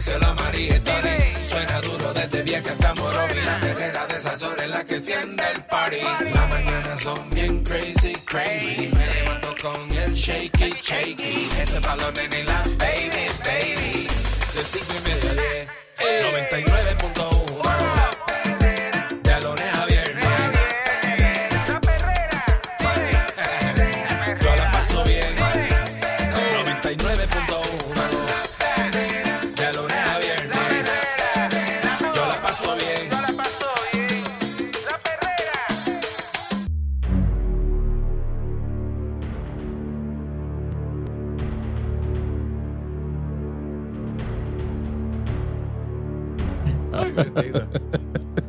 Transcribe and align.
díselo 0.00 0.26
a 0.28 0.34
María 0.34 0.76
y 0.76 0.80
Tony. 0.80 1.18
Suena 1.46 1.80
duro 1.82 2.14
desde 2.14 2.42
vieja 2.42 2.72
hasta 2.72 2.94
Morovi. 2.94 3.40
La 3.44 3.60
perrera 3.60 4.06
de 4.06 4.16
esas 4.16 4.42
horas 4.42 4.64
en 4.64 4.70
la 4.70 4.84
que 4.84 4.94
enciende 4.94 5.44
el 5.54 5.62
party. 5.64 6.00
Las 6.32 6.48
mañanas 6.48 7.00
son 7.00 7.30
bien 7.30 7.62
crazy, 7.62 8.14
crazy. 8.24 8.90
Me 8.96 9.06
levanto 9.06 9.54
con 9.60 9.92
el 9.92 10.14
shaky, 10.14 10.74
shaky. 10.80 11.50
Este 11.60 11.80
balón 11.80 12.14
en 12.16 12.46
la 12.46 12.62
baby, 12.78 13.26
baby. 13.44 14.08
De 14.54 14.64
cinco 14.64 14.94
y 14.96 15.08
media 15.08 15.30
a 15.30 15.34
diez. 15.34 15.68
99.1 16.48 17.49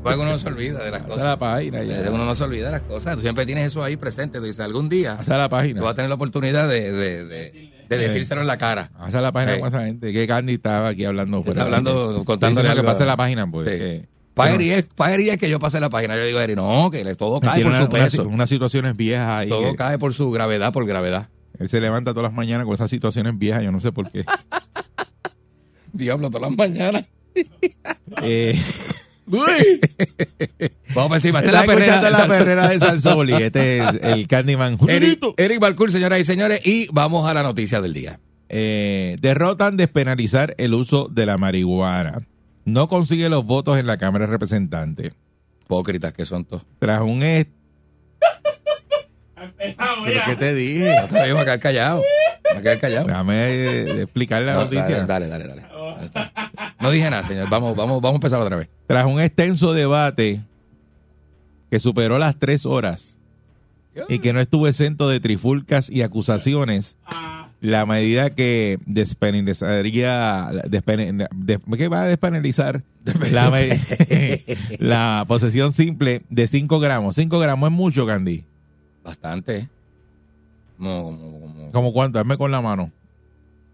Porque 0.03 0.19
uno 0.21 0.31
no 0.31 0.37
se 0.37 0.47
olvida 0.47 0.83
de 0.83 0.91
las 0.91 1.01
Pasa 1.01 1.09
la 1.15 1.15
cosas 1.15 1.37
página 1.37 1.83
ya. 1.83 2.09
Uno 2.11 2.25
no 2.25 2.35
se 2.35 2.43
olvida 2.43 2.65
de 2.67 2.71
las 2.73 2.81
cosas 2.83 3.15
Tú 3.15 3.21
siempre 3.21 3.45
tienes 3.45 3.67
eso 3.67 3.83
ahí 3.83 3.95
presente 3.97 4.39
Tú 4.39 4.45
dices 4.45 4.59
algún 4.61 4.89
día 4.89 5.17
Pasa 5.17 5.37
la 5.37 5.45
Tú 5.47 5.51
página. 5.51 5.81
vas 5.81 5.91
a 5.91 5.95
tener 5.95 6.09
la 6.09 6.15
oportunidad 6.15 6.67
de, 6.67 6.91
de, 6.91 7.25
de, 7.25 7.71
de 7.89 7.97
decírselo 7.97 8.41
en 8.41 8.47
la 8.47 8.57
cara 8.57 8.89
Pasa 8.97 9.21
la 9.21 9.31
página 9.31 9.53
Sí. 9.55 9.59
con 9.59 9.67
esa 9.67 9.85
gente. 9.85 10.13
Que 10.13 10.27
Candy 10.27 10.53
estaba 10.55 10.89
aquí 10.89 11.05
hablando. 11.05 11.37
fuera 11.43 11.51
Está 11.51 11.63
hablando, 11.65 12.23
contándole 12.25 12.69
Diciendo 12.69 12.73
que 12.73 12.79
algo. 12.79 12.91
pase 12.93 13.05
la 13.05 13.17
página, 13.17 13.49
pues. 13.49 13.67
Sí. 13.69 13.77
que- 13.77 14.07
Pagri 14.33 14.71
es, 14.71 14.83
Pagri 14.95 15.29
es 15.29 15.37
que 15.37 15.49
yo 15.49 15.59
pase 15.59 15.79
la 15.81 15.89
página 15.89 16.15
Yo 16.15 16.25
digo, 16.25 16.39
Eri, 16.39 16.55
no, 16.55 16.89
que 16.89 17.03
le- 17.03 17.15
todo 17.15 17.41
cae 17.41 17.55
tiene 17.55 17.69
por 17.69 17.73
una- 17.75 17.83
su 17.83 17.89
peso 17.89 18.27
unas 18.29 18.47
situaciones 18.49 18.95
viejas 18.95 19.27
ahí. 19.29 19.49
Todo 19.49 19.71
que 19.71 19.75
cae 19.75 19.99
por 19.99 20.13
su 20.13 20.31
gravedad, 20.31 20.71
por 20.71 20.85
gravedad 20.85 21.27
Él 21.59 21.67
se 21.69 21.81
levanta 21.81 22.11
todas 22.13 22.31
las 22.31 22.33
mañanas 22.33 22.65
con 22.65 22.73
esas 22.73 22.89
situaciones 22.89 23.37
viejas, 23.37 23.61
yo 23.63 23.71
no 23.73 23.81
sé 23.81 23.91
por 23.91 24.09
qué. 24.09 24.23
Diablo, 25.93 26.29
todas 26.29 26.49
las 26.49 26.57
mañanas 26.57 27.03
Eh, 28.23 28.59
Uy. 29.27 29.79
Vamos 30.93 31.07
por 31.09 31.17
encima. 31.17 31.39
Esta 31.39 31.51
es 31.51 31.55
la 31.55 31.63
perrera, 31.65 32.09
la 32.09 32.27
perrera 32.27 32.67
de 32.67 32.79
Salsol 32.79 33.29
y 33.29 33.33
este 33.33 33.77
es 33.77 33.85
el 34.01 34.27
Candyman. 34.27 34.77
Eric. 34.87 35.23
Eric 35.37 35.59
Balcour, 35.59 35.91
señoras 35.91 36.19
y 36.19 36.23
señores, 36.25 36.59
y 36.65 36.87
vamos 36.91 37.29
a 37.29 37.33
la 37.33 37.41
noticia 37.43 37.79
del 37.79 37.93
día. 37.93 38.19
Eh, 38.49 39.15
derrotan 39.21 39.77
despenalizar 39.77 40.53
el 40.57 40.73
uso 40.73 41.07
de 41.07 41.25
la 41.25 41.37
marihuana. 41.37 42.27
No 42.65 42.89
consigue 42.89 43.29
los 43.29 43.45
votos 43.45 43.79
en 43.79 43.87
la 43.87 43.97
Cámara 43.97 44.25
de 44.25 44.31
Representantes. 44.31 45.13
Hipócritas 45.63 46.11
que 46.11 46.25
son 46.25 46.43
todos. 46.43 46.63
Tras 46.79 47.01
un... 47.01 47.23
est- 47.23 47.49
¿Pero 50.05 50.21
qué 50.27 50.35
te 50.35 50.53
dije? 50.53 50.93
No 51.01 51.07
te 51.07 51.31
voy 51.31 51.41
a 51.41 51.45
quedar 51.45 51.59
callado. 51.59 52.03
Me 52.53 52.59
a 52.59 52.61
quedar 52.61 52.79
callado. 52.79 53.07
Déjame 53.07 53.35
eh, 53.45 54.01
explicar 54.01 54.41
la 54.41 54.53
No, 54.53 54.63
noticia. 54.65 55.05
dale, 55.05 55.27
dale, 55.27 55.47
dale, 55.47 55.61
dale. 55.61 55.70
No 56.79 56.89
dije 56.91 57.09
nada, 57.09 57.27
señor. 57.27 57.47
Vamos, 57.49 57.75
vamos, 57.75 58.01
vamos 58.01 58.15
a 58.15 58.17
empezar 58.17 58.39
otra 58.41 58.55
vez. 58.57 58.69
Tras 58.87 59.05
un 59.05 59.19
extenso 59.21 59.73
debate 59.73 60.41
que 61.69 61.79
superó 61.79 62.17
las 62.17 62.37
tres 62.37 62.65
horas 62.65 63.19
y 64.09 64.19
que 64.19 64.33
no 64.33 64.39
estuvo 64.39 64.67
exento 64.67 65.07
de 65.07 65.19
trifulcas 65.19 65.89
y 65.89 66.01
acusaciones, 66.01 66.97
la 67.59 67.85
medida 67.85 68.31
que 68.31 68.79
despenalizaría, 68.87 70.49
despen- 70.65 71.27
de- 71.35 71.59
¿qué 71.77 71.87
va 71.87 72.01
a 72.03 72.07
despenalizar? 72.07 72.81
La, 74.79 75.23
posesión 75.27 75.71
simple 75.73 76.23
de 76.29 76.47
5 76.47 76.79
gramos. 76.79 77.15
5 77.15 77.37
gramos 77.39 77.69
es 77.69 77.75
mucho, 77.75 78.07
Candy. 78.07 78.43
Bastante. 79.03 79.69
Como, 80.77 81.03
como, 81.03 81.39
como 81.41 81.71
¿Como 81.71 81.93
cuánto? 81.93 82.19
Hazme 82.19 82.37
con 82.37 82.51
la 82.51 82.61
mano. 82.61 82.91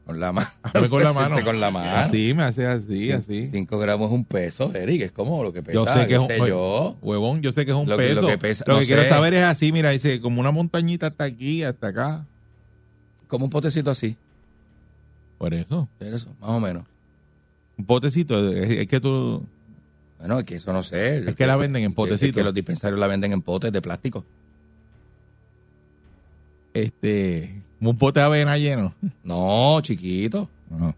Con 0.07 0.19
la 0.19 0.31
mano. 0.31 0.47
Hazme 0.63 0.89
con 0.89 1.03
la 1.03 1.13
mano. 1.13 1.43
Con 1.43 1.59
la 1.59 1.69
mano. 1.69 1.91
Así, 1.97 2.33
me 2.33 2.43
hace 2.43 2.65
así, 2.65 3.11
así. 3.11 3.47
5 3.51 3.77
gramos 3.77 4.07
es 4.07 4.13
un 4.13 4.25
peso, 4.25 4.73
Eric. 4.73 5.01
Es 5.03 5.11
como 5.11 5.43
lo 5.43 5.53
que 5.53 5.61
pesa. 5.61 5.73
Yo 5.75 5.85
sé 5.85 6.05
que 6.07 6.15
es 6.15 6.19
un 6.21 6.47
yo. 6.47 6.97
huevón, 7.01 7.41
yo 7.41 7.51
sé 7.51 7.65
que 7.65 7.71
es 7.71 7.77
un 7.77 7.87
Lo 7.87 7.97
que- 7.97 8.03
peso. 8.07 8.21
lo 8.21 8.27
que 8.29 8.37
pesa- 8.39 8.63
Lo 8.67 8.73
no 8.75 8.79
que 8.79 8.85
quiero 8.87 9.03
saber 9.03 9.33
es 9.35 9.43
así, 9.43 9.71
mira, 9.71 9.91
dice 9.91 10.19
como 10.21 10.39
una 10.39 10.49
montañita 10.51 11.07
hasta 11.07 11.25
aquí, 11.25 11.61
hasta 11.63 11.87
acá. 11.89 12.25
Como 13.27 13.45
un 13.45 13.51
potecito 13.51 13.91
así. 13.91 14.15
Por 15.37 15.53
eso. 15.53 15.87
Eso, 15.99 16.29
más 16.39 16.49
o 16.49 16.59
menos. 16.59 16.83
Un 17.77 17.85
potecito, 17.85 18.51
es, 18.51 18.71
es 18.71 18.87
que 18.87 18.99
tú... 18.99 19.43
Bueno, 20.17 20.39
es 20.39 20.45
que 20.45 20.55
eso 20.55 20.73
no 20.73 20.81
sé. 20.81 21.19
Es 21.29 21.35
que 21.35 21.45
la 21.45 21.57
venden 21.57 21.83
en 21.83 21.91
Es 21.91 21.95
potecitos. 21.95 22.35
que 22.35 22.43
los 22.43 22.53
dispensarios 22.53 22.99
la 22.99 23.05
venden 23.05 23.33
en 23.33 23.41
potes 23.43 23.71
de 23.71 23.81
plástico. 23.83 24.25
Este, 26.73 27.61
un 27.79 27.97
pote 27.97 28.19
de 28.19 28.25
avena 28.25 28.57
lleno. 28.57 28.93
No, 29.23 29.79
chiquito. 29.81 30.49
No. 30.69 30.95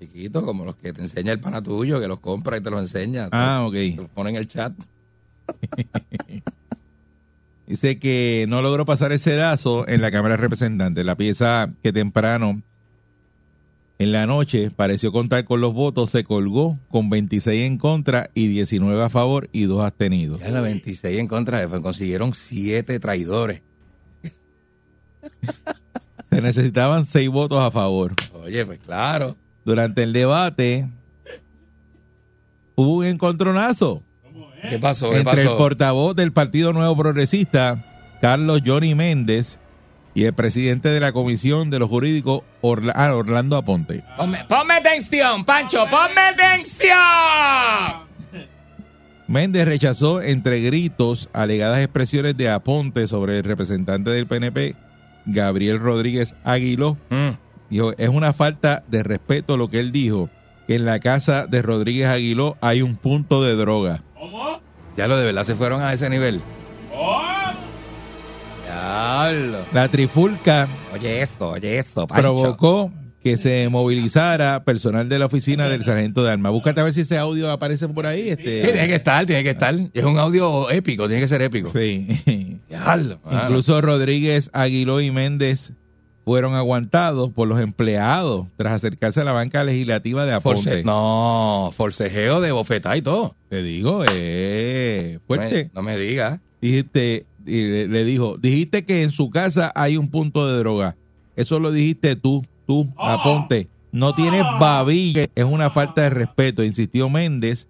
Chiquito, 0.00 0.44
como 0.44 0.64
los 0.64 0.76
que 0.76 0.92
te 0.92 1.00
enseña 1.00 1.32
el 1.32 1.40
pana 1.40 1.62
tuyo, 1.62 2.00
que 2.00 2.08
los 2.08 2.20
compra 2.20 2.56
y 2.56 2.60
te 2.60 2.70
los 2.70 2.80
enseña. 2.80 3.28
Ah, 3.32 3.66
Te 3.72 3.90
ok. 3.92 3.98
los 4.00 4.08
pone 4.10 4.30
en 4.30 4.36
el 4.36 4.48
chat. 4.48 4.72
Dice 7.66 7.98
que 7.98 8.44
no 8.48 8.60
logró 8.60 8.84
pasar 8.84 9.12
ese 9.12 9.30
sedazo 9.30 9.88
en 9.88 10.02
la 10.02 10.10
Cámara 10.10 10.34
de 10.36 10.42
Representantes. 10.42 11.04
La 11.04 11.16
pieza 11.16 11.72
que 11.82 11.92
temprano 11.94 12.60
en 13.98 14.12
la 14.12 14.26
noche 14.26 14.70
pareció 14.70 15.12
contar 15.12 15.44
con 15.46 15.62
los 15.62 15.72
votos 15.72 16.10
se 16.10 16.24
colgó 16.24 16.78
con 16.90 17.08
26 17.08 17.66
en 17.66 17.78
contra 17.78 18.28
y 18.34 18.48
19 18.48 19.02
a 19.02 19.08
favor 19.08 19.48
y 19.52 19.64
dos 19.64 19.82
abstenidos. 19.82 20.40
Ya 20.40 20.50
la 20.50 20.60
26 20.60 21.18
en 21.18 21.26
contra 21.28 21.66
consiguieron 21.80 22.34
siete 22.34 22.98
traidores. 23.00 23.62
Se 26.34 26.42
necesitaban 26.42 27.06
seis 27.06 27.28
votos 27.28 27.58
a 27.60 27.70
favor. 27.70 28.14
Oye, 28.42 28.64
pues 28.66 28.78
claro. 28.84 29.36
Durante 29.64 30.02
el 30.02 30.12
debate 30.12 30.88
hubo 32.74 32.96
un 32.98 33.04
encontronazo. 33.06 34.02
¿Qué 34.68 34.78
pasó? 34.78 35.10
¿Qué 35.10 35.18
entre 35.18 35.42
el 35.42 35.46
pasó? 35.48 35.58
portavoz 35.58 36.16
del 36.16 36.32
Partido 36.32 36.72
Nuevo 36.72 36.96
Progresista, 36.96 37.84
Carlos 38.20 38.62
Johnny 38.64 38.94
Méndez, 38.94 39.58
y 40.14 40.24
el 40.24 40.32
presidente 40.32 40.88
de 40.88 41.00
la 41.00 41.12
Comisión 41.12 41.70
de 41.70 41.78
los 41.78 41.88
Jurídicos, 41.88 42.42
Orla- 42.62 42.92
ah, 42.96 43.14
Orlando 43.14 43.56
Aponte. 43.56 44.02
Ponme, 44.16 44.44
ponme 44.48 44.74
atención, 44.74 45.44
Pancho, 45.44 45.84
ponme 45.90 46.20
atención. 46.20 46.96
Méndez 49.26 49.66
rechazó 49.66 50.20
entre 50.22 50.60
gritos 50.60 51.30
alegadas 51.32 51.80
expresiones 51.80 52.36
de 52.36 52.48
Aponte 52.50 53.06
sobre 53.06 53.38
el 53.38 53.44
representante 53.44 54.10
del 54.10 54.26
PNP, 54.26 54.74
Gabriel 55.26 55.78
Rodríguez 55.80 56.34
Aguiló. 56.44 56.96
Mm, 57.10 57.30
Dijo, 57.70 57.92
es 57.96 58.08
una 58.08 58.32
falta 58.32 58.84
de 58.88 59.02
respeto 59.02 59.56
lo 59.56 59.68
que 59.70 59.80
él 59.80 59.90
dijo, 59.90 60.28
que 60.66 60.76
en 60.76 60.84
la 60.84 61.00
casa 61.00 61.46
de 61.46 61.62
Rodríguez 61.62 62.06
Aguiló 62.08 62.56
hay 62.60 62.82
un 62.82 62.96
punto 62.96 63.42
de 63.42 63.56
droga. 63.56 64.02
Ya 64.96 65.08
lo 65.08 65.16
de 65.16 65.24
verdad 65.24 65.44
se 65.44 65.54
fueron 65.56 65.82
a 65.82 65.92
ese 65.92 66.08
nivel. 66.08 66.40
Diablo. 68.64 69.58
La 69.72 69.88
trifulca 69.88 70.68
Oye 70.92 71.22
esto, 71.22 71.50
oye 71.50 71.78
esto, 71.78 72.06
Pancho. 72.06 72.22
provocó 72.22 72.92
que 73.24 73.36
se 73.38 73.68
movilizara 73.70 74.62
personal 74.64 75.08
de 75.08 75.18
la 75.18 75.26
oficina 75.26 75.68
del 75.68 75.82
sargento 75.82 76.22
de 76.22 76.30
armas. 76.30 76.52
Búscate 76.52 76.80
a 76.80 76.84
ver 76.84 76.92
si 76.92 77.00
ese 77.00 77.16
audio 77.18 77.50
aparece 77.50 77.88
por 77.88 78.06
ahí. 78.06 78.28
Sí, 78.30 78.36
tiene 78.36 78.60
Este, 78.68 78.86
que 78.86 78.94
estar, 78.94 79.24
tiene 79.26 79.42
que 79.42 79.50
estar. 79.50 79.74
Es 79.94 80.04
un 80.04 80.18
audio 80.18 80.70
épico, 80.70 81.06
tiene 81.08 81.22
que 81.22 81.28
ser 81.28 81.40
épico. 81.40 81.70
sí. 81.70 82.60
Incluso 83.32 83.80
Rodríguez, 83.80 84.50
Aguiló 84.52 85.00
y 85.00 85.10
Méndez 85.10 85.72
fueron 86.24 86.54
aguantados 86.54 87.30
por 87.30 87.48
los 87.48 87.60
empleados 87.60 88.46
tras 88.56 88.72
acercarse 88.74 89.20
a 89.20 89.24
la 89.24 89.32
banca 89.32 89.62
legislativa 89.64 90.24
de 90.26 90.32
Aponte. 90.32 90.60
Force- 90.62 90.84
no, 90.84 91.70
forcejeo 91.74 92.40
de 92.40 92.52
bofetá 92.52 92.96
y 92.96 93.02
todo. 93.02 93.36
Te 93.48 93.62
digo, 93.62 94.04
eh, 94.10 95.18
fuerte. 95.26 95.70
No 95.74 95.82
me, 95.82 95.92
no 95.92 95.96
me 95.98 96.04
digas. 96.04 96.40
Dijiste, 96.62 97.26
y 97.46 97.62
le, 97.68 97.88
le 97.88 98.04
dijo, 98.04 98.36
dijiste 98.38 98.84
que 98.84 99.02
en 99.02 99.10
su 99.10 99.28
casa 99.30 99.70
hay 99.74 99.96
un 99.98 100.08
punto 100.10 100.46
de 100.50 100.58
droga. 100.58 100.96
Eso 101.36 101.58
lo 101.58 101.72
dijiste 101.72 102.16
tú, 102.16 102.44
tú, 102.66 102.92
Aponte. 102.98 103.68
No 103.92 104.14
tienes 104.14 104.42
babilla, 104.58 105.26
es 105.34 105.44
una 105.44 105.70
falta 105.70 106.02
de 106.02 106.10
respeto, 106.10 106.64
insistió 106.64 107.08
Méndez, 107.08 107.68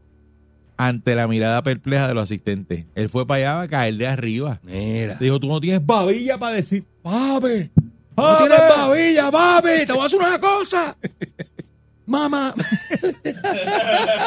ante 0.76 1.14
la 1.14 1.29
mirada 1.29 1.62
perpleja 1.62 2.08
de 2.08 2.14
los 2.14 2.25
asistentes. 2.25 2.87
Él 2.94 3.11
fue 3.11 3.26
para 3.26 3.38
allá 3.38 3.61
a 3.62 3.69
caer 3.69 3.96
de 3.96 4.06
arriba. 4.06 4.58
Mira. 4.62 5.17
Dijo, 5.20 5.38
tú 5.38 5.49
no 5.49 5.61
tienes 5.61 5.85
babilla 5.85 6.38
para 6.38 6.56
decir, 6.56 6.85
Papi, 7.02 7.70
no 8.17 8.37
tienes 8.38 8.61
babilla, 8.76 9.31
papi. 9.31 9.87
Te 9.87 9.93
voy 9.93 10.02
a 10.02 10.06
hacer 10.06 10.20
una 10.20 10.41
cosa. 10.41 10.97
Mamá, 12.06 12.55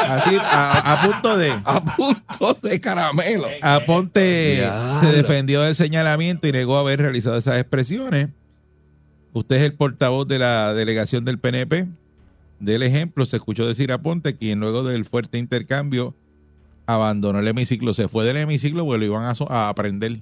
así, 0.07 0.35
a, 0.41 0.93
a 0.93 1.05
punto 1.05 1.37
de... 1.37 1.51
a 1.63 1.85
punto 1.95 2.57
de 2.67 2.81
caramelo. 2.81 3.47
Aponte 3.61 4.67
se 5.01 5.11
defendió 5.11 5.61
del 5.61 5.75
señalamiento 5.75 6.47
y 6.47 6.51
negó 6.53 6.77
haber 6.79 6.99
realizado 7.01 7.37
esas 7.37 7.59
expresiones. 7.59 8.29
Usted 9.37 9.57
es 9.57 9.61
el 9.63 9.73
portavoz 9.73 10.27
de 10.27 10.39
la 10.39 10.73
delegación 10.73 11.23
del 11.25 11.37
PNP. 11.39 11.87
Del 12.59 12.81
ejemplo, 12.83 13.25
se 13.25 13.37
escuchó 13.37 13.67
decir 13.67 13.91
a 13.91 13.99
Ponte, 14.01 14.35
quien 14.35 14.59
luego 14.59 14.83
del 14.83 15.05
fuerte 15.05 15.37
intercambio 15.37 16.15
abandonó 16.87 17.39
el 17.39 17.47
hemiciclo. 17.47 17.93
Se 17.93 18.07
fue 18.07 18.25
del 18.25 18.37
hemiciclo 18.37 18.83
porque 18.83 18.99
lo 18.99 19.05
iban 19.05 19.25
a, 19.25 19.35
so- 19.35 19.51
a 19.51 19.69
aprender. 19.69 20.19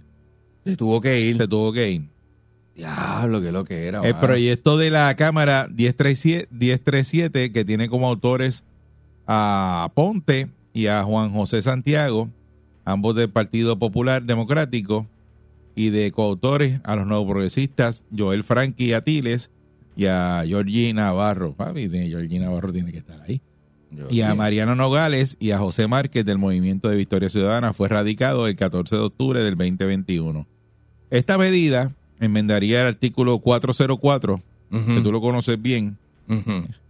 Se 0.65 0.75
tuvo 0.75 1.00
que 1.00 1.21
ir. 1.21 1.38
Se 1.38 1.47
tuvo 1.47 1.71
que 1.71 1.91
ir. 1.91 2.01
Diablo, 2.75 3.39
que 3.41 3.51
lo 3.53 3.63
que 3.63 3.88
era. 3.88 4.01
El 4.01 4.15
proyecto 4.17 4.77
de 4.77 4.89
la 4.89 5.15
Cámara 5.15 5.67
1037, 5.69 6.50
1037, 6.51 7.53
que 7.53 7.63
tiene 7.63 7.88
como 7.88 8.07
autores 8.09 8.65
a 9.27 9.89
Ponte 9.95 10.50
y 10.73 10.88
a 10.88 11.03
Juan 11.03 11.31
José 11.31 11.62
Santiago, 11.62 12.27
ambos 12.83 13.15
del 13.15 13.29
Partido 13.29 13.79
Popular 13.79 14.23
Democrático, 14.23 15.07
y 15.75 15.89
de 15.89 16.12
coautores 16.12 16.80
a 16.83 16.95
los 16.95 17.06
nuevos 17.06 17.27
progresistas 17.30 18.06
Joel 18.16 18.44
Franqui 18.44 18.94
Atiles 18.94 19.51
y 19.98 20.06
a 20.06 20.44
Georgie 20.45 20.94
Navarro. 20.94 21.54
Papi, 21.54 21.88
de 21.88 22.07
Georgie 22.07 22.39
Navarro 22.39 22.72
tiene 22.74 22.92
que 22.92 22.98
estar 23.00 23.22
ahí. 23.22 23.42
Yo- 23.92 24.07
Y 24.10 24.22
a. 24.22 24.33
Mariano 24.36 24.75
Nogales 24.75 25.38
y 25.39 25.51
a 25.51 25.60
José 25.60 25.88
Márquez 25.88 26.25
del 26.25 26.38
Movimiento 26.38 26.89
de 26.89 26.95
Victoria 26.98 27.30
Ciudadana 27.30 27.72
fue 27.74 27.88
radicado 27.88 28.48
el 28.48 28.56
14 28.56 28.95
de 28.95 29.01
octubre 29.01 29.42
del 29.44 29.56
2021. 29.56 30.48
Esta 31.12 31.38
medida 31.38 31.94
enmendaría 32.19 32.81
el 32.81 32.88
artículo 32.88 33.39
404, 33.39 34.42
Ujú, 34.72 34.86
que 34.95 35.01
tú 35.01 35.12
lo 35.12 35.22
conoces 35.22 35.62
bien, 35.62 35.98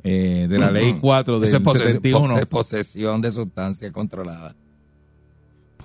eh, 0.04 0.48
de 0.50 0.58
la 0.60 0.72
ley 0.72 0.92
Ujú. 0.92 1.02
4 1.02 1.40
del 1.40 1.54
es 1.54 1.60
pose- 1.62 1.80
71. 1.80 2.34
pose- 2.34 2.46
posesión 2.46 3.22
de 3.22 3.32
sustancia 3.32 3.92
controlada. 3.92 4.56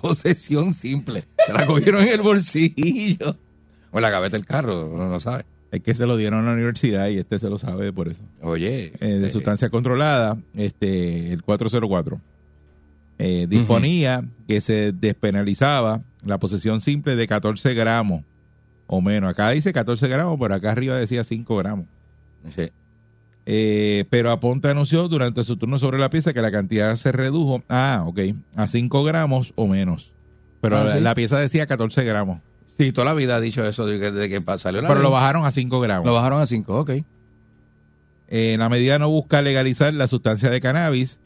Posesión 0.01 0.73
simple. 0.73 1.25
Te 1.45 1.53
la 1.53 1.65
cogieron 1.65 2.03
en 2.03 2.09
el 2.09 2.21
bolsillo. 2.21 3.37
O 3.91 3.97
en 3.97 4.01
la 4.01 4.09
gaveta 4.09 4.37
del 4.37 4.45
carro, 4.45 4.87
uno 4.87 5.07
no 5.07 5.19
sabe. 5.19 5.45
Es 5.71 5.81
que 5.81 5.93
se 5.93 6.05
lo 6.05 6.17
dieron 6.17 6.41
a 6.41 6.47
la 6.47 6.53
universidad 6.53 7.07
y 7.09 7.17
este 7.17 7.39
se 7.39 7.49
lo 7.49 7.57
sabe 7.57 7.93
por 7.93 8.07
eso. 8.09 8.23
Oye. 8.41 8.93
Eh, 8.99 9.19
de 9.19 9.27
eh, 9.27 9.29
sustancia 9.29 9.69
controlada, 9.69 10.37
este, 10.53 11.31
el 11.31 11.43
404. 11.43 12.19
eh, 13.19 13.45
disponía 13.47 14.25
que 14.47 14.59
se 14.59 14.91
despenalizaba 14.91 16.01
la 16.25 16.39
posesión 16.39 16.81
simple 16.81 17.15
de 17.15 17.27
14 17.27 17.73
gramos 17.73 18.23
o 18.87 18.99
menos. 19.01 19.29
Acá 19.31 19.49
dice 19.51 19.71
14 19.71 20.07
gramos, 20.09 20.37
pero 20.39 20.55
acá 20.55 20.71
arriba 20.71 20.97
decía 20.97 21.23
5 21.23 21.55
gramos. 21.57 21.85
sí. 22.55 22.69
Eh, 23.53 24.05
pero 24.09 24.31
Aponte 24.31 24.69
anunció 24.69 25.09
durante 25.09 25.43
su 25.43 25.57
turno 25.57 25.77
sobre 25.77 25.97
la 25.99 26.09
pieza 26.09 26.31
que 26.31 26.41
la 26.41 26.51
cantidad 26.53 26.95
se 26.95 27.11
redujo 27.11 27.61
ah, 27.67 28.05
ok, 28.07 28.19
a 28.55 28.65
5 28.65 29.03
gramos 29.03 29.51
o 29.57 29.67
menos. 29.67 30.13
Pero 30.61 30.77
Ah, 30.77 30.83
la, 30.85 30.93
¿sí? 30.95 31.01
la 31.01 31.15
pieza 31.15 31.37
decía 31.37 31.65
14 31.67 32.05
gramos. 32.05 32.39
Sí, 32.79 32.93
toda 32.93 33.05
la 33.05 33.13
vida 33.13 33.35
ha 33.35 33.39
dicho 33.41 33.65
eso 33.65 33.85
desde 33.85 33.99
que, 33.99 34.11
desde 34.11 34.29
que 34.29 34.57
salió 34.57 34.81
la 34.81 34.87
Pero 34.87 35.01
ley. 35.01 35.03
lo 35.03 35.11
bajaron 35.11 35.45
a 35.45 35.51
5 35.51 35.81
gramos. 35.81 36.05
Lo 36.05 36.13
bajaron 36.13 36.39
a 36.41 36.45
5, 36.45 36.79
ok. 36.79 36.91
Eh, 38.29 38.55
la 38.57 38.69
medida 38.69 38.97
no 38.99 39.09
busca 39.09 39.41
legalizar 39.41 39.93
la 39.93 40.07
sustancia 40.07 40.49
de 40.49 40.61
cannabis. 40.61 41.19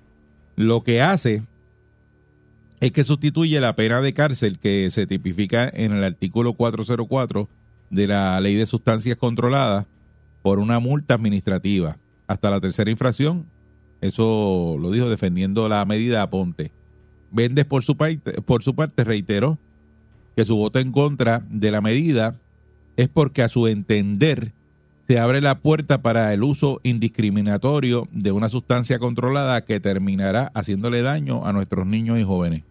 Lo 0.55 0.81
que 0.81 1.03
hace 1.03 1.43
es 2.79 2.91
que 2.91 3.03
sustituye 3.03 3.59
la 3.59 3.75
pena 3.75 4.01
de 4.01 4.13
cárcel 4.15 4.57
que 4.57 4.89
se 4.89 5.05
tipifica 5.05 5.69
en 5.71 5.91
el 5.93 6.03
artículo 6.03 6.53
404 6.53 7.47
de 7.91 8.07
la 8.07 8.41
Ley 8.41 8.55
de 8.55 8.65
Sustancias 8.65 9.15
Controladas 9.17 9.85
por 10.41 10.57
una 10.57 10.79
multa 10.79 11.13
administrativa. 11.13 11.97
Hasta 12.27 12.49
la 12.49 12.59
tercera 12.59 12.89
infracción, 12.89 13.45
eso 14.01 14.77
lo 14.79 14.91
dijo 14.91 15.09
defendiendo 15.09 15.67
la 15.69 15.85
medida 15.85 16.21
Aponte. 16.21 16.71
Vendes 17.31 17.65
por 17.65 17.83
su 17.83 17.97
parte, 17.97 18.41
por 18.41 18.63
su 18.63 18.75
parte 18.75 19.03
reiteró 19.03 19.57
que 20.35 20.45
su 20.45 20.55
voto 20.55 20.79
en 20.79 20.91
contra 20.91 21.43
de 21.49 21.71
la 21.71 21.81
medida 21.81 22.35
es 22.97 23.07
porque 23.09 23.41
a 23.41 23.47
su 23.47 23.67
entender 23.67 24.53
se 25.07 25.19
abre 25.19 25.39
la 25.39 25.59
puerta 25.59 26.01
para 26.01 26.33
el 26.33 26.43
uso 26.43 26.79
indiscriminatorio 26.83 28.07
de 28.11 28.31
una 28.31 28.49
sustancia 28.49 28.97
controlada 28.99 29.61
que 29.63 29.79
terminará 29.79 30.51
haciéndole 30.55 31.01
daño 31.01 31.45
a 31.45 31.53
nuestros 31.53 31.85
niños 31.85 32.17
y 32.17 32.23
jóvenes. 32.23 32.63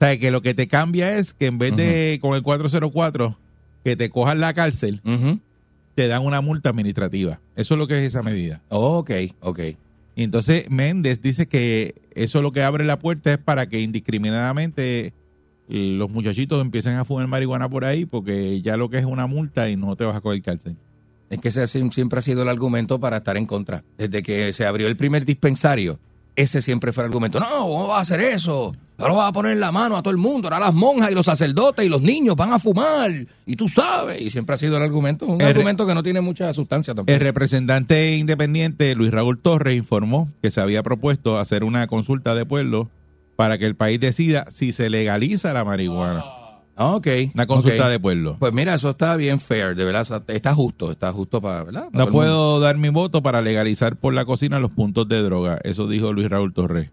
O 0.00 0.06
sea, 0.06 0.18
que 0.18 0.30
lo 0.30 0.42
que 0.42 0.54
te 0.54 0.68
cambia 0.68 1.16
es 1.16 1.32
que 1.32 1.46
en 1.46 1.58
vez 1.58 1.74
de 1.76 2.18
con 2.20 2.34
el 2.34 2.42
404 2.42 3.36
que 3.82 3.96
te 3.96 4.10
cojan 4.10 4.40
la 4.40 4.54
cárcel, 4.54 5.00
Ujú. 5.04 5.40
Te 5.94 6.08
dan 6.08 6.24
una 6.24 6.40
multa 6.40 6.70
administrativa. 6.70 7.40
Eso 7.56 7.74
es 7.74 7.78
lo 7.78 7.86
que 7.86 7.98
es 7.98 8.14
esa 8.14 8.22
medida. 8.22 8.62
Ok, 8.68 9.10
ok. 9.40 9.60
Y 10.16 10.22
entonces 10.22 10.70
Méndez 10.70 11.20
dice 11.20 11.46
que 11.46 11.94
eso 12.14 12.42
lo 12.42 12.52
que 12.52 12.62
abre 12.62 12.84
la 12.84 12.98
puerta 12.98 13.32
es 13.32 13.38
para 13.38 13.68
que 13.68 13.80
indiscriminadamente 13.80 15.12
los 15.66 16.10
muchachitos 16.10 16.60
empiecen 16.60 16.94
a 16.94 17.04
fumar 17.04 17.26
marihuana 17.26 17.68
por 17.68 17.84
ahí 17.84 18.04
porque 18.04 18.60
ya 18.60 18.76
lo 18.76 18.90
que 18.90 18.98
es 18.98 19.04
una 19.04 19.26
multa 19.26 19.70
y 19.70 19.76
no 19.76 19.96
te 19.96 20.04
vas 20.04 20.16
a 20.16 20.20
coger 20.20 20.42
cárcel. 20.42 20.76
Es 21.30 21.40
que 21.40 21.48
ese 21.48 21.66
siempre 21.66 22.18
ha 22.18 22.22
sido 22.22 22.42
el 22.42 22.48
argumento 22.48 23.00
para 23.00 23.16
estar 23.18 23.36
en 23.36 23.46
contra. 23.46 23.82
Desde 23.98 24.22
que 24.22 24.52
se 24.52 24.66
abrió 24.66 24.86
el 24.86 24.96
primer 24.96 25.24
dispensario, 25.24 25.98
ese 26.36 26.62
siempre 26.62 26.92
fue 26.92 27.04
el 27.04 27.08
argumento. 27.08 27.40
No, 27.40 27.62
¿cómo 27.62 27.88
vas 27.88 27.98
a 27.98 28.00
hacer 28.14 28.20
eso? 28.20 28.72
Ahora 28.96 29.14
vas 29.14 29.28
a 29.28 29.32
poner 29.32 29.56
la 29.56 29.72
mano 29.72 29.96
a 29.96 30.02
todo 30.02 30.12
el 30.12 30.18
mundo. 30.18 30.48
Ahora 30.48 30.60
las 30.60 30.74
monjas 30.74 31.10
y 31.10 31.14
los 31.14 31.26
sacerdotes 31.26 31.84
y 31.84 31.88
los 31.88 32.00
niños 32.00 32.36
van 32.36 32.52
a 32.52 32.58
fumar. 32.58 33.10
Y 33.44 33.56
tú 33.56 33.68
sabes. 33.68 34.20
Y 34.20 34.30
siempre 34.30 34.54
ha 34.54 34.58
sido 34.58 34.76
el 34.76 34.82
argumento. 34.82 35.26
Un 35.26 35.40
El 35.40 35.48
argumento 35.48 35.86
que 35.86 35.94
no 35.94 36.02
tiene 36.02 36.20
mucha 36.20 36.52
sustancia 36.54 36.94
tampoco. 36.94 37.12
El 37.12 37.20
representante 37.20 38.16
independiente 38.16 38.94
Luis 38.94 39.10
Raúl 39.10 39.40
Torres 39.40 39.76
informó 39.76 40.30
que 40.42 40.50
se 40.50 40.60
había 40.60 40.82
propuesto 40.82 41.38
hacer 41.38 41.64
una 41.64 41.86
consulta 41.88 42.34
de 42.34 42.46
pueblo 42.46 42.88
para 43.36 43.58
que 43.58 43.66
el 43.66 43.74
país 43.74 43.98
decida 43.98 44.46
si 44.48 44.70
se 44.70 44.88
legaliza 44.90 45.52
la 45.52 45.64
marihuana. 45.64 46.24
Ah, 46.76 46.96
ok. 46.96 47.06
Una 47.34 47.46
consulta 47.46 47.88
de 47.88 48.00
pueblo. 48.00 48.36
Pues 48.38 48.52
mira, 48.52 48.74
eso 48.74 48.90
está 48.90 49.16
bien 49.16 49.40
fair, 49.40 49.76
de 49.76 49.84
verdad. 49.84 50.22
Está 50.28 50.54
justo, 50.54 50.90
está 50.90 51.12
justo 51.12 51.40
para, 51.40 51.64
¿verdad? 51.64 51.88
Para 51.90 51.90
todo 51.92 52.06
No 52.06 52.12
puedo 52.12 52.60
dar 52.60 52.78
mi 52.78 52.88
voto 52.88 53.22
para 53.22 53.42
legalizar 53.42 53.96
por 53.96 54.12
la 54.14 54.24
cocina 54.24 54.58
los 54.58 54.72
puntos 54.72 55.08
de 55.08 55.22
droga. 55.22 55.58
Eso 55.62 55.88
dijo 55.88 56.12
Luis 56.12 56.28
Raúl 56.28 56.52
Torres. 56.52 56.90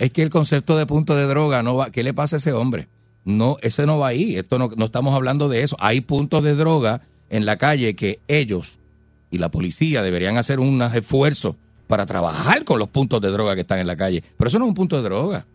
Es 0.00 0.10
que 0.12 0.22
el 0.22 0.30
concepto 0.30 0.76
de 0.76 0.86
punto 0.86 1.14
de 1.16 1.24
droga 1.24 1.62
no 1.62 1.76
va. 1.76 1.90
¿Qué 1.90 2.02
le 2.02 2.14
pasa 2.14 2.36
a 2.36 2.38
ese 2.38 2.52
hombre? 2.52 2.88
No, 3.24 3.56
ese 3.62 3.86
no 3.86 3.98
va 3.98 4.08
ahí. 4.08 4.36
Esto 4.36 4.58
no, 4.58 4.70
no 4.76 4.86
estamos 4.86 5.14
hablando 5.14 5.48
de 5.48 5.62
eso. 5.62 5.76
Hay 5.80 6.00
puntos 6.00 6.44
de 6.44 6.54
droga 6.54 7.02
en 7.30 7.46
la 7.46 7.56
calle 7.56 7.94
que 7.94 8.20
ellos 8.28 8.78
y 9.30 9.38
la 9.38 9.50
policía 9.50 10.02
deberían 10.02 10.36
hacer 10.36 10.60
un 10.60 10.80
esfuerzo 10.82 11.56
para 11.86 12.06
trabajar 12.06 12.64
con 12.64 12.78
los 12.78 12.88
puntos 12.88 13.20
de 13.20 13.30
droga 13.30 13.54
que 13.54 13.62
están 13.62 13.78
en 13.78 13.86
la 13.86 13.96
calle. 13.96 14.22
Pero 14.36 14.48
eso 14.48 14.58
no 14.58 14.64
es 14.64 14.68
un 14.70 14.74
punto 14.74 14.96
de 14.96 15.02
droga. 15.02 15.46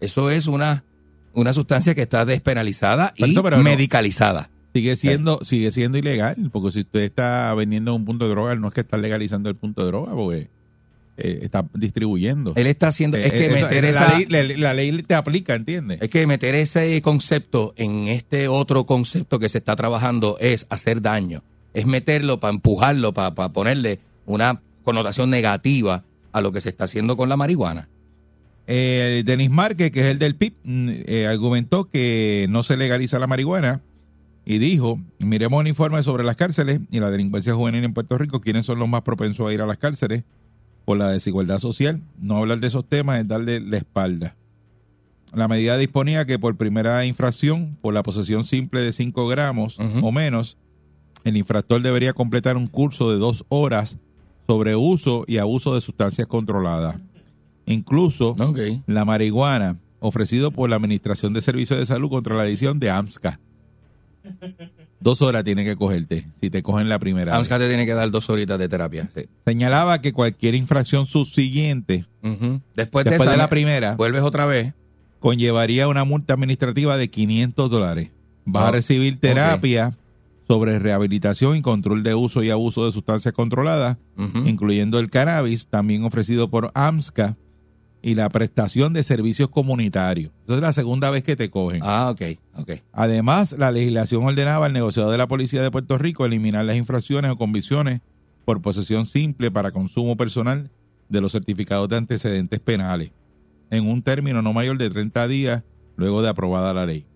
Eso 0.00 0.30
es 0.30 0.46
una, 0.46 0.84
una 1.32 1.52
sustancia 1.52 1.94
que 1.94 2.02
está 2.02 2.24
despenalizada 2.24 3.12
y 3.16 3.30
eso, 3.30 3.42
pero 3.42 3.58
no. 3.58 3.62
medicalizada. 3.62 4.50
Sigue 4.74 4.96
siendo, 4.96 5.44
sigue 5.44 5.70
siendo 5.70 5.98
ilegal, 5.98 6.50
porque 6.50 6.72
si 6.72 6.80
usted 6.80 7.00
está 7.00 7.52
vendiendo 7.54 7.94
un 7.94 8.06
punto 8.06 8.24
de 8.24 8.30
droga, 8.30 8.54
no 8.54 8.68
es 8.68 8.74
que 8.74 8.80
está 8.80 8.96
legalizando 8.96 9.50
el 9.50 9.54
punto 9.54 9.82
de 9.82 9.88
droga, 9.88 10.12
porque 10.14 10.48
eh, 11.16 11.40
está 11.42 11.66
distribuyendo. 11.74 12.52
Él 12.56 12.66
está 12.66 12.88
haciendo. 12.88 13.16
Es 13.18 13.26
Eh, 13.26 13.30
que 13.30 13.46
esa- 13.54 13.66
meter 13.68 13.84
esa- 13.84 14.06
esa. 14.06 14.12
la, 14.28 14.42
ley, 14.42 14.56
la- 14.56 14.56
la 14.58 14.74
ley 14.74 15.02
te 15.02 15.14
aplica, 15.14 15.54
¿entiendes? 15.54 16.00
Es 16.00 16.10
que 16.10 16.26
meter 16.26 16.54
ese 16.54 17.00
concepto 17.02 17.74
en 17.76 18.08
este 18.08 18.48
otro 18.48 18.86
concepto 18.86 19.38
que 19.38 19.48
se 19.48 19.58
está 19.58 19.76
trabajando 19.76 20.36
es 20.40 20.66
hacer 20.70 21.02
daño. 21.02 21.42
Es 21.74 21.86
meterlo 21.86 22.40
para 22.40 22.54
empujarlo, 22.54 23.12
para, 23.12 23.34
ponerle 23.52 24.00
una 24.26 24.60
connotación 24.84 25.30
negativa 25.30 26.04
a 26.32 26.40
lo 26.40 26.50
que 26.52 26.60
se 26.60 26.68
está 26.70 26.84
haciendo 26.84 27.16
con 27.16 27.28
la 27.28 27.36
marihuana. 27.36 27.88
Eh, 28.66 29.22
Denis 29.26 29.50
Márquez, 29.50 29.90
que 29.90 30.00
es 30.00 30.06
el 30.06 30.18
del 30.18 30.36
PIB, 30.36 30.54
mm, 30.64 30.88
eh, 31.06 31.26
argumentó 31.26 31.88
que 31.90 32.46
no 32.48 32.62
se 32.62 32.76
legaliza 32.76 33.18
la 33.18 33.26
marihuana 33.26 33.80
y 34.44 34.58
dijo, 34.58 34.98
miremos 35.18 35.60
un 35.60 35.66
informe 35.66 36.02
sobre 36.02 36.24
las 36.24 36.36
cárceles 36.36 36.80
y 36.90 37.00
la 37.00 37.10
delincuencia 37.10 37.54
juvenil 37.54 37.84
en 37.84 37.92
Puerto 37.94 38.16
Rico, 38.18 38.40
quiénes 38.40 38.64
son 38.66 38.78
los 38.78 38.88
más 38.88 39.02
propensos 39.02 39.48
a 39.48 39.52
ir 39.52 39.60
a 39.60 39.66
las 39.66 39.78
cárceles 39.78 40.22
por 40.84 40.98
la 40.98 41.10
desigualdad 41.10 41.58
social. 41.58 42.02
No 42.18 42.36
hablar 42.36 42.60
de 42.60 42.66
esos 42.66 42.84
temas 42.84 43.20
es 43.20 43.28
darle 43.28 43.60
la 43.60 43.76
espalda. 43.76 44.36
La 45.32 45.48
medida 45.48 45.78
disponía 45.78 46.26
que 46.26 46.38
por 46.38 46.56
primera 46.56 47.04
infracción, 47.06 47.78
por 47.80 47.94
la 47.94 48.02
posesión 48.02 48.44
simple 48.44 48.82
de 48.82 48.92
5 48.92 49.26
gramos 49.28 49.78
o 49.78 50.12
menos, 50.12 50.58
el 51.24 51.36
infractor 51.36 51.80
debería 51.82 52.12
completar 52.12 52.56
un 52.56 52.66
curso 52.66 53.10
de 53.10 53.18
dos 53.18 53.44
horas 53.48 53.98
sobre 54.46 54.76
uso 54.76 55.24
y 55.26 55.38
abuso 55.38 55.74
de 55.74 55.80
sustancias 55.80 56.26
controladas. 56.26 56.96
Incluso 57.64 58.34
la 58.86 59.04
marihuana 59.04 59.78
ofrecido 60.00 60.50
por 60.50 60.68
la 60.68 60.76
Administración 60.76 61.32
de 61.32 61.40
Servicios 61.40 61.78
de 61.78 61.86
Salud 61.86 62.10
contra 62.10 62.36
la 62.36 62.42
Adicción 62.42 62.78
de 62.80 62.90
AMSCA. 62.90 63.38
Dos 65.02 65.20
horas 65.20 65.42
tiene 65.42 65.64
que 65.64 65.76
cogerte 65.76 66.26
si 66.40 66.48
te 66.48 66.62
cogen 66.62 66.88
la 66.88 66.98
primera. 66.98 67.32
vez. 67.32 67.38
AMSCA 67.38 67.58
te 67.58 67.68
tiene 67.68 67.86
que 67.86 67.94
dar 67.94 68.10
dos 68.10 68.30
horitas 68.30 68.58
de 68.58 68.68
terapia. 68.68 69.10
sí. 69.14 69.26
Señalaba 69.44 70.00
que 70.00 70.12
cualquier 70.12 70.54
infracción 70.54 71.06
subsiguiente. 71.06 72.06
Después, 72.74 73.04
después 73.04 73.28
de, 73.28 73.36
la 73.36 73.48
primera 73.48 73.96
vuelves 73.96 74.22
otra 74.22 74.46
vez. 74.46 74.74
conllevaría 75.18 75.88
una 75.88 76.04
multa 76.04 76.34
administrativa 76.34 76.96
de 76.96 77.10
500 77.10 77.68
dólares. 77.68 78.10
Vas 78.44 78.68
a 78.68 78.70
recibir 78.70 79.18
terapia 79.18 79.96
sobre 80.46 80.78
rehabilitación 80.78 81.56
y 81.56 81.62
control 81.62 82.02
de 82.02 82.14
uso 82.14 82.42
y 82.42 82.50
abuso 82.50 82.84
de 82.84 82.92
sustancias 82.92 83.34
controladas, 83.34 83.96
incluyendo 84.44 84.98
el 84.98 85.10
cannabis, 85.10 85.66
también 85.66 86.04
ofrecido 86.04 86.48
por 86.48 86.70
AMSCA, 86.74 87.36
y 88.02 88.14
la 88.16 88.28
prestación 88.28 88.92
de 88.92 89.04
servicios 89.04 89.48
comunitarios. 89.48 90.32
Esa 90.44 90.56
es 90.56 90.60
la 90.60 90.72
segunda 90.72 91.10
vez 91.10 91.22
que 91.22 91.36
te 91.36 91.50
cogen. 91.50 91.80
Ah, 91.84 92.10
ok, 92.10 92.38
ok. 92.56 92.70
Además, 92.92 93.52
la 93.52 93.70
legislación 93.70 94.24
ordenaba 94.24 94.66
al 94.66 94.72
negociador 94.72 95.12
de 95.12 95.18
la 95.18 95.28
Policía 95.28 95.62
de 95.62 95.70
Puerto 95.70 95.96
Rico 95.98 96.26
eliminar 96.26 96.64
las 96.64 96.76
infracciones 96.76 97.30
o 97.30 97.38
convicciones 97.38 98.00
por 98.44 98.60
posesión 98.60 99.06
simple 99.06 99.52
para 99.52 99.70
consumo 99.70 100.16
personal 100.16 100.70
de 101.08 101.20
los 101.20 101.32
certificados 101.32 101.88
de 101.88 101.96
antecedentes 101.96 102.58
penales 102.58 103.12
en 103.70 103.88
un 103.88 104.02
término 104.02 104.42
no 104.42 104.52
mayor 104.52 104.78
de 104.78 104.90
30 104.90 105.28
días 105.28 105.62
luego 105.96 106.22
de 106.22 106.28
aprobada 106.28 106.74
la 106.74 106.86
ley. 106.86 107.06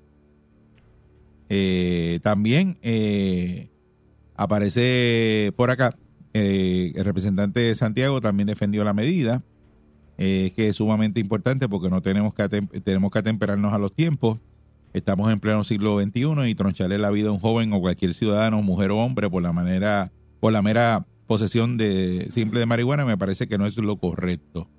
Eh, 1.48 2.18
también 2.22 2.78
eh, 2.82 3.70
aparece 4.34 5.52
por 5.56 5.70
acá 5.70 5.96
eh, 6.32 6.92
el 6.94 7.04
representante 7.04 7.60
de 7.60 7.74
Santiago 7.74 8.20
también 8.20 8.46
defendió 8.46 8.84
la 8.84 8.92
medida 8.92 9.42
eh, 10.18 10.52
que 10.56 10.68
es 10.68 10.76
sumamente 10.76 11.20
importante 11.20 11.68
porque 11.68 11.90
no 11.90 12.00
tenemos 12.00 12.34
que 12.34 12.48
tenemos 12.80 13.10
que 13.10 13.18
atemperarnos 13.18 13.72
a 13.72 13.78
los 13.78 13.92
tiempos 13.92 14.38
Estamos 14.96 15.30
en 15.30 15.40
pleno 15.40 15.62
siglo 15.62 16.00
XXI 16.00 16.48
y 16.48 16.54
troncharle 16.54 16.96
la 16.96 17.10
vida 17.10 17.28
a 17.28 17.32
un 17.32 17.38
joven 17.38 17.70
o 17.74 17.80
cualquier 17.80 18.14
ciudadano, 18.14 18.62
mujer 18.62 18.90
o 18.92 18.96
hombre, 18.96 19.28
por 19.28 19.42
la 19.42 19.52
manera, 19.52 20.10
por 20.40 20.54
la 20.54 20.62
mera 20.62 21.04
posesión 21.26 21.76
de 21.76 22.28
simple 22.30 22.60
de 22.60 22.64
marihuana, 22.64 23.04
me 23.04 23.18
parece 23.18 23.46
que 23.46 23.58
no 23.58 23.66
es 23.66 23.76
lo 23.76 23.98
correcto. 23.98 24.70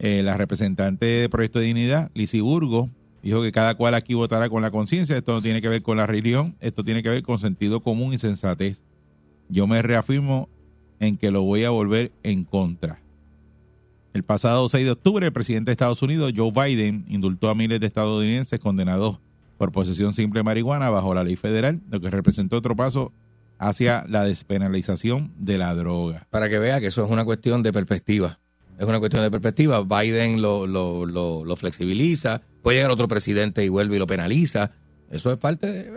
Eh, 0.00 0.24
la 0.24 0.36
representante 0.36 1.06
de 1.06 1.28
Proyecto 1.28 1.60
de 1.60 1.66
Dignidad, 1.66 2.10
Lizy 2.14 2.40
Burgo, 2.40 2.90
dijo 3.22 3.40
que 3.40 3.52
cada 3.52 3.76
cual 3.76 3.94
aquí 3.94 4.14
votará 4.14 4.48
con 4.48 4.60
la 4.60 4.72
conciencia. 4.72 5.16
Esto 5.16 5.34
no 5.34 5.40
tiene 5.40 5.62
que 5.62 5.68
ver 5.68 5.82
con 5.82 5.98
la 5.98 6.06
religión, 6.08 6.56
esto 6.58 6.82
tiene 6.82 7.04
que 7.04 7.10
ver 7.10 7.22
con 7.22 7.38
sentido 7.38 7.80
común 7.80 8.12
y 8.12 8.18
sensatez. 8.18 8.82
Yo 9.48 9.68
me 9.68 9.82
reafirmo 9.82 10.48
en 10.98 11.16
que 11.16 11.30
lo 11.30 11.42
voy 11.42 11.62
a 11.62 11.70
volver 11.70 12.10
en 12.24 12.42
contra. 12.42 13.00
El 14.18 14.24
pasado 14.24 14.68
6 14.68 14.84
de 14.84 14.90
octubre, 14.90 15.24
el 15.26 15.32
presidente 15.32 15.66
de 15.68 15.74
Estados 15.74 16.02
Unidos, 16.02 16.32
Joe 16.36 16.50
Biden, 16.50 17.04
indultó 17.08 17.50
a 17.50 17.54
miles 17.54 17.78
de 17.78 17.86
estadounidenses 17.86 18.58
condenados 18.58 19.18
por 19.58 19.70
posesión 19.70 20.12
simple 20.12 20.40
de 20.40 20.42
marihuana 20.42 20.90
bajo 20.90 21.14
la 21.14 21.22
ley 21.22 21.36
federal, 21.36 21.78
lo 21.88 22.00
que 22.00 22.10
representó 22.10 22.56
otro 22.56 22.74
paso 22.74 23.12
hacia 23.58 24.04
la 24.08 24.24
despenalización 24.24 25.30
de 25.38 25.56
la 25.58 25.72
droga. 25.76 26.26
Para 26.30 26.48
que 26.48 26.58
vea 26.58 26.80
que 26.80 26.88
eso 26.88 27.04
es 27.04 27.10
una 27.12 27.24
cuestión 27.24 27.62
de 27.62 27.72
perspectiva. 27.72 28.40
Es 28.76 28.86
una 28.88 28.98
cuestión 28.98 29.22
de 29.22 29.30
perspectiva. 29.30 29.84
Biden 29.84 30.42
lo, 30.42 30.66
lo, 30.66 31.06
lo, 31.06 31.44
lo 31.44 31.54
flexibiliza. 31.54 32.42
Puede 32.64 32.78
llegar 32.78 32.90
otro 32.90 33.06
presidente 33.06 33.64
y 33.64 33.68
vuelve 33.68 33.94
y 33.94 33.98
lo 34.00 34.08
penaliza. 34.08 34.72
Eso 35.12 35.30
es 35.30 35.38
parte 35.38 35.70
de, 35.70 35.92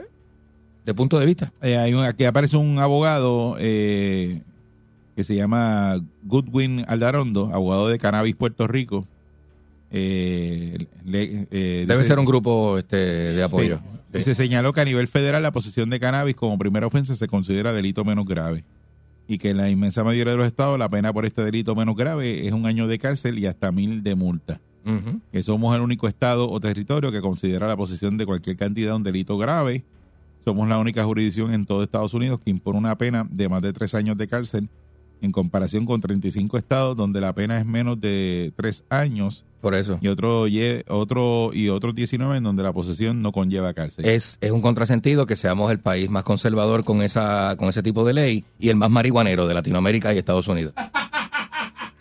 de 0.85 0.93
punto 0.93 1.17
de 1.17 1.25
vista. 1.25 1.51
Eh, 1.63 1.75
hay 1.75 1.95
un- 1.95 2.03
aquí 2.03 2.25
aparece 2.25 2.55
un 2.55 2.77
abogado 2.77 3.55
eh, 3.59 4.43
que 5.21 5.25
se 5.25 5.35
llama 5.35 6.01
Goodwin 6.23 6.83
Aldarondo, 6.87 7.51
abogado 7.53 7.87
de 7.89 7.99
Cannabis 7.99 8.35
Puerto 8.35 8.65
Rico. 8.65 9.05
Eh, 9.91 10.77
le- 11.05 11.47
eh, 11.51 11.85
Debe 11.87 11.97
dice- 11.99 12.05
ser 12.09 12.17
un 12.19 12.25
grupo 12.25 12.77
este, 12.79 12.95
de 12.95 13.43
apoyo. 13.43 13.79
Sí. 14.15 14.23
Se 14.23 14.33
señaló 14.35 14.73
que 14.73 14.81
a 14.81 14.85
nivel 14.85 15.07
federal 15.07 15.43
la 15.43 15.51
posesión 15.51 15.91
de 15.91 15.99
cannabis 15.99 16.35
como 16.35 16.57
primera 16.57 16.87
ofensa 16.87 17.15
se 17.15 17.27
considera 17.27 17.71
delito 17.71 18.03
menos 18.03 18.25
grave 18.25 18.63
y 19.27 19.37
que 19.37 19.51
en 19.51 19.57
la 19.57 19.69
inmensa 19.69 20.03
mayoría 20.03 20.31
de 20.33 20.37
los 20.37 20.47
estados 20.47 20.79
la 20.79 20.89
pena 20.89 21.13
por 21.13 21.25
este 21.27 21.43
delito 21.43 21.75
menos 21.75 21.95
grave 21.95 22.47
es 22.47 22.51
un 22.53 22.65
año 22.65 22.87
de 22.87 22.97
cárcel 22.97 23.37
y 23.37 23.45
hasta 23.45 23.71
mil 23.71 24.01
de 24.03 24.15
multa. 24.15 24.59
Que 25.31 25.43
somos 25.43 25.75
el 25.75 25.81
único 25.81 26.07
estado 26.07 26.49
o 26.49 26.59
territorio 26.59 27.11
que 27.11 27.21
considera 27.21 27.67
la 27.67 27.77
posesión 27.77 28.17
de 28.17 28.25
cualquier 28.25 28.57
cantidad 28.57 28.95
un 28.95 29.03
delito 29.03 29.37
grave. 29.37 29.83
Somos 30.43 30.67
la 30.67 30.79
única 30.79 31.03
jurisdicción 31.03 31.53
en 31.53 31.67
todo 31.67 31.83
Estados 31.83 32.15
Unidos 32.15 32.39
que 32.43 32.49
impone 32.49 32.79
una 32.79 32.97
pena 32.97 33.27
de 33.29 33.47
más 33.47 33.61
de 33.61 33.73
tres 33.73 33.93
años 33.93 34.17
de 34.17 34.25
cárcel 34.25 34.69
en 35.21 35.31
comparación 35.31 35.85
con 35.85 36.01
35 36.01 36.57
estados 36.57 36.97
donde 36.97 37.21
la 37.21 37.33
pena 37.33 37.59
es 37.59 37.65
menos 37.65 37.99
de 38.01 38.51
tres 38.55 38.83
años 38.89 39.45
Por 39.61 39.75
eso. 39.75 39.99
y 40.01 40.07
otro, 40.07 40.45
otro 40.87 41.51
y 41.53 41.69
otros 41.69 41.93
19 41.95 42.37
en 42.37 42.43
donde 42.43 42.63
la 42.63 42.73
posesión 42.73 43.21
no 43.21 43.31
conlleva 43.31 43.73
cárcel. 43.73 44.05
Es, 44.05 44.37
es 44.41 44.51
un 44.51 44.61
contrasentido 44.61 45.25
que 45.25 45.35
seamos 45.35 45.71
el 45.71 45.79
país 45.79 46.09
más 46.09 46.23
conservador 46.23 46.83
con 46.83 47.01
esa 47.01 47.55
con 47.57 47.69
ese 47.69 47.83
tipo 47.83 48.03
de 48.03 48.13
ley 48.13 48.43
y 48.59 48.69
el 48.69 48.75
más 48.75 48.89
marihuanero 48.89 49.47
de 49.47 49.53
Latinoamérica 49.53 50.13
y 50.13 50.17
Estados 50.17 50.47
Unidos. 50.47 50.73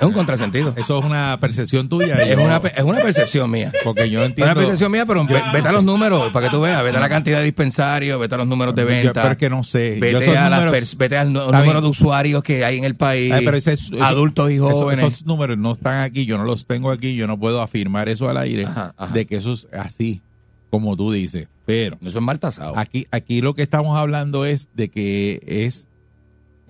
Es 0.01 0.07
un 0.07 0.13
contrasentido. 0.15 0.73
Eso 0.77 0.99
es 0.99 1.05
una 1.05 1.37
percepción 1.41 1.89
tuya. 1.89 2.15
Es 2.23 2.37
yo- 2.37 2.43
una, 2.43 2.57
es 2.57 2.83
una 2.85 2.99
percepción 3.01 3.51
mía. 3.51 3.71
porque 3.85 4.09
yo 4.09 4.23
Es 4.23 4.29
entiendo. 4.31 4.53
una 4.53 4.61
percepción 4.61 4.91
mía, 4.93 5.05
pero 5.07 5.25
ve- 5.27 5.43
vete 5.53 5.69
a 5.69 5.73
los 5.73 5.85
números 5.85 6.33
para 6.33 6.47
que 6.47 6.51
tú 6.51 6.61
veas. 6.63 6.83
Vete 6.83 6.97
a 6.97 7.01
la 7.01 7.09
cantidad 7.09 7.39
de 7.39 7.45
dispensarios, 7.45 8.19
vete 8.19 8.35
a 8.35 8.39
los 8.39 8.47
números 8.47 8.75
de 8.75 8.83
Yo- 8.83 8.89
venta. 8.89 9.13
pero 9.23 9.33
es 9.33 9.39
que 9.39 9.51
no 9.51 9.63
sé. 9.63 9.95
Yo 9.97 10.01
Vete, 10.01 10.19
esos 10.19 10.37
a 10.37 10.49
las 10.49 10.61
números- 10.65 10.97
vete 10.97 11.19
bien. 11.19 11.81
de 11.83 11.87
usuarios 11.89 12.43
que 12.43 12.65
hay 12.65 12.79
en 12.79 12.85
el 12.85 12.95
país, 12.97 13.33
Ay, 13.33 13.45
pero 13.45 13.57
ese- 13.57 13.75
eso- 13.75 14.03
adultos 14.03 14.51
y 14.51 14.59
jóvenes. 14.59 15.05
esos 15.05 15.27
números 15.27 15.59
no 15.59 15.73
están 15.73 15.99
aquí, 16.03 16.25
yo 16.27 16.39
no 16.39 16.45
los 16.45 16.67
tengo 16.67 16.91
aquí, 16.91 17.15
yo 17.15 17.27
no 17.27 17.39
puedo 17.39 17.61
afirmar 17.61 18.09
eso 18.09 18.29
al 18.29 18.39
aire 18.39 18.65
Ajá, 18.67 18.95
ajá. 18.97 19.13
de 19.13 19.27
que 19.27 19.37
eso 19.37 19.53
es 19.53 19.69
así, 19.73 20.23
como 20.71 20.97
tú 20.97 21.13
dices. 21.13 21.47
Pero 21.67 21.99
Eso 22.05 22.19
es 22.19 22.25
mal 22.25 22.39
tasado. 22.41 22.77
aquí, 22.77 23.07
aquí 23.11 23.43
lo 23.43 23.55
que 23.55 23.63
estamos 23.63 23.97
hablando 23.99 24.45
es 24.47 24.71
de 24.75 24.89
que 24.89 25.41
es 25.47 25.87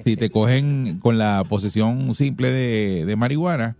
si 0.05 0.17
te 0.17 0.31
cogen 0.31 0.99
con 1.01 1.19
la 1.19 1.45
posesión 1.49 2.15
simple 2.15 2.51
de, 2.51 3.05
de 3.07 3.17
marihuana, 3.17 3.77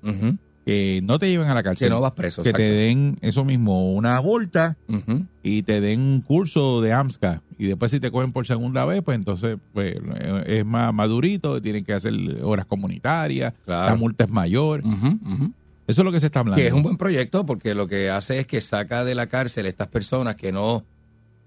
que 0.65 1.01
no 1.03 1.19
te 1.19 1.29
lleven 1.31 1.49
a 1.49 1.55
la 1.55 1.63
cárcel. 1.63 1.87
Que 1.89 1.91
no 1.95 2.01
vas 2.01 2.13
preso. 2.13 2.43
que 2.43 2.53
te 2.53 2.63
den 2.71 3.17
eso 3.23 3.45
mismo, 3.45 3.93
una 3.95 4.21
multa 4.21 4.77
Ujú. 4.89 5.25
y 5.43 5.63
te 5.63 5.81
den 5.81 6.01
un 6.01 6.21
curso 6.21 6.81
de 6.83 6.93
AMSCA 6.93 7.43
y 7.59 7.67
después 7.67 7.91
si 7.91 7.99
te 8.01 8.11
cogen 8.11 8.33
por 8.33 8.47
segunda 8.47 8.85
vez, 8.85 9.03
pues 9.03 9.17
entonces 9.17 9.59
pues, 9.73 9.97
eh, 9.97 10.45
es 10.47 10.65
más 10.67 10.93
madurito, 10.95 11.61
tienen 11.63 11.85
que 11.85 11.95
hacer 11.95 12.13
horas 12.43 12.67
comunitarias, 12.67 13.55
Claro. 13.65 13.91
la 13.91 13.97
multa 13.97 14.25
es 14.25 14.31
mayor. 14.31 14.81
Ujú, 14.85 15.07
ujú. 15.25 15.53
Eso 15.87 16.03
es 16.03 16.05
lo 16.05 16.13
que 16.13 16.21
se 16.21 16.27
está 16.27 16.41
hablando. 16.41 16.61
Que 16.61 16.69
es 16.69 16.73
un 16.73 16.83
buen 16.85 16.97
proyecto 16.97 17.45
porque 17.45 17.75
lo 17.75 17.87
que 17.89 18.11
hace 18.11 18.39
es 18.39 18.47
que 18.47 18.61
saca 18.61 19.05
de 19.05 19.15
la 19.17 19.27
cárcel 19.27 19.67
estas 19.67 19.89
personas 19.89 20.37
que 20.37 20.53
no, 20.53 20.85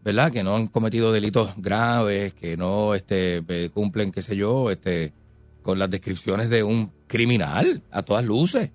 ¿verdad? 0.03 0.31
Que 0.31 0.43
no 0.43 0.55
han 0.55 0.67
cometido 0.67 1.12
delitos 1.12 1.51
graves, 1.57 2.33
que 2.33 2.57
no 2.57 2.93
este, 2.95 3.41
cumplen, 3.74 4.12
qué 4.12 4.22
sé 4.22 4.36
yo, 4.36 4.69
este, 4.72 5.13
con 5.62 5.79
las 5.79 5.89
descripciones 5.89 6.50
de 6.50 6.63
un 6.63 6.91
criminal 7.07 7.81
a 7.91 8.03
todas 8.03 8.25
luces. 8.25 8.72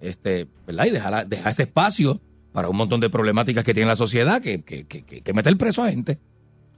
Este, 0.00 0.46
¿verdad? 0.66 0.86
Y 0.86 0.90
dejar, 0.90 1.26
dejar 1.26 1.52
ese 1.52 1.62
espacio 1.62 2.20
para 2.52 2.68
un 2.68 2.76
montón 2.76 3.00
de 3.00 3.10
problemáticas 3.10 3.64
que 3.64 3.74
tiene 3.74 3.88
la 3.88 3.96
sociedad 3.96 4.40
que, 4.40 4.62
que, 4.62 4.84
que, 4.84 5.02
que, 5.02 5.20
que 5.22 5.32
mete 5.32 5.48
el 5.48 5.56
preso 5.56 5.82
a 5.82 5.90
gente. 5.90 6.18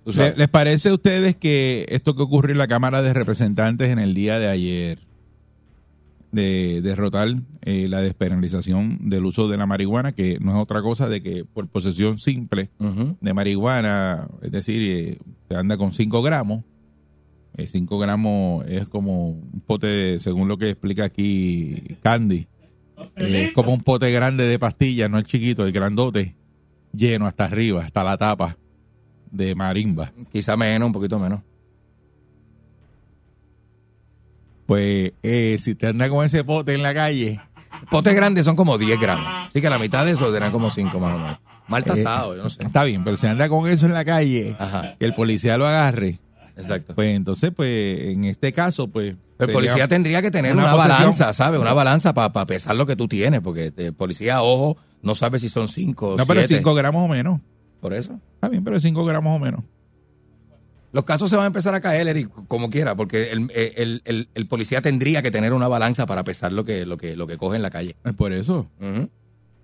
Tú 0.04 0.12
sabes. 0.12 0.32
¿Le- 0.32 0.38
¿Les 0.38 0.49
parece 0.49 0.88
a 0.88 0.94
ustedes 0.94 1.37
que 1.37 1.85
esto 1.90 2.14
que 2.16 2.23
ocurrió 2.23 2.52
en 2.52 2.59
la 2.59 2.68
Cámara 2.68 3.02
de 3.02 3.12
Representantes 3.12 3.90
en 3.90 3.99
el 3.99 4.14
día 4.14 4.38
de 4.38 4.49
ayer, 4.49 4.99
de 6.33 6.81
derrotar 6.83 7.29
eh, 7.63 7.87
la 7.89 8.01
despenalización 8.03 9.09
del 9.11 9.25
uso 9.25 9.49
de 9.49 9.57
la 9.57 9.67
marihuana, 9.67 10.13
que 10.13 10.39
no 10.41 10.53
es 10.53 10.63
otra 10.63 10.81
cosa 10.83 11.09
de 11.09 11.23
que 11.23 11.45
por 11.45 11.67
posesión 11.69 12.19
simple 12.19 12.71
de 13.21 13.35
marihuana, 13.35 14.29
es 14.43 14.51
decir, 14.51 14.81
eh, 14.83 15.19
se 15.49 15.57
anda 15.57 15.77
con 15.77 15.93
5 15.93 16.23
gramos. 16.23 16.65
5 17.67 17.99
gramos 17.99 18.65
es 18.69 18.89
como 18.89 19.31
un 19.31 19.63
pote, 19.67 19.87
de- 19.87 20.21
según 20.21 20.49
lo 20.49 20.57
que 20.57 20.71
explica 20.71 21.05
aquí 21.05 21.83
Candy, 22.03 22.47
eh, 23.17 23.45
es 23.49 23.53
como 23.53 23.75
un 23.75 23.81
pote 23.83 24.11
grande 24.13 24.45
de 24.45 24.59
pastillas, 24.59 25.11
no 25.11 25.19
el 25.19 25.27
chiquito, 25.27 25.67
el 25.67 25.73
grandote, 25.73 26.37
lleno 26.95 27.27
hasta 27.27 27.45
arriba, 27.45 27.85
hasta 27.85 28.03
la 28.05 28.17
tapa 28.17 28.57
de 29.31 29.55
marimba. 29.55 30.13
Quizá 30.33 30.57
menos, 30.57 30.87
un 30.87 30.93
poquito 30.93 31.19
menos. 31.19 31.41
Pues 34.71 35.15
eh, 35.25 35.57
si 35.59 35.75
te 35.75 35.89
anda 35.89 36.09
con 36.09 36.25
ese 36.25 36.45
pote 36.45 36.75
en 36.75 36.85
la 36.85 36.95
calle, 36.95 37.41
Potes 37.91 38.15
grandes 38.15 38.45
son 38.45 38.55
como 38.55 38.79
10 38.79 39.00
gramos. 39.00 39.49
Así 39.49 39.61
que 39.61 39.69
la 39.69 39.81
mitad 39.81 40.05
de 40.05 40.12
eso 40.12 40.33
eran 40.33 40.53
como 40.53 40.71
5 40.71 41.00
más 41.00 41.17
o 41.17 41.19
menos. 41.19 41.39
Mal 41.67 41.83
tasado, 41.83 42.37
yo 42.37 42.45
no 42.45 42.50
sé. 42.50 42.62
está 42.62 42.85
bien, 42.85 43.03
pero 43.03 43.17
si 43.17 43.27
anda 43.27 43.49
con 43.49 43.69
eso 43.69 43.87
en 43.87 43.95
la 43.95 44.05
calle, 44.05 44.55
Ajá, 44.61 44.95
que 44.97 45.07
el 45.07 45.12
policía 45.12 45.59
lo 45.59 45.67
agarre, 45.67 46.21
exacto. 46.57 46.95
pues 46.95 47.17
entonces, 47.17 47.50
pues 47.53 48.11
en 48.11 48.27
este 48.27 48.53
caso, 48.53 48.87
pues... 48.87 49.17
El 49.41 49.50
policía 49.50 49.89
tendría 49.89 50.23
que 50.23 50.31
tener 50.31 50.57
una 50.57 50.73
balanza, 50.77 51.33
¿sabes? 51.33 51.61
Una 51.61 51.73
balanza 51.73 52.15
para 52.15 52.47
pesar 52.47 52.77
lo 52.77 52.87
que 52.87 52.95
tú 52.95 53.09
tienes, 53.09 53.41
porque 53.41 53.73
el 53.77 53.93
policía, 53.93 54.41
ojo, 54.41 54.77
no 55.03 55.17
sabe 55.17 55.41
si 55.41 55.49
son 55.49 55.67
cinco 55.67 56.11
o 56.11 56.17
No, 56.17 56.27
pero 56.27 56.43
siete. 56.43 56.59
5 56.59 56.75
gramos 56.77 57.03
o 57.03 57.09
menos. 57.09 57.41
Por 57.81 57.93
eso. 57.93 58.21
Está 58.35 58.49
bien, 58.49 58.62
pero 58.62 58.79
5 58.79 59.05
gramos 59.05 59.35
o 59.35 59.41
menos. 59.41 59.65
Los 60.92 61.04
casos 61.04 61.30
se 61.30 61.37
van 61.37 61.44
a 61.44 61.47
empezar 61.47 61.75
a 61.75 61.80
caer, 61.80 62.09
Eric, 62.09 62.28
como 62.49 62.68
quiera, 62.70 62.97
porque 62.97 63.30
el, 63.30 63.50
el- 63.54 64.02
el- 64.04 64.28
el 64.35 64.47
policía 64.49 64.82
tendría 64.82 65.23
que 65.23 65.30
tener 65.30 65.52
una 65.52 65.68
balanza 65.68 66.04
para 66.06 66.25
pesar 66.25 66.52
lo 66.52 66.64
que, 66.64 66.85
lo 66.85 66.97
que, 66.97 67.14
lo 67.16 67.26
que 67.28 67.37
coge 67.38 67.56
en 67.56 67.62
la 67.62 67.70
calle. 67.70 67.94
Es 68.04 68.14
por 68.14 68.32
eso. 68.32 68.68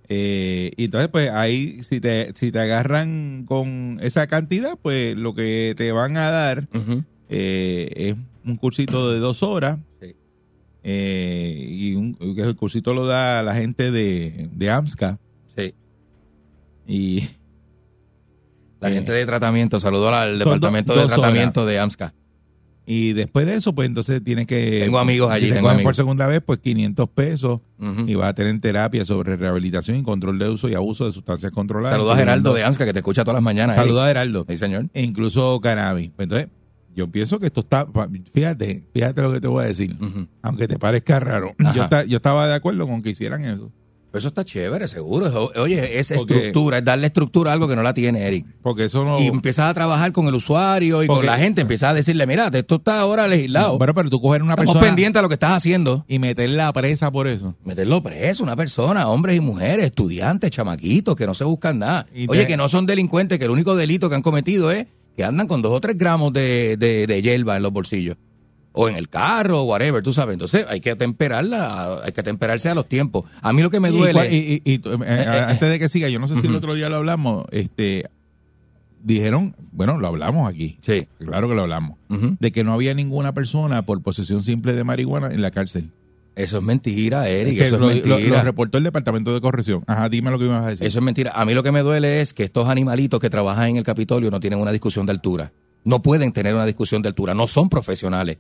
Eh, 0.09 0.71
y 0.77 0.85
entonces, 0.85 1.09
pues 1.11 1.31
ahí, 1.33 1.83
si 1.83 2.01
te, 2.01 2.33
si 2.37 2.53
te 2.53 2.61
agarran 2.61 3.45
con 3.45 3.99
esa 4.03 4.29
cantidad, 4.29 4.79
pues 4.81 5.17
lo 5.17 5.35
que 5.35 5.75
te 5.77 5.91
van 5.91 6.17
a 6.17 6.31
dar 6.31 6.69
eh, 7.29 7.89
es 7.97 8.15
un 8.45 8.57
cursito 8.57 9.11
de 9.11 9.19
dos 9.19 9.43
horas. 9.43 9.79
Sí. 10.01 10.15
eh, 10.85 11.67
y 11.69 11.95
un, 11.97 12.17
el 12.21 12.55
cursito 12.55 12.95
lo 12.95 13.07
da 13.07 13.43
la 13.43 13.55
gente 13.57 13.91
de, 13.91 14.49
de 14.53 14.71
AMSCA. 14.71 15.19
Sí. 15.57 15.75
Y 16.87 17.29
La 18.87 18.93
Eh, 18.93 18.95
gente 18.97 19.13
de 19.13 19.27
tratamiento, 19.27 19.81
saludó 19.81 20.09
al 20.09 20.39
departamento 20.39 20.95
do- 20.95 21.01
de 21.03 21.07
tratamiento 21.07 21.67
de 21.67 21.79
AMSCA. 21.79 22.15
Y 22.89 23.15
después 23.15 23.47
de 23.47 23.55
eso, 23.57 23.75
pues 23.75 23.89
entonces 23.89 24.23
tienes 24.23 24.47
que... 24.47 24.79
Tengo 24.81 25.01
amigos 25.01 25.29
allí, 25.33 25.47
Si 25.47 25.49
te 25.49 25.55
tengo 25.55 25.65
cogen 25.67 25.75
amigos. 25.79 25.89
por 25.89 25.97
segunda 25.97 26.27
vez, 26.29 26.41
pues 26.47 26.61
500 26.61 27.09
pesos. 27.09 27.61
Y 28.07 28.15
vas 28.15 28.29
a 28.29 28.35
tener 28.35 28.61
terapia 28.61 29.05
sobre 29.05 29.37
rehabilitación 29.37 29.97
y 29.99 30.03
control 30.05 30.39
de 30.39 30.49
uso 30.51 30.69
y 30.69 30.75
abuso 30.75 31.05
de 31.05 31.11
sustancias 31.11 31.51
controladas. 31.51 31.95
Saludos 31.97 32.15
a 32.15 32.19
Geraldo 32.19 32.55
de 32.55 32.63
AMSCA 32.63 32.85
que 32.85 32.93
te 32.93 33.01
escucha 33.01 33.25
todas 33.25 33.35
las 33.39 33.43
mañanas. 33.43 33.75
Saludos 33.75 34.05
Eric. 34.05 34.05
a 34.05 34.09
Geraldo. 34.21 34.47
Sí, 34.49 34.57
señor. 34.57 34.87
E 34.95 35.03
incluso 35.03 35.59
cannabis. 35.61 36.11
Pues 36.15 36.27
Entonces, 36.27 36.49
yo 36.95 37.11
pienso 37.11 37.41
que 37.41 37.47
esto 37.47 37.61
está... 37.63 37.89
Fíjate, 38.33 38.85
fíjate 38.95 39.21
lo 39.21 39.33
que 39.33 39.41
te 39.41 39.49
voy 39.49 39.65
a 39.65 39.67
decir. 39.67 39.97
Aunque 40.43 40.69
te 40.69 40.79
parezca 40.79 41.19
raro. 41.19 41.57
Yo, 41.75 41.83
esta- 41.83 42.05
yo 42.05 42.19
estaba 42.19 42.47
de 42.47 42.55
acuerdo 42.55 42.87
con 42.87 43.03
que 43.03 43.11
hicieran 43.11 43.45
eso. 43.47 43.73
Pero 44.17 44.21
eso 44.21 44.29
está 44.29 44.47
chévere, 44.47 44.89
seguro. 44.89 45.51
Oye, 45.57 45.99
es 45.99 46.11
Porque- 46.17 46.35
estructura, 46.37 46.79
es 46.79 46.85
darle 46.87 47.09
estructura 47.09 47.51
a 47.51 47.53
algo 47.53 47.69
que 47.69 47.77
no 47.77 47.83
la 47.83 47.93
tiene 47.93 48.27
Eric. 48.27 48.47
Porque 48.63 48.85
eso 48.87 49.05
no... 49.05 49.21
Y 49.21 49.27
empiezas 49.27 49.69
a 49.69 49.75
trabajar 49.75 50.13
con 50.13 50.27
el 50.27 50.35
usuario 50.35 51.03
y 51.03 51.07
con 51.07 51.27
la 51.27 51.37
gente, 51.37 51.61
empiezas 51.61 51.91
a 51.91 51.95
decirle, 51.95 52.27
mira, 52.27 52.49
esto 52.51 52.77
está 52.77 52.99
ahora 53.01 53.29
legislado. 53.29 53.77
Bueno, 53.77 53.93
pero 53.93 54.09
tú 54.09 54.19
coger 54.19 54.43
una 54.43 54.53
Estamos 54.55 54.73
persona 54.73 54.87
pendientes 54.89 55.19
a 55.21 55.23
lo 55.23 55.29
que 55.29 55.35
estás 55.35 55.53
haciendo. 55.53 56.07
y 56.09 56.19
meterla 56.19 56.73
presa 56.73 57.11
por 57.11 57.27
eso. 57.29 57.55
Meterlo 57.63 58.03
preso, 58.03 58.43
una 58.43 58.57
persona, 58.57 59.07
hombres 59.09 59.37
y 59.37 59.41
mujeres, 59.41 59.85
estudiantes, 59.85 60.51
chamaquitos, 60.51 61.15
que 61.15 61.27
no 61.27 61.35
se 61.35 61.45
buscan 61.45 61.79
nada. 61.81 62.07
Y 62.15 62.25
Oye, 62.31 62.41
te- 62.43 62.47
que 62.47 62.57
no 62.57 62.71
son 62.71 62.87
delincuentes, 62.87 63.39
que 63.39 63.45
el 63.45 63.51
único 63.51 63.77
delito 63.77 64.09
que 64.09 64.15
han 64.15 64.23
cometido 64.23 64.71
es 64.71 64.87
que 65.15 65.25
andan 65.25 65.47
con 65.47 65.61
dos 65.61 65.73
o 65.73 65.81
tres 65.83 65.99
gramos 65.99 66.33
de, 66.33 66.79
de, 66.79 67.07
de 67.07 67.21
hierba 67.21 67.59
en 67.59 67.63
los 67.65 67.73
bolsillos. 67.73 68.17
O 68.79 68.89
en 68.91 68.97
el 68.97 69.09
carro, 69.09 69.63
o 69.63 69.65
whatever, 69.65 70.03
tú 70.03 70.13
sabes. 70.13 70.35
Entonces 70.35 70.67
hay 70.69 70.81
que 70.83 70.91
atemperarla, 70.91 72.03
hay 72.05 72.13
que 72.13 72.21
atemperarse 72.21 72.69
a 72.69 72.75
los 72.75 72.87
tiempos. 72.89 73.25
A 73.41 73.53
mí 73.55 73.63
lo 73.63 73.71
que 73.71 73.81
me 73.81 73.91
duele... 73.91 74.31
Y, 74.35 74.63
y- 74.65 74.75
y 74.75 74.79
tú, 74.81 74.91
eh, 74.93 74.97
eh, 75.01 75.25
eh, 75.27 75.45
antes 75.49 75.71
de 75.71 75.79
que 75.79 75.89
siga, 75.89 76.09
yo 76.11 76.19
no 76.19 76.29
sé 76.29 76.39
si 76.41 76.47
el 76.47 76.55
otro 76.55 76.75
día 76.75 76.89
lo 76.91 76.97
hablamos, 76.97 77.47
este, 77.53 78.05
dijeron, 79.03 79.55
bueno, 79.73 79.99
lo 79.99 80.07
hablamos 80.09 80.49
aquí, 80.49 80.79
Sí. 80.87 81.07
claro 81.19 81.49
que 81.49 81.55
lo 81.55 81.63
hablamos, 81.63 81.97
de 82.09 82.53
que 82.53 82.65
no 82.65 82.73
había 82.73 82.93
ninguna 82.95 83.33
persona 83.33 83.83
por 83.83 84.03
posesión 84.03 84.43
simple 84.43 84.73
de 84.73 84.85
marihuana 84.85 85.29
en 85.33 85.43
la 85.43 85.51
cárcel. 85.51 85.91
Eso 86.35 86.59
es 86.59 86.63
mentira, 86.63 87.29
Eric, 87.31 87.55
Es 87.55 87.59
que 87.61 87.65
eso 87.69 87.79
lo, 87.79 87.91
es 87.91 88.05
lo- 88.05 88.17
mentira. 88.17 88.39
lo 88.39 88.45
reportó 88.45 88.77
el 88.77 88.85
Departamento 88.85 89.33
de 89.33 89.41
Corrección. 89.41 89.85
Ajá, 89.87 90.09
dime 90.11 90.31
lo 90.31 90.39
que 90.39 90.45
ibas 90.45 90.67
a 90.67 90.69
decir. 90.71 90.87
Eso 90.87 90.99
es 90.99 91.05
mentira. 91.05 91.33
A 91.35 91.47
mí 91.47 91.55
lo 91.55 91.63
que 91.63 91.73
me 91.73 91.81
duele 91.81 92.21
es 92.21 92.35
que 92.35 92.43
estos 92.45 92.69
animalitos 92.69 93.21
que 93.21 93.31
trabajan 93.31 93.71
en 93.71 93.77
el 93.79 93.85
Capitolio 93.85 94.31
no 94.31 94.39
tienen 94.39 94.59
una 94.59 94.71
discusión 94.71 95.07
de 95.07 95.13
altura. 95.13 95.53
No 95.85 96.03
pueden 96.03 96.33
tener 96.33 96.55
una 96.55 96.67
discusión 96.67 97.01
de 97.01 97.09
altura. 97.09 97.33
No 97.33 97.47
son 97.47 97.71
profesionales. 97.71 98.37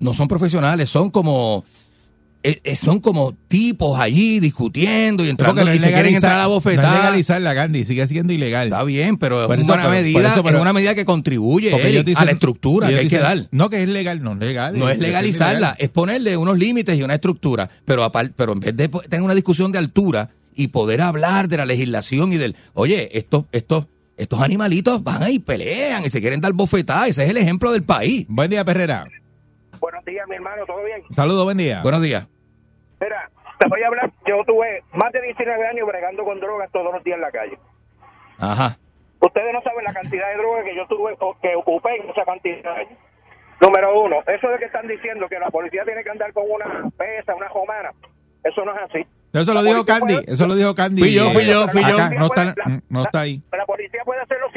No 0.00 0.14
son 0.14 0.26
profesionales. 0.28 0.90
Son 0.90 1.10
como 1.10 1.64
eh, 2.42 2.58
eh, 2.64 2.74
son 2.74 3.00
como 3.00 3.34
tipos 3.48 4.00
allí 4.00 4.40
discutiendo 4.40 5.22
y 5.26 5.28
entrando 5.28 5.62
no 5.62 5.70
y 5.70 5.76
es 5.76 5.82
se 5.82 5.92
quieren 5.92 6.14
entrar 6.14 6.32
a 6.32 6.36
la 6.38 6.42
legalizar, 6.44 6.48
no 6.48 6.56
es 6.56 6.64
bofetada. 6.64 6.94
legalizar 6.96 7.42
la 7.42 7.52
Gandhi, 7.52 7.84
sigue 7.84 8.06
siendo 8.06 8.32
ilegal. 8.32 8.68
Está 8.68 8.82
bien, 8.82 9.18
pero 9.18 9.46
Por 9.46 9.58
es 9.58 9.64
eso, 9.66 9.74
una 9.74 9.82
pero- 9.82 9.94
por 9.94 10.02
medida, 10.02 10.32
eso, 10.32 10.42
pero- 10.42 10.56
es 10.56 10.62
una 10.62 10.72
medida 10.72 10.94
que 10.94 11.04
contribuye 11.04 11.68
Eric, 11.68 12.06
dicen- 12.06 12.22
a 12.22 12.24
la 12.24 12.32
estructura 12.32 12.88
que 12.88 12.96
hay 12.96 13.08
que 13.10 13.18
dar. 13.18 13.46
No, 13.50 13.68
que 13.68 13.82
es 13.82 13.88
legal, 13.88 14.22
no 14.22 14.32
es 14.32 14.38
legal. 14.38 14.78
No 14.78 14.88
es 14.88 14.98
legalizarla, 14.98 15.76
es 15.78 15.90
ponerle 15.90 16.38
unos 16.38 16.58
límites 16.58 16.96
y 16.96 17.02
una 17.02 17.14
estructura, 17.16 17.68
pero 17.84 18.04
apar- 18.10 18.32
pero 18.34 18.54
en 18.54 18.60
vez 18.60 18.74
de 18.74 18.88
tener 18.88 19.20
una 19.22 19.34
discusión 19.34 19.70
de 19.70 19.78
altura 19.78 20.30
y 20.56 20.68
poder 20.68 21.02
hablar 21.02 21.46
de 21.46 21.58
la 21.58 21.66
legislación 21.66 22.32
y 22.32 22.38
del, 22.38 22.56
oye, 22.72 23.10
estos 23.18 23.44
estos 23.52 23.84
estos 24.16 24.40
animalitos 24.40 25.02
van 25.04 25.22
ahí 25.22 25.38
pelean 25.38 26.04
y 26.06 26.10
se 26.10 26.20
quieren 26.22 26.40
dar 26.40 26.52
bofetadas, 26.54 27.08
ese 27.10 27.24
es 27.24 27.30
el 27.30 27.36
ejemplo 27.36 27.70
del 27.72 27.82
país. 27.82 28.24
Buen 28.28 28.50
día, 28.50 28.64
Perrera. 28.64 29.06
Buenos 29.80 30.04
días, 30.04 30.26
mi 30.28 30.36
hermano, 30.36 30.64
¿todo 30.66 30.82
bien? 30.84 31.02
Saludos, 31.10 31.44
buen 31.44 31.56
día. 31.56 31.80
Buenos 31.82 32.02
días. 32.02 32.26
Mira, 33.00 33.30
te 33.58 33.68
voy 33.68 33.82
a 33.82 33.86
hablar, 33.86 34.10
yo 34.26 34.42
tuve 34.46 34.82
más 34.92 35.10
de 35.12 35.22
19 35.22 35.66
años 35.66 35.86
bregando 35.88 36.24
con 36.24 36.38
drogas 36.40 36.70
todos 36.72 36.92
los 36.92 37.02
días 37.02 37.16
en 37.16 37.22
la 37.22 37.30
calle. 37.30 37.58
Ajá. 38.38 38.76
Ustedes 39.20 39.52
no 39.52 39.62
saben 39.62 39.84
la 39.84 39.92
cantidad 39.92 40.28
de 40.30 40.36
drogas 40.36 40.64
que 40.64 40.76
yo 40.76 40.86
tuve 40.86 41.14
o 41.18 41.36
que 41.40 41.54
ocupé 41.54 41.96
en 41.96 42.08
esa 42.10 42.24
cantidad. 42.24 42.62
de 42.62 42.68
años. 42.82 42.98
Número 43.60 44.00
uno, 44.02 44.16
eso 44.26 44.48
de 44.48 44.58
que 44.58 44.64
están 44.66 44.86
diciendo 44.88 45.28
que 45.28 45.38
la 45.38 45.50
policía 45.50 45.84
tiene 45.84 46.02
que 46.02 46.10
andar 46.10 46.32
con 46.32 46.44
una 46.50 46.88
pesa, 46.96 47.34
una 47.34 47.48
romana, 47.48 47.92
eso 48.42 48.64
no 48.64 48.74
es 48.74 48.80
así. 48.88 49.06
Eso 49.32 49.52
lo 49.54 49.62
La 49.62 49.68
dijo 49.70 49.84
Candy, 49.84 50.14
puede- 50.14 50.32
eso 50.32 50.46
lo 50.46 50.54
dijo 50.56 50.74
Candy. 50.74 51.02
Fui 51.02 51.12
yo, 51.14 51.30
fui 51.30 51.44
yo, 51.46 51.68
fui 51.68 51.82
yo. 51.82 51.94
acá, 51.94 52.10
no 52.18 52.24
está, 52.26 52.44
La- 52.46 52.80
no 52.88 53.02
está 53.02 53.20
ahí. 53.20 53.42
La 53.52 53.66
policía 53.66 54.00
puede 54.04 54.20
hacer 54.22 54.38
lo 54.40 54.49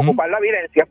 ocupar 0.00 0.28
la 0.30 0.38
evidencia. 0.38 0.86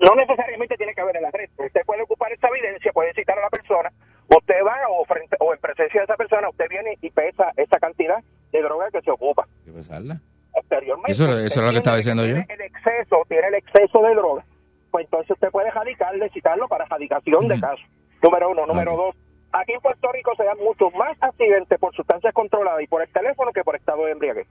No 0.00 0.14
necesariamente 0.14 0.76
tiene 0.76 0.94
que 0.94 1.00
haber 1.00 1.16
el 1.16 1.24
arresto. 1.24 1.62
Usted 1.64 1.80
puede 1.86 2.02
ocupar 2.02 2.32
esa 2.32 2.48
evidencia, 2.48 2.92
puede 2.92 3.14
citar 3.14 3.38
a 3.38 3.42
la 3.42 3.50
persona. 3.50 3.90
Usted 4.28 4.56
va 4.66 4.76
o, 4.90 5.04
frente, 5.06 5.36
o 5.40 5.54
en 5.54 5.60
presencia 5.60 6.00
de 6.00 6.04
esa 6.04 6.16
persona, 6.16 6.48
usted 6.50 6.68
viene 6.68 6.98
y 7.00 7.10
pesa 7.10 7.52
esa 7.56 7.78
cantidad 7.78 8.22
de 8.52 8.62
droga 8.62 8.90
que 8.90 9.00
se 9.00 9.10
ocupa. 9.10 9.46
¿Qué 9.64 9.72
pesarla? 9.72 10.20
Posteriormente, 10.52 11.12
Eso- 11.12 11.24
es 11.24 11.30
lo 11.56 11.70
que 11.70 11.76
estaba 11.78 11.96
tiene 11.96 11.96
diciendo 11.96 12.24
yo. 12.26 12.34
tiene 12.34 12.54
El 12.54 12.60
exceso, 12.62 13.22
tiene 13.28 13.46
el 13.48 13.54
exceso 13.54 14.02
de 14.02 14.14
droga. 14.14 14.44
Pues 14.90 15.04
entonces 15.04 15.30
usted 15.30 15.50
puede 15.50 15.70
radicarle, 15.70 16.28
citarlo 16.30 16.68
para 16.68 16.84
radicación 16.86 17.48
de 17.48 17.60
caso. 17.60 17.82
Número 18.22 18.50
uno. 18.50 18.66
Número 18.66 18.94
Ok. 18.94 18.98
dos. 18.98 19.16
Aquí 19.52 19.72
en 19.72 19.80
Puerto 19.80 20.10
Rico 20.12 20.32
se 20.36 20.44
dan 20.44 20.58
muchos 20.58 20.92
más 20.94 21.16
accidentes 21.20 21.78
por 21.78 21.94
sustancias 21.94 22.34
controladas 22.34 22.82
y 22.82 22.86
por 22.86 23.00
el 23.02 23.08
teléfono 23.12 23.52
que 23.52 23.62
por 23.64 23.76
estado 23.76 24.04
de 24.06 24.12
embriaguez. 24.12 24.46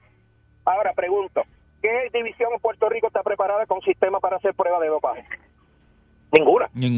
Ahora 0.63 0.93
pregunto, 0.93 1.43
¿qué 1.81 2.09
división 2.13 2.53
en 2.53 2.59
Puerto 2.59 2.87
Rico 2.89 3.07
está 3.07 3.21
preparada 3.23 3.65
con 3.65 3.81
sistema 3.81 4.19
para 4.19 4.37
hacer 4.37 4.53
prueba 4.55 4.79
de 4.79 4.87
dopaje? 4.87 5.23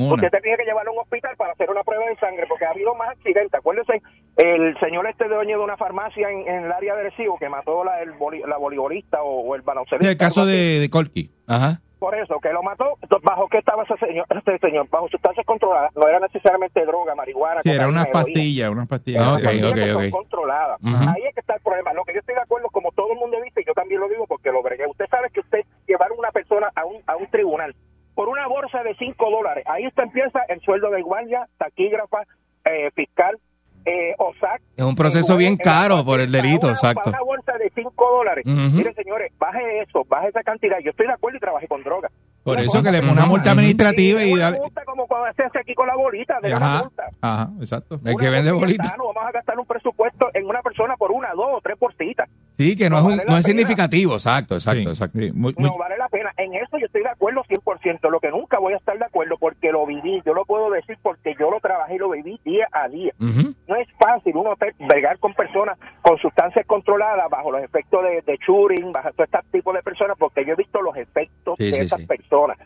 Ninguna. 0.08 0.28
Usted 0.28 0.39
tenía 0.41 0.58
que 0.58 0.65
llevarlo 0.65 0.91
a 0.91 0.93
un 0.96 1.00
hospital 1.00 1.36
para 1.38 1.54
hacer 1.54 1.70
una 1.70 1.84
prueba 1.84 2.06
de 2.08 2.15
sangre 2.17 2.46
porque 2.48 2.65
ha 2.65 2.72
habido 2.72 2.96
más 2.96 3.10
accidentes. 3.10 3.54
Acuérdense, 3.54 4.02
el 4.38 4.78
señor 4.80 5.08
este 5.08 5.28
dueño 5.28 5.58
de 5.58 5.63
una 5.63 5.78
farmacia 5.78 6.30
en, 6.30 6.48
en 6.48 6.65
el 6.65 6.72
área 6.72 6.96
de 6.96 7.04
Recibo 7.04 7.38
que 7.38 7.50
mató 7.50 7.84
la, 7.84 8.02
el 8.02 8.13
boli- 8.13 8.43
la 8.48 8.58
voleibolista 8.58 9.22
o, 9.22 9.41
o 9.50 9.56
el 9.56 9.62
baloncelista. 9.62 10.10
El 10.10 10.17
caso 10.17 10.46
de, 10.46 10.80
de 10.80 10.89
Colky. 10.89 11.30
Ajá. 11.48 11.82
Por 12.00 12.13
eso, 12.13 12.39
que 12.39 12.54
lo 12.54 12.62
mató, 12.62 12.93
¿bajo 13.24 13.48
qué 13.48 13.58
estaba 13.58 13.82
ese 13.82 13.98
señor? 13.98 14.28
Ese 14.30 14.60
señor? 14.60 14.88
Bajo 14.88 15.08
sustancias 15.10 15.43
controladas. 15.48 15.89
No 15.96 16.08
era 16.08 16.20
necesariamente 16.20 16.86
droga, 16.86 17.15
marihuana. 17.15 17.62
Sí, 17.63 17.72
era 17.72 17.88
unas 17.88 18.06
pastillas, 18.08 18.70
unas 18.70 18.88
pastillas. 18.88 19.24
Ah, 19.24 19.26
Eran 19.26 19.38
ok, 19.38 19.43
pastillas 19.43 19.72
ok, 19.72 19.76
que 20.04 20.10
son. 20.12 21.10
Ahí 21.10 21.24
es 21.28 21.34
que 21.34 21.39
está 21.39 21.56
el 21.56 21.62
problema. 21.62 21.93
Lo 21.93 22.04
que 22.06 22.13
yo 22.13 22.20
estoy 22.20 22.36
de 22.36 22.41
acuerdo, 22.41 22.70
como 22.70 22.91
todo 22.91 23.13
el 23.13 23.17
mundo 23.17 23.38
dice, 23.43 23.62
y 23.62 23.65
yo 23.65 23.74
también 23.74 24.00
lo 24.00 24.08
digo 24.10 24.28
porque 24.28 24.52
lo 24.52 24.62
bregué. 24.62 24.86
Usted 24.86 25.06
sabe 25.10 25.32
que 25.32 25.39
usted 25.39 25.62
llevar 25.88 26.12
una 26.12 26.30
persona 26.32 26.70
a 26.76 26.86
un, 26.86 26.98
a 27.08 27.15
un 27.15 27.26
tribunal 27.32 27.74
por 28.17 28.30
una 28.30 28.47
bolsa 28.47 28.82
de 28.82 28.95
5 28.95 29.30
dólares, 29.30 29.63
ahí 29.67 29.86
usted 29.86 30.01
empieza 30.03 30.39
el 30.49 30.60
sueldo 30.62 30.89
de 30.89 31.03
guardia, 31.03 31.47
taquígrafa, 31.60 32.23
eh, 32.65 32.89
fiscal, 32.95 33.38
eh, 33.86 34.15
OSAC. 34.17 34.60
Es 34.75 34.84
un 34.84 34.95
proceso 34.95 35.38
bien 35.38 35.56
caro 35.56 36.03
por 36.03 36.19
el 36.19 36.32
delito, 36.32 36.65
una- 36.65 36.73
exacto. 36.73 37.03
Para 37.12 37.21
una 37.21 37.25
bolsa 37.36 37.53
de 37.60 37.71
5 37.75 38.10
dólares. 38.17 38.43
Ujú. 38.45 38.75
Mire, 38.77 38.93
señores, 38.95 39.32
baje 39.38 39.82
eso, 39.84 40.03
baje 40.10 40.30
esa 40.30 40.41
cantidad. 40.41 40.80
Yo 40.84 40.89
estoy 40.89 41.06
de 41.06 41.13
acuerdo 41.13 41.38
y 41.38 41.39
trabajé 41.39 41.67
con 41.67 41.84
drogas. 41.84 42.12
Por 42.43 42.56
Una 42.58 42.65
eso 42.65 42.82
que 42.82 42.91
le 42.91 42.99
pone 43.01 43.12
una 43.12 43.25
multa 43.27 43.51
administrativa 43.51 44.23
y 44.23 44.34
una 44.34 44.43
dale. 44.45 44.60
multa 44.62 44.84
como 44.86 45.06
cuando 45.06 45.32
se 45.36 45.43
hace 45.43 45.60
aquí 45.60 45.75
con 45.75 45.86
la 45.88 45.95
bolita, 45.95 46.39
de 46.41 46.53
Ajá, 46.53 46.80
multa. 46.84 47.03
ajá, 47.21 47.49
exacto. 47.60 47.99
El 48.03 48.15
que 48.17 48.30
vende. 48.30 48.51
No 48.51 48.58
vamos 48.58 49.23
a 49.27 49.32
gastar 49.32 49.60
un 49.60 49.65
presupuesto 49.67 50.30
en 50.34 50.45
una 50.47 50.62
persona 50.63 50.95
por 50.97 51.12
una, 51.12 51.30
dos 51.36 51.47
o 51.51 51.62
tres 51.62 51.77
bolsitas. 51.80 52.27
Sí, 52.58 52.76
que 52.76 52.89
no, 52.89 52.96
No 52.96 52.98
es, 53.00 53.04
un- 53.06 53.17
vale 53.17 53.30
no 53.30 53.38
es 53.38 53.46
significativo, 53.46 54.13
exacto, 54.15 54.56
exacto, 54.56 54.82
Sí, 54.82 54.88
exacto. 54.89 55.20
sí, 55.20 55.32
muy- 55.32 55.54
muy- 55.58 55.70
No 55.70 55.78
vale 55.78 55.96
la 55.98 56.10
pena. 56.10 56.32
En 56.38 56.54
eso 56.56 56.78
yo 56.80 56.88
estoy 56.88 57.04
de 57.04 57.10
acuerdo 57.10 57.43
100%. 57.48 58.10
Lo 58.10 58.20
que 58.20 58.30
nunca 58.32 58.58
voy 58.60 58.74
a 58.74 58.78
estar 58.78 58.98
de 58.98 59.06
acuerdo 59.06 59.36
porque 59.39 59.72
lo 59.72 59.86
viví. 59.86 60.22
Yo 60.26 60.34
lo 60.34 60.43
puedo 60.46 60.72
decir 60.72 60.98
porque 61.04 61.36
yo 61.39 61.52
lo 61.52 61.60
trabajé 61.60 61.96
y 61.96 61.98
lo 62.00 62.10
viví 62.10 62.39
día 62.43 62.67
a 62.72 62.88
día. 62.89 63.12
No 63.20 63.76
es 63.76 63.88
fácil 64.00 64.36
uno 64.36 64.54
bregar 64.80 65.20
con 65.20 65.34
personas 65.34 65.78
con 66.02 66.17
sustancias 66.17 66.65
controladas 66.65 67.30
bajo 67.30 67.52
los 67.52 67.62
efectos 67.63 68.02
de, 68.04 68.22
de 68.22 68.38
shooting, 68.48 68.91
bajo 68.91 69.12
todo 69.12 69.24
este 69.26 69.38
tipo 69.52 69.72
de 69.74 69.84
personas, 69.84 70.17
porque 70.17 70.43
yo 70.46 70.54
he 70.54 70.56
visto 70.56 70.82
los 70.82 70.96
efectos 70.98 71.56
Sí, 71.58 71.65
de 71.65 71.72
sí, 71.74 71.82
esas 71.82 72.00
sí. 72.02 72.08
personas. 72.08 72.58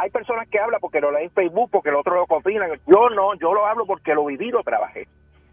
Hay 0.00 0.10
personas 0.10 0.46
que 0.48 0.60
hablan 0.60 0.80
porque 0.80 1.00
lo 1.00 1.10
leen 1.10 1.24
en 1.24 1.30
Facebook, 1.30 1.70
porque 1.72 1.88
el 1.88 1.96
otro 1.96 2.14
lo 2.14 2.22
opinan. 2.28 2.70
Yo 2.86 3.08
no, 3.10 3.34
yo 3.38 3.52
lo 3.52 3.66
hablo 3.66 3.84
porque 3.86 4.14
lo 4.14 4.24
viví, 4.26 4.50
lo 4.50 4.62
trabajé. 4.62 5.08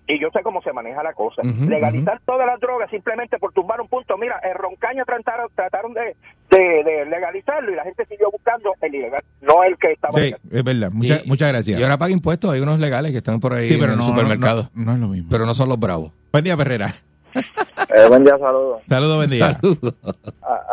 Y 0.10 0.20
yo 0.22 0.30
sé 0.32 0.40
cómo 0.42 0.62
se 0.62 0.72
maneja 0.72 1.04
la 1.04 1.14
cosa. 1.14 1.42
Legalizar 1.44 2.22
todas 2.26 2.48
las 2.48 2.60
drogas 2.62 2.90
simplemente 2.90 3.38
por 3.40 3.52
tumbar 3.52 3.82
un 3.82 3.90
punto. 3.90 4.18
Mira, 4.18 4.40
el 4.44 4.54
Roncaño 4.56 5.04
trataron, 5.06 5.48
trataron 5.54 5.94
de, 5.94 6.16
de, 6.50 6.84
de 6.84 7.06
legalizarlo 7.06 7.72
y 7.72 7.76
la 7.76 7.84
gente 7.84 8.06
siguió 8.06 8.32
buscando 8.32 8.74
el 8.82 8.96
ilegal, 8.96 9.22
no 9.42 9.64
el 9.64 9.78
que 9.78 9.92
estaba 9.92 10.18
Sí, 10.20 10.34
es 10.52 10.64
verdad. 10.64 10.92
Muchas, 10.92 11.26
Y- 11.26 11.28
muchas 11.28 11.52
gracias. 11.52 11.78
Y 11.80 11.84
ahora 11.84 11.98
paga 11.98 12.14
impuestos, 12.14 12.52
hay 12.54 12.62
unos 12.62 12.80
legales 12.80 13.12
que 13.12 13.18
están 13.18 13.40
por 13.42 13.52
ahí 13.54 13.68
Sí, 13.68 13.74
en 13.76 13.84
el 13.84 13.98
no, 13.98 14.04
supermercado, 14.04 14.70
No, 14.74 14.86
no 14.86 14.94
es 14.94 15.00
lo 15.00 15.08
mismo. 15.10 15.28
pero 15.30 15.46
no 15.46 15.54
son 15.54 15.68
los 15.68 15.78
bravos. 15.80 16.12
Buen 16.32 16.44
día, 16.44 16.56
Perrera. 16.56 16.94
Eh, 17.38 18.08
buen 18.10 18.24
día, 18.24 18.38
saludos. 18.38 18.82
Saludos, 18.88 19.16
buen 19.18 19.30
día. 19.30 19.58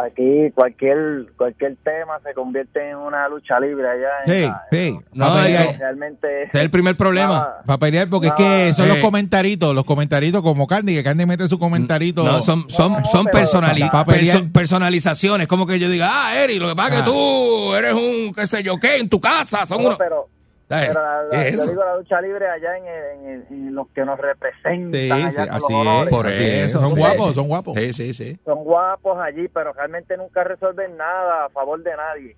Aquí 0.05 0.50
cualquier 0.55 1.27
cualquier 1.37 1.77
tema 1.83 2.18
se 2.24 2.35
convierte 2.35 2.90
en 2.90 2.96
una 2.96 3.29
lucha 3.29 3.59
libre 3.61 3.88
allá. 3.88 4.09
En 4.27 4.33
Sí, 4.33 4.40
la- 4.46 4.62
sí. 4.70 4.98
No, 5.12 5.29
para, 5.33 5.48
es 5.48 5.66
que- 5.72 5.79
Realmente. 5.79 6.42
Es 6.44 6.55
el 6.55 6.70
primer 6.70 6.96
problema. 6.96 7.35
Nada. 7.35 7.62
pa' 7.66 7.79
pelear, 7.79 8.09
porque 8.09 8.29
No, 8.29 8.35
es 8.35 8.38
que 8.40 8.74
son 8.74 8.88
los 8.88 8.98
comentaritos, 8.98 9.74
los 9.74 9.85
comentaritos 9.85 10.42
como 10.42 10.66
Candy, 10.66 10.94
que 10.94 11.05
Candy 11.05 11.27
mete 11.27 11.48
su 11.48 11.59
comentarito. 11.59 12.22
No, 12.24 12.42
son, 12.42 12.68
son, 12.70 12.92
No, 12.92 13.00
no, 13.00 13.05
son 13.07 13.27
personali- 13.27 13.88
perso- 13.90 14.53
personalizaciones. 14.53 15.46
Como 15.48 15.66
que 15.66 15.79
yo 15.79 15.88
diga, 15.88 16.09
ah, 16.11 16.37
Eri, 16.42 16.59
lo 16.59 16.68
que 16.68 16.77
pasa 16.77 16.94
es 16.96 17.00
Ah. 17.00 17.05
que 17.05 17.11
tú 17.11 17.74
eres 17.74 17.92
un, 17.94 18.33
qué 18.35 18.46
sé 18.46 18.62
yo, 18.62 18.79
qué, 18.79 18.98
en 18.98 19.09
tu 19.09 19.20
casa 19.20 19.66
son 19.66 19.79
No, 19.79 19.85
unos... 19.87 19.98
pero. 19.98 20.29
Pero 20.68 21.03
la, 21.03 21.22
la- 21.24 21.31
¿Qué 21.31 21.48
es 21.48 21.57
yo 21.57 21.62
eso? 21.62 21.70
digo 21.70 21.85
la 21.85 21.96
lucha 21.96 22.20
libre 22.20 22.48
allá 22.48 22.77
en, 22.79 22.87
el- 22.87 23.05
en, 23.05 23.27
el- 23.31 23.46
en 23.50 23.74
los 23.74 23.88
que 23.88 24.05
nos 24.05 24.18
representan. 24.18 24.92
Sí, 24.92 25.11
allá 25.11 25.31
sí, 25.31 25.37
con 25.37 25.46
los 25.46 25.64
así 25.64 25.74
honores. 25.74 26.05
es. 26.07 26.11
Por 26.11 26.27
así 26.27 26.44
es. 26.44 26.64
eso, 26.64 26.81
Son 26.81 26.90
sí. 26.90 26.96
guapos, 26.96 27.35
son 27.35 27.48
guapos. 27.48 27.74
Sí, 27.79 27.92
sí, 27.92 28.14
sí. 28.14 28.38
Son 28.44 28.64
guapos 28.64 29.18
allí, 29.18 29.48
pero 29.48 29.72
realmente 29.72 30.16
nunca 30.16 30.44
resuelven 30.44 30.96
nada 30.96 31.46
a 31.46 31.48
favor 31.50 31.83
de 31.83 31.96
nadie. 31.96 32.37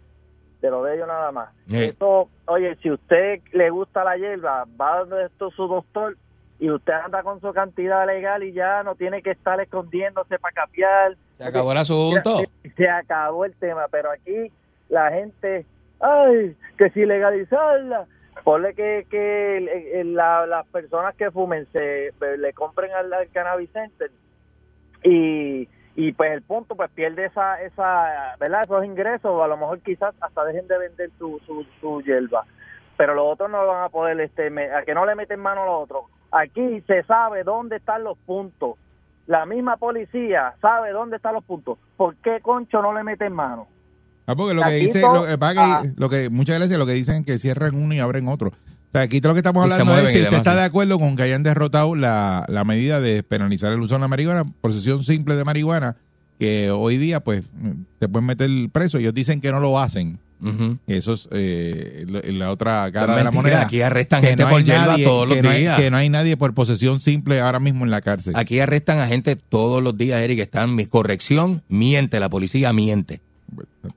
De 0.60 0.70
lo 0.70 0.82
de 0.82 0.94
ellos 0.96 1.06
nada 1.06 1.30
más. 1.32 1.50
Sí. 1.68 1.84
Esto, 1.84 2.28
oye, 2.46 2.76
si 2.82 2.90
usted 2.90 3.40
le 3.52 3.70
gusta 3.70 4.02
la 4.04 4.16
hierba, 4.16 4.64
va 4.80 5.00
donde 5.00 5.26
esto 5.26 5.50
su 5.50 5.68
doctor 5.68 6.16
y 6.58 6.70
usted 6.70 6.94
anda 6.94 7.22
con 7.22 7.40
su 7.42 7.52
cantidad 7.52 8.06
legal 8.06 8.42
y 8.42 8.52
ya 8.54 8.82
no 8.82 8.94
tiene 8.94 9.20
que 9.22 9.32
estar 9.32 9.60
escondiéndose 9.60 10.38
para 10.38 10.54
capiar. 10.54 11.14
Se 11.36 11.44
acabó 11.44 11.72
el 11.72 11.78
asunto. 11.78 12.38
Se, 12.62 12.70
se 12.70 12.88
acabó 12.88 13.44
el 13.44 13.52
tema, 13.56 13.84
pero 13.90 14.10
aquí 14.10 14.50
la 14.88 15.10
gente, 15.10 15.66
ay, 16.00 16.56
que 16.78 16.88
si 16.90 17.04
legalizarla, 17.04 18.06
ponle 18.44 18.74
que, 18.74 19.06
que 19.10 20.02
la- 20.04 20.46
las 20.46 20.66
personas 20.68 21.14
que 21.16 21.30
fumen 21.30 21.66
se 21.72 22.12
le 22.38 22.52
compren 22.52 22.92
al, 22.92 23.12
al 23.12 23.28
cannabis 23.30 23.70
center 23.72 24.10
y, 25.02 25.68
y 25.94 26.12
pues 26.12 26.32
el 26.32 26.42
punto 26.42 26.74
pues 26.74 26.90
pierde 26.90 27.26
esa, 27.26 27.60
esa, 27.62 28.36
¿verdad? 28.38 28.62
Esos 28.62 28.84
ingresos, 28.84 29.42
a 29.42 29.46
lo 29.46 29.56
mejor 29.56 29.80
quizás 29.80 30.14
hasta 30.20 30.44
dejen 30.44 30.66
de 30.68 30.78
vender 30.78 31.10
su, 31.18 31.40
su, 31.46 31.64
su 31.80 32.02
hierba. 32.02 32.44
Pero 32.96 33.14
los 33.14 33.26
otros 33.26 33.50
no 33.50 33.66
van 33.66 33.84
a 33.84 33.88
poder, 33.90 34.18
este, 34.20 34.48
a 34.72 34.82
que 34.84 34.94
no 34.94 35.04
le 35.04 35.14
meten 35.14 35.38
mano 35.40 35.62
a 35.62 35.66
los 35.66 35.82
otros. 35.84 36.04
Aquí 36.32 36.80
se 36.86 37.02
sabe 37.04 37.44
dónde 37.44 37.76
están 37.76 38.04
los 38.04 38.16
puntos. 38.18 38.76
La 39.26 39.44
misma 39.44 39.76
policía 39.76 40.54
sabe 40.60 40.92
dónde 40.92 41.16
están 41.16 41.34
los 41.34 41.44
puntos. 41.44 41.78
¿Por 41.96 42.16
qué 42.16 42.40
Concho 42.40 42.80
no 42.80 42.92
le 42.94 43.02
meten 43.04 43.32
mano? 43.32 43.68
Ah, 44.26 44.34
porque 44.34 44.54
lo 44.54 44.62
que 44.62 44.74
dice, 44.74 45.00
lo, 45.02 45.24
que 45.26 45.38
pasa 45.38 45.54
que- 45.54 45.60
ah. 45.88 45.92
lo 45.96 46.08
que 46.08 46.30
muchas 46.30 46.58
veces 46.58 46.76
lo 46.78 46.86
que 46.86 46.92
dicen 46.94 47.16
es 47.16 47.24
que 47.26 47.38
cierran 47.38 47.74
uno 47.76 47.94
y 47.94 47.98
abren 48.00 48.26
otro. 48.28 48.48
O 48.48 48.90
sea, 48.92 49.02
aquí 49.02 49.20
todo 49.20 49.30
lo 49.30 49.34
que 49.34 49.40
estamos 49.40 49.62
hablando 49.62 49.98
es 49.98 50.12
si 50.14 50.22
usted 50.22 50.36
está 50.36 50.54
de 50.54 50.62
acuerdo 50.62 50.98
con 50.98 51.16
que 51.16 51.22
hayan 51.22 51.42
derrotado 51.42 51.94
la, 51.94 52.44
la 52.48 52.64
medida 52.64 53.00
de 53.00 53.22
penalizar 53.22 53.72
el 53.72 53.80
uso 53.80 53.94
de 53.94 54.00
la 54.00 54.08
marihuana, 54.08 54.44
posesión 54.60 55.02
simple 55.04 55.34
de 55.36 55.44
marihuana, 55.44 55.96
que 56.38 56.70
hoy 56.70 56.96
día 56.96 57.20
pues 57.20 57.48
te 57.98 58.08
pueden 58.08 58.26
meter 58.26 58.50
preso. 58.72 58.98
Ellos 58.98 59.14
dicen 59.14 59.40
que 59.40 59.50
no 59.52 59.60
lo 59.60 59.78
hacen. 59.78 60.18
Eso 60.86 61.14
es 61.14 61.28
eh, 61.32 62.04
la- 62.32 62.50
otra 62.50 62.90
cara 62.92 63.16
de 63.16 63.24
la 63.24 63.30
moneda. 63.30 63.62
aquí 63.62 63.80
arrestan 63.80 64.20
Que 64.20 64.28
gente 64.28 64.44
no 64.44 64.50
por 64.50 64.62
hierba 64.64 64.86
nadie- 64.88 65.04
todos 65.04 65.28
los 65.30 65.44
hay- 65.46 65.60
días. 65.60 65.78
que 65.80 65.90
no 65.90 65.96
hay 65.96 66.08
nadie 66.10 66.36
por 66.36 66.52
posesión 66.52 67.00
simple 67.00 67.40
ahora 67.40 67.58
mismo 67.58 67.84
en 67.84 67.90
la 67.90 68.00
cárcel. 68.02 68.34
Aquí 68.36 68.60
arrestan 68.60 68.98
a 68.98 69.06
gente 69.06 69.36
todos 69.36 69.82
los 69.82 69.96
días, 69.96 70.20
Eric. 70.20 70.40
Están 70.40 70.74
mi 70.74 70.84
corrección, 70.84 71.62
miente, 71.68 72.20
la 72.20 72.28
policía 72.28 72.72
miente. 72.74 73.20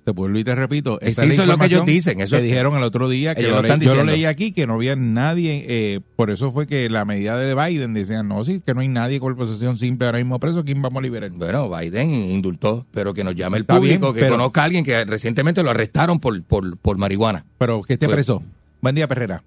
Te 0.03 0.12
vuelvo 0.12 0.38
y 0.38 0.43
te 0.43 0.53
repito. 0.53 0.99
Sí, 1.01 1.07
esa 1.09 1.23
es 1.23 1.27
la 1.29 1.33
eso 1.33 1.41
es 1.43 1.47
lo 1.49 1.57
que 1.57 1.65
ellos 1.65 1.85
dicen, 1.85 2.21
eso 2.21 2.35
que 2.38 2.43
dijeron 2.43 2.75
el 2.77 2.83
otro 2.83 3.09
día. 3.09 3.33
Que 3.33 3.41
Ellos 3.41 3.53
lo 3.53 3.62
están 3.62 3.79
yo 3.81 3.95
lo 3.95 4.03
leí 4.03 4.25
aquí 4.25 4.51
que 4.51 4.67
no 4.67 4.75
había 4.75 4.95
nadie. 4.95 5.65
eh, 5.67 5.99
por 6.15 6.29
eso 6.29 6.51
fue 6.51 6.67
que 6.67 6.89
la 6.89 7.03
medida 7.05 7.38
de 7.38 7.55
Biden 7.55 7.93
decían, 7.93 8.27
no, 8.27 8.43
sí, 8.43 8.62
que 8.63 8.73
no 8.75 8.81
hay 8.81 8.88
nadie 8.88 9.19
con 9.19 9.35
posesión 9.35 9.77
simple 9.77 10.05
ahora 10.05 10.19
mismo 10.19 10.39
preso. 10.39 10.63
¿Quién 10.63 10.81
vamos 10.81 10.99
a 10.99 11.01
liberar? 11.03 11.31
Bueno, 11.31 11.69
Biden 11.69 12.12
indultó, 12.12 12.85
pero 12.93 13.13
que 13.13 13.23
nos 13.23 13.35
llame 13.35 13.57
el 13.57 13.62
Está 13.63 13.75
público, 13.77 14.07
bien, 14.07 14.13
que 14.13 14.19
pero- 14.21 14.35
conozca 14.35 14.62
a 14.62 14.65
alguien 14.65 14.85
que 14.85 15.03
recientemente 15.05 15.63
lo 15.63 15.71
arrestaron 15.71 16.19
por, 16.19 16.41
por, 16.43 16.77
por 16.77 16.97
marihuana. 16.97 17.45
Pero 17.57 17.81
que 17.81 17.93
esté 17.93 18.05
Pues- 18.05 18.15
preso. 18.17 18.43
Buen 18.81 18.95
día, 18.95 19.07
Perrera. 19.07 19.43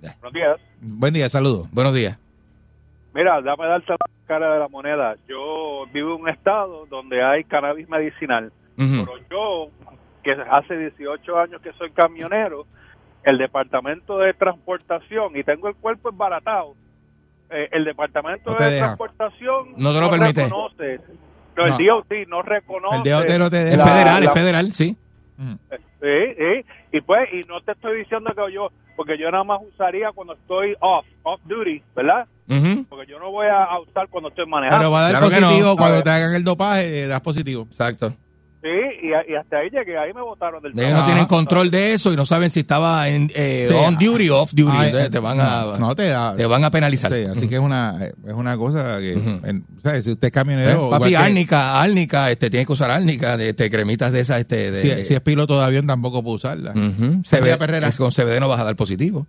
Buenos 0.00 0.32
días. 0.32 0.56
Buen 0.80 1.14
día, 1.14 1.28
saludos. 1.28 1.68
Buenos 1.72 1.94
días. 1.94 2.16
Mira, 3.14 3.40
dame 3.42 3.66
darte 3.66 3.90
la 3.92 3.96
cara 4.28 4.52
de 4.54 4.60
la 4.60 4.68
moneda. 4.68 5.16
Yo 5.28 5.86
vivo 5.92 6.14
en 6.16 6.22
un 6.22 6.28
estado 6.28 6.86
donde 6.88 7.22
hay 7.22 7.42
cannabis 7.44 7.88
medicinal. 7.88 8.52
Pero 8.78 9.12
yo, 9.30 9.68
que 10.22 10.32
hace 10.50 10.76
18 10.78 11.38
años 11.38 11.60
que 11.60 11.72
soy 11.74 11.90
camionero, 11.90 12.64
el 13.24 13.36
departamento 13.38 14.18
de 14.18 14.32
transportación, 14.34 15.36
y 15.36 15.42
tengo 15.42 15.68
el 15.68 15.74
cuerpo 15.74 16.08
embaratado, 16.10 16.74
eh, 17.50 17.68
el 17.72 17.84
departamento 17.84 18.52
No 18.52 18.56
de 18.56 18.70
deja. 18.70 18.86
transportación 18.86 19.72
No 19.76 19.92
te 19.92 20.00
lo 20.00 20.10
permite. 20.10 20.44
reconoce. 20.44 21.00
No, 21.56 21.64
el 21.64 21.70
No. 21.72 21.78
DOT 21.78 22.12
no 22.28 22.42
reconoce. 22.42 22.96
El 22.96 23.02
DOT 23.02 23.38
no 23.38 23.50
te 23.50 23.58
Es 23.58 23.64
deja. 23.72 23.76
la- 23.84 23.92
federal, 23.92 24.20
la- 24.22 24.26
es 24.28 24.32
federal, 24.34 24.72
sí. 24.72 24.96
Sí, 25.38 25.56
sí. 26.00 26.64
Y 26.92 27.00
pues, 27.00 27.28
y 27.32 27.42
no 27.48 27.60
te 27.60 27.72
estoy 27.72 27.98
diciendo 27.98 28.30
que 28.34 28.52
yo, 28.52 28.68
porque 28.96 29.18
yo 29.18 29.30
nada 29.30 29.44
más 29.44 29.60
usaría 29.74 30.10
cuando 30.12 30.34
estoy 30.34 30.74
off, 30.80 31.04
off 31.24 31.40
duty, 31.44 31.82
¿verdad? 31.96 32.26
Porque 32.88 33.10
yo 33.10 33.18
no 33.18 33.30
voy 33.32 33.46
a 33.48 33.78
usar 33.80 34.08
cuando 34.08 34.28
estoy 34.30 34.46
manejando. 34.46 34.78
Pero 34.78 34.90
va 34.92 35.00
a 35.00 35.02
dar 35.02 35.10
Claro 35.20 35.26
no. 35.40 35.46
positivo 35.48 35.70
A 35.70 35.76
cuando 35.76 36.02
te 36.02 36.10
hagan 36.10 36.34
el 36.34 36.44
dopaje, 36.44 37.06
das 37.08 37.20
positivo. 37.20 37.62
Exacto. 37.70 38.12
Sí, 38.68 39.06
y, 39.08 39.12
a- 39.12 39.24
y 39.26 39.34
hasta 39.34 39.58
ahí 39.58 39.70
llegué, 39.70 39.96
ahí 39.96 40.12
me 40.12 40.20
votaron 40.20 40.62
del 40.62 40.78
Ellos 40.78 40.92
no 40.92 41.04
tienen 41.06 41.24
control 41.26 41.70
de 41.70 41.94
eso 41.94 42.12
y 42.12 42.16
no 42.16 42.26
saben 42.26 42.50
si 42.50 42.60
estaba 42.60 43.08
en 43.08 43.30
eh, 43.34 43.66
Sí. 43.70 43.74
on 43.74 43.94
duty 43.96 44.28
o 44.28 44.42
off 44.42 44.52
duty. 44.52 44.70
Ay, 44.76 44.86
Entonces 44.88 45.10
te 45.10 45.18
van 45.18 45.40
a, 45.40 45.62
no, 45.64 45.78
no 45.78 45.94
te 45.96 46.08
da. 46.08 46.36
te 46.36 46.44
van 46.44 46.64
a 46.64 46.70
penalizar. 46.70 47.12
Sí, 47.12 47.24
así 47.24 47.48
que 47.48 47.54
es 47.54 47.60
una, 47.60 47.96
es 48.04 48.34
una 48.34 48.56
cosa 48.58 48.98
que, 48.98 49.14
Ujú. 49.16 49.46
en- 49.46 49.64
¿sabes? 49.82 50.04
Si 50.04 50.12
usted 50.12 50.26
es 50.26 50.28
Eh, 50.28 50.32
camionero, 50.32 50.84
igual 50.86 51.00
papi, 51.00 51.10
que- 51.12 51.16
árnica, 51.16 51.80
árnica, 51.80 52.30
este, 52.30 52.50
tienes 52.50 52.66
que 52.66 52.72
usar 52.74 52.90
árnica, 52.90 53.36
de, 53.36 53.48
este, 53.50 53.70
cremitas 53.70 54.12
de 54.12 54.20
esas, 54.20 54.40
este, 54.40 54.70
de, 54.70 54.96
si, 54.98 55.08
si 55.08 55.14
es 55.14 55.20
piloto 55.20 55.58
de 55.58 55.64
avión 55.64 55.86
tampoco 55.86 56.22
puede 56.22 56.36
usarla. 56.36 56.72
Buen 56.72 56.96
día, 56.96 57.56
CBD, 57.58 57.96
con 57.96 58.10
CBD 58.12 58.40
no 58.40 58.48
vas 58.48 58.60
a 58.60 58.64
dar 58.64 58.76
positivo. 58.76 59.26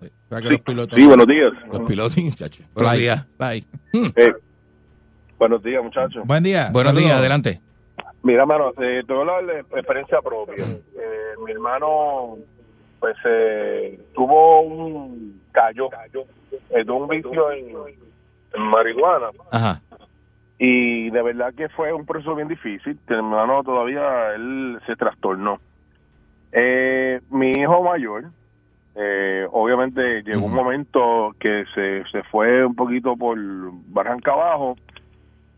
O 0.00 0.06
sea, 0.28 0.40
que 0.40 0.50
los 0.50 0.60
pilotos. 0.60 0.96
Sí, 0.96 1.04
buenos 1.06 1.26
días. 1.26 1.52
Los 1.72 1.82
pilotos, 1.88 2.16
muchachos. 2.22 2.64
Buenos 2.74 2.96
días. 2.98 3.24
fly. 3.38 3.66
Eh, 4.14 4.32
buenos 5.38 5.62
días, 5.62 5.82
muchachos. 5.82 6.22
Buen 6.26 6.44
día. 6.44 6.68
Buenos 6.72 6.90
saludos. 6.90 7.04
días, 7.08 7.18
adelante. 7.18 7.60
Mira, 8.28 8.44
mano, 8.44 8.74
eh, 8.78 9.02
te 9.06 9.12
voy 9.14 9.26
a 9.26 9.36
hablar 9.36 9.46
de 9.46 9.60
experiencia 9.78 10.20
propia. 10.20 10.62
Eh, 10.62 11.32
mi 11.42 11.50
hermano, 11.50 12.36
pues, 13.00 13.16
eh, 13.24 13.98
tuvo 14.14 14.60
un 14.60 15.40
cayó, 15.50 15.88
eh, 16.68 16.84
tuvo 16.84 17.04
un 17.04 17.08
vicio 17.08 17.50
en, 17.52 17.68
en 18.52 18.62
marihuana 18.64 19.30
Ajá. 19.50 19.80
y 20.58 21.08
de 21.08 21.22
verdad 21.22 21.54
que 21.54 21.70
fue 21.70 21.90
un 21.90 22.04
proceso 22.04 22.34
bien 22.34 22.48
difícil. 22.48 22.98
Mi 23.08 23.16
hermano 23.16 23.64
todavía, 23.64 24.34
él 24.34 24.78
se 24.84 24.94
trastornó. 24.94 25.58
Eh, 26.52 27.22
mi 27.30 27.52
hijo 27.52 27.82
mayor, 27.82 28.24
eh, 28.94 29.46
obviamente 29.52 30.22
llegó 30.22 30.44
un 30.44 30.54
momento 30.54 31.34
que 31.40 31.64
se, 31.74 32.04
se 32.12 32.22
fue 32.24 32.66
un 32.66 32.74
poquito 32.74 33.16
por 33.16 33.38
barranca 33.86 34.32
abajo 34.32 34.76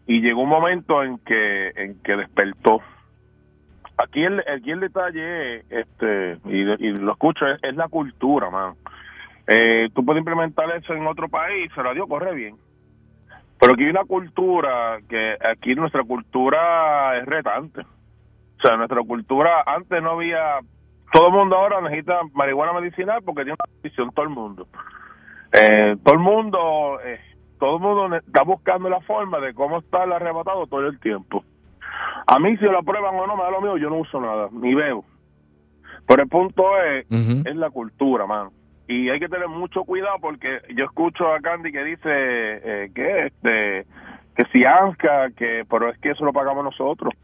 y 0.07 0.21
llegó 0.21 0.43
un 0.43 0.49
momento 0.49 1.03
en 1.03 1.19
que 1.19 1.69
en 1.77 2.03
que 2.03 2.17
despertó. 2.17 2.81
Aquí 3.99 4.25
el, 4.25 4.41
aquí 4.41 4.71
el 4.71 4.81
detalle, 4.81 5.59
este, 5.69 6.39
y, 6.47 6.65
lo 6.65 7.13
escucho, 7.13 7.47
es, 7.47 7.63
es 7.63 7.77
la 7.77 7.89
cultura, 7.89 8.49
man. 8.51 8.75
Eh, 9.47 9.89
tú 9.95 10.05
puedes 10.05 10.21
implementar 10.21 10.71
eso 10.77 10.95
en 10.95 11.07
otro 11.07 11.29
país, 11.29 11.71
se 11.75 11.83
la 11.83 11.93
dio, 11.93 12.07
corre 12.07 12.35
bien. 12.35 12.57
Pero 13.61 13.75
aquí 13.75 13.85
hay 13.85 13.91
una 13.91 14.05
cultura 14.05 14.99
que 15.09 15.37
aquí 15.41 15.75
nuestra 15.75 16.03
cultura 16.03 17.19
es 17.19 17.27
retante. 17.27 17.83
O 17.83 18.63
sea, 18.63 18.77
nuestra 18.77 19.03
cultura 19.03 19.63
antes 19.67 20.03
no 20.03 20.13
había. 20.13 20.61
Todo 21.13 21.27
el 21.27 21.33
mundo 21.33 21.57
ahora 21.57 21.81
necesita 21.83 22.21
marihuana 22.33 22.73
medicinal 22.73 23.21
porque 23.23 23.43
tiene 23.43 23.59
una 23.59 23.83
visión 23.83 24.11
todo 24.13 24.25
el 24.25 24.31
mundo. 24.31 24.67
Eh, 25.53 25.97
todo 26.05 26.15
el 26.15 26.21
mundo, 26.21 27.01
eh, 27.05 27.21
todo 27.61 27.77
el 27.77 27.83
mundo 27.83 28.17
está 28.17 28.43
buscando 28.43 28.89
la 28.89 29.01
forma 29.03 29.39
de 29.39 29.55
cómo 29.55 29.79
estar 29.79 30.11
arrebatado 30.11 30.67
todo 30.67 30.87
el 30.87 30.99
tiempo. 30.99 31.45
A 32.27 32.39
mí 32.39 32.57
si 32.57 32.65
lo 32.65 32.79
aprueban 32.79 33.15
o 33.15 33.27
no 33.27 33.37
me 33.37 33.43
da 33.45 33.51
lo 33.51 33.61
mío, 33.61 33.77
yo 33.77 33.91
no 33.91 33.99
uso 33.99 34.21
nada, 34.21 34.49
ni 34.51 34.75
veo. 34.75 35.05
Pero 36.07 36.23
el 36.23 36.29
punto 36.29 36.65
es, 36.83 37.07
es 37.11 37.57
la 37.57 37.71
cultura, 37.71 38.27
man. 38.27 38.49
Y 38.89 39.09
hay 39.11 39.21
que 39.21 39.29
tener 39.29 39.47
mucho 39.47 39.85
cuidado 39.85 40.17
porque 40.21 40.63
yo 40.75 40.87
escucho 40.87 41.33
a 41.33 41.41
Candy 41.41 41.71
que 41.71 41.85
dice 41.85 42.09
eh, 42.09 42.91
que 42.93 43.27
este 43.27 43.87
que 44.35 44.45
si 44.53 44.65
ANSCA, 44.65 45.31
que 45.37 45.65
pero 45.69 45.91
es 45.91 45.99
que 45.99 46.11
eso 46.11 46.25
lo 46.25 46.33
pagamos 46.33 46.65
nosotros. 46.65 47.15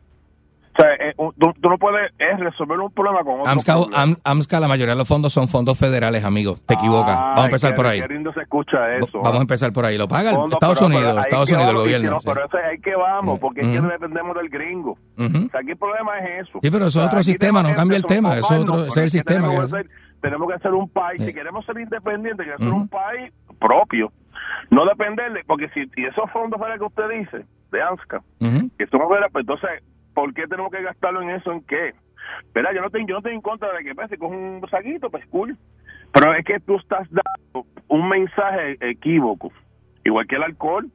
O 0.79 0.83
sea, 0.83 0.93
eh, 0.95 1.15
tú, 1.17 1.33
tú 1.61 1.69
no 1.71 1.79
puedes 1.79 2.13
es 2.19 2.39
resolver 2.39 2.79
un 2.79 2.91
problema 2.93 3.25
con 3.25 3.41
otro 3.41 3.51
AMSCA, 3.53 3.73
problema. 3.75 4.03
Am- 4.03 4.17
AMSCA, 4.25 4.61
la 4.61 4.69
mayoría 4.69 4.93
de 4.95 4.99
los 4.99 5.09
fondos 5.09 5.33
son 5.33 5.49
fondos 5.49 5.79
federales, 5.79 6.23
amigos. 6.25 6.61
Te 6.67 6.75
equivocas. 6.75 7.19
Vamos 7.19 7.41
a 7.41 7.45
empezar 7.47 7.75
por 7.75 7.87
ahí. 7.87 8.01
Se 8.01 8.41
escucha 8.43 8.95
eso. 8.97 9.19
Vamos 9.21 9.35
a 9.37 9.39
¿ah? 9.39 9.43
empezar 9.43 9.73
por 9.73 9.87
ahí. 9.87 9.97
Lo 9.97 10.07
paga 10.07 10.31
el 10.31 10.37
Fondo, 10.37 10.57
Estados 10.57 10.79
pero- 10.79 10.89
pero 10.89 10.99
Unidos, 11.01 11.17
ahí 11.17 11.23
Estados 11.25 11.49
Unidos, 11.51 11.63
el 11.63 11.67
vamos, 11.75 11.83
gobierno. 11.83 12.11
no, 12.11 12.21
sí. 12.21 12.27
pero 12.29 12.47
eso 12.47 12.59
es 12.59 12.65
ahí 12.67 12.79
que 12.81 12.95
vamos, 12.97 13.39
porque 13.41 13.61
es 13.63 13.69
que 13.69 13.79
Ujú. 13.79 13.89
dependemos 13.89 14.37
del 14.37 14.49
gringo. 14.51 14.91
O 14.93 15.29
sea, 15.51 15.61
aquí 15.61 15.71
el 15.71 15.77
problema 15.79 16.19
es 16.19 16.47
eso. 16.49 16.59
Sí, 16.63 16.71
pero 16.71 16.87
eso 16.87 17.01
es 17.01 17.07
otro 17.07 17.23
sistema, 17.23 17.63
no 17.63 17.75
cambia 17.75 17.97
el 17.97 18.05
tema, 18.05 18.37
eso 18.37 18.61
otro- 18.61 18.85
ese 18.85 18.89
es 18.89 18.89
el 18.89 18.95
pero 18.95 19.09
sistema 19.11 19.49
Tenemos 19.49 19.73
que- 19.73 19.89
tenemos 20.21 20.63
ser 20.63 20.75
un 20.75 20.89
país, 20.91 21.23
si 21.25 21.33
queremos 21.33 21.65
ser 21.65 21.79
independientes, 21.79 22.47
que 22.47 22.57
ser 22.59 22.69
Ujú. 22.69 22.77
un 22.77 22.89
país 22.89 23.33
propio. 23.59 24.13
no 24.71 24.85
dependerle, 24.85 25.43
porque 25.47 25.69
si 25.71 25.81
y 25.97 26.05
esos 26.07 26.31
fondos 26.33 26.59
fuera 26.59 26.77
que 26.77 26.85
usted 26.85 27.09
dice, 27.09 27.45
de 27.71 27.83
ANSCA, 27.83 28.21
que 28.79 28.87
son 28.89 29.01
fuera, 29.07 29.29
pues 29.31 29.43
entonces, 29.43 29.71
¿por 30.17 30.35
qué 30.35 30.47
tenemos 30.49 30.73
que 30.73 30.83
gastarlo 30.83 31.23
en 31.23 31.31
eso? 31.31 31.53
¿En 31.53 31.61
qué? 31.63 31.93
¿Verdad? 32.53 32.71
Yo 32.75 32.81
no, 32.81 32.89
yo 32.91 33.07
no 33.13 33.19
estoy 33.19 33.35
en 33.35 33.41
contra 33.43 33.73
de 33.73 33.85
que 33.85 33.95
pues, 33.95 34.11
si 34.11 34.17
coges 34.17 34.37
un 34.37 34.67
saquito, 34.69 35.11
pues 35.11 35.25
cool. 35.27 35.57
Pero 36.13 36.35
es 36.35 36.45
que 36.45 36.59
tú 36.61 36.77
estás 36.77 37.07
dando 37.11 37.69
un 37.89 38.09
mensaje 38.09 38.77
equívoco, 38.81 39.53
igual 40.05 40.27
que 40.27 40.37
el 40.37 40.43
alcohol. 40.43 40.91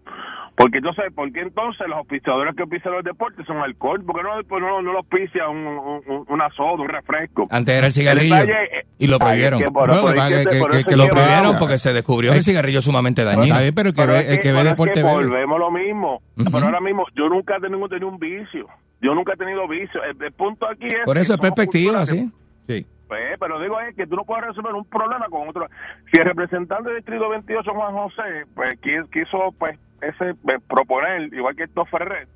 Porque 0.58 0.80
entonces, 0.80 1.06
¿por 1.16 1.32
qué 1.32 1.42
entonces 1.42 1.88
los 1.88 1.98
auspiciadores 1.98 2.54
que 2.56 2.64
auspician 2.64 2.94
los 2.94 3.04
deportes 3.04 3.46
son 3.48 3.58
alcohol? 3.58 4.04
¿Por 4.04 4.16
qué 4.18 4.24
no, 4.24 4.30
pues 4.48 4.62
no, 4.62 4.82
no 4.82 4.92
lo 4.92 4.98
auspicia 5.00 5.48
un, 5.48 5.66
un, 5.66 6.26
una 6.28 6.50
soda, 6.50 6.74
un 6.84 6.90
refresco? 6.90 7.48
Antes 7.50 7.76
era 7.76 7.88
el 7.88 7.94
cigarrillo 7.94 8.36
El 8.36 8.48
detalle- 8.48 8.86
y 9.00 9.08
lo 9.08 9.18
prohibieron. 9.20 9.60
que 9.60 9.66
por- 9.72 9.88
Bueno, 9.88 10.02
por 10.04 10.14
que 10.14 10.20
que- 10.20 10.50
que- 10.50 10.78
que- 10.78 10.84
que 10.84 10.96
lo 10.98 11.08
prohibieron 11.08 11.56
porque 11.58 11.78
se 11.78 11.94
descubrió 11.94 12.32
que 12.32 12.38
el 12.40 12.44
cigarrillo 12.44 12.80
es 12.80 12.86
sumamente 12.86 13.24
dañino. 13.24 13.58
Bien, 13.60 13.74
pero 13.74 13.92
que, 13.94 14.02
Pero 14.02 14.14
ve- 14.14 14.20
es 14.20 14.30
el 14.34 14.40
que 14.42 14.52
ve 14.52 14.58
pero 14.58 14.70
es 14.70 14.76
deporte 14.78 15.04
volvemos 15.04 15.60
lo 15.60 15.72
mismo. 15.72 16.22
Pero 16.36 16.66
ahora 16.66 16.82
mismo 16.82 17.06
yo 17.16 17.30
nunca 17.30 17.56
he 17.58 17.62
tenido, 17.62 17.88
tenido 17.88 18.08
un 18.10 18.20
vicio. 18.20 18.68
Yo 19.02 19.16
nunca 19.16 19.34
he 19.34 19.38
tenido 19.38 19.68
vicio. 19.68 20.04
El, 20.04 20.22
el 20.22 20.32
punto 20.32 20.68
aquí 20.70 20.88
es... 20.88 21.04
Por 21.06 21.18
eso 21.18 21.34
es 21.34 21.40
perspectiva, 21.40 22.00
que- 22.02 22.06
sí. 22.06 22.32
Sí. 22.68 22.88
Pues, 23.08 23.38
pero 23.40 23.60
digo 23.60 23.78
es 23.82 23.94
que 23.96 24.08
tú 24.08 24.16
no 24.16 24.24
puedes 24.24 24.46
resolver 24.46 24.74
un 24.74 24.86
problema 24.86 25.26
con 25.30 25.50
otro. 25.50 25.68
Si 26.12 26.18
el 26.20 26.26
representante 26.26 26.90
del 26.90 26.98
Distrito 27.00 27.28
28, 27.30 27.74
Juan 27.74 27.94
José, 27.94 28.46
pues 28.56 28.80
qui- 28.82 29.10
quiso 29.12 29.52
pues 29.60 29.78
ese 30.02 30.30
eh, 30.30 30.60
proponer, 30.68 31.34
igual 31.34 31.56
que 31.56 31.64
esto 31.64 31.84
Ferrer, 31.86 32.28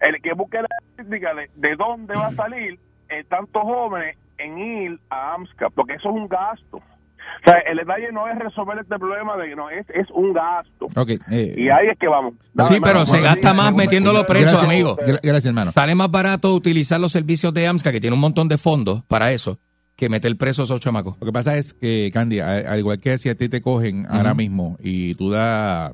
el 0.00 0.20
que 0.20 0.34
busque 0.34 0.60
la 0.60 0.68
crítica 0.96 1.32
de, 1.34 1.48
de 1.54 1.76
dónde 1.76 2.14
va 2.14 2.26
a 2.26 2.32
salir 2.32 2.78
eh, 3.08 3.24
tantos 3.28 3.62
jóvenes 3.62 4.18
en 4.36 4.58
ir 4.58 4.98
a 5.08 5.34
AMSCA, 5.34 5.70
porque 5.70 5.94
eso 5.94 6.10
es 6.10 6.14
un 6.16 6.28
gasto. 6.28 6.82
O 7.46 7.50
sea, 7.50 7.58
el 7.60 7.76
detalle 7.76 8.10
no 8.12 8.26
es 8.26 8.38
resolver 8.38 8.78
este 8.78 8.98
problema 8.98 9.36
de 9.36 9.48
que 9.50 9.56
no, 9.56 9.68
es, 9.68 9.84
es 9.90 10.06
un 10.14 10.32
gasto. 10.32 10.88
Eh, 11.30 11.54
Y 11.58 11.68
ahí 11.68 11.88
es 11.92 11.98
que 11.98 12.08
vamos. 12.08 12.34
Sí, 12.70 12.78
pero 12.82 13.04
se 13.04 13.20
gasta 13.20 13.52
más 13.52 13.68
sí, 13.70 13.74
metiéndolo 13.74 14.24
preso, 14.24 14.52
gracias, 14.52 14.64
amigo. 14.64 14.96
gra- 14.96 15.20
Gracias, 15.22 15.46
hermano. 15.46 15.72
Sale 15.72 15.94
más 15.94 16.10
barato 16.10 16.54
utilizar 16.54 16.98
los 17.00 17.12
servicios 17.12 17.52
de 17.52 17.66
AMSCA, 17.66 17.92
que 17.92 18.00
tiene 18.00 18.14
un 18.14 18.20
montón 18.20 18.48
de 18.48 18.56
fondos 18.56 19.02
para 19.08 19.30
eso, 19.32 19.58
que 19.96 20.08
meter 20.08 20.34
presos 20.38 20.70
a 20.70 20.74
esos 20.74 20.80
chamacos. 20.80 21.16
Lo 21.20 21.26
que 21.26 21.32
pasa 21.32 21.56
es 21.58 21.74
que, 21.74 22.10
Candy, 22.14 22.40
al 22.40 22.78
igual 22.78 22.98
que 22.98 23.18
si 23.18 23.28
a 23.28 23.34
ti 23.34 23.48
te 23.50 23.60
cogen 23.60 24.06
ahora 24.08 24.32
mismo 24.34 24.76
y 24.80 25.14
tú 25.16 25.28
das, 25.30 25.92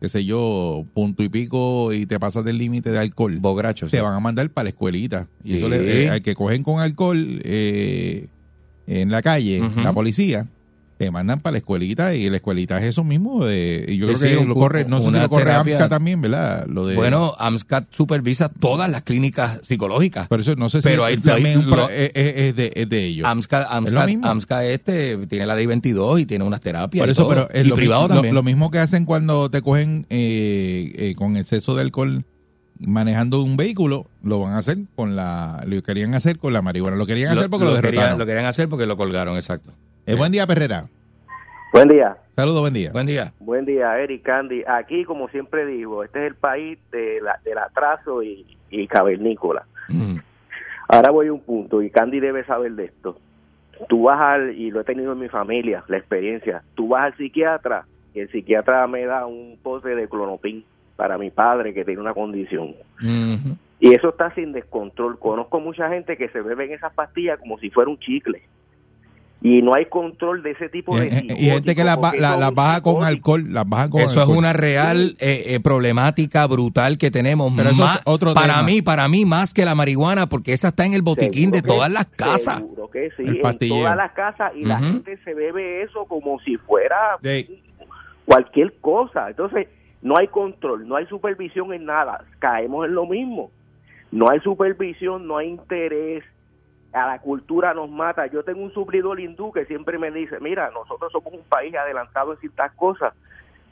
qué 0.00 0.08
sé 0.08 0.24
yo, 0.24 0.84
punto 0.94 1.22
y 1.22 1.28
pico 1.28 1.92
y 1.92 2.06
te 2.06 2.18
pasas 2.18 2.44
del 2.44 2.58
límite 2.58 2.90
de 2.90 2.98
alcohol, 2.98 3.38
Bogracho, 3.38 3.86
sí. 3.88 3.96
te 3.96 4.02
van 4.02 4.14
a 4.14 4.20
mandar 4.20 4.50
para 4.50 4.64
la 4.64 4.70
escuelita. 4.70 5.28
Y 5.44 5.56
eso 5.58 5.68
le, 5.68 6.04
eh, 6.06 6.10
al 6.10 6.22
que 6.22 6.34
cogen 6.34 6.64
con 6.64 6.80
alcohol 6.80 7.40
eh, 7.44 8.26
en 9.00 9.10
la 9.10 9.22
calle, 9.22 9.62
la 9.76 9.92
policía, 9.92 10.46
te 10.98 11.10
mandan 11.10 11.40
para 11.40 11.52
la 11.52 11.58
escuelita 11.58 12.14
y 12.14 12.30
la 12.30 12.36
escuelita 12.36 12.78
es 12.78 12.84
eso 12.84 13.02
mismo. 13.02 13.44
De, 13.44 13.86
y 13.88 13.96
yo 13.96 14.06
Sí, 14.14 14.20
creo 14.20 14.40
que 14.42 14.46
lo 14.46 14.54
corre, 14.54 14.84
no 14.84 14.98
sé 14.98 15.02
si 15.02 15.08
una 15.08 15.22
lo 15.22 15.28
corre 15.30 15.44
terapia. 15.46 15.72
AMSCA 15.74 15.88
también, 15.88 16.20
¿verdad? 16.20 16.64
Lo 16.68 16.86
de, 16.86 16.94
Bueno, 16.94 17.34
AMSCA 17.40 17.86
supervisa 17.90 18.48
todas 18.48 18.88
las 18.88 19.02
clínicas 19.02 19.58
psicológicas. 19.66 20.28
por 20.28 20.38
eso 20.40 20.54
no 20.54 20.68
sé 20.68 20.80
si 20.80 20.88
pero 20.88 21.04
ahí- 21.04 21.16
también 21.16 21.58
un 21.58 21.70
lo- 21.70 21.90
es, 21.90 22.12
es- 22.14 22.34
es 22.36 22.56
de, 22.56 22.72
es 22.76 22.88
de 22.88 23.04
ellos. 23.04 23.26
AMSCA, 23.28 23.62
Es 23.84 23.92
AMSCA, 24.22 24.64
este 24.66 25.16
tiene 25.26 25.46
la 25.46 25.56
ley 25.56 25.66
22 25.66 26.20
y 26.20 26.26
tiene 26.26 26.44
unas 26.44 26.60
terapias 26.60 27.02
Por 27.02 27.08
y 27.08 27.12
eso, 27.12 27.22
todo. 27.24 27.30
pero 27.34 27.50
es 27.50 27.66
y 27.66 27.68
lo, 27.68 27.74
privado 27.74 28.06
también. 28.06 28.34
lo 28.34 28.44
mismo 28.44 28.70
que 28.70 28.78
hacen 28.78 29.04
cuando 29.04 29.50
te 29.50 29.60
cogen 29.60 30.06
eh, 30.08 30.92
eh, 30.94 31.14
con 31.16 31.36
exceso 31.36 31.74
de 31.74 31.82
alcohol 31.82 32.24
manejando 32.86 33.42
un 33.42 33.56
vehículo, 33.56 34.06
lo 34.22 34.40
van 34.40 34.54
a 34.54 34.58
hacer 34.58 34.78
con 34.94 35.16
la, 35.16 35.62
lo 35.66 35.82
querían 35.82 36.14
hacer 36.14 36.38
con 36.38 36.52
la 36.52 36.62
marihuana, 36.62 36.96
lo 36.96 37.06
querían 37.06 37.32
hacer 37.32 37.48
porque 37.50 37.64
lo, 37.64 37.74
querían, 37.74 37.92
derrotaron. 37.92 38.18
lo 38.18 38.26
querían 38.26 38.46
hacer 38.46 38.68
porque 38.68 38.86
lo 38.86 38.96
colgaron, 38.96 39.36
exacto. 39.36 39.72
Eh, 40.06 40.14
buen 40.14 40.32
día, 40.32 40.46
Perrera. 40.46 40.86
Buen 41.72 41.88
día. 41.88 42.16
Saludos, 42.36 42.60
buen 42.60 42.74
día. 42.74 42.92
Buen 42.92 43.06
día. 43.06 43.32
Buen 43.40 43.64
día, 43.64 43.98
Eric 43.98 44.22
Candy. 44.22 44.62
Aquí, 44.66 45.04
como 45.04 45.28
siempre 45.28 45.64
digo, 45.66 46.04
este 46.04 46.20
es 46.20 46.26
el 46.32 46.34
país 46.34 46.78
de 46.90 47.20
la, 47.22 47.38
del 47.44 47.58
atraso 47.58 48.22
y, 48.22 48.44
y 48.70 48.86
cavernícola. 48.86 49.64
Mm. 49.88 50.16
Ahora 50.88 51.10
voy 51.10 51.28
a 51.28 51.32
un 51.32 51.40
punto, 51.40 51.82
y 51.82 51.90
Candy 51.90 52.20
debe 52.20 52.44
saber 52.44 52.72
de 52.72 52.86
esto. 52.86 53.18
Tú 53.88 54.04
vas 54.04 54.20
al, 54.20 54.54
y 54.56 54.70
lo 54.70 54.80
he 54.80 54.84
tenido 54.84 55.12
en 55.12 55.18
mi 55.18 55.28
familia, 55.28 55.84
la 55.88 55.96
experiencia, 55.96 56.62
tú 56.74 56.88
vas 56.88 57.04
al 57.04 57.16
psiquiatra 57.16 57.86
y 58.14 58.20
el 58.20 58.30
psiquiatra 58.30 58.86
me 58.86 59.04
da 59.06 59.26
un 59.26 59.58
pote 59.62 59.94
de 59.94 60.08
clonopin 60.08 60.64
para 60.96 61.18
mi 61.18 61.30
padre 61.30 61.72
que 61.74 61.84
tiene 61.84 62.00
una 62.00 62.14
condición. 62.14 62.74
Y 63.80 63.94
eso 63.94 64.10
está 64.10 64.32
sin 64.34 64.52
descontrol. 64.52 65.18
Conozco 65.18 65.58
mucha 65.60 65.88
gente 65.88 66.16
que 66.16 66.28
se 66.28 66.40
beben 66.40 66.72
esas 66.72 66.92
pastillas 66.92 67.38
como 67.40 67.58
si 67.58 67.70
fuera 67.70 67.90
un 67.90 67.98
chicle. 67.98 68.42
Y 69.44 69.60
no 69.60 69.74
hay 69.74 69.86
control 69.86 70.44
de 70.44 70.52
ese 70.52 70.68
tipo 70.68 70.96
de 70.96 71.06
y 71.36 71.46
gente 71.46 71.74
que 71.74 71.82
las 71.82 71.98
la- 72.16 72.50
baja 72.52 72.80
con 72.80 73.02
alcohol, 73.02 73.52
las 73.52 73.68
baja 73.68 73.90
con 73.90 74.00
Eso 74.02 74.22
es 74.22 74.28
una 74.28 74.52
real 74.52 75.16
eh, 75.18 75.42
eh, 75.56 75.58
problemática 75.60 76.46
brutal 76.46 76.96
que 76.96 77.10
tenemos. 77.10 77.52
Pero 77.56 77.70
eso 77.70 77.82
es 77.82 77.90
Más- 77.90 78.02
otro 78.04 78.34
para 78.34 78.46
tema. 78.54 78.62
mí, 78.62 78.82
para 78.82 79.08
mí, 79.08 79.24
más 79.24 79.52
que 79.52 79.64
la 79.64 79.74
marihuana, 79.74 80.28
porque 80.28 80.52
esa 80.52 80.68
está 80.68 80.86
en 80.86 80.94
el 80.94 81.02
botiquín 81.02 81.50
Seguro 81.52 81.56
de 81.56 81.62
que- 81.62 81.68
todas 81.68 81.90
las 81.92 82.06
casas. 82.06 82.58
Seguro 82.58 82.88
que 82.88 83.08
sí, 83.16 83.24
El 83.24 83.36
en 83.36 83.42
pastillero. 83.42 83.80
todas 83.80 83.96
las 83.96 84.12
casas 84.12 84.52
y 84.54 84.64
la 84.64 84.78
gente 84.78 85.18
se 85.24 85.34
bebe 85.34 85.82
eso 85.82 86.04
como 86.04 86.38
si 86.42 86.56
fuera 86.58 86.96
Sí. 87.20 87.60
cualquier 88.24 88.74
cosa. 88.80 89.28
Entonces, 89.30 89.66
no 90.02 90.16
hay 90.16 90.26
control, 90.26 90.86
no 90.86 90.96
hay 90.96 91.06
supervisión 91.06 91.72
en 91.72 91.86
nada. 91.86 92.24
Caemos 92.40 92.86
en 92.86 92.94
lo 92.94 93.06
mismo. 93.06 93.50
No 94.10 94.28
hay 94.28 94.40
supervisión, 94.40 95.26
no 95.26 95.38
hay 95.38 95.48
interés. 95.48 96.24
A 96.92 97.06
la 97.06 97.20
cultura 97.20 97.72
nos 97.72 97.88
mata. 97.88 98.26
Yo 98.26 98.42
tengo 98.42 98.62
un 98.62 98.72
suplidor 98.72 99.20
hindú 99.20 99.52
que 99.52 99.64
siempre 99.64 99.98
me 99.98 100.10
dice, 100.10 100.40
mira, 100.40 100.70
nosotros 100.72 101.10
somos 101.12 101.32
un 101.32 101.42
país 101.48 101.74
adelantado 101.74 102.32
en 102.32 102.38
ciertas 102.38 102.72
cosas, 102.72 103.14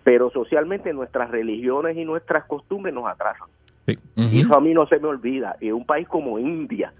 pero 0.04 0.30
socialmente 0.30 0.92
nuestras 0.94 1.30
religiones 1.30 1.96
y 1.96 2.04
nuestras 2.04 2.44
costumbres 2.46 2.94
nos 2.94 3.06
atrasan. 3.06 3.48
Sí. 3.86 3.98
Y 4.16 4.40
eso 4.40 4.56
a 4.56 4.60
mí 4.60 4.72
no 4.72 4.86
se 4.86 4.98
me 4.98 5.08
olvida. 5.08 5.56
Y 5.60 5.72
un 5.72 5.84
país 5.84 6.08
como 6.08 6.38
India, 6.38 6.94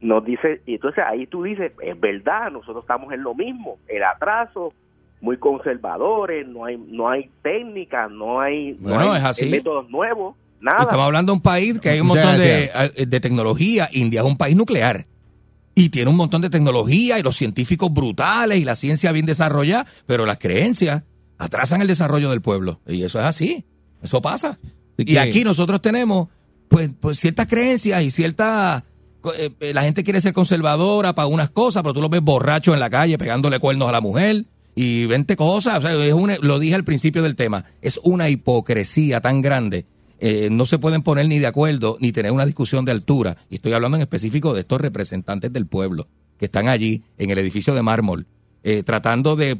nos 0.00 0.24
dice, 0.24 0.60
y 0.66 0.74
entonces 0.74 1.02
ahí 1.06 1.26
tú 1.26 1.44
dices, 1.44 1.72
es 1.80 1.98
verdad, 1.98 2.50
nosotros 2.50 2.84
estamos 2.84 3.12
en 3.12 3.22
lo 3.22 3.34
mismo, 3.34 3.78
el 3.88 4.02
atraso, 4.02 4.72
muy 5.20 5.38
conservadores, 5.38 6.46
no 6.46 6.64
hay 6.64 6.76
no 6.76 7.08
hay 7.08 7.30
técnicas, 7.42 8.10
no 8.10 8.40
hay, 8.40 8.76
no 8.80 8.90
Bueno, 8.90 9.12
hay, 9.12 9.18
es 9.18 9.24
así. 9.24 9.46
métodos 9.46 9.88
nuevos, 9.90 10.36
nada. 10.60 10.82
Estamos 10.82 11.06
hablando 11.06 11.32
de 11.32 11.36
un 11.36 11.42
país 11.42 11.80
que 11.80 11.90
hay 11.90 12.00
un 12.00 12.08
montón 12.08 12.38
de, 12.38 12.70
gracias. 12.72 12.92
eh, 12.96 13.06
de 13.06 13.20
tecnología. 13.20 13.88
India 13.92 14.20
es 14.20 14.26
un 14.26 14.36
país 14.36 14.56
nuclear. 14.56 15.06
Y 15.74 15.90
tiene 15.90 16.10
un 16.10 16.16
montón 16.16 16.40
de 16.40 16.48
tecnología 16.48 17.18
y 17.18 17.22
los 17.22 17.36
científicos 17.36 17.92
brutales 17.92 18.58
y 18.58 18.64
la 18.64 18.74
ciencia 18.76 19.12
bien 19.12 19.26
desarrollada, 19.26 19.86
pero 20.06 20.24
las 20.24 20.38
creencias 20.38 21.02
atrasan 21.36 21.82
el 21.82 21.86
desarrollo 21.86 22.30
del 22.30 22.40
pueblo. 22.40 22.80
Y 22.86 23.02
eso 23.02 23.18
es 23.18 23.26
así. 23.26 23.64
Eso 24.02 24.22
pasa. 24.22 24.58
Así 24.98 25.04
Y 25.06 25.18
aquí 25.18 25.44
nosotros 25.44 25.82
tenemos 25.82 26.28
pues, 26.68 26.90
pues 26.98 27.20
ciertas 27.20 27.46
creencias 27.46 28.02
y 28.02 28.10
ciertas... 28.10 28.84
eh, 29.36 29.50
eh, 29.60 29.74
la 29.74 29.82
gente 29.82 30.02
quiere 30.02 30.20
ser 30.22 30.32
conservadora 30.32 31.14
para 31.14 31.26
unas 31.26 31.50
cosas, 31.50 31.82
pero 31.82 31.92
tú 31.92 32.00
lo 32.00 32.08
ves 32.08 32.22
borracho 32.22 32.72
en 32.72 32.80
la 32.80 32.88
calle 32.88 33.18
pegándole 33.18 33.58
cuernos 33.58 33.88
a 33.88 33.92
la 33.92 34.00
mujer 34.00 34.46
y 34.76 35.06
20 35.06 35.34
cosas. 35.36 35.78
O 35.78 35.80
sea, 35.80 36.04
es 36.04 36.12
una- 36.12 36.36
lo 36.40 36.60
dije 36.60 36.76
al 36.76 36.84
principio 36.84 37.24
del 37.24 37.34
tema. 37.34 37.64
Es 37.82 37.98
una 38.04 38.28
hipocresía 38.28 39.20
tan 39.20 39.42
grande. 39.42 39.86
Eh, 40.20 40.48
no 40.52 40.64
se 40.66 40.78
pueden 40.78 41.02
poner 41.02 41.26
ni 41.26 41.38
de 41.40 41.46
acuerdo 41.48 41.96
ni 42.00 42.12
tener 42.12 42.30
una 42.30 42.46
discusión 42.46 42.84
de 42.84 42.92
altura. 42.92 43.36
Y 43.50 43.56
estoy 43.56 43.72
hablando 43.72 43.96
en 43.96 44.02
específico 44.02 44.54
de 44.54 44.60
estos 44.60 44.80
representantes 44.80 45.52
del 45.52 45.66
pueblo 45.66 46.06
que 46.38 46.44
están 46.44 46.68
allí 46.68 47.02
en 47.18 47.30
el 47.30 47.38
edificio 47.38 47.74
de 47.74 47.82
mármol, 47.82 48.26
eh, 48.62 48.82
tratando 48.82 49.34
de, 49.34 49.58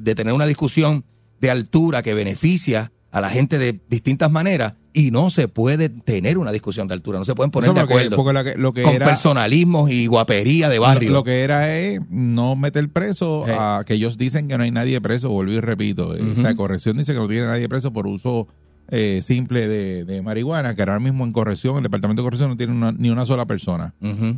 de 0.00 0.14
tener 0.14 0.32
una 0.34 0.46
discusión 0.46 1.04
de 1.40 1.50
altura 1.50 2.02
que 2.02 2.14
beneficia 2.14 2.92
a 3.12 3.20
la 3.20 3.30
gente 3.30 3.58
de 3.58 3.80
distintas 3.88 4.30
maneras 4.30 4.74
y 4.98 5.10
no 5.10 5.28
se 5.28 5.46
puede 5.46 5.90
tener 5.90 6.38
una 6.38 6.50
discusión 6.52 6.88
de 6.88 6.94
altura, 6.94 7.18
no 7.18 7.26
se 7.26 7.34
pueden 7.34 7.50
poner 7.50 7.68
Eso 7.68 7.74
de 7.74 7.80
acuerdo 7.82 8.16
porque 8.16 8.32
lo 8.32 8.44
que, 8.44 8.54
lo 8.56 8.72
que 8.72 8.82
con 8.82 8.94
era, 8.94 9.04
personalismos 9.06 9.90
y 9.90 10.06
guapería 10.06 10.70
de 10.70 10.78
barrio. 10.78 11.10
Lo, 11.10 11.16
lo 11.16 11.24
que 11.24 11.42
era 11.42 11.76
es 11.78 12.00
no 12.08 12.56
meter 12.56 12.88
preso 12.88 13.44
Sí. 13.46 13.52
a 13.54 13.82
que 13.84 13.92
ellos 13.92 14.16
dicen 14.16 14.48
que 14.48 14.56
no 14.56 14.64
hay 14.64 14.70
nadie 14.70 14.98
preso, 15.02 15.28
volví 15.28 15.52
y 15.56 15.60
repito. 15.60 16.16
Eh. 16.16 16.22
La 16.38 16.56
corrección 16.56 16.96
dice 16.96 17.12
que 17.12 17.18
no 17.18 17.28
tiene 17.28 17.46
nadie 17.46 17.68
preso 17.68 17.92
por 17.92 18.06
uso 18.06 18.48
eh, 18.88 19.20
simple 19.22 19.68
de, 19.68 20.04
de 20.06 20.22
marihuana, 20.22 20.74
que 20.74 20.80
ahora 20.80 20.98
mismo 20.98 21.24
en 21.24 21.32
corrección, 21.32 21.76
el 21.76 21.82
departamento 21.82 22.22
de 22.22 22.26
corrección 22.26 22.48
no 22.50 22.56
tiene 22.56 22.72
una- 22.72 22.92
ni 22.92 23.10
una 23.10 23.26
sola 23.26 23.44
persona. 23.44 23.92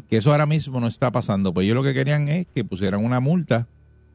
Que 0.09 0.16
eso 0.16 0.33
ahora 0.33 0.47
mismo 0.47 0.81
no 0.81 0.88
está 0.88 1.12
pasando. 1.12 1.55
Pues 1.55 1.66
ellos 1.66 1.77
lo 1.77 1.85
que 1.85 1.94
querían 1.94 2.29
es 2.29 2.47
que 2.53 2.64
pusieran 2.64 3.05
una 3.05 3.21
multa 3.21 3.68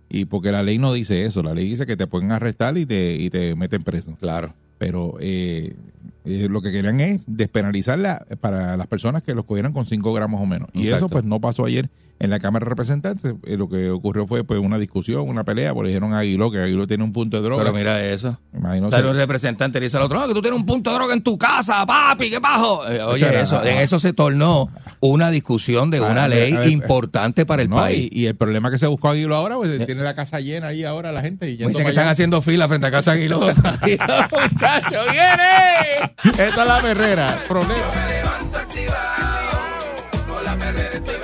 y 0.09 0.25
porque 0.25 0.51
la 0.51 0.61
ley 0.61 0.77
no 0.77 0.91
dice 0.91 1.23
eso, 1.25 1.41
la 1.41 1.53
ley 1.53 1.69
dice 1.69 1.85
que 1.85 1.95
te 1.95 2.05
pueden 2.07 2.31
arrestar 2.33 2.77
y 2.77 2.85
te, 2.85 3.15
y 3.15 3.29
te 3.29 3.55
meten 3.55 3.83
preso. 3.83 4.17
Claro. 4.19 4.53
Pero 4.77 5.15
eh, 5.21 5.75
eh, 6.25 6.47
lo 6.49 6.61
que 6.61 6.71
querían 6.71 6.99
es 6.99 7.23
despenalizarla 7.27 8.25
para 8.39 8.77
las 8.77 8.87
personas 8.87 9.23
que 9.23 9.33
los 9.33 9.45
cogieran 9.45 9.73
con 9.73 9.85
5 9.85 10.13
gramos 10.13 10.41
o 10.41 10.45
menos. 10.45 10.69
Y 10.73 10.83
Exacto. 10.83 10.95
eso 10.97 11.09
pues 11.09 11.23
no 11.25 11.39
pasó 11.39 11.65
ayer 11.65 11.89
en 12.23 12.29
la 12.29 12.39
Cámara 12.39 12.63
de 12.65 12.69
Representantes. 12.69 13.33
Eh, 13.45 13.57
lo 13.57 13.67
que 13.69 13.89
ocurrió 13.89 14.25
fue 14.25 14.43
pues 14.43 14.59
una 14.59 14.77
discusión, 14.77 15.27
una 15.27 15.43
pelea, 15.43 15.73
porque 15.73 15.89
dijeron 15.89 16.13
a 16.13 16.19
Aguiló 16.19 16.49
que 16.51 16.59
Aguiló 16.59 16.87
tiene 16.87 17.03
un 17.03 17.11
punto 17.13 17.37
de 17.37 17.43
droga. 17.43 17.63
Pero 17.63 17.75
mira 17.75 18.01
eso. 18.03 18.39
Imagino 18.57 18.89
Sale 18.89 19.09
un 19.09 19.15
representante 19.17 19.77
y 19.77 19.81
le 19.81 19.85
dice 19.87 19.97
al 19.97 20.03
otro, 20.03 20.19
no, 20.19 20.27
que 20.27 20.33
tú 20.33 20.41
tienes 20.41 20.59
un 20.59 20.65
punto 20.65 20.89
de 20.89 20.95
droga 20.95 21.13
en 21.13 21.21
tu 21.21 21.37
casa, 21.37 21.85
papi, 21.85 22.29
¿qué 22.29 22.39
bajo? 22.39 22.87
Eh, 22.87 23.01
oye, 23.03 23.41
eso, 23.41 23.59
ah, 23.63 23.69
en 23.69 23.77
eso 23.79 23.99
se 23.99 24.13
tornó 24.13 24.69
una 24.99 25.29
discusión 25.31 25.91
de 25.91 25.97
Ah, 25.97 26.03
una 26.11 26.27
ver, 26.27 26.39
ley 26.39 26.53
ver, 26.53 26.69
importante 26.69 27.45
para 27.45 27.61
el 27.61 27.69
No, 27.69 27.75
país. 27.75 28.09
y, 28.11 28.21
y 28.21 28.25
el 28.27 28.35
problema 28.35 28.71
que 28.71 28.77
se 28.77 28.87
buscó 28.87 29.09
Aguilo 29.09 29.35
ahora, 29.35 29.57
pues 29.57 29.85
tiene 29.85 30.01
la 30.03 30.15
casa 30.15 30.39
llena 30.39 30.67
ahí 30.67 30.83
ahora 30.85 31.11
la 31.11 31.21
gente. 31.21 31.49
Y 31.49 31.57
Dicen 31.57 31.83
que 31.83 31.89
están 31.89 32.07
haciendo 32.07 32.41
fila 32.41 32.67
frente 32.67 32.87
a 32.87 32.91
casa 32.91 33.11
Aguiló. 33.13 33.39
Muchacho, 33.41 34.99
viene. 35.11 36.13
Esta 36.23 36.61
es 36.61 36.67
la 36.67 36.79
perrera. 36.81 37.41
Problema. 37.47 37.73
Me 37.95 38.13
levanto 38.13 38.57
activado, 38.57 39.49
con 40.27 40.43
la 40.43 40.55
perrera 40.57 40.89
estoy 40.93 41.15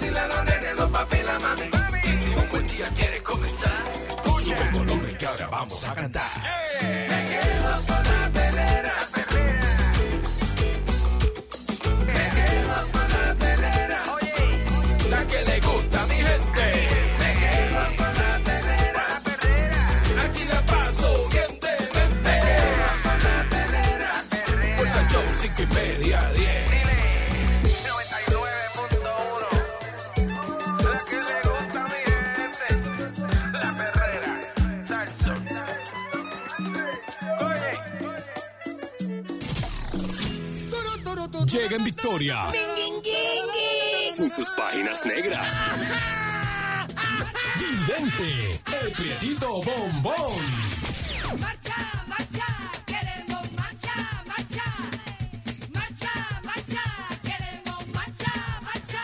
vacilen 0.00 0.28
los 0.28 0.44
nenes, 0.44 0.76
los 0.76 0.90
papi 0.90 1.16
y 1.16 1.22
la 1.22 1.38
mami. 1.38 2.10
Y 2.10 2.16
si 2.16 2.28
un 2.30 2.50
buen 2.50 2.66
día 2.66 2.88
quieres 2.94 3.22
comenzar, 3.22 3.70
sube 4.42 4.62
el 4.62 4.70
volumen 4.70 5.16
que 5.16 5.26
ahora 5.26 5.46
vamos 5.48 5.88
a 5.88 5.94
cantar. 5.94 6.22
Me 6.82 7.28
quedo 7.28 7.70
con 7.86 8.04
la 8.04 8.30
perrera, 8.32 8.96
Llega 42.02 42.50
en 44.16 44.30
sus 44.30 44.50
páginas 44.52 45.04
negras. 45.04 45.52
Vidente, 47.58 48.60
el 48.82 48.92
prietito 48.92 49.62
bombón. 49.62 50.32
Marcha, 51.38 51.76
marcha, 52.06 52.46
queremos 52.86 53.52
marcha, 53.52 54.22
marcha. 54.26 54.64
Marcha, 55.74 56.40
marcha, 56.42 56.82
queremos 57.22 57.86
marcha, 57.92 58.32
marcha. 58.62 59.02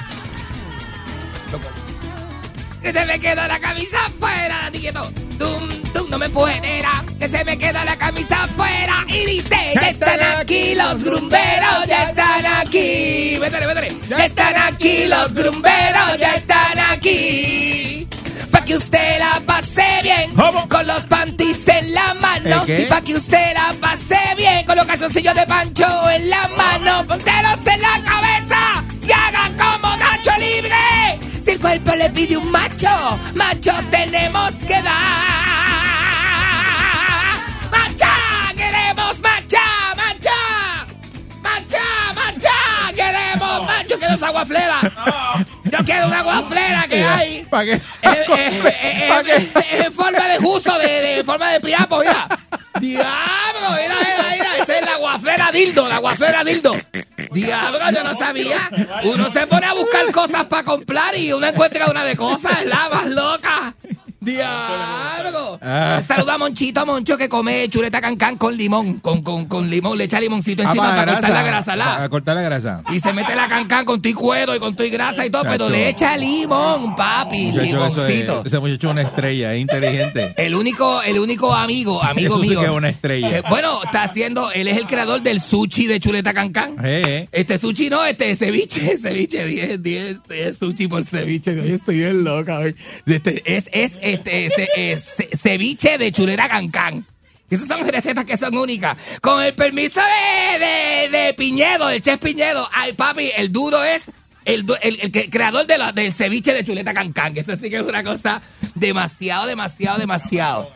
Que 2.81 2.93
se 2.93 3.05
me 3.05 3.21
queda 3.21 3.47
la 3.47 3.61
camisa 3.61 3.99
afuera, 4.07 4.71
quieto. 4.73 5.11
Dum, 5.39 5.69
no 6.05 6.19
me 6.19 6.29
nena, 6.29 7.05
que 7.19 7.29
se 7.29 7.45
me 7.45 7.57
queda 7.57 7.85
la 7.85 7.97
camisa 7.97 8.45
afuera. 8.45 9.05
Y 9.09 9.27
dice, 9.27 9.59
ya 9.75 9.89
están 9.89 10.21
aquí 10.39 10.75
los 10.75 11.03
grumberos, 11.03 11.87
ya 11.89 12.05
están 12.05 12.47
aquí. 12.61 13.39
Métele, 13.41 13.67
métele. 13.67 13.97
Ya 14.09 14.25
están 14.25 14.57
aquí 14.57 15.07
los 15.07 15.33
grumberos, 15.33 16.19
ya 16.19 16.35
están 16.35 16.79
aquí. 16.91 18.07
Pa' 18.51 18.65
que 18.65 18.77
usted 18.77 19.19
la 19.19 19.41
pase 19.47 19.87
bien, 20.03 20.35
con 20.69 20.87
los 20.87 21.05
panties 21.07 21.67
en 21.69 21.95
la 21.95 22.15
mano. 22.15 22.65
Y 22.67 22.85
pa' 22.87 23.01
que 23.01 23.15
usted 23.15 23.55
la 23.55 23.75
pase 23.81 24.19
bien, 24.37 24.67
con 24.67 24.77
los 24.77 24.87
calzoncillos 24.87 25.35
de 25.35 25.47
pancho 25.47 25.87
en 26.11 26.31
la 26.31 26.49
mano. 26.57 27.07
Ponteros 27.07 27.67
en 27.67 27.83
la 27.83 28.03
cabeza 28.05 28.85
y 29.07 29.13
haga 29.13 29.51
como 29.57 29.97
Nacho 29.97 30.33
Libre. 30.39 31.19
Si 31.45 31.51
el 31.53 31.61
cuerpo 31.61 31.95
le 31.95 32.11
pide 32.11 32.37
un 32.37 32.51
macho, 32.51 33.19
macho 33.35 33.73
tenemos 33.91 34.55
que 34.67 34.83
dar. 34.83 35.46
Esa 44.17 44.31
guaflera. 44.31 44.81
Yo 45.65 45.79
quiero 45.85 46.07
una 46.09 46.23
guaflera 46.23 46.87
que 46.89 47.05
hay. 47.05 47.47
¿Para 47.49 47.65
qué? 47.65 47.73
Eh, 47.73 47.81
eh, 48.03 49.23
eh, 49.25 49.83
en 49.87 49.93
forma 49.93 50.27
de 50.29 50.39
justo, 50.39 50.77
de, 50.79 51.17
de 51.17 51.25
forma 51.25 51.51
de 51.53 51.61
priapo, 51.61 52.01
mira. 52.01 52.27
Diablo, 52.81 53.71
mira, 53.71 53.95
mira, 54.01 54.29
mira. 54.33 54.57
Esa 54.59 54.79
es 54.79 54.85
la 54.85 54.97
guaflera 54.97 55.53
dildo, 55.53 55.89
la 55.89 55.99
guaflera 55.99 56.45
dildo. 56.45 56.75
Diablo, 57.33 57.79
yo 57.93 58.05
no 58.05 58.15
sabía. 58.15 58.59
Uno 59.05 59.31
se 59.31 59.47
pone 59.47 59.67
a 59.67 59.75
buscar 59.75 60.11
cosas 60.13 60.45
para 60.47 60.65
comprar 60.65 61.17
y 61.17 61.33
uno 61.33 61.47
encuentra 61.47 61.87
una 61.87 62.05
de 62.05 62.17
cosas, 62.17 62.63
es 62.63 62.67
la 62.67 62.89
más 62.93 63.07
loca. 63.07 63.75
Diablo. 64.27 65.59
Ah. 65.63 66.01
Saluda 66.07 66.35
a 66.35 66.39
Monchito, 66.39 66.85
Moncho, 66.85 67.17
que 67.17 67.29
come 67.29 67.69
chuleta 67.69 68.01
cancán 68.01 68.37
con 68.37 68.57
limón. 68.57 68.99
Con, 69.01 69.23
con, 69.23 69.47
con 69.47 69.71
limón, 69.71 69.97
le 69.97 70.05
echa 70.05 70.21
limoncito 70.21 70.63
Ah, 70.63 70.67
encima 70.67 70.95
para, 70.97 71.13
cortar 71.15 71.31
la 71.31 71.43
grasa. 71.43 71.77
la. 71.77 71.85
Para 71.85 72.09
cortar 72.09 72.35
la 72.37 72.43
grasa. 72.43 72.83
Y 72.93 73.01
se 73.01 73.13
mete 73.13 73.35
la 73.35 73.49
cancán 73.49 73.85
con 73.85 74.03
tu 74.03 74.13
cuero 74.15 74.55
y 74.55 74.59
con 74.59 74.75
tu 74.75 74.85
grasa 74.91 75.25
y 75.25 75.31
todo, 75.31 75.43
pero 75.45 75.69
le 75.69 75.89
echa 75.89 76.17
limón, 76.17 76.95
papi, 76.97 77.47
Muchacho, 77.47 77.63
es- 77.63 77.67
limoncito. 77.73 78.43
ese 78.45 78.59
muchacho 78.59 78.89
es 78.89 78.93
una 78.93 79.03
estrella, 79.03 79.55
es 79.55 79.61
inteligente. 79.61 80.35
El 80.37 80.55
único, 80.55 81.03
el 81.03 81.19
único 81.19 81.55
amigo, 81.55 82.03
amigo 82.03 82.35
Eso 82.35 82.43
sí 82.43 82.49
mío. 82.51 82.61
que 82.61 82.67
es 82.67 82.73
una 82.73 82.89
estrella. 82.89 83.29
que, 83.43 83.49
bueno, 83.49 83.81
está 83.85 84.03
haciendo, 84.03 84.51
él 84.53 84.69
es 84.69 84.77
el 84.77 84.87
creador 84.87 85.23
del 85.23 85.41
sushi 85.41 85.87
de 85.87 86.01
chuleta 86.01 86.33
cancán. 86.35 86.77
Eh, 86.85 87.29
Este 87.33 87.59
sushi 87.59 87.89
no, 87.91 88.05
este 88.05 88.35
ceviche, 88.35 88.99
ceviche, 89.03 89.45
10, 89.47 89.83
10, 89.83 90.19
10 90.29 90.59
sushi 90.59 90.89
por 90.89 91.05
ceviche, 91.05 91.55
yo 91.55 91.75
estoy 91.75 91.97
bien 91.97 92.25
loca. 92.25 92.61
Este, 93.07 93.43
es, 93.47 93.69
es, 93.73 93.99
este, 94.17 94.49
ce- 94.51 94.69
es 94.93 95.05
ce- 95.17 95.37
ceviche 95.37 95.99
de 95.99 96.13
chuleta 96.13 96.49
cancán. 96.49 97.07
Esas 97.49 97.69
son 97.69 97.87
recetas 97.89 98.25
que 98.25 98.37
son 98.37 98.57
únicas. 98.57 98.97
Con 99.21 99.43
el 99.43 99.55
permiso 99.55 100.01
de, 100.59 101.09
de, 101.17 101.35
Piñedo, 101.35 101.87
del 101.89 102.01
chef 102.01 102.19
Piñedo. 102.19 102.69
Ay, 102.73 102.93
papi, 102.95 103.31
el 103.37 103.53
duro 103.53 103.85
es 103.85 104.03
el, 104.45 104.67
el, 104.83 104.99
el 105.01 105.31
creador 105.31 105.65
de 105.67 105.77
del 105.95 106.13
ceviche 106.13 106.53
de 106.53 106.65
chuleta 106.65 106.93
cancán. 106.93 107.37
Eso 107.37 107.55
sí 107.57 107.71
que 107.71 107.77
es 107.77 107.83
una 107.83 108.03
cosa 108.03 108.43
demasiado, 108.75 109.47
demasiado, 109.47 109.99
demasiado. 109.99 110.71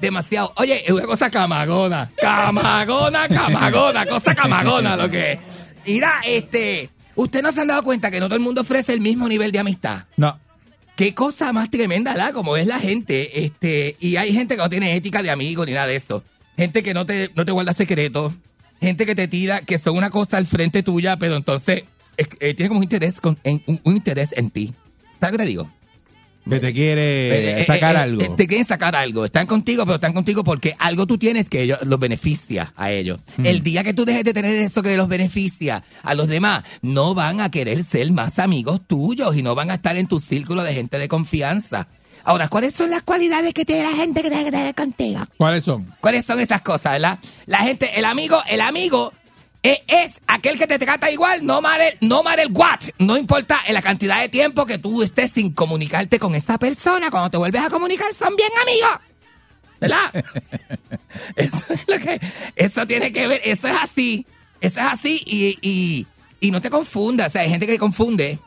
Demasiado. 0.00 0.52
Oye, 0.56 0.82
es 0.84 0.90
una 0.92 1.04
cosa 1.04 1.30
camagona. 1.30 2.10
Camagona, 2.20 3.28
camagona. 3.28 4.06
Cosa 4.06 4.34
camagona 4.34 4.96
lo 4.96 5.08
que 5.10 5.32
es. 5.32 5.38
Mira, 5.86 6.10
este. 6.26 6.90
Usted 7.16 7.42
no 7.42 7.52
se 7.52 7.60
han 7.60 7.68
dado 7.68 7.82
cuenta 7.84 8.10
que 8.10 8.18
no 8.18 8.26
todo 8.26 8.34
el 8.36 8.42
mundo 8.42 8.62
ofrece 8.62 8.92
el 8.92 9.00
mismo 9.00 9.28
nivel 9.28 9.52
de 9.52 9.58
amistad. 9.60 10.04
no. 10.16 10.38
Qué 10.96 11.12
cosa 11.14 11.52
más 11.52 11.70
tremenda, 11.70 12.12
¿verdad? 12.12 12.32
Como 12.32 12.56
es 12.56 12.66
la 12.66 12.78
gente. 12.78 13.44
Este, 13.44 13.96
y 14.00 14.16
hay 14.16 14.32
gente 14.32 14.54
que 14.56 14.62
no 14.62 14.70
tiene 14.70 14.94
ética 14.94 15.22
de 15.22 15.30
amigo 15.30 15.66
ni 15.66 15.72
nada 15.72 15.86
de 15.88 15.96
esto. 15.96 16.22
Gente 16.56 16.82
que 16.84 16.94
no 16.94 17.04
te, 17.04 17.30
no 17.34 17.44
te 17.44 17.52
guarda 17.52 17.72
secretos. 17.72 18.32
Gente 18.80 19.06
que 19.06 19.14
te 19.14 19.26
tira, 19.26 19.62
que 19.62 19.78
son 19.78 19.96
una 19.96 20.10
cosa 20.10 20.36
al 20.36 20.46
frente 20.46 20.82
tuya, 20.82 21.16
pero 21.16 21.36
entonces 21.36 21.84
es- 22.16 22.28
eh, 22.38 22.54
tiene 22.54 22.68
como 22.68 22.78
un 22.78 22.84
interés, 22.84 23.20
con, 23.20 23.36
en- 23.42 23.62
un, 23.66 23.80
un 23.82 23.96
interés 23.96 24.30
en 24.36 24.50
ti. 24.50 24.72
¿Sabes 25.18 25.32
que 25.32 25.38
te 25.42 25.48
digo? 25.48 25.68
Que 26.48 26.60
te 26.60 26.72
quiere 26.72 27.60
Eh, 27.60 27.64
sacar 27.64 27.94
eh, 27.94 27.98
eh, 27.98 28.02
algo. 28.02 28.36
Te 28.36 28.46
quieren 28.46 28.66
sacar 28.66 28.94
algo. 28.94 29.24
Están 29.24 29.46
contigo, 29.46 29.84
pero 29.84 29.96
están 29.96 30.12
contigo 30.12 30.44
porque 30.44 30.76
algo 30.78 31.06
tú 31.06 31.16
tienes 31.18 31.48
que 31.48 31.62
ellos, 31.62 31.78
los 31.82 31.98
beneficia 31.98 32.72
a 32.76 32.90
ellos. 32.90 33.20
Mm. 33.36 33.46
El 33.46 33.62
día 33.62 33.82
que 33.82 33.94
tú 33.94 34.04
dejes 34.04 34.24
de 34.24 34.34
tener 34.34 34.54
esto 34.56 34.82
que 34.82 34.96
los 34.96 35.08
beneficia 35.08 35.82
a 36.02 36.14
los 36.14 36.28
demás, 36.28 36.64
no 36.82 37.14
van 37.14 37.40
a 37.40 37.50
querer 37.50 37.82
ser 37.82 38.10
más 38.12 38.38
amigos 38.38 38.80
tuyos 38.86 39.36
y 39.36 39.42
no 39.42 39.54
van 39.54 39.70
a 39.70 39.74
estar 39.74 39.96
en 39.96 40.06
tu 40.06 40.20
círculo 40.20 40.62
de 40.62 40.74
gente 40.74 40.98
de 40.98 41.08
confianza. 41.08 41.88
Ahora, 42.26 42.48
¿cuáles 42.48 42.72
son 42.72 42.90
las 42.90 43.02
cualidades 43.02 43.52
que 43.52 43.64
tiene 43.66 43.82
la 43.82 43.90
gente 43.96 44.22
que 44.22 44.28
tiene 44.30 44.44
que 44.44 44.50
tener 44.50 44.74
contigo? 44.74 45.20
¿Cuáles 45.36 45.64
son? 45.64 45.94
¿Cuáles 46.00 46.24
son 46.24 46.40
esas 46.40 46.62
cosas, 46.62 46.92
verdad? 46.92 47.18
La 47.46 47.58
gente, 47.58 47.98
el 47.98 48.04
amigo, 48.06 48.42
el 48.48 48.62
amigo 48.62 49.12
es, 49.64 49.80
es 49.88 50.20
aquel 50.26 50.58
que 50.58 50.66
te 50.66 50.78
trata 50.78 51.10
igual, 51.10 51.44
no 51.44 51.62
matter, 51.62 51.96
no 52.02 52.22
matter 52.22 52.48
what. 52.52 52.80
No 52.98 53.16
importa 53.16 53.58
en 53.66 53.72
la 53.72 53.80
cantidad 53.80 54.20
de 54.20 54.28
tiempo 54.28 54.66
que 54.66 54.76
tú 54.76 55.02
estés 55.02 55.30
sin 55.30 55.54
comunicarte 55.54 56.18
con 56.18 56.34
esta 56.34 56.58
persona. 56.58 57.10
Cuando 57.10 57.30
te 57.30 57.38
vuelves 57.38 57.62
a 57.62 57.70
comunicar, 57.70 58.12
son 58.12 58.36
bien 58.36 58.50
amigos. 58.60 58.90
¿Verdad? 59.80 60.24
eso 61.36 61.64
es 61.70 61.80
lo 61.88 61.98
que. 61.98 62.20
Eso 62.54 62.86
tiene 62.86 63.10
que 63.10 63.26
ver. 63.26 63.40
Eso 63.42 63.66
es 63.66 63.76
así. 63.80 64.26
Eso 64.60 64.80
es 64.80 64.86
así. 64.86 65.22
Y, 65.24 65.58
y, 65.62 66.06
y 66.40 66.50
no 66.50 66.60
te 66.60 66.68
confundas. 66.68 67.28
O 67.28 67.32
sea, 67.32 67.40
hay 67.40 67.48
gente 67.48 67.66
que 67.66 67.78
confunde 67.78 68.38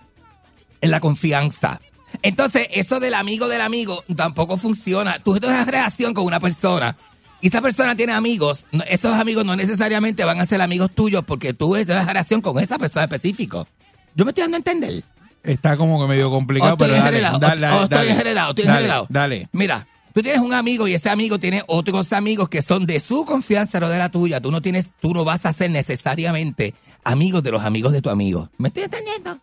en 0.82 0.92
la 0.92 1.00
confianza. 1.00 1.82
Entonces, 2.22 2.68
eso 2.70 3.00
del 3.00 3.16
amigo 3.16 3.48
del 3.48 3.62
amigo 3.62 4.04
tampoco 4.16 4.58
funciona. 4.58 5.18
Tú 5.18 5.40
tienes 5.40 5.62
una 5.62 5.66
relación 5.66 6.14
con 6.14 6.26
una 6.26 6.40
persona 6.40 6.96
y 7.42 7.48
esa 7.48 7.62
persona 7.62 7.96
tiene 7.96 8.14
amigos. 8.14 8.66
no- 8.72 8.84
Esos 8.84 9.14
amigos 9.14 9.46
no 9.46 9.56
necesariamente 9.56 10.24
van 10.24 10.40
a 10.42 10.46
ser 10.46 10.62
amigos 10.62 10.92
tuyos 10.94 11.24
porque 11.26 11.54
tú 11.54 11.74
tienes 11.76 11.88
una 11.90 12.06
relación 12.06 12.42
con 12.42 12.58
esa 12.60 12.78
persona 12.78 13.04
específico. 13.04 13.68
Yo 14.16 14.26
me 14.26 14.32
estoy 14.32 14.44
dando 14.44 14.56
a 14.56 14.60
entender. 14.60 15.04
Está 15.44 15.78
como 15.78 16.02
que 16.02 16.08
medio 16.08 16.28
O 16.30 16.32
complicado, 16.32 16.72
estoy 16.74 16.88
pero 16.90 17.00
dale, 17.04 17.18
enredado, 17.18 17.40
dale, 17.40 17.56
o- 17.56 17.62
dale, 17.70 17.78
o 17.80 17.84
estoy 17.84 17.98
dale. 18.00 18.12
enredado, 18.12 18.50
estoy 18.50 18.66
Dale, 18.66 18.78
enredado. 18.80 19.08
Dale. 19.10 19.50
Mira, 19.54 19.88
tú 20.14 20.22
tienes 20.22 20.42
un 20.42 20.54
amigo 20.54 20.88
y 20.88 20.94
ese 20.94 21.10
amigo 21.10 21.40
tiene 21.40 21.64
otros 21.68 22.12
amigos 22.14 22.50
que 22.50 22.62
son 22.62 22.86
de 22.86 23.00
su 23.00 23.24
confianza, 23.24 23.80
no 23.80 23.88
de 23.88 23.98
la 23.98 24.10
tuya. 24.10 24.42
Tú 24.42 24.52
no 24.52 24.62
tienes, 24.62 24.90
tú 25.00 25.14
no 25.14 25.24
vas 25.24 25.46
a 25.46 25.54
ser 25.54 25.70
necesariamente 25.72 26.74
amigos 27.04 27.44
de 27.44 27.52
los 27.52 27.64
amigos 27.64 27.94
de 27.94 28.02
tu 28.02 28.10
amigo. 28.10 28.50
¿Me 28.58 28.68
estoy 28.70 28.84
entendiendo? 28.84 29.40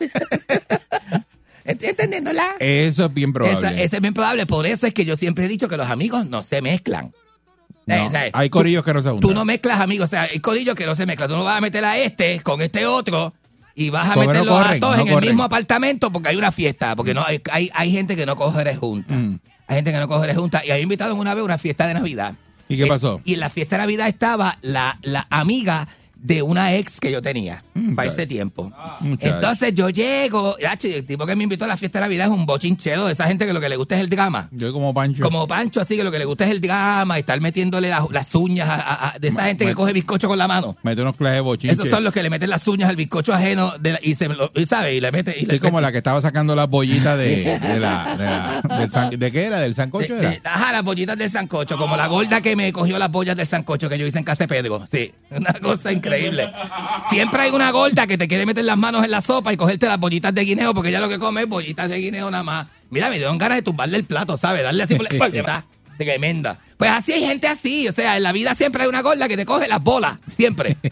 ¿Estoy 1.64 1.88
entendiendo 1.90 2.32
la? 2.32 2.56
Eso 2.60 3.06
es 3.06 3.14
bien 3.14 3.32
probable. 3.32 3.58
Esa- 3.58 3.80
ese 3.82 3.96
es 3.96 4.02
bien 4.02 4.14
probable. 4.14 4.46
Por 4.46 4.66
eso 4.66 4.86
es 4.86 4.94
que 4.94 5.04
yo 5.04 5.16
siempre 5.16 5.44
he 5.44 5.48
dicho 5.48 5.66
que 5.68 5.76
los 5.76 5.88
amigos 5.88 6.26
no 6.26 6.42
se 6.42 6.60
mezclan. 6.62 7.12
No, 7.86 7.94
Eh, 7.94 8.00
o 8.00 8.10
sea, 8.10 8.30
hay 8.32 8.50
corillos 8.50 8.82
que 8.84 8.92
no 8.94 9.02
se 9.02 9.10
juntan. 9.10 9.28
Tú 9.28 9.34
no 9.34 9.44
mezclas 9.44 9.80
amigos, 9.80 10.04
o 10.04 10.10
sea, 10.10 10.22
hay 10.22 10.40
codillos 10.40 10.74
que 10.74 10.86
no 10.86 10.94
se 10.94 11.04
mezclan. 11.06 11.28
Tú 11.28 11.36
no 11.36 11.44
vas 11.44 11.58
a 11.58 11.60
meter 11.60 11.84
a 11.84 11.98
este 11.98 12.40
con 12.40 12.60
este 12.62 12.86
otro 12.86 13.34
y 13.74 13.90
vas 13.90 14.08
a 14.10 14.14
Porque 14.14 14.26
no 14.28 14.32
meterlos 14.32 14.58
a 14.60 14.62
corren, 14.64 14.80
todos 14.80 14.96
no 14.96 15.02
en 15.02 15.08
el 15.08 15.14
corren. 15.14 15.28
mismo 15.30 15.42
apartamento 15.44 16.10
porque 16.12 16.28
hay 16.30 16.36
una 16.36 16.50
fiesta. 16.52 16.96
Porque 16.96 17.12
no 17.14 17.22
hay, 17.24 17.40
hay, 17.50 17.70
hay 17.74 17.90
gente 17.92 18.16
que 18.16 18.24
no 18.26 18.36
coge 18.36 18.74
juntas. 18.76 19.16
Mm. 19.16 19.34
Hay 19.66 19.76
gente 19.76 19.92
que 19.92 19.98
no 19.98 20.08
coge 20.08 20.34
juntas. 20.34 20.64
Y 20.66 20.70
había 20.70 20.82
invitado 20.82 21.14
una 21.14 21.34
vez 21.34 21.42
a 21.42 21.44
una 21.44 21.58
fiesta 21.58 21.86
de 21.86 21.94
Navidad. 21.94 22.34
¿Y 22.68 22.76
qué 22.78 22.84
Eh, 22.84 22.86
pasó? 22.86 23.20
y 23.24 23.34
en 23.34 23.40
la 23.40 23.50
fiesta 23.50 23.76
de 23.76 23.82
Navidad 23.82 24.08
estaba 24.08 24.58
la, 24.62 24.98
la 25.02 25.26
amiga 25.30 25.86
de 26.24 26.40
una 26.40 26.74
ex 26.74 26.98
que 27.00 27.12
yo 27.12 27.20
tenía 27.20 27.62
Mm, 27.74 27.96
para 27.96 28.08
ese 28.08 28.26
tiempo. 28.26 28.72
Muchacho. 29.00 29.34
Entonces 29.34 29.74
yo 29.74 29.90
llego, 29.90 30.56
el 30.58 31.04
tipo 31.06 31.26
que 31.26 31.36
me 31.36 31.42
invitó 31.42 31.64
a 31.64 31.68
la 31.68 31.76
fiesta 31.76 31.98
de 31.98 32.04
Navidad 32.04 32.28
es 32.28 32.32
un 32.32 32.46
bochinchero 32.46 33.04
de 33.06 33.12
esa 33.12 33.26
gente 33.26 33.46
que 33.46 33.52
lo 33.52 33.60
que 33.60 33.68
le 33.68 33.76
gusta 33.76 33.96
es 33.96 34.00
el 34.00 34.08
drama. 34.08 34.48
Yo 34.52 34.72
como 34.72 34.94
Pancho. 34.94 35.22
Como 35.24 35.46
Pancho, 35.46 35.80
así 35.80 35.96
que 35.96 36.04
lo 36.04 36.10
que 36.12 36.18
le 36.20 36.24
gusta 36.24 36.44
es 36.46 36.52
el 36.52 36.60
drama 36.60 37.16
y 37.18 37.20
estar 37.20 37.38
metiéndole 37.40 37.88
las, 37.90 38.04
las 38.10 38.34
uñas 38.34 38.68
a- 38.68 38.74
a- 38.76 39.08
a- 39.14 39.18
de 39.18 39.28
esa 39.28 39.44
gente 39.44 39.66
que 39.66 39.74
coge 39.74 39.92
bizcocho 39.92 40.28
con 40.28 40.38
la 40.38 40.48
mano. 40.48 40.76
Mete 40.82 41.02
unos 41.02 41.16
clases 41.16 41.36
de 41.36 41.40
bochinche. 41.42 41.74
Esos 41.74 41.88
son 41.90 42.04
los 42.04 42.12
que 42.14 42.22
le 42.22 42.30
meten 42.30 42.48
las 42.48 42.66
uñas 42.68 42.88
al 42.88 42.96
bizcocho 42.96 43.34
ajeno 43.34 43.72
de 43.78 43.92
la- 43.92 44.00
y 44.02 44.14
se 44.14 44.28
lo, 44.28 44.50
y 44.54 44.64
sabe, 44.66 44.94
y 44.94 45.00
le 45.00 45.12
mete. 45.12 45.34
Y 45.38 45.44
le 45.46 45.54
Sí, 45.54 45.60
como 45.60 45.80
la 45.80 45.92
que 45.92 45.98
estaba 45.98 46.20
sacando 46.22 46.54
las 46.56 46.68
bollitas 46.70 47.18
de, 47.18 47.58
de 47.58 47.80
la, 47.80 48.16
de, 48.16 48.24
la- 48.24 48.78
del 48.78 48.90
san- 48.90 49.10
¿de 49.18 49.32
qué 49.32 49.44
era? 49.46 49.58
¿Del 49.58 49.74
sancocho? 49.74 50.14
de- 50.14 50.20
era? 50.20 50.30
de- 50.30 50.40
ajá, 50.44 50.72
las 50.72 50.82
bollitas 50.84 51.18
del 51.18 51.28
sancocho, 51.28 51.76
como 51.76 51.96
la 51.96 52.06
gorda 52.06 52.40
que 52.40 52.56
me 52.56 52.72
cogió 52.72 52.98
las 52.98 53.10
bollas 53.10 53.36
del 53.36 53.46
sancocho 53.46 53.88
que 53.90 53.98
yo 53.98 54.06
hice 54.06 54.18
en 54.18 54.24
Casa 54.24 54.44
de 54.44 54.48
Pedro. 54.48 54.84
Sí, 54.90 55.12
una 55.30 55.52
cosa 55.54 55.92
increíble. 55.92 56.13
Siempre 57.10 57.42
hay 57.42 57.50
una 57.50 57.70
gorda 57.70 58.06
que 58.06 58.16
te 58.18 58.28
quiere 58.28 58.46
meter 58.46 58.64
las 58.64 58.76
manos 58.78 59.04
en 59.04 59.10
la 59.10 59.20
sopa 59.20 59.52
y 59.52 59.56
cogerte 59.56 59.86
las 59.86 59.98
bollitas 59.98 60.34
de 60.34 60.44
guineo, 60.44 60.74
porque 60.74 60.90
ella 60.90 61.00
lo 61.00 61.08
que 61.08 61.18
come 61.18 61.42
es 61.42 61.48
bollitas 61.48 61.88
de 61.88 61.98
guineo 61.98 62.30
nada 62.30 62.44
más. 62.44 62.66
Mira, 62.90 63.10
me 63.10 63.16
dieron 63.16 63.38
ganas 63.38 63.58
de 63.58 63.62
tumbarle 63.62 63.96
el 63.96 64.04
plato, 64.04 64.36
¿sabes? 64.36 64.62
Darle 64.62 64.82
así 64.84 64.94
por 64.94 65.04
la 65.04 65.08
espalda. 65.12 65.64
Tremenda. 65.98 66.58
Pues 66.76 66.90
así 66.90 67.12
hay 67.12 67.24
gente 67.24 67.46
así, 67.46 67.86
o 67.88 67.92
sea, 67.92 68.16
en 68.16 68.22
la 68.22 68.32
vida 68.32 68.54
siempre 68.54 68.82
hay 68.82 68.88
una 68.88 69.02
gorda 69.02 69.28
que 69.28 69.36
te 69.36 69.44
coge 69.46 69.68
las 69.68 69.82
bolas, 69.82 70.18
siempre. 70.36 70.76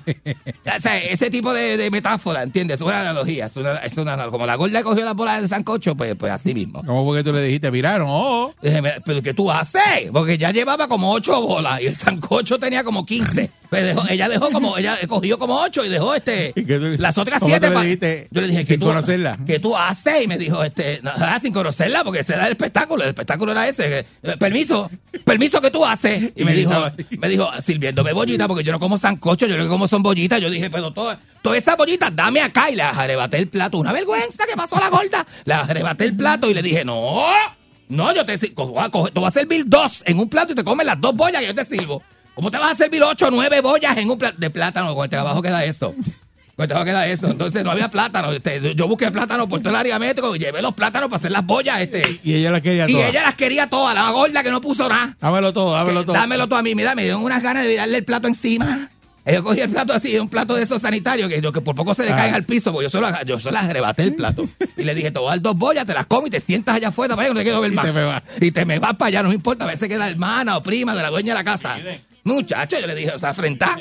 O 0.74 0.78
sea, 0.80 0.96
ese 0.98 1.30
tipo 1.30 1.52
de, 1.52 1.76
de 1.76 1.90
metáfora, 1.90 2.42
¿entiendes? 2.42 2.76
Es 2.76 2.82
una 2.86 3.00
analogía, 3.02 3.46
es 3.46 3.56
una, 3.56 3.76
es 3.78 3.92
una 3.98 4.14
analogía. 4.14 4.30
Como 4.32 4.46
la 4.46 4.54
gorda 4.54 4.82
cogió 4.82 5.04
las 5.04 5.14
bolas 5.14 5.40
del 5.40 5.48
sancocho, 5.48 5.94
pues, 5.96 6.14
pues 6.16 6.32
así 6.32 6.54
mismo. 6.54 6.82
¿Cómo 6.86 7.04
fue 7.04 7.18
que 7.18 7.24
tú 7.24 7.32
le 7.34 7.42
dijiste? 7.42 7.70
Miraron, 7.70 8.06
oh. 8.10 8.54
Dije, 8.62 8.80
"Mira, 8.80 8.96
¿pero 9.04 9.20
qué 9.22 9.34
tú 9.34 9.50
haces? 9.50 9.82
Porque 10.12 10.38
ya 10.38 10.50
llevaba 10.50 10.88
como 10.88 11.12
ocho 11.12 11.40
bolas 11.42 11.80
y 11.82 11.86
el 11.86 11.94
sancocho 11.96 12.58
tenía 12.58 12.84
como 12.84 13.04
15. 13.04 13.50
Pues 13.68 13.84
dejó- 13.84 14.06
ella 14.08 14.28
dejó 14.28 14.50
como, 14.50 14.76
ella 14.78 14.98
cogió 15.08 15.38
como 15.38 15.60
ocho 15.60 15.84
y 15.84 15.88
dejó 15.88 16.14
este, 16.14 16.52
¿Y 16.56 16.64
qué 16.64 16.78
tú- 16.78 16.96
las 16.98 17.18
otras 17.18 17.42
siete. 17.44 17.68
tú 17.68 17.74
le 17.74 17.80
dijiste 17.82 18.28
yo 18.30 18.40
le 18.40 18.46
dije, 18.48 18.58
sin 18.60 18.66
¿qué 18.68 18.78
tú, 18.78 18.86
conocerla? 18.86 19.38
¿qué 19.46 19.58
tú 19.58 19.76
haces? 19.76 20.22
Y 20.24 20.26
me 20.28 20.38
dijo, 20.38 20.62
este, 20.62 21.00
nada, 21.02 21.38
sin 21.40 21.52
conocerla, 21.52 22.04
porque 22.04 22.20
ese 22.20 22.34
era 22.34 22.46
el 22.46 22.52
espectáculo. 22.52 23.02
El 23.02 23.10
espectáculo 23.10 23.52
era 23.52 23.68
ese. 23.68 23.82
que, 23.88 23.98
eh, 24.30 24.36
permiso, 24.38 24.90
permiso, 25.24 25.60
¿qué 25.60 25.70
tú 25.72 25.84
haces? 25.84 26.30
Y 26.36 26.44
me 26.44 26.52
dijo, 26.54 26.70
me 27.18 27.28
dijo, 27.28 27.50
sirviéndome 27.60 28.12
bollita, 28.12 28.46
porque 28.46 28.62
yo 28.62 28.70
no 28.72 28.78
como 28.78 28.96
sancocho, 28.98 29.46
yo 29.46 29.56
lo 29.56 29.64
que 29.64 29.68
como 29.68 29.88
son 29.88 30.02
bollitas. 30.02 30.40
Yo 30.40 30.48
dije, 30.50 30.70
pero 30.70 30.92
todo, 30.92 31.16
todas 31.42 31.58
esas 31.58 31.76
bollitas, 31.76 32.14
dame 32.14 32.40
acá. 32.40 32.70
Y 32.70 32.76
le 32.76 32.82
arrebaté 32.82 33.38
el 33.38 33.48
plato. 33.48 33.78
Una 33.78 33.92
vergüenza 33.92 34.44
que 34.46 34.54
pasó 34.56 34.78
la 34.78 34.90
gorda. 34.90 35.26
Le 35.44 35.54
arrebaté 35.54 36.04
el 36.04 36.16
plato 36.16 36.48
y 36.50 36.54
le 36.54 36.62
dije, 36.62 36.84
no, 36.84 37.22
no, 37.88 38.14
yo 38.14 38.24
te, 38.24 38.38
sir- 38.38 38.54
co- 38.54 38.68
voy 38.68 39.24
a 39.26 39.30
servir 39.30 39.64
dos 39.66 40.02
en 40.06 40.18
un 40.18 40.28
plato 40.28 40.52
y 40.52 40.54
te 40.54 40.62
comes 40.64 40.86
las 40.86 41.00
dos 41.00 41.14
bollas 41.16 41.42
y 41.42 41.46
yo 41.46 41.54
te 41.54 41.64
sirvo. 41.64 42.02
¿Cómo 42.34 42.50
te 42.50 42.56
vas 42.58 42.72
a 42.72 42.74
servir 42.76 43.02
ocho 43.02 43.26
o 43.26 43.30
nueve 43.30 43.60
bollas 43.60 43.96
en 43.98 44.08
un 44.10 44.18
plato 44.18 44.36
de 44.38 44.48
plátano? 44.50 44.94
Con 44.94 45.04
el 45.04 45.10
trabajo 45.10 45.42
queda 45.42 45.64
eso. 45.64 45.94
Con 46.62 46.64
el 46.64 46.68
trabajo 46.68 46.84
queda 46.86 47.06
eso. 47.08 47.26
Entonces 47.30 47.64
no 47.64 47.70
había 47.72 47.90
plátano. 47.90 48.30
Este, 48.30 48.74
yo 48.76 48.86
busqué 48.86 49.10
plátano 49.10 49.48
por 49.48 49.58
todo 49.60 49.70
el 49.70 49.76
área 49.76 49.98
metro 49.98 50.36
y 50.36 50.38
llevé 50.38 50.62
los 50.62 50.74
plátanos 50.74 51.08
para 51.08 51.18
hacer 51.18 51.32
las 51.32 51.44
bollas. 51.44 51.80
Este. 51.80 52.20
Y 52.22 52.34
ella 52.34 52.50
la 52.52 52.60
quería 52.60 52.88
Y 52.88 52.92
toda. 52.92 53.08
ella 53.08 53.22
las 53.22 53.34
quería 53.34 53.68
todas, 53.68 53.94
la 53.94 54.10
gorda 54.10 54.42
que 54.44 54.50
no 54.50 54.60
puso 54.60 54.88
nada. 54.88 55.16
Dámelo 55.20 55.52
todo, 55.52 55.72
dámelo 55.72 56.04
todo. 56.04 56.14
Dámelo 56.14 56.46
todo 56.46 56.58
a 56.58 56.62
mí. 56.62 56.74
Mira, 56.74 56.94
me 56.94 57.02
dieron 57.02 57.22
unas 57.24 57.42
ganas 57.42 57.64
de 57.64 57.74
darle 57.76 57.98
el 57.98 58.04
plato 58.04 58.28
encima. 58.28 58.90
Yo 59.24 59.44
cogí 59.44 59.60
el 59.60 59.70
plato 59.70 59.92
así, 59.92 60.18
un 60.18 60.28
plato 60.28 60.54
de 60.54 60.64
esos 60.64 60.80
sanitarios 60.82 61.28
que, 61.28 61.40
que 61.40 61.60
por 61.60 61.74
poco 61.76 61.94
se 61.94 62.04
le 62.04 62.10
Ah. 62.12 62.16
caen 62.16 62.34
al 62.34 62.44
piso, 62.44 62.72
porque 62.72 62.86
yo 62.86 62.90
solo, 62.90 63.08
yo 63.24 63.38
solo 63.38 63.56
arrebaté 63.58 64.02
el 64.02 64.14
plato. 64.16 64.44
Y 64.76 64.82
le 64.84 64.94
dije, 64.96 65.12
te 65.12 65.18
voy 65.20 65.28
a 65.28 65.30
dar 65.30 65.40
dos 65.42 65.56
bollas, 65.56 65.86
te 65.86 65.94
las 65.94 66.06
como 66.06 66.26
y 66.26 66.30
te 66.30 66.40
sientas 66.40 66.74
allá 66.76 66.88
afuera 66.88 67.14
para 67.14 67.26
allá, 67.26 67.34
no 67.34 67.38
te 67.40 67.44
quiero 67.44 67.60
ver 67.60 67.72
Y 67.72 67.74
más. 67.74 67.86
Y 68.40 68.50
te 68.50 68.64
me 68.64 68.78
vas 68.80 68.94
para 68.96 69.08
allá, 69.08 69.22
no 69.22 69.28
me 69.28 69.36
importa, 69.36 69.64
a 69.64 69.68
veces 69.68 69.88
que 69.88 69.96
la 69.96 70.08
hermana 70.08 70.56
o 70.56 70.62
prima 70.64 70.94
de 70.96 71.02
la 71.02 71.10
dueña 71.10 71.34
de 71.34 71.38
la 71.38 71.44
casa. 71.44 71.76
Muchacho, 72.24 72.78
yo 72.78 72.86
le 72.86 72.94
dije, 72.94 73.10
o 73.10 73.18
sea, 73.18 73.30
afrentá. 73.30 73.76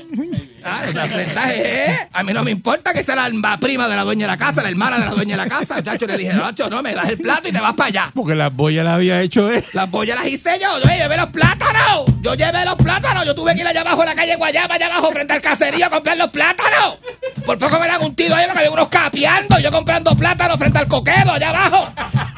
Ah, 0.63 0.81
o 0.87 0.91
sea, 0.91 1.03
afrentá, 1.03 1.53
eh. 1.53 2.09
A 2.11 2.23
mí 2.23 2.33
no 2.33 2.43
me 2.43 2.49
importa 2.49 2.91
que 2.91 3.03
sea 3.03 3.15
la 3.15 3.57
prima 3.57 3.87
de 3.87 3.95
la 3.95 4.03
dueña 4.03 4.25
de 4.25 4.31
la 4.31 4.37
casa, 4.37 4.63
la 4.63 4.69
hermana 4.69 4.97
de 4.97 5.05
la 5.05 5.11
dueña 5.11 5.37
de 5.37 5.43
la 5.43 5.47
casa. 5.47 5.75
Muchacho, 5.75 6.07
le 6.07 6.17
dije, 6.17 6.33
Nacho, 6.33 6.67
no, 6.67 6.81
me 6.81 6.93
das 6.93 7.09
el 7.09 7.17
plato 7.19 7.49
y 7.49 7.51
te 7.51 7.59
vas 7.59 7.75
para 7.75 7.87
allá. 7.89 8.11
Porque 8.15 8.33
las 8.33 8.51
bollas 8.53 8.83
las 8.83 8.95
había 8.95 9.21
hecho 9.21 9.51
él. 9.51 9.63
Las 9.73 9.89
bollas 9.91 10.17
las 10.17 10.27
hice 10.27 10.59
yo, 10.59 10.79
yo 10.79 10.89
llevé 10.89 11.17
los 11.17 11.29
plátanos. 11.29 12.05
Yo 12.21 12.33
llevé 12.33 12.65
los 12.65 12.75
plátanos. 12.75 13.25
Yo 13.25 13.35
tuve 13.35 13.53
que 13.53 13.61
ir 13.61 13.67
allá 13.67 13.81
abajo 13.81 14.01
a 14.01 14.05
la 14.05 14.15
calle 14.15 14.35
Guayaba, 14.35 14.75
allá 14.75 14.87
abajo 14.87 15.11
frente 15.11 15.33
al 15.33 15.41
caserío 15.41 15.85
a 15.85 15.89
comprar 15.89 16.17
los 16.17 16.29
plátanos. 16.31 16.97
Por 17.45 17.59
poco 17.59 17.79
me 17.79 17.87
dan 17.87 18.01
un 18.01 18.15
tiro 18.15 18.35
ahí 18.35 18.45
porque 18.45 18.59
había 18.59 18.71
unos 18.71 18.87
capeando. 18.87 19.59
Yo 19.59 19.71
comprando 19.71 20.15
plátanos 20.15 20.57
frente 20.57 20.79
al 20.79 20.87
coquero, 20.87 21.31
allá 21.31 21.49
abajo, 21.49 21.91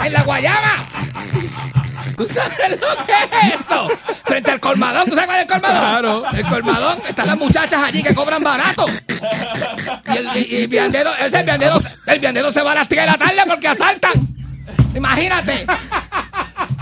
en 0.03 0.13
la 0.13 0.23
Guayaba. 0.23 0.75
¿Tú 2.17 2.27
sabes 2.33 2.71
lo 2.81 3.05
que 3.05 3.13
es 3.47 3.55
esto? 3.59 3.87
Frente 4.25 4.51
al 4.51 4.59
colmadón. 4.59 5.05
¿Tú 5.09 5.15
sabes 5.15 5.25
cuál 5.25 5.37
es 5.39 5.43
el 5.43 5.47
colmadón? 5.47 5.79
Claro. 5.89 6.23
El 6.33 6.47
colmadón. 6.47 6.97
Están 7.07 7.27
las 7.27 7.37
muchachas 7.37 7.83
allí 7.83 8.03
que 8.03 8.13
cobran 8.13 8.43
barato. 8.43 8.85
Y 10.13 10.17
el, 10.17 10.37
y- 10.37 10.55
y 10.63 10.67
viandero, 10.67 11.11
ese 11.15 11.39
el 11.39 11.45
viandero, 11.45 11.77
el 12.07 12.19
viandero 12.19 12.51
se 12.51 12.61
va 12.61 12.71
a 12.73 12.75
las 12.75 12.87
3 12.87 13.01
de 13.01 13.07
la 13.11 13.17
tarde 13.17 13.41
porque 13.47 13.67
asaltan. 13.67 14.11
Imagínate. 14.95 15.65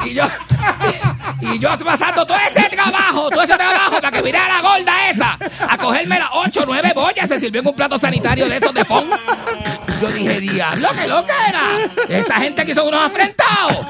Y 0.06 0.14
yo, 0.14 0.24
y 1.42 1.60
yo 1.60 1.70
pasando 1.84 2.26
todo 2.26 2.38
ese 2.50 2.68
trabajo, 2.70 3.30
todo 3.30 3.44
ese 3.44 3.56
trabajo 3.56 3.96
para 4.02 4.12
que 4.12 4.22
viniera 4.22 4.48
la 4.48 4.62
gorda 4.62 5.10
esa 5.10 5.38
a 5.68 5.78
cogerme 5.78 6.20
las 6.20 6.30
8 6.34 6.62
o 6.62 6.66
9 6.66 6.92
bollas. 6.96 7.28
Se 7.30 7.40
sirvió 7.40 7.62
en 7.62 7.68
un 7.68 7.76
plato 7.76 7.98
sanitario 8.00 8.48
de 8.48 8.58
esos 8.58 8.74
de 8.74 8.86
fond. 8.86 9.10
Yo 10.02 10.08
dije, 10.10 10.40
diablo, 10.40 10.88
qué 11.00 11.08
loca 11.08 11.34
era. 11.48 12.18
Esta 12.20 12.36
gente 12.40 12.66
que 12.66 12.74
son 12.74 12.88
unos 12.88 13.04
afrentados. 13.06 13.86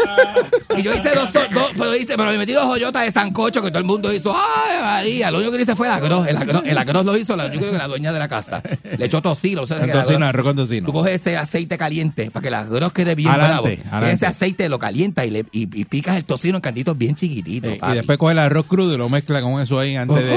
Y 0.78 0.82
yo 0.82 0.94
hice 0.94 1.10
dos, 1.12 1.32
dos, 1.32 1.50
dos- 1.52 1.72
pero, 1.78 1.96
hice, 1.96 2.18
pero 2.18 2.30
me 2.32 2.38
metí 2.38 2.52
dos 2.52 2.66
joyotas 2.66 3.06
de 3.06 3.12
sancocho 3.12 3.62
que 3.62 3.70
todo 3.70 3.80
el 3.80 3.86
mundo 3.86 4.12
hizo. 4.14 4.36
Ay, 4.36 4.82
María. 4.82 5.32
Lo 5.32 5.38
único 5.40 5.54
que 5.54 5.62
hice 5.62 5.76
fue 5.76 5.88
el 5.88 5.94
agros. 5.94 6.28
El 6.28 6.36
agros, 6.38 6.64
el 6.66 7.06
lo 7.06 7.18
hizo 7.18 7.36
la, 7.38 7.46
yo 7.50 7.60
creo 7.60 7.72
que 7.72 7.78
la 7.78 7.88
dueña 7.88 8.12
de 8.12 8.20
la 8.20 8.28
casa. 8.28 8.62
Le 8.98 9.06
echó 9.06 9.22
tocino. 9.22 9.62
O 9.62 9.66
sea, 9.66 9.80
Tocino, 9.92 10.26
arroz 10.26 10.46
con 10.46 10.56
tocino. 10.58 10.86
Tú 10.88 10.94
coges 10.94 11.16
ese 11.22 11.38
aceite 11.38 11.78
caliente 11.78 12.30
para 12.30 12.42
que 12.42 12.48
el 12.50 12.54
agros 12.56 12.92
quede 12.92 13.16
bien 13.16 13.30
Adelante, 13.30 13.54
bravo. 13.78 13.96
adelante. 13.96 14.12
Ese 14.14 14.26
aceite 14.26 14.68
lo 14.70 14.80
calienta 14.80 15.26
y, 15.26 15.30
le, 15.30 15.40
y, 15.52 15.62
y 15.80 15.86
picas 15.86 16.18
el 16.18 16.26
tocino 16.26 16.58
en 16.58 16.62
cantitos 16.62 16.98
bien 16.98 17.16
Eh, 17.40 17.80
y 17.82 17.96
después 17.96 18.18
coge 18.18 18.34
el 18.34 18.40
arroz 18.40 18.66
crudo 18.66 18.94
y 18.94 18.98
lo 18.98 19.10
mezcla 19.10 19.42
con 19.42 19.62
eso 19.62 19.80
ahí 19.80 19.96
antes 19.96 20.18
de. 20.18 20.36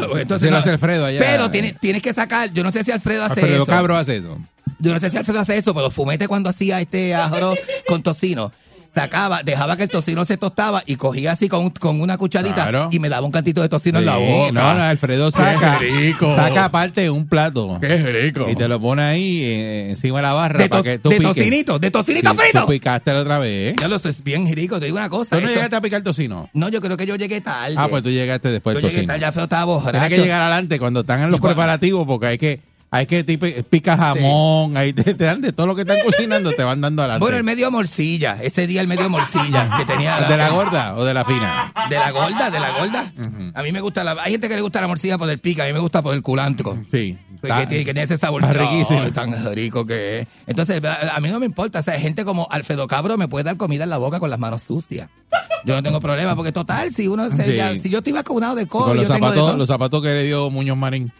Entonces, 0.00 0.22
Entonces 0.22 0.50
no, 0.50 0.56
hace 0.56 0.70
Alfredo 0.70 1.04
allá. 1.06 1.18
Pero 1.20 1.50
tienes, 1.50 1.78
tienes 1.80 2.02
que 2.02 2.12
sacar, 2.12 2.52
yo 2.52 2.62
no 2.62 2.70
sé 2.70 2.84
si 2.84 2.92
Alfredo 2.92 3.24
hace 3.24 3.40
Alfredo 3.40 3.62
eso. 3.64 3.66
Cabro 3.66 3.96
hace 3.96 4.18
eso. 4.18 4.38
Yo 4.78 4.92
no 4.92 5.00
sé 5.00 5.08
si 5.08 5.16
Alfredo 5.16 5.40
hace 5.40 5.56
eso, 5.56 5.74
pero 5.74 5.90
Fumete 5.90 6.28
cuando 6.28 6.50
hacía 6.50 6.80
este 6.80 7.14
arroz 7.14 7.58
con 7.86 8.02
tocino, 8.02 8.52
sacaba, 9.00 9.42
dejaba 9.42 9.76
que 9.76 9.84
el 9.84 9.88
tocino 9.88 10.24
se 10.24 10.36
tostaba 10.36 10.82
y 10.86 10.96
cogía 10.96 11.32
así 11.32 11.48
con, 11.48 11.70
con 11.70 12.00
una 12.00 12.16
cuchadita 12.18 12.54
Claro. 12.68 12.88
y 12.90 12.98
me 12.98 13.08
daba 13.08 13.24
un 13.26 13.32
cantito 13.32 13.62
de 13.62 13.68
tocino 13.68 13.98
en 13.98 14.06
la 14.06 14.16
boca. 14.16 14.52
No, 14.52 14.74
no, 14.74 14.82
Alfredo 14.82 15.30
saca, 15.30 15.78
rico. 15.78 16.34
saca 16.36 16.64
aparte 16.66 17.08
un 17.10 17.26
plato 17.28 17.78
Qué 17.80 17.96
rico. 17.96 18.46
y 18.48 18.56
te 18.56 18.68
lo 18.68 18.80
pone 18.80 19.02
ahí 19.02 19.42
eh, 19.44 19.90
encima 19.90 20.18
de 20.18 20.22
la 20.22 20.32
barra 20.32 20.58
de, 20.58 20.68
para 20.68 20.82
que 20.82 20.98
tú 20.98 21.10
de 21.10 21.16
piques. 21.18 21.34
tocinito, 21.34 21.78
de 21.78 21.90
tocinito 21.90 22.30
Sí, 22.32 22.36
frito. 22.36 22.60
Tú 22.62 22.66
picaste 22.68 23.12
la 23.12 23.20
otra 23.20 23.38
vez. 23.38 23.76
Ya 23.80 23.88
lo 23.88 23.98
sé, 23.98 24.08
es 24.10 24.22
bien 24.24 24.46
rico, 24.54 24.78
te 24.78 24.86
digo 24.86 24.96
una 24.98 25.08
cosa. 25.08 25.36
¿Tú 25.36 25.42
no 25.42 25.48
llegaste 25.48 25.76
a 25.76 25.80
picar 25.80 26.02
tocino? 26.02 26.48
no, 26.52 26.68
yo 26.68 26.80
creo 26.80 26.96
que 26.96 27.06
yo 27.06 27.16
llegué 27.16 27.40
tarde. 27.40 27.74
Ah, 27.76 27.88
pues 27.88 28.02
tú 28.02 28.10
llegaste 28.10 28.48
después 28.50 28.74
yo 28.74 28.80
del 28.80 28.90
llegué 28.90 28.96
tocino. 29.06 29.12
tarde, 29.20 29.34
ya 29.36 29.42
estaba 29.42 29.64
borracho. 29.64 29.90
Tienes 29.92 30.08
que 30.10 30.18
llegar 30.18 30.42
adelante 30.42 30.78
cuando 30.78 31.00
están 31.00 31.20
en 31.22 31.30
los 31.30 31.40
preparativos 31.40 32.06
porque 32.06 32.26
hay 32.26 32.38
que 32.38 32.60
hay 32.90 33.06
que 33.06 33.22
tipo, 33.24 33.46
pica 33.68 33.96
jamón, 33.96 34.76
ahí 34.76 34.92
te, 34.94 35.14
te 35.14 35.24
dan 35.24 35.40
de 35.42 35.52
todo 35.52 35.66
lo 35.66 35.74
que 35.74 35.82
están 35.82 35.98
cocinando, 36.04 36.52
te 36.52 36.64
van 36.64 36.80
dando 36.80 37.02
adelante. 37.02 37.20
Bueno, 37.22 37.36
el 37.36 37.44
medio 37.44 37.70
morcilla, 37.70 38.38
ese 38.42 38.66
día 38.66 38.80
el 38.80 38.88
medio 38.88 39.10
morcilla 39.10 39.74
que 39.76 39.84
tenía. 39.84 40.20
¿De 40.20 40.36
la 40.36 40.48
gorda 40.50 40.96
o 40.96 41.04
de 41.04 41.12
la 41.14 41.24
fina? 41.24 41.72
De 41.90 41.96
la 41.96 42.10
gorda, 42.10 42.50
de 42.50 42.58
la 42.60 42.78
gorda. 42.78 43.12
A 43.54 43.62
mí 43.62 43.72
me 43.72 43.80
gusta 43.80 44.04
la. 44.04 44.12
Hay 44.22 44.32
gente 44.32 44.48
que 44.48 44.54
le 44.56 44.62
gusta 44.62 44.80
la 44.80 44.88
morcilla 44.88 45.18
por 45.18 45.28
el 45.28 45.38
pica, 45.38 45.64
a 45.64 45.66
mí 45.66 45.72
me 45.72 45.78
gusta 45.80 46.00
por 46.02 46.14
el 46.14 46.22
culantro. 46.22 46.76
Sí. 46.90 47.18
Que, 47.40 47.46
que 47.46 47.66
tiene, 47.68 47.84
que 47.84 47.84
tiene 47.84 48.02
ese 48.02 48.16
sabor 48.16 48.42
está 48.42 48.52
riquísimo. 48.54 49.02
Tan 49.12 49.54
rico 49.54 49.86
que 49.86 50.20
es. 50.20 50.26
Entonces, 50.48 50.82
a, 50.84 51.14
a 51.16 51.20
mí 51.20 51.28
no 51.28 51.38
me 51.38 51.46
importa. 51.46 51.78
O 51.78 51.82
sea, 51.82 51.98
gente 52.00 52.24
como 52.24 52.48
Alfredo 52.50 52.88
Cabro 52.88 53.16
me 53.16 53.28
puede 53.28 53.44
dar 53.44 53.56
comida 53.56 53.84
en 53.84 53.90
la 53.90 53.98
boca 53.98 54.18
con 54.18 54.28
las 54.30 54.40
manos 54.40 54.62
sucias. 54.62 55.08
Yo 55.64 55.74
no 55.76 55.82
tengo 55.82 56.00
problema, 56.00 56.34
porque 56.34 56.50
total, 56.52 56.90
si 56.92 57.06
uno 57.06 57.28
se- 57.28 57.44
Sí. 57.44 57.54
ya- 57.56 57.74
si 57.76 57.90
yo 57.90 57.98
estoy 57.98 58.12
vacunado 58.12 58.54
de 58.56 58.66
COVID, 58.66 58.84
Con 58.86 58.96
los 58.96 59.06
yo 59.06 59.14
tengo 59.14 59.26
de 59.26 59.32
zapatos, 59.36 59.48
todo. 59.50 59.58
los 59.58 59.68
zapatos 59.68 60.02
que 60.02 60.08
le 60.08 60.22
dio 60.24 60.50
Muñoz 60.50 60.76
Marín. 60.76 61.12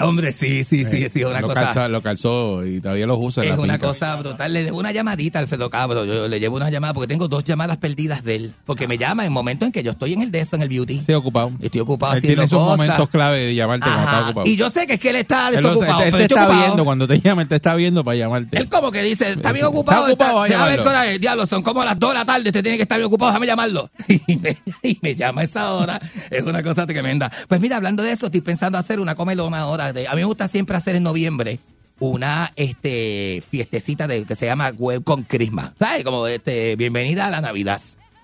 Hombre, 0.00 0.32
sí, 0.32 0.64
sí, 0.64 0.84
sí, 0.84 1.08
sí, 1.12 1.20
es 1.20 1.26
una 1.26 1.40
lo, 1.40 1.48
cosa. 1.48 1.68
calza- 1.68 1.88
lo 1.88 2.02
calzó 2.02 2.64
y 2.66 2.80
todavía 2.80 3.06
los 3.06 3.18
usa 3.20 3.44
en 3.44 3.50
Es 3.52 3.56
la 3.56 3.62
una 3.62 3.78
cosa 3.78 4.16
brutal. 4.16 4.52
Le 4.52 4.64
debo 4.64 4.78
una 4.78 4.90
llamadita 4.92 5.38
a 5.38 5.42
Alfredo 5.42 5.70
Cabro. 5.70 6.04
Yo 6.04 6.26
le 6.28 6.40
llevo 6.40 6.56
una 6.56 6.68
llamada 6.70 6.92
porque 6.94 7.06
tengo 7.06 7.28
dos 7.28 7.44
llamadas 7.44 7.76
perdidas 7.78 8.24
de 8.24 8.34
él. 8.36 8.54
Porque 8.66 8.88
me 8.88 8.98
llama 8.98 9.24
en 9.24 9.32
momentos 9.32 9.66
en 9.66 9.72
que 9.72 9.82
yo 9.82 9.92
estoy 9.92 10.12
en 10.14 10.22
el 10.22 10.30
de 10.32 10.40
eso, 10.40 10.56
en 10.56 10.62
el 10.62 10.68
beauty. 10.68 11.02
Sí, 11.06 11.12
ocupado. 11.12 11.52
Estoy 11.60 11.80
ocupado 11.80 12.12
Él 12.14 12.18
haciendo 12.18 12.34
tiene 12.42 12.44
esos 12.46 12.58
cosas. 12.58 12.76
momentos 12.76 13.08
clave 13.08 13.38
de 13.46 13.54
llamarte 13.54 13.86
cuando 13.86 14.02
está 14.04 14.20
ocupado. 14.26 14.46
Y 14.48 14.56
yo 14.56 14.68
sé 14.70 14.86
que 14.86 14.94
es 14.94 15.00
que 15.00 15.10
él 15.10 15.16
está 15.16 15.48
Él, 15.50 15.62
lo- 15.62 15.68
desocupado. 15.70 15.98
él 16.02 16.02
te 16.02 16.08
estoy 16.08 16.22
está 16.22 16.42
ocupado. 16.44 16.64
viendo, 16.66 16.84
cuando 16.84 17.06
te 17.08 17.20
llama, 17.20 17.42
él 17.42 17.48
te 17.48 17.54
está 17.56 17.74
viendo 17.76 18.04
para 18.04 18.16
llamarte. 18.16 18.58
Él 18.58 18.68
como 18.68 18.90
que 18.90 19.02
dice, 19.02 19.30
está 19.30 19.52
bien 19.52 19.64
Está 19.64 19.68
ocupado. 19.68 20.06
ocupado, 20.06 20.34
va 20.38 20.44
a 20.44 20.48
déjame 20.48 20.70
ver 20.76 20.80
hora 20.80 21.10
es. 21.12 21.20
Diablo, 21.20 21.46
son 21.46 21.62
como 21.62 21.84
las 21.84 21.98
2 21.98 22.10
de 22.10 22.18
la 22.18 22.24
tarde, 22.26 22.48
usted 22.48 22.62
tiene 22.62 22.76
que 22.78 22.82
estar 22.82 22.98
bien 22.98 23.06
ocupado, 23.06 23.30
déjame 23.30 23.46
llamarlo. 23.46 23.88
Y 24.26 24.36
me, 24.36 24.56
y 24.82 24.98
me 25.02 25.14
llama 25.14 25.42
a 25.42 25.44
esa 25.44 25.72
hora. 25.74 26.00
Es 26.30 26.42
una 26.44 26.62
cosa 26.62 26.84
tremenda. 26.86 27.30
Pues 27.48 27.60
mira, 27.60 27.76
hablando 27.76 28.02
de 28.02 28.12
eso, 28.12 28.26
estoy 28.26 28.40
pensando 28.40 28.76
hacer 28.78 28.98
una 29.00 29.14
comelona 29.14 29.58
ahora. 29.60 29.83
De, 29.92 30.08
a 30.08 30.12
mí 30.12 30.18
me 30.18 30.24
gusta 30.24 30.48
siempre 30.48 30.76
hacer 30.76 30.96
en 30.96 31.02
noviembre 31.02 31.58
una 32.00 32.52
este 32.56 33.42
fiestecita 33.48 34.06
de, 34.06 34.24
que 34.24 34.34
se 34.34 34.46
llama 34.46 34.72
Welcome 34.76 35.24
Christmas. 35.28 35.72
¿Sabes? 35.78 36.04
Como 36.04 36.26
este, 36.26 36.76
bienvenida 36.76 37.26
a 37.26 37.30
la 37.30 37.40
Navidad. 37.40 37.80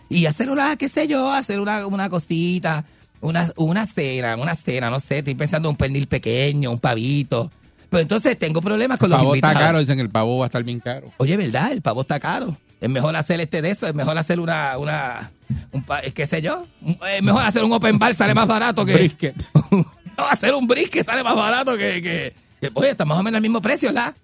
Y 0.09 0.27
hacer 0.27 0.51
una, 0.51 0.77
qué 0.77 0.89
sé 0.89 1.07
yo, 1.07 1.31
hacer 1.33 1.61
una, 1.61 1.87
una 1.87 2.09
cosita, 2.11 2.85
una, 3.21 3.51
una 3.57 3.87
cena, 3.87 4.37
una 4.37 4.55
cena, 4.55 4.91
no 4.91 4.99
sé, 4.99 5.19
estoy 5.19 5.35
pensando 5.35 5.69
en 5.69 5.71
un 5.71 5.77
pernil 5.77 6.09
pequeño, 6.09 6.71
un 6.73 6.79
pavito. 6.79 7.51
Pero 7.91 8.03
entonces 8.03 8.39
tengo 8.39 8.61
problemas 8.61 8.99
con 8.99 9.07
El 9.07 9.11
los 9.13 9.21
pavo 9.21 9.35
está 9.35 9.49
invitados. 9.49 9.69
caro, 9.69 9.79
dicen 9.81 10.01
el 10.01 10.11
pavo 10.11 10.39
va 10.39 10.47
a 10.47 10.49
estar 10.49 10.63
bien 10.65 10.81
caro. 10.81 11.13
Oye, 11.19 11.37
¿verdad? 11.37 11.73
El 11.73 11.83
pavo 11.83 12.01
está 12.03 12.19
caro. 12.19 12.57
Es 12.81 12.89
mejor 12.89 13.15
hacer 13.15 13.41
este 13.41 13.61
de 13.61 13.71
eso, 13.71 13.87
es 13.87 13.95
mejor 13.95 14.17
hacer 14.17 14.41
una, 14.41 14.79
una, 14.79 15.31
un, 15.71 15.85
qué 16.15 16.25
sé 16.25 16.41
yo, 16.41 16.67
es 17.15 17.23
mejor 17.23 17.45
hacer 17.45 17.63
un 17.63 17.73
open 17.73 17.99
bar, 17.99 18.15
sale 18.15 18.33
más 18.35 18.49
barato 18.49 18.87
que... 18.87 18.95
Brisket. 18.95 19.35
no, 20.21 20.27
hacer 20.27 20.55
un 20.55 20.67
brisket 20.67 21.05
sale 21.05 21.23
más 21.25 21.35
barato 21.37 21.77
que, 21.77 22.01
que, 22.03 22.35
que- 22.61 22.71
Oye, 22.75 22.91
está 22.91 23.05
más 23.05 23.19
o 23.19 23.23
menos 23.23 23.37
al 23.37 23.43
mismo 23.43 23.61
precio, 23.61 23.89
¿verdad? 23.89 24.15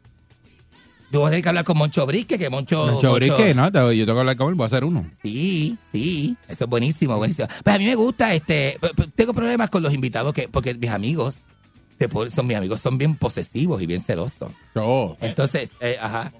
Yo 1.10 1.20
voy 1.20 1.28
a 1.28 1.30
tener 1.30 1.42
que 1.44 1.48
hablar 1.48 1.64
con 1.64 1.78
Moncho 1.78 2.04
Brisket, 2.04 2.38
que 2.38 2.50
Moncho... 2.50 2.84
Moncho- 2.86 3.14
brisket, 3.14 3.54
¿no? 3.54 3.66
Yo 3.70 4.04
tengo 4.04 4.14
que 4.14 4.20
hablar 4.20 4.36
con 4.36 4.48
él, 4.48 4.54
voy 4.56 4.64
a 4.64 4.66
hacer 4.66 4.82
uno. 4.84 5.08
Sí, 5.22 5.78
sí, 5.92 6.36
eso 6.48 6.64
es 6.64 6.70
buenísimo, 6.70 7.16
buenísimo. 7.16 7.46
Pues 7.62 7.76
a 7.76 7.78
mí 7.78 7.86
me 7.86 7.94
gusta, 7.94 8.34
este, 8.34 8.78
tengo 9.14 9.32
problemas 9.32 9.70
con 9.70 9.82
los 9.84 9.94
invitados 9.94 10.32
que, 10.34 10.48
porque 10.48 10.74
mis 10.74 10.90
amigos, 10.90 11.40
son 12.34 12.46
mis 12.46 12.56
amigos, 12.56 12.80
son 12.80 12.98
bien 12.98 13.14
posesivos 13.14 13.80
y 13.80 13.86
bien 13.86 14.00
celosos. 14.00 14.50
Yo. 14.74 15.16
Entonces, 15.20 15.70
eh, 15.80 15.96
ajá. 16.00 16.32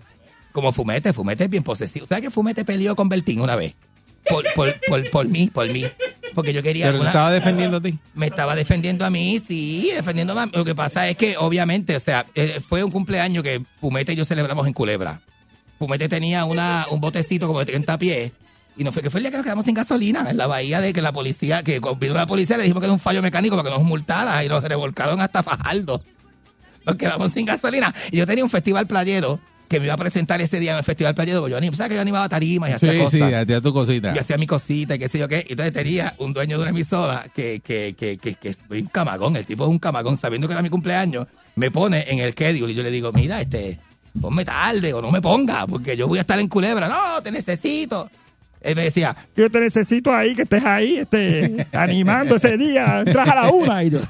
Como 0.53 0.73
Fumete, 0.73 1.13
Fumete 1.13 1.45
es 1.45 1.51
bien 1.51 1.63
posesivo. 1.63 2.07
¿Sabes 2.09 2.25
que 2.25 2.31
Fumete 2.31 2.65
peleó 2.65 2.97
con 2.97 3.09
Bertín 3.09 3.41
una 3.41 3.57
vez? 3.57 3.75
Por, 4.29 4.45
por, 4.55 4.75
por, 4.89 5.11
por 5.11 5.29
mí, 5.29 5.49
por 5.49 5.69
mí. 5.69 5.85
Porque 6.35 6.53
yo 6.53 6.63
quería. 6.63 6.87
Pero 6.87 6.99
una- 7.01 7.09
estaba 7.11 7.31
defendiendo 7.31 7.79
a 7.79 7.81
ti. 7.81 7.99
me 8.15 8.27
estaba 8.27 8.55
defendiendo 8.55 9.05
a 9.07 9.11
mí, 9.11 9.39
sí, 9.39 9.91
defendiendo 9.95 10.39
a 10.39 10.47
mí. 10.47 10.53
Lo 10.55 10.65
que 10.65 10.75
pasa 10.75 11.09
es 11.09 11.17
que, 11.17 11.37
obviamente, 11.39 11.97
o 11.97 12.01
sea, 12.01 12.27
eh, 12.35 12.61
fue 12.67 12.85
un 12.85 12.91
cumpleaños 12.91 13.43
que 13.43 13.63
Fumete 13.81 14.13
y 14.13 14.17
yo 14.17 14.25
celebramos 14.25 14.67
en 14.67 14.73
Culebra. 14.73 15.21
Fumete 15.79 16.09
tenía 16.09 16.45
una, 16.45 16.87
un 16.91 17.01
botecito 17.01 17.47
como 17.47 17.61
de 17.61 17.67
30 17.67 17.99
pies. 17.99 18.33
Y 18.79 18.85
no 18.85 18.93
fue 18.93 19.01
que 19.03 19.09
fue 19.09 19.21
el 19.21 19.25
día 19.25 19.31
que 19.31 19.39
nos 19.39 19.45
quedamos 19.45 19.65
sin 19.65 19.75
gasolina 19.75 20.27
en 20.29 20.37
la 20.37 20.47
bahía 20.47 20.83
de 20.83 20.93
que 20.93 21.01
la 21.01 21.11
policía, 21.13 21.63
que 21.63 21.81
vino 21.99 22.13
la 22.15 22.27
policía 22.27 22.59
le 22.59 22.65
dijimos 22.65 22.83
que 22.83 22.87
era 22.87 22.93
un 22.93 22.99
fallo 22.99 23.23
mecánico 23.23 23.57
para 23.57 23.71
que 23.71 23.75
nos 23.75 23.85
multara 23.85 24.45
y 24.45 24.49
nos 24.51 24.63
revolcaron 24.63 25.19
hasta 25.23 25.43
Fajardo. 25.43 26.03
Nos 26.85 26.97
quedamos 26.97 27.33
sin 27.33 27.47
gasolina. 27.47 27.95
Y 28.11 28.19
yo 28.19 28.27
tenía 28.27 28.45
un 28.45 28.51
festival 28.51 28.87
playero 28.87 29.41
que 29.69 29.79
me 29.81 29.87
iba 29.87 29.95
a 29.95 29.97
presentar 29.97 30.41
ese 30.41 30.61
día 30.61 30.73
en 30.73 30.79
el 30.79 30.85
festival 30.85 31.15
porque 31.15 31.31
Yo 31.33 31.47
anim- 31.47 31.75
¿sabes 31.75 31.91
que 31.91 31.95
yo 31.97 32.01
animaba 32.01 32.29
tarimas 32.29 32.71
y 32.71 32.73
hacía 32.75 32.93
Sí, 32.93 32.99
cosas? 32.99 33.13
sí, 33.13 33.23
hacía 33.35 33.61
tu 33.61 33.73
cosita. 33.73 34.15
Yo 34.15 34.21
hacía 34.21 34.39
mi 34.39 34.47
cosita 34.47 34.95
y 34.95 34.99
qué 34.99 35.09
sé 35.09 35.19
yo 35.19 35.29
qué. 35.29 35.45
Y 35.49 35.53
Entonces 35.53 35.73
tenía 35.73 36.15
un 36.19 36.33
dueño 36.33 36.57
de 36.57 36.63
una 36.63 36.71
emisora 36.71 37.27
que, 37.35 37.61
que, 37.65 37.95
que, 37.99 38.19
que, 38.19 38.35
que 38.35 38.49
es 38.49 38.63
un 38.69 38.87
camagón. 38.87 39.37
El 39.37 39.45
tipo 39.45 39.65
es 39.65 39.71
un 39.71 39.79
camagón. 39.79 40.17
Sabiendo 40.17 40.47
que 40.47 40.53
era 40.55 40.63
mi 40.63 40.71
cumpleaños, 40.71 41.27
me 41.57 41.71
pone 41.71 42.05
en 42.09 42.21
el 42.21 42.33
schedule 42.33 42.73
y 42.73 42.77
yo 42.77 42.83
le 42.83 42.91
digo, 42.91 43.11
mira, 43.13 43.41
este, 43.41 43.79
ponme 44.21 44.45
tarde 44.45 44.93
o 44.95 45.03
no 45.03 45.11
me 45.11 45.21
ponga 45.21 45.67
porque 45.67 45.97
yo 45.97 46.07
voy 46.09 46.19
a 46.19 46.21
estar 46.23 46.39
en 46.39 46.49
Culebra. 46.49 46.89
No, 46.89 47.23
te 47.23 47.31
necesito. 47.33 48.09
Él 48.61 48.75
me 48.75 48.85
decía, 48.85 49.15
Yo 49.37 49.49
te 49.51 49.61
necesito 49.61 50.13
ahí, 50.13 50.35
que 50.35 50.43
estés 50.43 50.65
ahí, 50.65 50.97
este, 50.99 51.67
animando 51.73 52.37
ese 52.37 52.57
día. 52.57 53.01
Entras 53.07 53.29
a 53.29 53.35
la 53.35 53.51
una 53.51 53.85
y 53.85 53.91
yo. 53.91 54.01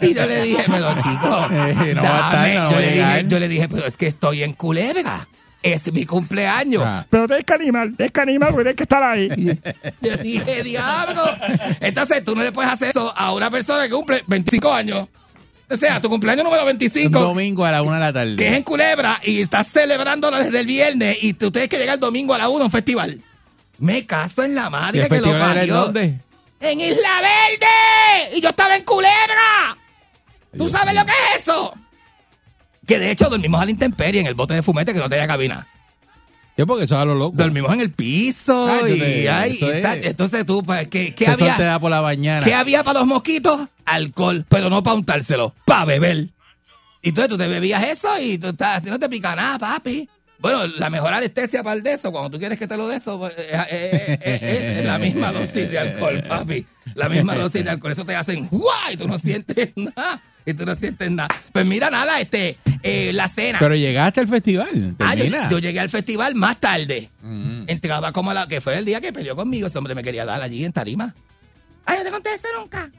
Y 0.00 0.14
yo 0.14 0.26
le 0.26 0.42
dije, 0.42 0.64
pero 0.66 0.94
chico, 0.98 1.46
Eh, 1.52 1.94
no 1.94 2.02
va 2.02 2.30
a 2.30 2.36
dame. 2.36 2.48
estar, 2.54 2.64
no 2.64 2.70
yo, 2.72 2.78
le 2.80 2.90
dije, 2.92 3.24
yo 3.28 3.38
le 3.40 3.48
dije, 3.48 3.68
pero 3.68 3.86
es 3.86 3.96
que 3.96 4.06
estoy 4.06 4.42
en 4.42 4.52
Culebra. 4.54 5.26
Es 5.62 5.92
mi 5.92 6.04
cumpleaños. 6.04 6.82
Ah. 6.84 7.06
Pero 7.08 7.26
tienes 7.28 7.44
que 7.44 7.54
animar, 7.54 7.88
tienes 7.96 8.10
que 8.10 8.20
animar 8.20 8.48
porque 8.50 8.64
tienes 8.64 8.76
que 8.76 8.82
estar 8.82 9.00
ahí. 9.02 9.28
Yo 10.00 10.16
dije, 10.16 10.64
diablo. 10.64 11.22
Entonces 11.80 12.24
tú 12.24 12.34
no 12.34 12.42
le 12.42 12.50
puedes 12.50 12.68
hacer 12.72 12.88
eso 12.88 13.14
a 13.16 13.32
una 13.32 13.48
persona 13.48 13.84
que 13.84 13.90
cumple 13.90 14.24
25 14.26 14.72
años. 14.72 15.06
O 15.70 15.76
sea, 15.76 16.00
tu 16.00 16.08
cumpleaños 16.08 16.44
número 16.44 16.62
Un 16.62 16.66
25, 16.66 17.16
domingo 17.16 17.64
a 17.64 17.70
la 17.70 17.82
una 17.82 17.94
de 17.94 18.00
la 18.00 18.12
tarde. 18.12 18.34
que 18.36 18.48
es 18.48 18.54
en 18.54 18.62
Culebra, 18.64 19.20
y 19.24 19.40
estás 19.40 19.68
celebrándolo 19.68 20.36
desde 20.36 20.58
el 20.58 20.66
viernes, 20.66 21.16
y 21.22 21.32
tú 21.34 21.52
tienes 21.52 21.70
que 21.70 21.78
llegar 21.78 21.94
el 21.94 22.00
domingo 22.00 22.34
a 22.34 22.38
la 22.38 22.48
1 22.48 22.60
a 22.60 22.64
un 22.66 22.70
festival. 22.72 23.20
Me 23.78 24.04
caso 24.04 24.42
en 24.42 24.56
la 24.56 24.66
¿Y 24.66 24.70
madre 24.70 25.02
el 25.04 25.08
que 25.08 25.20
lo 25.20 25.38
parió. 25.38 25.74
dónde? 25.76 26.18
¡En 26.62 26.80
Isla 26.80 27.20
Verde! 27.20 28.36
¡Y 28.36 28.40
yo 28.40 28.50
estaba 28.50 28.76
en 28.76 28.84
Culebra! 28.84 29.76
¿Tú 30.56 30.68
sabes 30.68 30.94
lo 30.94 31.04
que 31.04 31.12
es 31.12 31.42
eso? 31.42 31.74
Que 32.86 32.98
de 32.98 33.10
hecho 33.10 33.28
dormimos 33.28 33.60
a 33.60 33.64
la 33.64 33.70
intemperie 33.70 34.20
en 34.20 34.26
el 34.26 34.34
bote 34.34 34.54
de 34.54 34.62
fumete 34.62 34.92
que 34.92 34.98
no 35.00 35.08
tenía 35.08 35.26
cabina. 35.26 35.66
Yo 36.56 36.66
porque 36.66 36.84
eso 36.84 36.94
es 36.96 37.00
a 37.02 37.04
lo 37.04 37.14
loco. 37.14 37.36
Dormimos 37.36 37.72
en 37.72 37.80
el 37.80 37.90
piso 37.92 38.68
Ah, 38.68 38.88
y, 38.88 38.98
te- 38.98 39.30
ay, 39.30 39.52
eso 39.56 39.66
y 39.66 39.70
está- 39.70 39.94
entonces 39.94 40.44
tú, 40.46 40.62
pues, 40.62 40.86
¿qué, 40.88 41.14
qué 41.14 41.26
había? 41.26 41.56
te 41.56 41.62
da 41.64 41.78
por 41.80 41.90
la 41.90 42.02
mañana. 42.02 42.44
¿Qué 42.44 42.54
había 42.54 42.84
para 42.84 43.00
los 43.00 43.08
mosquitos? 43.08 43.68
Alcohol, 43.86 44.44
pero 44.48 44.68
no 44.68 44.82
para 44.82 44.94
untárselo, 44.96 45.54
para 45.64 45.86
beber. 45.86 46.28
Y 47.00 47.08
entonces 47.08 47.30
tú 47.30 47.38
te 47.38 47.48
bebías 47.48 47.82
eso 47.84 48.08
y 48.20 48.38
tú 48.38 48.48
estás, 48.48 48.82
no 48.84 48.98
te 48.98 49.08
pica 49.08 49.34
nada, 49.34 49.58
papi. 49.58 50.08
Bueno, 50.42 50.66
la 50.66 50.90
mejor 50.90 51.14
anestesia 51.14 51.62
para 51.62 51.76
el 51.76 51.82
de 51.82 51.92
eso, 51.92 52.10
cuando 52.12 52.28
tú 52.30 52.38
quieres 52.38 52.58
que 52.58 52.66
te 52.66 52.76
lo 52.76 52.86
de 52.88 52.96
eso, 52.96 53.18
pues, 53.18 53.32
es, 53.38 53.46
es- 53.70 54.42
es- 54.42 54.64
es 54.64 54.84
la 54.84 54.98
misma 54.98 55.32
dosis 55.32 55.70
de 55.70 55.78
alcohol, 55.78 56.22
papi. 56.28 56.66
La 56.94 57.08
misma 57.08 57.34
dosis 57.36 57.64
de 57.64 57.70
alcohol. 57.70 57.92
Eso 57.92 58.04
te 58.04 58.14
hacen 58.16 58.48
¡guay! 58.48 58.94
Y 58.94 58.96
tú 58.96 59.06
no 59.08 59.16
sientes 59.16 59.70
nada. 59.76 60.20
Y 60.44 60.54
tú 60.54 60.66
no 60.66 60.74
sientes 60.74 61.08
nada. 61.10 61.28
Pues 61.52 61.64
mira, 61.64 61.88
nada, 61.88 62.20
este, 62.20 62.58
eh, 62.82 63.12
la 63.12 63.28
cena. 63.28 63.60
Pero 63.60 63.76
llegaste 63.76 64.18
al 64.18 64.26
festival. 64.26 64.96
Ah, 64.98 65.14
yo, 65.14 65.58
llegué 65.60 65.78
al 65.78 65.88
festival 65.88 66.34
más 66.34 66.58
tarde. 66.58 67.08
Mm. 67.22 67.62
Entraba 67.68 68.10
como 68.10 68.32
a 68.32 68.34
la 68.34 68.48
que 68.48 68.60
fue 68.60 68.76
el 68.76 68.84
día 68.84 69.00
que 69.00 69.12
peleó 69.12 69.36
conmigo. 69.36 69.68
Ese 69.68 69.78
hombre 69.78 69.94
me 69.94 70.02
quería 70.02 70.24
dar 70.24 70.42
allí 70.42 70.64
en 70.64 70.72
Tarima. 70.72 71.14
Ay, 71.86 71.98
yo 71.98 72.04
te 72.04 72.10
conté 72.10 72.30
eso 72.34 72.48
nunca. 72.58 72.90
Yo 72.92 72.98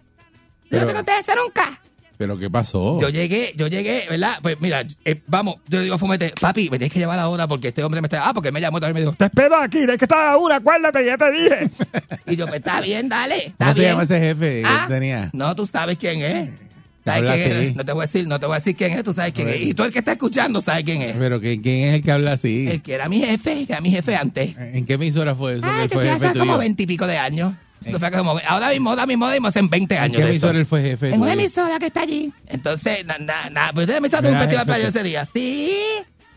Pero- 0.70 0.82
no 0.84 0.88
te 0.88 0.94
conté 0.94 1.12
eso 1.20 1.34
nunca. 1.36 1.82
Pero 2.24 2.38
¿qué 2.38 2.49
pasó? 2.49 3.01
Yo 3.01 3.09
llegué, 3.09 3.51
yo 3.57 3.67
llegué, 3.67 4.05
¿verdad? 4.09 4.39
Pues 4.41 4.55
mira, 4.61 4.86
eh, 5.03 5.19
vamos, 5.28 5.55
yo 5.67 5.80
le 5.80 5.84
digo 5.84 5.95
a 5.95 5.97
Fumete, 5.97 6.32
papi, 6.39 6.69
me 6.69 6.78
tienes 6.78 6.93
que 6.93 6.99
llevar 6.99 7.19
ahora 7.19 7.49
porque 7.49 7.67
este 7.67 7.84
hombre 7.84 7.99
me 7.99 8.05
está. 8.05 8.30
Ah, 8.30 8.34
porque 8.34 8.49
me 8.49 8.61
llamó 8.61 8.80
también 8.80 8.95
y 8.95 8.99
me 9.01 9.01
dijo. 9.01 9.15
Te 9.17 9.26
espero 9.26 9.57
aquí, 9.57 9.80
tienes 9.80 9.97
que 9.97 10.05
estar 10.05 10.19
a 10.19 10.32
la 10.32 10.38
una, 10.38 10.55
acuérdate, 10.55 11.05
ya 11.05 11.17
te 11.17 11.30
dije. 11.32 11.69
Y 12.28 12.38
yo, 12.38 12.47
pues 12.47 12.59
está 12.59 12.80
bien, 12.80 13.09
dale. 13.09 13.47
Está 13.47 13.55
¿Cómo 13.65 13.74
se 13.74 13.80
bien. 13.82 13.91
llama 13.91 14.03
ese 14.03 14.19
jefe 14.19 14.61
que 14.61 14.65
Ah, 14.65 14.86
tenía? 14.88 15.30
No, 15.34 15.53
tú 15.53 15.65
sabes 15.65 15.97
quién 15.97 16.21
es. 16.21 16.49
¿Sabes 17.03 17.24
Habla 17.24 17.36
quién 17.36 17.57
es? 17.57 17.76
No 17.76 17.84
te 17.84 17.91
voy 17.91 18.03
a 18.03 18.05
decir, 18.05 18.28
no 18.30 18.39
te 18.39 18.45
voy 18.45 18.55
a 18.55 18.59
decir 18.59 18.76
quién 18.78 18.93
es, 18.93 19.03
tú 19.03 19.11
sabes 19.11 19.34
quién 19.34 19.49
es. 19.49 19.61
Y 19.67 19.74
tú 19.74 19.84
el 19.84 19.91
que 19.91 19.99
está 19.99 20.13
escuchando 20.13 20.61
sabe 20.61 20.86
quién 20.86 21.01
es. 21.01 21.17
Pero 21.17 21.41
¿quién, 21.41 21.61
quién 21.61 21.89
es 21.89 21.95
el 21.95 22.03
que 22.03 22.11
habla 22.13 22.32
así? 22.32 22.69
El 22.69 22.82
que 22.82 22.93
era 22.93 23.09
mi 23.09 23.19
jefe, 23.19 23.65
que 23.65 23.74
era 23.74 23.82
mi 23.82 23.91
jefe 23.91 24.15
antes. 24.15 24.55
¿En 24.57 24.86
qué 24.86 24.93
emisora 24.93 25.36
fue 25.36 25.57
eso? 25.57 25.65
Ah, 25.67 25.82
que 25.84 25.89
que 25.89 25.95
fue 25.95 26.09
estoy 26.09 26.28
hace 26.30 26.39
como 26.39 26.57
veintipico 26.57 27.05
de 27.05 27.17
años. 27.17 27.53
Eso 27.86 27.99
fue 27.99 28.11
como- 28.11 28.39
ahora 28.47 28.69
mismo, 28.69 28.89
ahora 28.89 29.05
mismo, 29.05 29.25
ahora 29.25 29.36
mismo, 29.36 29.47
hace 29.47 29.61
20 29.61 29.95
¿En 29.95 30.01
años. 30.01 30.17
qué 30.17 30.23
de 30.23 30.29
eso. 30.29 30.47
emisora 30.47 30.59
él 30.59 30.65
fue 30.65 30.81
jefe? 30.81 31.09
En 31.13 31.21
una 31.21 31.34
emisora 31.34 31.79
que 31.79 31.86
está 31.88 32.01
allí. 32.01 32.31
Entonces, 32.47 33.05
nada, 33.05 33.19
nada, 33.19 33.49
na, 33.49 33.71
pues 33.73 33.88
usted 33.88 34.01
me 34.01 34.07
hizo 34.07 34.17
un 34.19 34.38
festival 34.38 34.65
para 34.65 34.79
yo 34.79 34.88
ese 34.88 35.03
día. 35.03 35.25
Sí. 35.34 35.73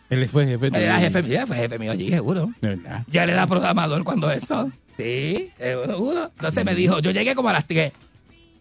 Él 0.08 0.28
fue 0.28 0.46
jefe 0.46 0.66
Él 0.68 0.74
era 0.76 0.98
jefe 1.00 1.22
mío, 1.22 1.46
fue 1.46 1.56
jefe 1.56 1.78
mío 1.78 1.92
allí, 1.92 2.10
seguro. 2.10 2.50
De 2.60 2.68
verdad. 2.76 3.02
Ya 3.08 3.24
él 3.24 3.30
era 3.30 3.46
programador 3.46 4.04
cuando 4.04 4.30
eso. 4.30 4.70
Sí, 4.96 5.50
seguro. 5.58 6.30
Entonces 6.36 6.64
me 6.64 6.74
dijo, 6.74 7.00
yo 7.00 7.10
llegué 7.10 7.34
como 7.34 7.48
a 7.48 7.52
las 7.52 7.66
10. 7.68 7.92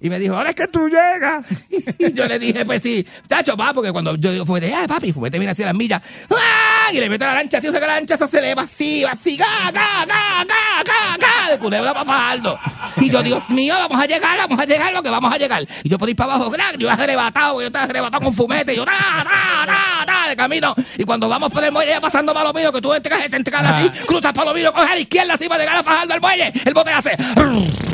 Y 0.01 0.09
me 0.09 0.19
dijo, 0.19 0.35
ahora 0.35 0.49
es 0.49 0.55
que 0.55 0.67
tú 0.67 0.87
llegas. 0.87 1.45
y 1.99 2.13
yo 2.13 2.25
le 2.25 2.37
dije, 2.37 2.65
pues 2.65 2.81
sí, 2.81 3.05
tacho, 3.27 3.55
va, 3.55 3.73
porque 3.73 3.91
cuando 3.91 4.15
yo 4.15 4.31
digo, 4.31 4.45
fumete, 4.45 4.73
ay, 4.73 4.87
papi, 4.87 5.13
fumete, 5.13 5.39
mira 5.39 5.51
así 5.51 5.63
a 5.63 5.67
las 5.67 5.75
millas. 5.75 6.01
¡Ah! 6.31 6.91
Y 6.91 6.99
le 6.99 7.09
meto 7.09 7.25
la 7.25 7.33
lancha, 7.33 7.57
así, 7.57 7.67
o 7.67 7.71
sea 7.71 7.79
que 7.79 7.87
la 7.87 7.95
lancha 7.95 8.13
eso 8.15 8.27
se 8.27 8.37
eleva 8.37 8.61
así, 8.61 9.03
así, 9.03 9.37
ga, 9.37 9.45
ga, 9.73 10.05
ga, 10.05 10.45
ga, 10.45 10.83
ga, 10.85 11.17
ga, 11.17 11.51
de 11.51 11.57
culebra 11.57 11.93
para 11.93 12.05
Fajardo. 12.05 12.59
Y 12.97 13.09
yo, 13.09 13.23
Dios 13.23 13.49
mío, 13.49 13.73
vamos 13.75 13.99
a 13.99 14.05
llegar, 14.05 14.37
vamos 14.37 14.59
a 14.59 14.65
llegar, 14.65 14.93
lo 14.93 15.01
que 15.01 15.09
vamos 15.09 15.33
a 15.33 15.37
llegar. 15.37 15.67
Y 15.83 15.89
yo 15.89 15.97
por 15.97 16.09
ir 16.09 16.15
para 16.15 16.35
abajo, 16.35 16.51
gran, 16.51 16.75
yo 16.77 16.89
arrebatado, 16.89 17.59
yo 17.61 17.67
estaba 17.67 17.85
arrebatado 17.85 18.23
con 18.23 18.33
fumete, 18.33 18.73
y 18.73 18.75
yo, 18.75 18.85
ta, 18.85 18.91
ta, 18.91 19.65
ta, 19.65 20.05
ta, 20.05 20.29
de 20.29 20.35
camino. 20.35 20.75
Y 20.97 21.03
cuando 21.03 21.27
vamos 21.27 21.51
por 21.51 21.63
el 21.63 21.71
muelle, 21.71 21.91
ya 21.91 22.01
pasando 22.01 22.33
Palomino, 22.33 22.71
que 22.71 22.81
tú 22.81 22.93
entras 22.93 23.25
esa 23.25 23.37
entrada 23.37 23.77
así, 23.77 23.89
cruzas 24.05 24.33
Palomino, 24.33 24.71
coges 24.71 24.91
a 24.91 24.95
la 24.95 25.01
izquierda 25.01 25.33
así 25.33 25.47
para 25.47 25.61
llegar 25.61 25.77
a 25.77 25.83
Fajardo 25.83 26.13
al 26.13 26.21
muelle, 26.21 26.53
el 26.65 26.73
bote 26.73 26.91
hace. 26.91 27.17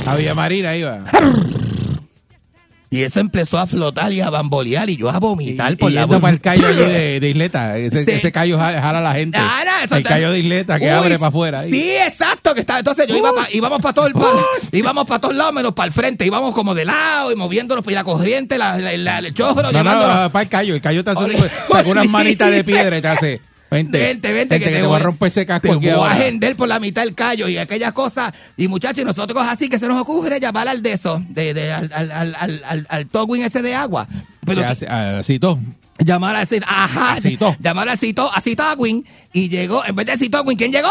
A 0.06 0.16
Villa 0.16 0.34
Marina 0.34 0.76
iba. 0.76 1.04
Y 2.93 3.03
eso 3.03 3.21
empezó 3.21 3.57
a 3.57 3.65
flotar 3.67 4.11
y 4.11 4.19
a 4.19 4.29
bambolear 4.29 4.89
y 4.89 4.97
yo 4.97 5.09
a 5.09 5.17
vomitar 5.17 5.71
Y, 5.71 5.75
por 5.77 5.91
y 5.91 5.95
la 5.95 6.05
boca. 6.05 6.19
para 6.19 6.33
el 6.33 6.41
callo 6.41 6.67
allí 6.67 6.75
de, 6.77 7.19
de 7.21 7.29
Isleta. 7.29 7.77
Ese, 7.77 8.03
Sí. 8.03 8.11
ese 8.11 8.33
callo 8.33 8.57
jala 8.57 8.81
jala 8.81 8.97
a 8.99 9.01
la 9.01 9.13
gente. 9.13 9.37
Ahora, 9.37 9.71
el 9.79 9.97
está- 9.97 10.09
callo 10.09 10.29
de 10.33 10.39
Isleta 10.39 10.77
que 10.77 10.85
Uy, 10.85 10.91
abre 10.91 11.15
para 11.17 11.29
afuera. 11.29 11.59
ahí. 11.61 11.71
Sí, 11.71 11.89
exacto, 11.95 12.53
que 12.53 12.59
está. 12.59 12.79
Entonces 12.79 13.07
yo 13.07 13.15
iba 13.15 13.33
pa- 13.33 13.47
íbamos 13.53 13.79
para 13.79 13.93
todo 13.93 14.07
el 14.07 14.13
íbamos 14.73 15.05
para 15.05 15.21
todos 15.21 15.33
lados 15.35 15.53
menos 15.53 15.71
para 15.73 15.87
el 15.87 15.93
frente, 15.93 16.25
íbamos 16.25 16.53
como 16.53 16.75
de 16.75 16.83
lado 16.83 17.31
y 17.31 17.35
moviéndonos 17.37 17.83
y 17.87 17.91
la 17.91 18.03
corriente, 18.03 18.57
la, 18.57 18.77
la- 18.77 18.97
la- 18.97 19.19
el 19.19 19.33
chorro, 19.33 19.71
No, 19.71 19.83
no, 19.85 20.29
para 20.29 20.43
el 20.43 20.49
callo. 20.49 20.75
El 20.75 20.81
callo 20.81 21.01
te 21.01 21.11
hace 21.11 21.23
unas 21.85 22.09
manitas 22.09 22.51
de 22.51 22.63
piedra 22.65 22.97
y 22.97 23.01
te 23.01 23.07
hace. 23.07 23.41
Vente, 23.72 23.97
Vente, 23.99 24.34
vente, 24.34 24.59
que, 24.59 24.65
te, 24.69 24.84
voy 24.84 24.97
a 24.97 24.99
romper 24.99 25.30
ese 25.30 25.45
casco 25.45 25.69
te 25.69 25.74
aquí 25.76 25.86
voy 25.86 25.89
ahora. 25.91 26.11
a 26.11 26.15
agender 26.15 26.57
por 26.57 26.67
la 26.67 26.78
mitad 26.80 27.05
el 27.05 27.15
callo 27.15 27.47
y 27.47 27.57
aquellas 27.57 27.93
cosas. 27.93 28.34
Y 28.57 28.67
muchachos, 28.67 28.99
y 29.01 29.05
nosotros 29.05 29.41
así 29.47 29.69
que 29.69 29.78
se 29.80 29.88
nos 29.88 29.99
ocurre 30.01 30.41
llamar 30.41 30.67
al 30.67 30.82
de 30.82 30.91
eso, 30.91 31.24
de, 31.30 31.53
de- 31.53 31.72
al, 31.72 31.89
al, 31.93 32.11
al, 32.11 32.36
al, 32.36 32.61
al, 32.67 32.88
al 32.89 33.07
towing 33.07 33.43
ese 33.43 33.61
de 33.61 33.74
agua. 33.74 34.09
Pero 34.45 34.65
así- 34.65 34.86
Así 34.86 35.39
todo. 35.39 35.57
llamar 35.99 36.36
a 36.36 36.41
ese, 36.41 36.59
ajá, 36.67 37.13
A 37.13 37.22
Cito. 37.22 37.55
llamar 37.61 37.88
al 37.88 37.97
Cito, 37.97 38.30
a 38.34 38.41
Citowing 38.41 39.05
y 39.32 39.47
llegó, 39.47 39.86
en 39.86 39.95
vez 39.95 40.05
de 40.05 40.17
Citowing, 40.17 40.57
¿quién 40.57 40.74
llegó? 40.74 40.89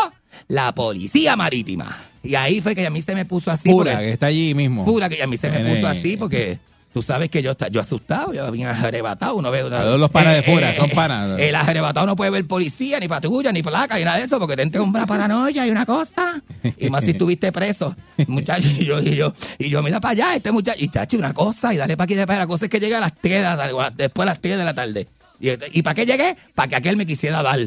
La 0.49 0.74
policía 0.74 1.37
marítima. 1.37 1.99
Y 2.22 2.35
ahí 2.35 2.61
fue 2.62 2.74
que 2.74 2.87
a 2.87 2.91
mí 2.91 3.03
se 3.03 3.14
me 3.14 3.26
puso 3.26 3.51
así. 3.51 3.68
Pura, 3.68 3.93
porque- 3.93 4.07
que 4.07 4.12
está 4.12 4.26
allí 4.26 4.55
mismo. 4.55 4.87
pura 4.87 5.09
que 5.11 5.22
a 5.22 5.26
mí 5.26 5.37
se 5.37 5.51
me 5.51 5.74
puso 5.74 5.87
así 5.87 6.16
porque 6.16 6.59
tú 6.93 7.03
sabes 7.03 7.28
que 7.28 7.43
yo, 7.43 7.53
esta- 7.53 7.68
yo 7.68 7.80
asustado, 7.80 8.32
yo 8.32 8.51
bien 8.51 8.68
arrebatado, 8.68 9.36
uno 9.36 9.51
ve 9.51 9.61
todos 9.62 10.01
los 10.01 10.11
panas 10.11 10.34
de 10.36 10.43
fuera, 10.43 10.74
son 10.76 10.91
panas. 10.91 11.38
El 11.38 11.55
arrebatado 11.55 12.07
no 12.07 12.16
puede 12.16 12.30
ver 12.30 12.47
policía, 12.47 12.99
ni 13.01 13.09
patrulla, 13.09 13.53
ni 13.53 13.62
placa, 13.62 13.97
ni 13.97 14.05
nada 14.05 14.18
de 14.18 14.24
eso, 14.24 14.38
porque 14.38 14.57
te 14.57 14.62
entra 14.62 14.82
una 14.82 15.07
paranoia 15.07 15.66
y 15.66 15.70
una 15.70 15.86
cosa. 15.86 16.43
Y 16.78 16.91
más 16.91 17.05
si 17.05 17.11
estuviste 17.12 17.53
preso. 17.53 17.95
Muchacho, 18.26 18.68
y 18.68 18.84
yo, 18.84 19.01
y 19.01 19.14
yo, 19.16 19.32
y 19.59 19.68
yo, 19.70 19.82
mira 19.82 20.01
para 20.01 20.12
allá, 20.12 20.36
este 20.36 20.51
muchacho, 20.53 20.78
y 20.82 20.88
chacho, 20.88 21.16
una 21.16 21.32
cosa, 21.32 21.72
y 21.72 21.76
dale 21.76 21.97
para 21.97 22.05
aquí, 22.05 22.14
dale 22.14 22.26
para. 22.26 22.38
La 22.41 22.47
cosa 22.47 22.64
es 22.66 22.70
que 22.70 22.80
llegue 22.80 22.97
a 22.97 23.01
las 23.01 23.12
3 23.14 23.34
de 23.38 23.43
la 23.43 23.57
tarde, 23.57 23.74
después 23.97 24.26
a 24.28 24.30
las 24.32 24.41
3 24.41 24.59
de 24.59 24.64
la 24.64 24.74
tarde. 24.74 25.07
¿Y, 25.41 25.51
y 25.78 25.82
para 25.82 25.95
qué 25.95 26.05
llegué? 26.07 26.36
Para 26.55 26.68
que 26.68 26.76
aquel 26.76 26.97
me 26.97 27.07
quisiera 27.07 27.43
dar. 27.43 27.61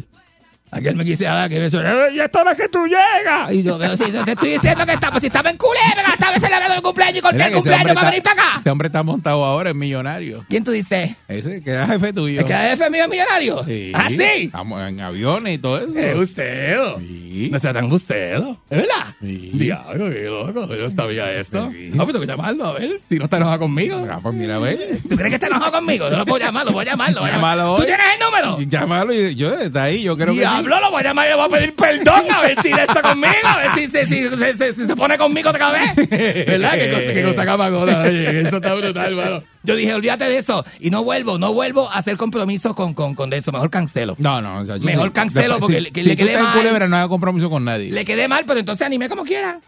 Aquel 0.76 0.95
me 0.95 1.05
quisiera 1.05 1.34
dar, 1.36 1.49
que 1.49 1.59
me 1.59 1.69
suena, 1.69 1.91
Eh, 2.07 2.15
Y 2.15 2.19
esta 2.19 2.41
hora 2.41 2.55
que 2.55 2.67
tú 2.69 2.86
llegas. 2.86 3.51
y 3.51 3.63
yo, 3.63 3.78
pero 3.78 3.95
si 3.97 4.03
te 4.11 4.32
estoy 4.32 4.49
diciendo 4.51 4.86
que 4.86 4.93
estamos, 4.93 5.19
si 5.21 5.28
estaba 5.28 5.49
en 5.49 5.57
Culebra, 5.57 6.13
estaba 6.13 6.38
celebrando 6.39 6.76
el 6.76 6.82
cumpleaños 6.82 7.17
y 7.17 7.21
corté 7.21 7.45
el 7.45 7.53
cumpleaños 7.53 7.88
para 7.88 7.99
está- 7.99 8.09
venir 8.09 8.24
para 8.24 8.41
acá. 8.41 8.59
Ese 8.59 8.69
hombre 8.69 8.88
está 8.88 9.03
montado 9.03 9.43
ahora, 9.45 9.69
es 9.71 9.76
millonario. 9.76 10.45
¿Quién 10.49 10.63
tú 10.63 10.71
dices? 10.71 11.11
Ese 11.28 11.61
que 11.63 11.71
era 11.71 11.86
jefe 11.88 12.13
tuyo. 12.13 12.39
¿Es 12.39 12.45
que 12.45 12.53
la 12.53 12.61
jefe 12.69 12.89
mío 12.89 13.03
es 13.03 13.09
millonario? 13.09 13.63
Sí. 13.65 13.91
¿Ah, 13.95 14.09
sí? 14.09 14.21
Estamos 14.45 14.82
en 14.88 14.99
aviones 15.01 15.55
y 15.55 15.57
todo 15.57 15.78
eso. 15.78 15.97
Es 15.97 16.15
usted. 16.15 16.78
Sí. 16.99 17.49
No 17.51 17.59
sea 17.59 17.74
tan 17.74 17.91
usted. 17.91 18.36
¿Es 18.36 18.41
verdad? 18.69 19.15
Sí. 19.21 19.51
Diablo, 19.53 20.09
qué 20.09 20.24
loco. 20.26 20.67
Yo 20.76 20.84
no 20.84 20.89
sabía 20.89 21.32
esto. 21.34 21.71
No, 21.71 22.05
pero 22.05 22.19
tengo 22.19 22.19
que 22.21 22.28
llamarlo, 22.28 22.65
a 22.67 22.74
ver. 22.74 22.99
Si 23.09 23.17
no 23.17 23.26
está 23.26 23.38
enojado 23.38 23.59
conmigo. 23.59 24.07
Ah, 24.09 24.19
pues 24.21 24.36
mira, 24.36 24.55
a 24.55 24.59
ver. 24.59 24.99
¿Tú 25.01 25.15
crees 25.15 25.30
que 25.30 25.36
está 25.36 25.47
enojado 25.47 25.71
conmigo? 25.71 26.09
Yo 26.09 26.17
lo 26.17 26.26
puedo 26.26 26.43
llamar, 26.43 26.65
lo 26.65 26.71
voy 26.71 26.86
a 26.86 26.91
llamar. 26.91 27.11
Lo 27.13 27.21
voy 27.21 27.30
a 27.30 27.34
llamar. 27.34 27.57
Llámalo 27.57 27.76
¿Tú 27.76 27.84
tienes 27.86 28.05
el 28.13 28.19
número? 28.26 28.59
Llámalo 28.69 29.13
y 29.13 29.36
yo, 29.36 29.53
está 29.59 29.84
ahí, 29.84 30.01
yo 30.03 30.15
creo 30.17 30.34
que 30.34 30.41
lo 30.68 30.91
voy 30.91 31.01
a 31.01 31.03
llamar 31.03 31.26
y 31.28 31.30
le 31.30 31.36
voy 31.36 31.45
a 31.45 31.49
pedir 31.49 31.76
perdón 31.76 32.24
a 32.32 32.41
ver 32.41 32.55
si 32.61 32.70
de 32.70 32.82
esto 32.82 33.01
conmigo, 33.01 33.34
a 33.43 33.57
ver 33.57 33.70
si, 33.76 33.88
si, 33.88 34.05
si- 34.05 34.74
si- 34.76 34.88
se 34.88 34.95
pone 34.95 35.18
conmigo 35.18 35.49
otra 35.49 35.72
vez. 35.72 35.95
¿Verdad? 35.95 36.74
Qué 36.74 36.91
cosa, 36.91 37.14
qué 37.14 37.24
cosa 37.24 37.45
camagona. 37.45 38.01
Oye, 38.01 38.41
eso 38.41 38.57
está 38.57 38.74
brutal, 38.74 39.16
mano. 39.16 39.43
Yo 39.64 39.76
dije, 39.76 39.93
olvídate 39.93 40.26
de 40.26 40.38
eso. 40.38 40.66
Y 40.80 40.89
no 40.89 41.03
vuelvo, 41.03 41.38
no 41.38 41.53
vuelvo 41.53 41.89
a 41.89 41.97
hacer 41.97 42.18
compromiso 42.18 42.76
con, 42.76 42.93
con, 42.93 43.16
con 43.16 43.32
eso. 43.34 43.51
Mejor 43.51 43.70
cancelo. 43.70 44.16
No, 44.20 44.41
no, 44.41 44.59
o 44.59 44.66
sea, 44.66 44.78
yo- 44.78 44.84
Mejor 44.84 45.11
cancelo, 45.14 45.59
porque 45.59 45.82
le- 45.82 45.91
que 45.91 46.01
si 46.03 46.09
le 46.09 46.16
tú 46.16 46.24
quede 46.26 46.34
estás 46.34 46.41
en 46.47 46.49
mal. 46.49 46.57
Culebra, 46.59 46.88
no 46.88 46.97
haga 46.97 47.07
compromiso 47.07 47.49
con 47.49 47.64
nadie. 47.66 47.89
Le 47.91 48.03
quedé 48.05 48.28
mal, 48.28 48.43
pero 48.45 48.59
entonces 48.59 48.86
animé 48.86 49.07
como 49.09 49.24
quiera. 49.24 49.59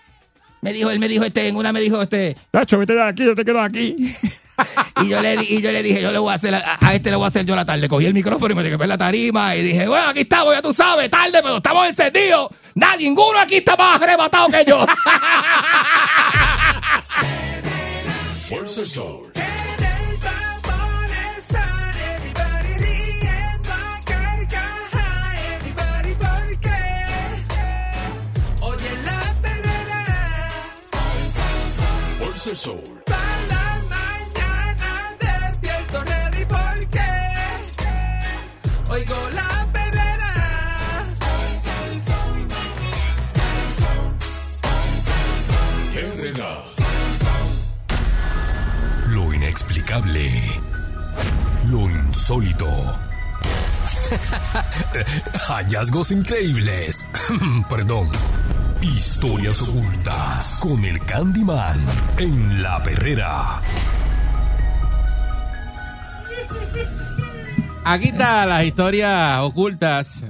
Me 0.66 0.74
dijo, 0.74 0.90
él 0.90 0.98
me 0.98 1.08
dijo, 1.08 1.24
este, 1.24 1.48
en 1.48 1.58
una 1.58 1.72
me 1.72 1.80
dijo, 1.80 2.02
este, 2.02 2.36
Tacho, 2.50 2.80
vete 2.80 2.94
de 2.94 3.04
aquí, 3.04 3.24
yo 3.24 3.36
te 3.36 3.46
quedo 3.46 3.62
aquí. 3.62 3.96
y 5.04 5.08
yo 5.08 5.22
le, 5.22 5.36
y 5.44 5.62
yo 5.62 5.72
le 5.72 5.84
dije, 5.84 6.02
yo 6.02 6.12
le 6.12 6.18
voy 6.18 6.32
a 6.32 6.34
hacer, 6.34 6.56
a, 6.56 6.80
a 6.82 6.96
este 6.96 7.12
le 7.12 7.18
voy 7.18 7.26
a 7.26 7.28
hacer 7.28 7.46
yo 7.46 7.56
la 7.56 7.68
tarde. 7.68 7.88
Cogí 7.88 8.08
el 8.08 8.16
micrófono 8.16 8.52
y 8.52 8.56
me 8.56 8.64
dije, 8.64 8.76
en 8.82 8.90
la 8.90 8.98
tarima 8.98 9.56
y 9.56 9.62
dije, 9.62 9.88
bueno, 9.88 10.10
aquí 10.10 10.22
estamos, 10.22 10.56
ya 10.56 10.64
tú 10.64 10.74
sabes, 10.74 11.08
tarde, 11.12 11.40
pero 11.44 11.58
estamos 11.58 11.86
encendidos. 11.86 12.48
Nadie, 12.74 13.10
ninguno 13.10 13.38
aquí 13.38 13.58
está 13.58 13.76
más 13.76 14.02
arrebatado 14.02 14.48
que 14.48 14.66
yo. 14.66 14.84
El 32.48 32.56
Sol. 32.56 32.80
para 33.08 33.48
la 33.50 33.82
mañana 33.90 35.16
despierto 35.20 36.04
ready 36.04 36.46
porque 36.46 37.00
oigo 38.88 39.16
la 39.34 39.68
perrera. 39.74 40.34
Herrera. 45.96 46.64
Lo 49.08 49.34
inexplicable. 49.34 50.30
Lo 51.72 51.90
insólito. 51.90 53.05
Hallazgos 55.48 56.12
increíbles. 56.12 57.06
Perdón. 57.70 58.10
Historias 58.82 59.62
ocultas 59.62 60.60
con 60.62 60.84
el 60.86 61.04
Candyman 61.06 61.84
en 62.18 62.62
la 62.62 62.84
perrera. 62.84 63.62
Aquí 67.84 68.10
está 68.10 68.46
las 68.46 68.64
historias 68.64 69.40
ocultas. 69.42 70.26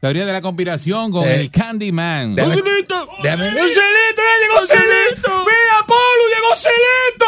Teoría 0.00 0.24
de 0.26 0.32
la 0.32 0.40
conspiración 0.40 1.10
con 1.10 1.24
Eh, 1.26 1.40
el 1.40 1.50
Candyman. 1.50 2.36
¡Joselito! 2.36 3.06
¡Joselito! 3.06 3.22
¡Ya 3.24 3.36
llegó 3.36 4.54
Joselito! 4.60 5.28
¡Mira, 5.44 5.84
Polo! 5.86 6.24
¡Llegó 6.34 6.48
Joselito! 6.50 7.27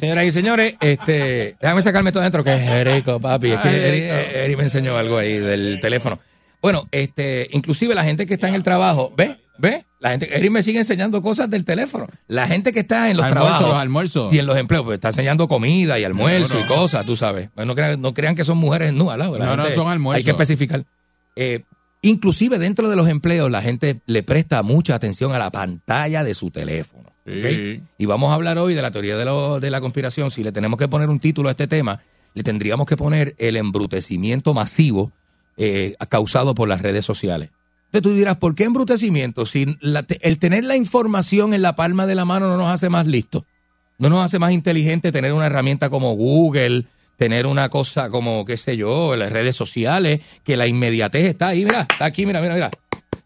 Señoras 0.00 0.24
y 0.24 0.32
señores, 0.32 0.74
este, 0.80 1.56
déjame 1.60 1.82
sacarme 1.82 2.12
todo 2.12 2.20
adentro, 2.22 2.42
que 2.44 2.54
es 2.54 2.84
rico, 2.86 3.20
papi. 3.20 3.50
Es 3.52 3.58
que 3.60 3.88
Eri, 3.88 4.38
Eri 4.44 4.56
me 4.56 4.64
enseñó 4.64 4.96
algo 4.96 5.18
ahí 5.18 5.38
del 5.38 5.78
teléfono. 5.80 6.18
Bueno, 6.62 6.88
este, 6.90 7.48
inclusive 7.52 7.94
la 7.94 8.04
gente 8.04 8.26
que 8.26 8.34
está 8.34 8.48
en 8.48 8.54
el 8.54 8.62
trabajo, 8.62 9.12
¿ve? 9.16 9.36
¿Ve? 9.58 9.84
La 10.00 10.10
gente, 10.10 10.36
Eri 10.36 10.50
me 10.50 10.62
sigue 10.62 10.78
enseñando 10.78 11.22
cosas 11.22 11.48
del 11.48 11.64
teléfono. 11.64 12.06
La 12.28 12.46
gente 12.46 12.72
que 12.72 12.80
está 12.80 13.10
en 13.10 13.16
los 13.16 13.24
Almuerzo, 13.24 13.44
trabajos 13.46 13.68
los 13.68 13.76
almuerzos. 13.78 14.34
y 14.34 14.38
en 14.38 14.46
los 14.46 14.56
empleos, 14.58 14.84
pues 14.84 14.96
está 14.96 15.08
enseñando 15.08 15.48
comida 15.48 15.98
y 15.98 16.04
almuerzo 16.04 16.60
y 16.60 16.64
cosas, 16.64 17.06
tú 17.06 17.16
sabes. 17.16 17.48
Pues 17.54 17.66
no, 17.66 17.74
crean, 17.74 18.00
no 18.02 18.12
crean 18.12 18.34
que 18.34 18.44
son 18.44 18.58
mujeres 18.58 18.92
nuevas, 18.92 19.16
¿no? 19.18 19.38
La 19.38 19.46
No, 19.46 19.56
no, 19.56 19.62
gente- 19.64 19.76
son 19.76 19.88
almuerzos. 19.88 20.18
Hay 20.18 20.24
que 20.24 20.30
especificar. 20.32 20.84
Eh, 21.36 21.62
inclusive 22.10 22.58
dentro 22.58 22.88
de 22.88 22.96
los 22.96 23.08
empleos, 23.08 23.50
la 23.50 23.62
gente 23.62 24.00
le 24.06 24.22
presta 24.22 24.62
mucha 24.62 24.94
atención 24.94 25.32
a 25.34 25.38
la 25.38 25.50
pantalla 25.50 26.24
de 26.24 26.34
su 26.34 26.50
teléfono. 26.50 27.10
Y 27.98 28.04
vamos 28.06 28.30
a 28.30 28.34
hablar 28.34 28.58
hoy 28.58 28.74
de 28.74 28.82
la 28.82 28.90
teoría 28.90 29.16
de, 29.16 29.24
lo- 29.24 29.58
de 29.60 29.70
la 29.70 29.80
conspiración. 29.80 30.30
Si 30.30 30.44
le 30.44 30.52
tenemos 30.52 30.78
que 30.78 30.88
poner 30.88 31.08
un 31.08 31.18
título 31.18 31.48
a 31.48 31.52
este 31.52 31.66
tema, 31.66 32.00
le 32.34 32.42
tendríamos 32.42 32.86
que 32.86 32.96
poner 32.96 33.34
el 33.38 33.56
embrutecimiento 33.56 34.54
masivo 34.54 35.10
eh, 35.56 35.96
causado 36.08 36.54
por 36.54 36.68
las 36.68 36.82
redes 36.82 37.04
sociales. 37.04 37.50
Entonces 37.86 38.02
tú 38.02 38.14
dirás, 38.16 38.36
¿por 38.36 38.54
qué 38.54 38.64
embrutecimiento? 38.64 39.46
Si 39.46 39.76
la 39.80 40.04
el 40.20 40.38
tener 40.38 40.64
la 40.64 40.76
información 40.76 41.54
en 41.54 41.62
la 41.62 41.74
palma 41.76 42.06
de 42.06 42.14
la 42.14 42.24
mano 42.24 42.48
no 42.48 42.56
nos 42.56 42.70
hace 42.70 42.88
más 42.88 43.06
listos. 43.06 43.42
No 43.98 44.10
nos 44.10 44.24
hace 44.24 44.38
más 44.38 44.52
inteligente 44.52 45.10
tener 45.12 45.32
una 45.32 45.46
herramienta 45.46 45.88
como 45.88 46.14
Google, 46.14 46.84
tener 47.16 47.46
una 47.46 47.68
cosa 47.68 48.10
como, 48.10 48.44
qué 48.44 48.56
sé 48.56 48.76
yo, 48.76 49.16
las 49.16 49.32
redes 49.32 49.56
sociales, 49.56 50.20
que 50.44 50.56
la 50.56 50.66
inmediatez 50.66 51.24
está 51.26 51.48
ahí, 51.48 51.64
mira, 51.64 51.82
está 51.90 52.04
aquí, 52.04 52.26
mira, 52.26 52.40
mira, 52.40 52.54
mira, 52.54 52.70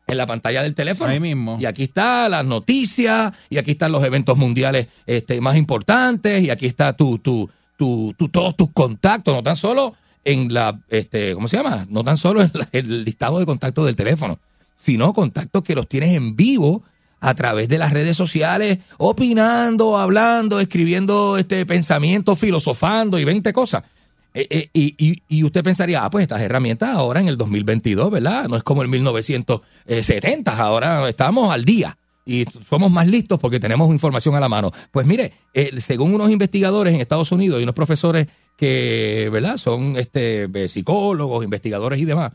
en 0.07 0.17
la 0.17 0.27
pantalla 0.27 0.63
del 0.63 0.75
teléfono. 0.75 1.11
Ahí 1.11 1.21
mismo. 1.21 1.57
Y 1.61 1.67
aquí 1.67 1.85
están 1.85 2.31
las 2.33 2.45
noticias, 2.45 3.33
y 3.49 3.59
aquí 3.59 3.73
están 3.73 3.93
los 3.93 4.03
eventos 4.05 4.37
mundiales 4.37 4.89
este, 5.07 5.41
más 5.41 5.57
importantes, 5.57 6.43
y 6.43 6.51
aquí 6.51 6.67
está 6.67 6.93
tu, 6.97 7.19
tu, 7.19 7.49
tu, 7.77 8.15
tu- 8.19 8.29
todos 8.29 8.57
tus 8.57 8.71
contactos, 8.73 9.35
no 9.35 9.43
tan 9.43 9.57
solo 9.57 9.95
en 10.25 10.53
la, 10.53 10.79
este, 10.89 11.35
¿cómo 11.35 11.49
se 11.49 11.57
llama? 11.57 11.87
No 11.89 12.05
tan 12.05 12.17
solo 12.17 12.43
en 12.43 12.51
la- 12.55 12.69
el 12.73 13.05
listado 13.05 13.39
de 13.39 13.47
contactos 13.47 13.87
del 13.87 13.97
teléfono, 13.97 14.39
sino 14.81 15.13
contactos 15.13 15.63
que 15.63 15.75
los 15.75 15.89
tienes 15.89 16.11
en 16.17 16.37
vivo 16.37 16.83
a 17.21 17.35
través 17.35 17.69
de 17.69 17.79
las 17.79 17.93
redes 17.93 18.17
sociales, 18.17 18.79
opinando, 18.99 19.99
hablando, 19.99 20.59
escribiendo 20.59 21.37
este 21.39 21.67
pensamientos, 21.67 22.39
filosofando 22.39 23.19
y 23.19 23.25
20 23.25 23.53
cosas. 23.53 23.85
Eh, 24.33 24.47
eh, 24.49 24.69
y, 24.73 25.23
y- 25.29 25.45
usted 25.45 25.65
pensaría, 25.65 26.05
ah, 26.05 26.11
pues 26.11 26.23
estas 26.23 26.41
herramientas 26.41 26.91
ahora 26.91 27.21
en 27.21 27.29
el 27.29 27.37
2022, 27.37 28.11
¿verdad? 28.11 28.49
No 28.49 28.57
es 28.57 28.63
como 28.63 28.83
el 28.83 28.89
1970, 28.89 30.57
ahora 30.57 31.09
estamos 31.09 31.53
al 31.53 31.65
día 31.65 31.97
y 32.25 32.45
somos 32.69 32.93
más 32.93 33.09
listos 33.09 33.41
porque 33.41 33.59
tenemos 33.59 33.91
información 33.91 34.37
a 34.37 34.41
la 34.41 34.49
mano. 34.49 34.71
Pues 34.93 35.05
mire, 35.07 35.33
eh, 35.53 35.81
según 35.81 36.15
unos 36.15 36.31
investigadores 36.31 36.95
en 36.95 37.01
Estados 37.01 37.33
Unidos 37.33 37.59
y 37.61 37.65
unos 37.65 37.75
profesores 37.75 38.29
que, 38.57 39.29
¿verdad? 39.33 39.57
Son 39.57 39.97
este, 39.97 40.69
psicólogos, 40.69 41.43
investigadores 41.43 41.99
y 41.99 42.05
demás, 42.05 42.33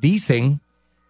dicen 0.00 0.60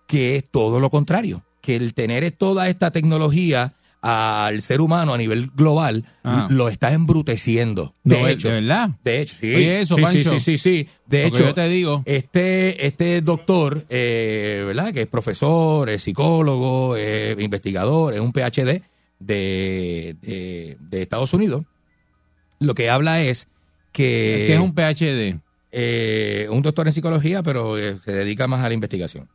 que 0.06 0.36
es 0.36 0.44
todo 0.50 0.78
lo 0.78 0.90
contrario, 0.90 1.42
que 1.62 1.76
el 1.76 1.94
tener 1.94 2.30
toda 2.32 2.68
esta 2.68 2.90
tecnología 2.90 3.72
al 4.02 4.60
ser 4.62 4.80
humano 4.80 5.14
a 5.14 5.16
nivel 5.16 5.50
global, 5.54 6.04
Ah. 6.24 6.48
lo 6.50 6.68
está 6.68 6.92
embruteciendo. 6.92 7.94
De 8.02 8.32
hecho, 8.32 8.48
¿de 8.48 8.54
verdad? 8.54 8.90
de 9.04 9.20
hecho, 9.22 9.36
sí. 9.36 9.54
Oye, 9.54 9.80
eso, 9.80 9.94
sí, 9.96 10.00
sí, 10.00 10.04
Pancho. 10.24 10.30
sí, 10.30 10.40
sí, 10.40 10.58
sí. 10.58 10.88
De 11.06 11.22
Porque 11.22 11.38
hecho, 11.38 11.46
yo 11.46 11.54
te 11.54 11.68
digo. 11.68 12.02
este, 12.04 12.84
este 12.86 13.20
doctor, 13.20 13.86
eh, 13.88 14.64
¿verdad? 14.66 14.92
Que 14.92 15.02
es 15.02 15.06
profesor, 15.06 15.88
es 15.88 16.02
psicólogo, 16.02 16.96
es 16.96 17.38
investigador, 17.40 18.12
es 18.14 18.20
un 18.20 18.32
PhD 18.32 18.82
de, 19.20 20.16
de, 20.20 20.76
de 20.80 21.02
Estados 21.02 21.32
Unidos. 21.32 21.64
Lo 22.58 22.74
que 22.74 22.90
habla 22.90 23.22
es 23.22 23.46
que 23.92 24.46
¿Qué 24.48 24.54
es 24.54 24.60
un 24.60 24.74
PhD? 24.74 25.38
eh, 25.70 26.48
un 26.50 26.60
doctor 26.62 26.88
en 26.88 26.92
psicología, 26.92 27.42
pero 27.44 27.78
eh, 27.78 27.98
se 28.04 28.10
dedica 28.12 28.48
más 28.48 28.64
a 28.64 28.68
la 28.68 28.74
investigación, 28.74 29.28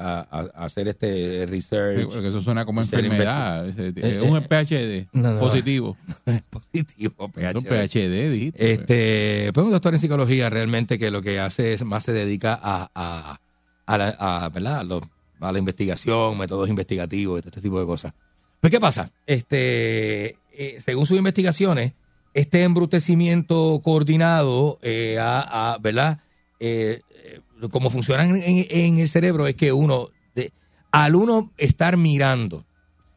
a, 0.00 0.20
hacer 0.64 0.88
este 0.88 1.46
research. 1.46 2.08
Porque 2.08 2.28
eso 2.28 2.40
suena 2.40 2.64
como 2.64 2.80
enfermedad. 2.80 3.68
Eh, 3.68 3.92
Es 3.96 4.22
un 4.22 4.36
eh, 4.38 4.40
PhD 4.40 5.08
no, 5.12 5.34
no. 5.34 5.40
positivo. 5.40 5.96
positivo, 6.50 7.30
Es 7.36 7.54
un 7.54 7.62
PhD. 7.64 7.88
PhD, 7.88 8.30
dijiste. 8.30 8.72
Este, 8.72 9.50
pues 9.52 9.64
un 9.66 9.72
doctor 9.72 9.94
en 9.94 10.00
psicología 10.00 10.48
realmente 10.50 10.98
que 10.98 11.10
lo 11.10 11.22
que 11.22 11.38
hace 11.38 11.74
es 11.74 11.84
más 11.84 12.04
se 12.04 12.12
dedica 12.12 12.58
a, 12.62 12.90
a, 12.94 13.40
a 13.86 13.98
la, 13.98 14.48
¿verdad? 14.52 14.78
A, 14.80 14.84
lo- 14.84 15.00
a 15.40 15.52
la 15.52 15.58
investigación, 15.58 16.36
métodos 16.38 16.68
investigativos 16.68 17.40
todo 17.40 17.48
este 17.48 17.60
tipo 17.60 17.80
de 17.80 17.86
cosas. 17.86 18.12
Pues, 18.60 18.70
¿qué 18.70 18.78
pasa? 18.78 19.10
Este, 19.26 20.36
eh, 20.52 20.78
según 20.84 21.06
sus 21.06 21.16
investigaciones, 21.16 21.92
este 22.34 22.62
embrutecimiento 22.62 23.80
coordinado 23.82 24.78
eh, 24.82 25.16
a, 25.18 25.78
¿verdad? 25.80 26.18
Eh, 26.60 27.00
eh, 27.08 27.09
como 27.70 27.90
funciona 27.90 28.24
en, 28.24 28.98
el 28.98 29.08
cerebro 29.08 29.46
es 29.46 29.54
que 29.54 29.72
uno, 29.72 30.08
al 30.90 31.14
uno 31.14 31.52
estar 31.56 31.96
mirando, 31.96 32.64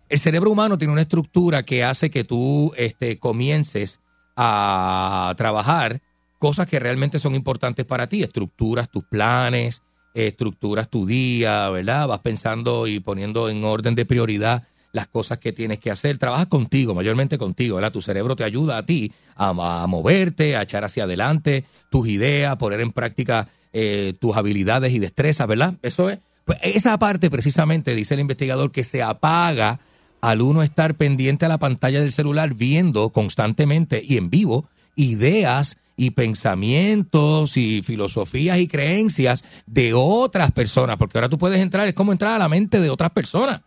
el 0.10 0.20
cerebro 0.20 0.52
humano 0.52 0.78
tiene 0.78 0.94
una 0.94 1.02
estructura 1.02 1.64
que 1.64 1.84
hace 1.84 2.10
que 2.10 2.24
tú 2.24 2.74
este, 2.78 3.18
comiences 3.18 4.00
a 4.36 5.34
trabajar 5.38 6.02
cosas 6.40 6.68
que 6.68 6.80
realmente 6.80 7.20
son 7.20 7.36
importantes 7.36 7.86
para 7.86 8.08
ti, 8.08 8.22
estructuras 8.22 8.92
tus 8.92 9.06
planes, 9.06 9.82
estructuras 10.14 10.90
tu 10.90 11.06
día, 11.06 11.70
¿verdad? 11.70 12.08
Vas 12.08 12.20
pensando 12.20 12.86
y 12.86 13.00
poniendo 13.00 13.50
en 13.50 13.64
orden 13.64 13.96
de 13.96 14.06
prioridad 14.06 14.64
las 14.92 15.08
cosas 15.08 15.40
que 15.40 15.54
tienes 15.54 15.80
que 15.80 15.90
hacer. 15.90 16.18
Trabajas 16.18 16.48
contigo, 16.48 16.94
mayormente 16.94 17.38
contigo, 17.38 17.78
¿verdad? 17.78 17.92
Tu 17.92 18.02
cerebro 18.02 18.36
te 18.36 18.44
ayuda 18.44 18.78
a 18.78 18.86
ti 18.86 19.12
a, 19.36 19.50
a 19.84 19.88
moverte, 19.88 20.56
a 20.56 20.64
echar 20.64 20.84
hacia 20.84 21.06
adelante 21.06 21.66
tus 21.90 22.08
ideas, 22.08 22.56
poner 22.58 22.82
en 22.82 22.92
práctica 22.92 23.50
eh, 23.74 24.14
tus 24.20 24.38
habilidades 24.38 24.94
y 24.94 25.00
destrezas, 25.00 25.48
¿verdad? 25.48 25.76
Eso 25.82 26.10
es. 26.10 26.20
Pues 26.46 26.60
esa 26.62 26.98
parte 27.00 27.30
precisamente, 27.30 27.96
dice 27.96 28.14
el 28.14 28.20
investigador, 28.20 28.72
que 28.72 28.84
se 28.84 29.02
apaga 29.02 29.80
al 30.22 30.42
uno 30.42 30.64
estar 30.64 30.96
pendiente 30.96 31.46
a 31.46 31.50
la 31.50 31.58
pantalla 31.58 32.00
del 32.00 32.12
celular 32.12 32.54
viendo 32.54 33.10
constantemente 33.10 34.02
y 34.06 34.18
en 34.18 34.30
vivo 34.30 34.70
ideas 34.96 35.78
y 35.96 36.12
pensamientos 36.12 37.58
y 37.58 37.82
filosofías 37.84 38.60
y 38.60 38.68
creencias 38.68 39.44
de 39.66 39.94
otras 39.94 40.52
personas, 40.52 40.98
porque 40.98 41.18
ahora 41.18 41.30
tú 41.30 41.38
puedes 41.38 41.60
entrar, 41.60 41.88
es 41.88 41.94
como 41.94 42.12
entrar 42.12 42.34
a 42.34 42.40
la 42.40 42.50
mente 42.50 42.80
de 42.80 42.90
otras 42.90 43.12
personas. 43.12 43.62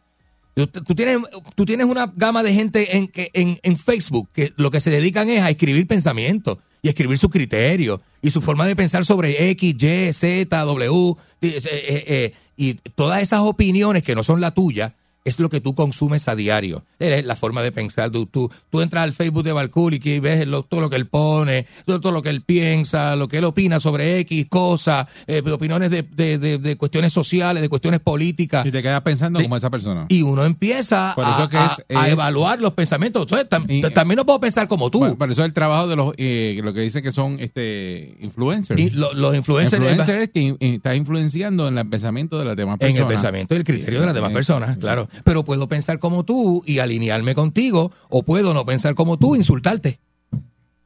Tú, 0.55 0.67
tienes, 0.95 1.19
tú 1.55 1.67
tienes 1.67 1.87
una 1.87 2.11
gama 2.17 2.43
de 2.43 2.55
gente 2.55 2.97
en, 2.97 3.11
en, 3.15 3.61
en 3.63 3.77
Facebook 3.77 4.31
que 4.33 4.55
lo 4.57 4.71
que 4.71 4.81
se 4.81 4.91
dedican 4.91 5.29
es 5.29 5.43
a 5.43 5.51
escribir 5.51 5.87
pensamientos 5.87 6.59
y 6.83 6.89
escribir 6.89 7.19
sus 7.19 7.31
criterios 7.31 8.01
y 8.23 8.31
su 8.31 8.41
forma 8.43 8.67
de 8.67 8.77
pensar 8.77 9.05
sobre 9.05 9.51
X, 9.51 9.75
Y, 9.79 10.13
Z, 10.13 10.65
W 10.65 11.17
eh, 11.43 11.61
eh, 11.65 12.05
eh, 12.07 12.33
y 12.57 12.75
todas 12.95 13.23
esas 13.23 13.41
opiniones 13.41 14.03
que 14.03 14.15
no 14.15 14.23
son 14.23 14.41
la 14.41 14.53
tuya 14.53 14.95
es 15.27 15.39
lo 15.41 15.49
que 15.51 15.61
tú 15.61 15.75
consumes 15.75 16.29
a 16.29 16.35
diario. 16.37 16.85
Es 16.99 17.25
la 17.27 17.37
forma 17.37 17.63
de 17.63 17.73
pensar. 17.73 18.11
Tú, 18.11 18.27
tú, 18.27 18.51
tú 18.71 18.81
entras 18.81 19.05
al 19.05 19.13
Facebook 19.13 19.43
de 19.45 19.53
Balcuri 19.53 20.01
y 20.03 20.19
ves 20.21 20.47
lo- 20.47 20.63
todo 20.63 20.81
lo 20.81 20.89
que 20.89 20.97
él 20.97 21.07
pone, 21.07 21.67
todo, 21.85 22.01
todo 22.01 22.13
lo 22.13 22.23
que 22.23 22.31
él 22.31 22.43
piensa, 22.43 23.17
lo 23.17 23.29
que 23.29 23.39
él 23.39 23.45
opina 23.45 23.81
sobre 23.81 24.19
X 24.21 24.47
cosas, 24.49 25.07
eh, 25.27 25.43
opiniones 25.51 25.91
de, 25.91 26.03
de- 26.03 26.39
de- 26.39 26.59
de 26.59 26.77
cuestiones 26.77 27.13
sociales, 27.13 27.61
de 27.63 27.69
cuestiones 27.69 28.01
políticas. 28.01 28.65
Y 28.65 28.71
te 28.71 28.83
quedas 28.83 29.03
pensando 29.03 29.41
como 29.43 29.57
esa 29.57 29.69
persona. 29.71 30.07
Y 30.09 30.23
uno 30.23 30.45
empieza 30.45 31.13
a, 31.13 31.49
que 31.49 31.57
a- 31.57 31.67
es- 31.67 31.97
a 31.97 32.07
es- 32.07 32.13
evaluar 32.13 32.61
los 32.61 32.73
pensamientos. 32.75 33.23
Entonces, 33.23 33.49
tam- 33.51 33.67
Y- 33.69 33.83
también 33.93 34.17
no 34.17 34.25
puedo 34.25 34.41
pensar 34.41 34.69
como 34.69 34.91
tú. 34.91 35.01
Bueno, 35.01 35.17
Por 35.19 35.31
eso 35.31 35.43
es 35.43 35.47
el 35.47 35.53
trabajo 35.53 35.89
de 35.89 35.97
los, 35.97 36.15
eh, 36.17 36.61
lo 36.63 36.73
que 36.73 36.81
dicen 36.81 37.03
que 37.03 37.13
son 37.13 37.39
este 37.41 38.17
influencers. 38.21 38.81
y 38.81 38.91
lo- 38.91 39.13
los 39.13 39.35
influencers 39.35 39.81
Influencer 39.83 40.21
es 40.23 40.31
que 40.31 40.41
in- 40.41 40.57
está 40.61 40.95
influenciando 40.95 41.69
en 41.69 41.79
el 41.79 41.89
pensamiento 41.89 42.39
de 42.39 42.45
las 42.45 42.57
demás 42.57 42.75
en 42.75 42.79
personas. 42.79 43.01
el 43.01 43.07
pensamiento 43.07 43.55
y 43.55 43.59
el 43.59 43.65
criterio 43.65 44.01
de 44.01 44.07
las 44.07 44.15
demás 44.15 44.31
Eh, 44.31 44.35
personas, 44.35 44.79
claro. 44.79 45.09
Pero 45.25 45.45
puedo 45.45 45.69
pensar 45.69 45.99
como 45.99 46.25
tú 46.25 46.63
y 46.67 46.79
alinearme 46.79 47.35
contigo, 47.35 47.93
o 48.09 48.23
puedo 48.23 48.55
no 48.55 48.65
pensar 48.67 48.95
como 48.95 49.19
tú 49.19 49.35
e 49.35 49.39
insultarte. 49.39 49.99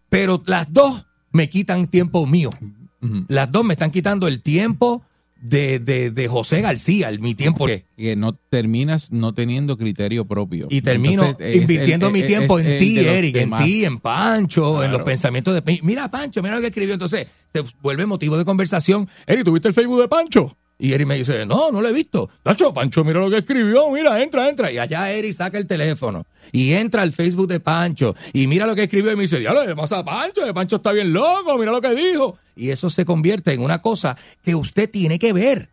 Pero 0.08 0.42
las 0.46 0.72
dos 0.72 1.06
me 1.32 1.48
quitan 1.48 1.86
tiempo 1.86 2.26
mío. 2.26 2.50
Las 3.28 3.50
dos 3.50 3.64
me 3.64 3.74
están 3.74 3.90
quitando 3.90 4.28
el 4.28 4.42
tiempo 4.42 5.02
de, 5.40 5.78
de, 5.78 6.10
de 6.10 6.28
José 6.28 6.60
García, 6.60 7.08
el, 7.08 7.18
mi 7.20 7.34
tiempo. 7.34 7.64
que 7.64 7.86
Que 7.96 8.14
no 8.14 8.34
terminas 8.34 9.10
no 9.10 9.32
teniendo 9.32 9.78
criterio 9.78 10.26
propio. 10.26 10.66
Y 10.68 10.82
termino 10.82 11.24
Entonces, 11.24 11.56
invirtiendo 11.62 12.08
el- 12.08 12.12
mi 12.12 12.18
es- 12.20 12.26
tiempo 12.26 12.58
es 12.58 12.66
en 12.66 12.78
ti, 12.78 12.98
Eric, 12.98 13.36
en 13.36 13.56
ti, 13.56 13.84
en 13.86 13.98
Pancho, 14.00 14.84
en 14.84 14.92
los 14.92 15.00
pensamientos 15.02 15.54
de. 15.54 15.80
Mira, 15.82 16.10
Pancho, 16.10 16.42
mira 16.42 16.56
lo 16.56 16.60
que 16.60 16.66
escribió. 16.66 16.92
Entonces, 16.92 17.26
se 17.54 17.64
vuelve 17.80 18.04
motivo 18.04 18.36
de 18.36 18.44
conversación. 18.44 19.08
Eric, 19.26 19.44
¿tuviste 19.44 19.68
el 19.68 19.72
Facebook 19.74 20.00
de 20.02 20.08
Pancho? 20.08 20.54
Y 20.82 20.94
Eric 20.94 21.06
me 21.06 21.16
dice, 21.16 21.44
no, 21.44 21.70
no 21.70 21.82
lo 21.82 21.88
he 21.88 21.92
visto. 21.92 22.30
Nacho, 22.42 22.72
Pancho, 22.72 23.04
mira 23.04 23.20
lo 23.20 23.28
que 23.28 23.36
escribió, 23.38 23.90
mira, 23.90 24.20
entra, 24.22 24.48
entra. 24.48 24.72
Y 24.72 24.78
allá 24.78 25.10
Eric 25.12 25.32
saca 25.34 25.58
el 25.58 25.66
teléfono 25.66 26.24
y 26.52 26.72
entra 26.72 27.02
al 27.02 27.12
Facebook 27.12 27.48
de 27.48 27.60
Pancho 27.60 28.14
y 28.32 28.46
mira 28.46 28.66
lo 28.66 28.74
que 28.74 28.84
escribió 28.84 29.12
y 29.12 29.16
me 29.16 29.22
dice, 29.22 29.42
ya 29.42 29.52
le 29.52 29.76
pasa 29.76 29.98
a 29.98 30.04
Pancho, 30.04 30.40
Pancho 30.54 30.76
está 30.76 30.92
bien 30.92 31.12
loco, 31.12 31.58
mira 31.58 31.70
lo 31.70 31.80
que 31.82 31.94
dijo. 31.94 32.38
Y 32.56 32.70
eso 32.70 32.88
se 32.88 33.04
convierte 33.04 33.52
en 33.52 33.60
una 33.60 33.80
cosa 33.82 34.16
que 34.42 34.54
usted 34.54 34.90
tiene 34.90 35.18
que 35.18 35.32
ver. 35.34 35.68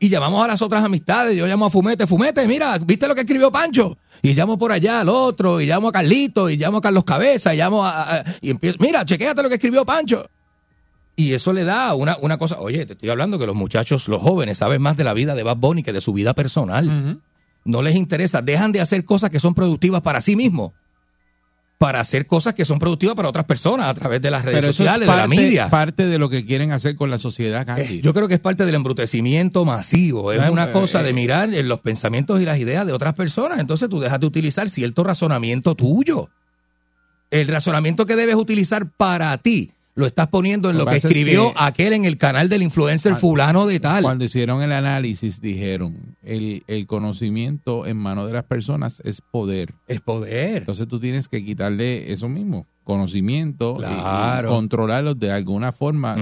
Y 0.00 0.08
llamamos 0.08 0.44
a 0.44 0.46
las 0.46 0.62
otras 0.62 0.84
amistades. 0.84 1.36
Yo 1.36 1.44
llamo 1.48 1.66
a 1.66 1.70
Fumete. 1.70 2.06
Fumete, 2.06 2.46
mira, 2.46 2.78
¿viste 2.78 3.08
lo 3.08 3.16
que 3.16 3.22
escribió 3.22 3.50
Pancho? 3.50 3.98
Y 4.22 4.34
llamo 4.34 4.56
por 4.56 4.70
allá 4.70 5.00
al 5.00 5.08
otro, 5.08 5.60
y 5.60 5.66
llamo 5.66 5.88
a 5.88 5.92
Carlito, 5.92 6.48
y 6.48 6.56
llamo 6.56 6.78
a 6.78 6.80
Carlos 6.80 7.02
Cabeza, 7.04 7.52
y 7.54 7.58
llamo 7.58 7.84
a... 7.84 8.18
a- 8.18 8.24
y 8.40 8.50
empiezo, 8.50 8.76
mira, 8.80 9.04
chequéate 9.04 9.42
lo 9.42 9.48
que 9.48 9.56
escribió 9.56 9.84
Pancho. 9.84 10.28
Y 11.18 11.32
eso 11.32 11.52
le 11.52 11.64
da 11.64 11.96
una, 11.96 12.16
una 12.20 12.38
cosa... 12.38 12.60
Oye, 12.60 12.86
te 12.86 12.92
estoy 12.92 13.10
hablando 13.10 13.40
que 13.40 13.46
los 13.46 13.56
muchachos, 13.56 14.06
los 14.06 14.22
jóvenes, 14.22 14.58
saben 14.58 14.80
más 14.80 14.96
de 14.96 15.02
la 15.02 15.14
vida 15.14 15.34
de 15.34 15.42
Bad 15.42 15.56
Bunny 15.56 15.82
que 15.82 15.92
de 15.92 16.00
su 16.00 16.12
vida 16.12 16.32
personal. 16.32 17.20
No 17.64 17.82
les 17.82 17.96
interesa. 17.96 18.40
Dejan 18.40 18.70
de 18.70 18.80
hacer 18.80 19.04
cosas 19.04 19.28
que 19.28 19.40
son 19.40 19.52
productivas 19.52 20.00
para 20.00 20.20
sí 20.20 20.36
mismos. 20.36 20.74
Para 21.76 21.98
hacer 21.98 22.24
cosas 22.28 22.54
que 22.54 22.64
son 22.64 22.78
productivas 22.78 23.16
para 23.16 23.28
otras 23.28 23.46
personas 23.46 23.88
a 23.88 23.94
través 23.94 24.22
de 24.22 24.30
las 24.30 24.44
redes 24.44 24.60
Pero 24.60 24.70
eso 24.70 24.76
sociales, 24.84 25.00
es 25.00 25.06
de 25.08 25.16
la 25.16 25.22
parte, 25.22 25.36
media. 25.36 25.68
parte 25.70 26.06
de 26.06 26.18
lo 26.20 26.28
que 26.28 26.44
quieren 26.44 26.70
hacer 26.70 26.94
con 26.94 27.10
la 27.10 27.18
sociedad, 27.18 27.62
Eh, 27.62 27.66
Candy. 27.66 28.00
Yo 28.00 28.14
creo 28.14 28.28
que 28.28 28.34
es 28.34 28.40
parte 28.40 28.64
del 28.64 28.76
embrutecimiento 28.76 29.64
masivo. 29.64 30.32
Es 30.32 30.48
una 30.48 30.68
eh, 30.68 30.72
cosa 30.72 31.02
de 31.02 31.10
eh. 31.10 31.14
mirar 31.14 31.52
en 31.52 31.68
los 31.68 31.80
pensamientos 31.80 32.40
y 32.40 32.44
las 32.44 32.60
ideas 32.60 32.86
de 32.86 32.92
otras 32.92 33.14
personas. 33.14 33.58
Entonces 33.58 33.88
tú 33.88 33.98
dejas 33.98 34.20
de 34.20 34.26
utilizar 34.26 34.70
cierto 34.70 35.02
razonamiento 35.02 35.74
tuyo. 35.74 36.28
El 37.32 37.48
razonamiento 37.48 38.06
que 38.06 38.14
debes 38.14 38.36
utilizar 38.36 38.88
para 38.88 39.36
ti 39.38 39.72
lo 39.98 40.06
estás 40.06 40.28
poniendo 40.28 40.70
en 40.70 40.78
Lo 40.78 40.84
lo 40.84 40.90
que 40.90 40.96
es 40.96 41.04
escribió 41.04 41.48
que- 41.52 41.54
aquel 41.58 41.92
en 41.92 42.04
el 42.04 42.16
canal 42.16 42.48
del 42.48 42.62
influencer 42.62 43.12
Cuando- 43.12 43.20
fulano 43.20 43.66
de 43.66 43.80
tal. 43.80 44.02
Cuando 44.04 44.24
hicieron 44.24 44.62
el 44.62 44.72
análisis 44.72 45.40
dijeron, 45.40 46.16
el, 46.22 46.62
el 46.68 46.86
conocimiento 46.86 47.84
en 47.86 47.96
manos 47.96 48.26
de 48.28 48.32
las 48.34 48.44
personas 48.44 49.02
es 49.04 49.20
poder. 49.20 49.74
Es 49.88 50.00
poder. 50.00 50.58
Entonces 50.58 50.86
tú 50.88 51.00
tienes 51.00 51.28
que 51.28 51.44
quitarle 51.44 52.12
eso 52.12 52.28
mismo, 52.28 52.66
conocimiento, 52.88 53.76
y- 53.78 53.82
Claro. 53.84 54.48
y 54.48 54.50
controlarlos 54.50 55.18
de 55.18 55.30
alguna 55.30 55.70
forma, 55.72 56.16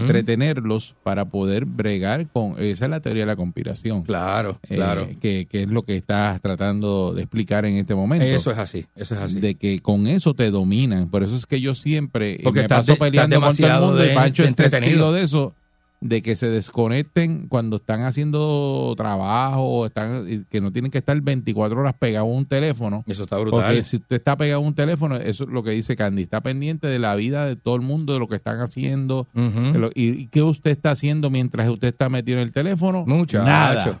entretenerlos 0.00 0.94
para 1.02 1.24
poder 1.26 1.64
bregar 1.64 2.26
con... 2.28 2.54
Esa 2.58 2.84
es 2.84 2.90
la 2.90 3.00
teoría 3.00 3.22
de 3.22 3.26
la 3.26 3.36
conspiración. 3.36 4.02
Claro, 4.02 4.58
eh, 4.68 4.76
claro. 4.76 5.08
que, 5.20 5.46
que 5.50 5.64
es 5.64 5.68
lo 5.70 5.82
que 5.82 5.96
estás 5.96 6.40
tratando 6.40 7.12
de 7.12 7.22
explicar 7.22 7.64
en 7.64 7.76
este 7.76 7.94
momento. 7.94 8.24
Eso 8.24 8.50
es 8.50 8.58
así, 8.58 8.86
eso 8.94 9.14
es 9.14 9.20
así. 9.20 9.40
de 9.40 9.56
que 9.56 9.80
con 9.80 10.06
eso 10.06 10.34
te 10.34 10.50
dominan. 10.50 11.08
Por 11.08 11.22
eso 11.22 11.36
es 11.36 11.46
que 11.46 11.60
yo 11.60 11.74
siempre 11.74 12.38
Porque 12.42 12.60
me 12.60 12.64
estás 12.64 12.78
paso 12.86 12.92
de- 12.92 12.98
peleando 12.98 13.36
estás 13.36 13.48
con 13.48 13.56
todo 13.56 13.66
el 13.66 13.72
demasiado 13.72 13.86
mundo 13.88 14.04
y 14.04 14.08
de- 14.08 14.14
Pancho 14.14 14.42
de 14.44 14.48
está 14.48 14.64
entretenido. 14.64 15.12
de 15.12 15.22
eso, 15.22 15.54
de 16.08 16.22
que 16.22 16.36
se 16.36 16.48
desconecten 16.48 17.46
cuando 17.48 17.76
están 17.76 18.02
haciendo 18.02 18.94
trabajo, 18.96 19.86
están, 19.86 20.46
que 20.50 20.60
no 20.60 20.70
tienen 20.72 20.90
que 20.90 20.98
estar 20.98 21.20
24 21.20 21.78
horas 21.80 21.94
pegados 21.98 22.28
a 22.28 22.32
un 22.32 22.46
teléfono. 22.46 23.04
Eso 23.06 23.24
está 23.24 23.36
brutal. 23.38 23.62
Porque 23.62 23.82
si 23.82 23.96
usted 23.96 24.16
está 24.16 24.36
pegado 24.36 24.62
a 24.62 24.66
un 24.66 24.74
teléfono, 24.74 25.16
eso 25.16 25.44
es 25.44 25.50
lo 25.50 25.62
que 25.62 25.70
dice 25.70 25.96
Candy, 25.96 26.22
está 26.22 26.40
pendiente 26.40 26.86
de 26.86 26.98
la 26.98 27.14
vida 27.14 27.46
de 27.46 27.56
todo 27.56 27.76
el 27.76 27.82
mundo, 27.82 28.12
de 28.14 28.18
lo 28.18 28.28
que 28.28 28.36
están 28.36 28.60
haciendo. 28.60 29.26
Ujú. 29.34 29.72
de 29.72 29.78
lo- 29.78 29.90
y, 29.94 30.10
y 30.10 30.26
qué 30.26 30.42
usted 30.42 30.70
está 30.70 30.90
haciendo 30.90 31.30
mientras 31.30 31.68
usted 31.68 31.88
está 31.88 32.08
metido 32.08 32.38
en 32.38 32.44
el 32.44 32.52
teléfono? 32.52 33.04
Muchacho. 33.06 33.44
Nada 33.44 34.00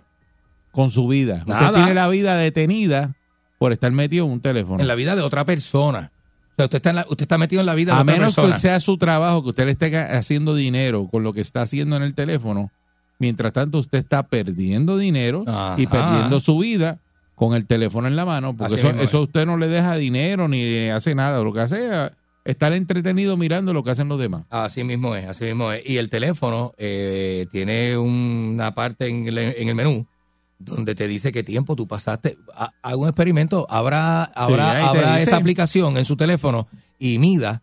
con 0.72 0.90
su 0.90 1.08
vida. 1.08 1.42
Nada. 1.46 1.68
Usted 1.68 1.74
tiene 1.76 1.94
la 1.94 2.08
vida 2.08 2.36
detenida 2.36 3.14
por 3.58 3.72
estar 3.72 3.90
metido 3.92 4.26
en 4.26 4.32
un 4.32 4.40
teléfono. 4.40 4.80
En 4.80 4.86
la 4.88 4.94
vida 4.94 5.16
de 5.16 5.22
otra 5.22 5.44
persona. 5.44 6.10
O 6.56 6.58
sea, 6.58 6.64
usted 6.66 6.76
está, 6.76 6.90
en 6.90 6.96
la- 6.96 7.06
usted 7.08 7.22
está 7.22 7.36
metido 7.38 7.60
en 7.60 7.66
la 7.66 7.74
vida 7.74 7.92
de 7.92 7.98
A 7.98 8.02
otra 8.02 8.14
menos 8.14 8.34
persona. 8.34 8.54
que 8.54 8.60
sea 8.60 8.80
su 8.80 8.96
trabajo, 8.96 9.42
que 9.42 9.50
usted 9.50 9.66
le 9.66 9.72
esté 9.72 9.94
haciendo 9.98 10.54
dinero 10.54 11.06
con 11.10 11.22
lo 11.22 11.32
que 11.34 11.40
está 11.42 11.62
haciendo 11.62 11.96
en 11.96 12.02
el 12.02 12.14
teléfono, 12.14 12.70
mientras 13.18 13.52
tanto 13.52 13.78
usted 13.78 13.98
está 13.98 14.22
perdiendo 14.22 14.96
dinero 14.96 15.44
y 15.76 15.86
perdiendo 15.86 16.40
su 16.40 16.58
vida 16.58 16.98
con 17.34 17.54
el 17.54 17.66
teléfono 17.66 18.08
en 18.08 18.16
la 18.16 18.24
mano, 18.24 18.56
porque 18.56 18.74
Así 18.76 18.86
eso, 18.86 18.98
eso 19.00 19.20
usted 19.22 19.44
no 19.44 19.58
le 19.58 19.68
deja 19.68 19.96
dinero 19.96 20.48
ni 20.48 20.88
hace 20.88 21.14
nada. 21.14 21.42
Lo 21.42 21.52
que 21.52 21.60
hace 21.60 21.86
es 22.06 22.10
estar 22.46 22.72
entretenido 22.72 23.36
mirando 23.36 23.74
lo 23.74 23.84
que 23.84 23.90
hacen 23.90 24.08
los 24.08 24.18
demás. 24.18 24.44
Así 24.48 24.82
mismo 24.84 25.14
es, 25.14 25.26
así 25.28 25.44
mismo 25.44 25.70
es. 25.72 25.82
Y 25.84 25.98
el 25.98 26.08
teléfono 26.08 26.72
eh, 26.78 27.46
tiene 27.52 27.98
una 27.98 28.74
parte 28.74 29.08
en 29.08 29.28
el, 29.28 29.36
en 29.36 29.68
el 29.68 29.74
menú 29.74 30.06
donde 30.58 30.94
te 30.94 31.06
dice 31.06 31.32
qué 31.32 31.42
tiempo 31.42 31.76
tú 31.76 31.86
pasaste. 31.86 32.38
Ha- 32.54 32.72
Haga 32.82 32.96
un 32.96 33.08
experimento, 33.08 33.66
habrá, 33.70 34.24
habrá, 34.24 34.70
habrá 34.88 35.20
esa 35.22 35.36
aplicación 35.36 35.96
en 35.98 36.04
su 36.04 36.16
teléfono 36.16 36.66
y 36.98 37.18
mida 37.18 37.62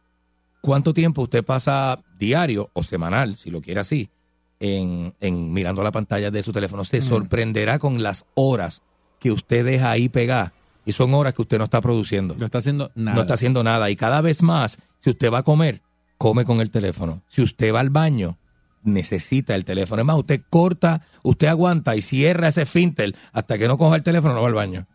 cuánto 0.61 0.93
tiempo 0.93 1.23
usted 1.23 1.43
pasa 1.43 1.99
diario 2.19 2.69
o 2.73 2.83
semanal, 2.83 3.35
si 3.35 3.49
lo 3.51 3.61
quiere 3.61 3.79
así, 3.79 4.09
en, 4.59 5.13
en 5.19 5.51
mirando 5.51 5.83
la 5.83 5.91
pantalla 5.91 6.31
de 6.31 6.43
su 6.43 6.51
teléfono. 6.53 6.85
Se 6.85 7.01
sorprenderá 7.01 7.79
con 7.79 8.01
las 8.03 8.25
horas 8.35 8.81
que 9.19 9.31
usted 9.31 9.65
deja 9.65 9.91
ahí 9.91 10.09
pegar. 10.09 10.53
Y 10.85 10.91
son 10.91 11.13
horas 11.13 11.33
que 11.33 11.41
usted 11.41 11.57
no 11.57 11.63
está 11.63 11.79
produciendo. 11.81 12.35
No 12.37 12.45
está 12.45 12.57
haciendo 12.57 12.91
nada. 12.95 13.15
No 13.15 13.21
está 13.21 13.33
haciendo 13.35 13.63
nada. 13.63 13.89
Y 13.89 13.95
cada 13.95 14.19
vez 14.21 14.43
más, 14.43 14.77
si 15.01 15.09
usted 15.11 15.31
va 15.31 15.39
a 15.39 15.43
comer, 15.43 15.81
come 16.17 16.43
con 16.45 16.59
el 16.59 16.69
teléfono. 16.69 17.21
Si 17.29 17.41
usted 17.41 17.73
va 17.73 17.79
al 17.79 17.89
baño, 17.89 18.37
necesita 18.83 19.55
el 19.55 19.65
teléfono. 19.65 20.01
Es 20.01 20.05
más, 20.05 20.17
usted 20.17 20.41
corta, 20.49 21.01
usted 21.23 21.47
aguanta 21.47 21.95
y 21.95 22.01
cierra 22.01 22.47
ese 22.49 22.65
fintel 22.65 23.15
hasta 23.31 23.57
que 23.57 23.67
no 23.67 23.77
coja 23.77 23.95
el 23.95 24.03
teléfono, 24.03 24.33
no 24.33 24.41
va 24.41 24.47
al 24.47 24.53
baño. 24.53 24.87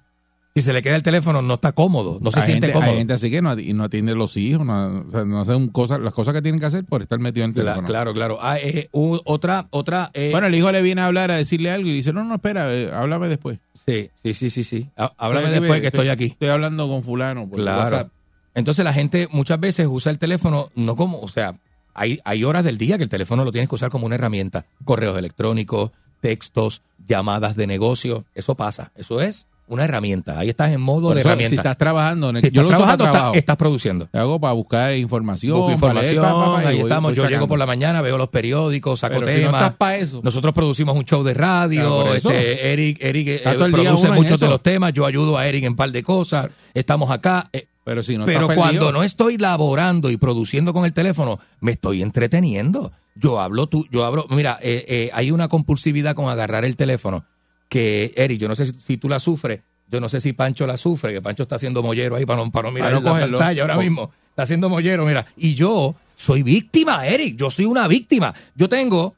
Si 0.55 0.63
se 0.63 0.73
le 0.73 0.83
queda 0.83 0.97
el 0.97 1.05
teléfono, 1.05 1.41
no 1.41 1.55
está 1.55 1.71
cómodo, 1.71 2.19
no 2.21 2.33
se 2.33 2.41
hay 2.41 2.47
siente 2.47 2.67
gente, 2.67 2.73
cómodo. 2.73 2.91
Hay 2.93 2.99
gente 2.99 3.13
así 3.13 3.31
que 3.31 3.41
no, 3.41 3.51
atiende 3.85 4.13
a 4.13 4.15
los 4.17 4.37
hijos, 4.37 4.67
no, 4.67 5.05
o 5.07 5.11
sea, 5.11 5.25
no 5.25 5.41
hacen 5.41 5.69
cosas, 5.69 6.01
las 6.01 6.13
cosas 6.13 6.35
que 6.35 6.43
tienen 6.43 6.59
que 6.59 6.67
hacer 6.67 6.85
por 6.85 7.01
estar 7.01 7.19
metido 7.21 7.45
en 7.45 7.51
el 7.51 7.55
teléfono. 7.55 7.87
claro, 7.87 8.13
claro. 8.13 8.39
Ah, 8.41 8.59
eh, 8.59 8.89
otra, 8.93 9.69
otra. 9.71 10.11
eh, 10.15 10.31
Bueno, 10.33 10.49
el 10.49 10.55
hijo 10.57 10.73
le 10.73 10.83
viene 10.83 11.03
a 11.03 11.07
hablar, 11.07 11.31
a 11.31 11.37
decirle 11.37 11.71
algo 11.71 11.89
y 11.89 11.93
dice, 11.93 12.13
no, 12.13 12.25
no, 12.25 12.35
espera, 12.37 12.75
eh, 12.75 12.91
háblame 12.93 13.29
después. 13.29 13.61
sí, 13.87 14.11
sí, 14.25 14.35
sí, 14.35 14.51
sí, 14.51 14.65
sí. 14.65 14.89
Há- 14.97 15.13
Háblame 15.17 15.51
después 15.51 15.81
que 15.81 15.87
estoy 15.89 16.09
aquí. 16.09 16.25
Estoy 16.25 16.49
hablando 16.49 16.89
con 16.89 17.05
fulano 17.05 17.49
por 17.49 17.61
Claro. 17.61 17.83
WhatsApp. 17.83 18.09
Entonces 18.55 18.85
la 18.85 18.93
gente 18.93 19.29
muchas 19.31 19.61
veces 19.61 19.87
usa 19.89 20.11
el 20.11 20.19
teléfono 20.19 20.71
no 20.75 20.97
como, 20.97 21.21
o 21.21 21.29
sea, 21.29 21.55
hay, 21.99 22.21
hay 22.25 22.45
horas 22.45 22.65
del 22.65 22.79
día 22.79 22.97
que 22.97 23.05
el 23.05 23.11
teléfono 23.11 23.45
lo 23.45 23.53
tienes 23.53 23.69
que 23.69 23.75
usar 23.75 23.91
como 23.91 24.07
una 24.07 24.15
herramienta. 24.15 24.65
Correos 24.85 25.19
electrónicos, 25.19 25.91
textos, 26.21 26.83
llamadas 27.07 27.57
de 27.57 27.67
negocio, 27.67 28.25
eso 28.35 28.55
pasa. 28.55 28.93
Eso 28.97 29.21
es 29.21 29.47
una 29.71 29.85
herramienta. 29.85 30.39
Ahí 30.39 30.49
estás 30.49 30.73
en 30.73 30.81
modo 30.81 31.13
de 31.13 31.21
herramienta. 31.21 31.51
si 31.51 31.57
estás 31.57 31.77
trabajando, 31.77 32.31
Si 32.41 32.51
yo 32.51 32.63
estás 32.63 32.63
lo 32.63 32.69
uso 32.71 32.79
para 32.87 32.97
trabajando, 32.97 33.35
estás- 33.39 33.57
produciendo. 33.59 34.09
Hago 34.15 34.41
para 34.41 34.55
buscar 34.55 34.95
información. 34.95 35.59
Busco 35.59 35.79
para 35.79 36.01
leer, 36.01 36.15
información, 36.15 36.25
pa, 36.25 36.47
pa, 36.47 36.57
pa, 36.57 36.65
y 36.65 36.67
ahí 36.69 36.75
voy- 36.77 36.83
estamos. 36.91 37.11
voy 37.13 37.17
Yo 37.17 37.29
llego 37.29 37.47
por 37.49 37.59
la 37.59 37.67
mañana, 37.67 38.01
veo 38.01 38.17
los 38.17 38.29
periódicos, 38.31 39.01
saco 39.01 39.17
Pero 39.21 39.27
si 39.27 39.33
no 39.35 39.39
temas. 39.49 39.63
estás 39.63 39.77
pa' 39.77 39.97
eso. 39.97 40.21
Nosotros 40.25 40.55
producimos 40.55 40.97
un 40.97 41.05
show 41.05 41.23
de 41.23 41.35
radio. 41.35 42.15
Este, 42.15 42.73
Eric, 42.73 42.97
Eric 43.03 43.29
eh, 43.29 43.41
produce 43.71 44.11
muchos 44.11 44.41
de 44.41 44.49
los 44.49 44.63
temas. 44.63 44.95
Yo 44.95 45.05
ayudo 45.05 45.37
a 45.37 45.47
Eric 45.47 45.65
en 45.65 45.73
un 45.73 45.77
par 45.77 45.93
de 45.93 46.03
cosas. 46.03 46.49
Estamos 46.73 47.11
acá. 47.11 47.51
eh, 47.53 47.67
Pero 47.89 48.03
si 48.03 48.19
no 48.19 48.27
pero 48.27 48.43
estás 48.43 48.57
cuando 48.57 48.73
perdido, 48.81 48.93
no 48.93 49.03
estoy 49.03 49.39
laborando 49.39 50.11
y 50.11 50.19
produciendo 50.19 50.75
con 50.75 50.85
el 50.85 50.93
teléfono, 50.93 51.39
me 51.61 51.73
estoy 51.73 52.03
entreteniendo. 52.03 52.93
Yo 53.15 53.41
hablo 53.41 53.67
tú, 53.67 53.87
yo 53.91 54.05
hablo, 54.05 54.27
mira, 54.29 54.59
eh, 54.61 54.85
eh, 54.87 55.11
hay 55.15 55.31
una 55.31 55.49
compulsividad 55.49 56.15
con 56.15 56.29
agarrar 56.29 56.67
el 56.67 56.77
teléfono 56.77 57.25
que, 57.71 58.13
Eric, 58.15 58.39
yo 58.41 58.47
no 58.47 58.55
sé 58.55 58.67
si, 58.67 58.73
si 58.79 58.97
tú 58.99 59.09
la 59.09 59.19
sufres, 59.21 59.63
yo 59.91 60.01
no 60.01 60.11
sé 60.11 60.21
si 60.21 60.35
Pancho 60.35 60.67
la 60.67 60.77
sufre, 60.77 61.15
que 61.15 61.23
Pancho 61.23 61.45
está 61.45 61.57
haciendo 61.57 61.83
mollero 61.83 62.17
ahí 62.17 62.27
para 62.27 62.45
no, 62.45 62.51
para 62.53 62.69
no 62.69 62.75
mirar 62.75 62.91
Para 62.93 63.01
no 63.01 63.15
la 63.15 63.21
pantalla 63.39 63.63
ahora 63.63 63.75
Co- 63.77 63.81
mismo. 63.81 64.11
Está 64.29 64.43
haciendo 64.43 64.69
mollero, 64.69 65.07
mira. 65.07 65.25
Y 65.35 65.55
yo 65.55 65.95
soy 66.15 66.43
víctima, 66.43 67.07
Eric, 67.07 67.37
yo 67.37 67.51
soy 67.51 67.65
una 67.65 67.89
víctima. 67.89 68.35
Yo 68.55 68.69
tengo, 68.69 69.15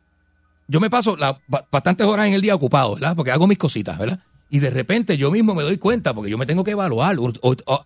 yo 0.69 0.79
me 0.79 0.89
paso 0.91 1.17
la- 1.17 1.41
ba- 1.49 1.67
bastantes 1.73 2.07
horas 2.07 2.29
en 2.29 2.35
el 2.35 2.41
día 2.41 2.55
ocupado, 2.55 2.95
¿verdad? 2.95 3.17
Porque 3.17 3.33
hago 3.33 3.49
mis 3.49 3.59
cositas, 3.59 3.99
¿verdad? 3.99 4.21
Y 4.51 4.59
de 4.59 4.71
repente 4.71 5.17
yo 5.17 5.31
mismo 5.31 5.55
me 5.55 5.63
doy 5.63 5.79
cuenta, 5.79 6.13
porque 6.13 6.31
yo 6.31 6.37
me 6.37 6.45
tengo 6.45 6.65
que 6.65 6.73
evaluar, 6.73 7.17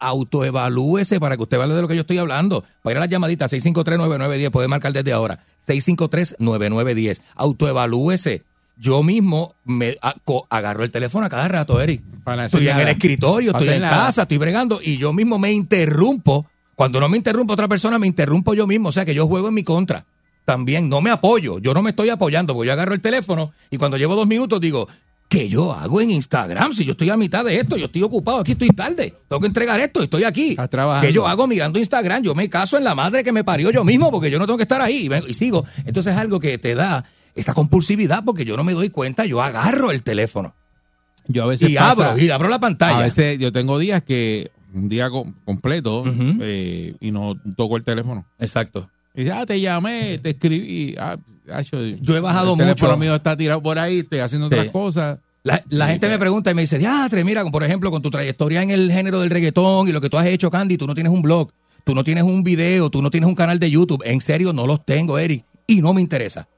autoevalúese 0.01 1.21
para 1.21 1.37
que 1.37 1.43
usted 1.43 1.59
vea 1.59 1.67
de 1.67 1.83
lo 1.83 1.89
que 1.89 1.95
yo 1.95 2.01
estoy 2.01 2.19
hablando. 2.19 2.65
Para 2.83 2.93
ir 2.93 2.97
a 2.97 3.01
las 3.01 3.11
llamaditas, 3.11 3.53
653-9910, 3.53 4.51
puede 4.51 4.69
marcar 4.69 4.93
desde 4.93 5.13
ahora. 5.13 5.45
653-9910. 5.69 7.21
Autoevalúese. 7.37 8.43
Yo 8.77 9.03
mismo 9.03 9.55
me 9.65 9.99
agarro 10.49 10.83
el 10.83 10.91
teléfono 10.91 11.27
a 11.27 11.29
cada 11.29 11.47
rato, 11.47 11.81
Eric. 11.81 12.03
Para 12.25 12.47
Estoy 12.47 12.69
en 12.69 12.79
el 12.79 12.89
escritorio, 12.89 13.53
Para 13.53 13.65
estoy 13.65 13.77
en 13.77 13.83
nada. 13.83 14.07
casa, 14.07 14.23
estoy 14.23 14.39
bregando 14.39 14.81
y 14.83 14.97
yo 14.97 15.13
mismo 15.13 15.39
me 15.39 15.53
interrumpo. 15.53 16.47
Cuando 16.75 16.99
no 16.99 17.09
me 17.09 17.17
interrumpe 17.17 17.53
otra 17.53 17.69
persona, 17.69 18.01
me 18.01 18.09
interrumpo 18.09 18.53
yo 18.55 18.67
mismo. 18.67 18.89
O 18.89 18.93
sea 18.93 19.05
que 19.05 19.15
yo 19.15 19.29
juego 19.29 19.49
en 19.49 19.55
mi 19.55 19.63
contra. 19.63 20.05
También 20.45 20.89
no 20.89 21.01
me 21.01 21.11
apoyo. 21.11 21.59
Yo 21.61 21.73
no 21.73 21.83
me 21.83 21.91
estoy 21.91 22.11
apoyando 22.11 22.53
porque 22.53 22.67
yo 22.67 22.73
agarro 22.73 22.95
el 22.95 23.01
teléfono 23.01 23.53
y 23.71 23.79
cuando 23.79 23.97
llevo 23.97 24.17
dos 24.17 24.27
minutos 24.27 24.61
digo, 24.61 24.89
¿qué 25.29 25.49
yo 25.49 25.73
hago 25.73 26.01
en 26.01 26.11
Instagram? 26.11 26.73
Si 26.73 26.85
yo 26.85 26.93
estoy 26.93 27.11
a 27.11 27.17
mitad 27.17 27.45
de 27.45 27.57
esto, 27.57 27.77
yo 27.77 27.87
estoy 27.87 28.03
ocupado, 28.03 28.39
aquí 28.41 28.53
estoy 28.53 28.69
tarde. 28.69 29.15
Tengo 29.29 29.41
que 29.41 29.47
entregar 29.47 29.81
esto, 29.81 30.03
estoy 30.03 30.25
aquí. 30.25 30.55
¿Qué 31.01 31.13
yo 31.13 31.27
hago 31.27 31.47
mirando 31.47 31.79
Instagram? 31.79 32.23
Yo 32.23 32.35
me 32.35 32.49
caso 32.49 32.77
en 32.79 32.85
la 32.85 32.95
madre 32.95 33.25
que 33.25 33.33
me 33.33 33.43
parió 33.45 33.71
yo 33.71 33.85
mismo 33.85 34.11
porque 34.11 34.31
yo 34.31 34.39
no 34.39 34.47
tengo 34.47 34.57
que 34.57 34.63
estar 34.65 34.81
ahí 34.81 35.05
y, 35.05 35.09
vengo- 35.09 35.27
y 35.29 35.35
sigo. 35.35 35.65
Entonces 35.85 36.13
es 36.13 36.19
algo 36.19 36.39
que 36.41 36.59
te 36.59 36.75
da 36.75 37.05
esa 37.35 37.53
compulsividad 37.55 38.23
porque 38.25 38.45
yo 38.45 38.57
no 38.57 38.63
me 38.65 38.73
doy 38.75 38.91
cuenta, 38.91 39.25
yo 39.25 39.43
agarro 39.43 39.91
el 39.91 40.03
teléfono 40.05 40.55
yo 41.27 41.43
a 41.43 41.47
veces 41.47 41.71
y 41.71 41.75
pasa- 41.75 42.11
abro, 42.11 42.23
y 42.23 42.31
abro 42.31 42.49
la 42.49 42.61
pantalla. 42.61 42.99
A 42.99 43.03
veces 43.03 43.39
yo 43.39 43.51
tengo 43.51 43.79
días 43.79 44.03
que, 44.03 44.51
un 44.75 44.89
día 44.89 45.09
co- 45.11 45.33
completo, 45.45 46.05
eh, 46.43 46.95
y 47.01 47.11
no 47.13 47.35
toco 47.57 47.77
el 47.79 47.83
teléfono. 47.85 48.27
Exacto. 48.39 48.91
Y 49.15 49.21
dice, 49.23 49.33
ah, 49.33 49.47
te 49.47 49.61
llamé, 49.61 50.19
te 50.19 50.31
escribí. 50.31 50.95
Ah, 50.99 51.17
Yo 52.01 52.17
he 52.17 52.21
bajado 52.21 52.57
el 52.59 52.67
mucho. 52.67 52.97
mío 52.97 53.15
está 53.15 53.37
tirado 53.37 53.63
por 53.63 53.79
ahí, 53.79 53.99
estoy 54.01 54.21
haciendo 54.21 54.49
Sí. 54.49 54.55
otras 54.55 54.71
cosas. 54.73 55.19
La, 55.43 55.63
la 55.69 55.87
Sí, 55.87 55.93
gente 55.93 56.07
me 56.07 56.13
pero- 56.13 56.21
pregunta 56.21 56.51
y 56.51 56.55
me 56.55 56.63
dice, 56.63 56.79
diatre, 56.79 57.23
mira, 57.23 57.45
por 57.45 57.63
ejemplo, 57.63 57.91
con 57.91 58.01
tu 58.01 58.11
trayectoria 58.11 58.63
en 58.63 58.71
el 58.71 58.91
género 58.91 59.21
del 59.21 59.29
reggaetón 59.31 59.87
y 59.89 59.93
lo 59.93 60.01
que 60.01 60.09
tú 60.09 60.17
has 60.17 60.27
hecho, 60.27 60.51
Candy, 60.51 60.79
tú 60.79 60.87
no 60.87 60.95
tienes 60.95 61.13
un 61.13 61.21
blog, 61.21 61.51
tú 61.85 61.95
no 61.95 62.03
tienes 62.03 62.25
un 62.25 62.43
video, 62.43 62.89
tú 62.89 63.03
no 63.03 63.11
tienes 63.11 63.29
un 63.29 63.35
canal 63.35 63.59
de 63.59 63.71
YouTube. 63.71 64.03
En 64.07 64.23
serio, 64.23 64.55
no 64.55 64.67
los 64.67 64.85
tengo, 64.87 65.19
Eric, 65.19 65.45
y 65.67 65.83
no 65.83 65.93
me 65.93 66.01
interesa. 66.01 66.49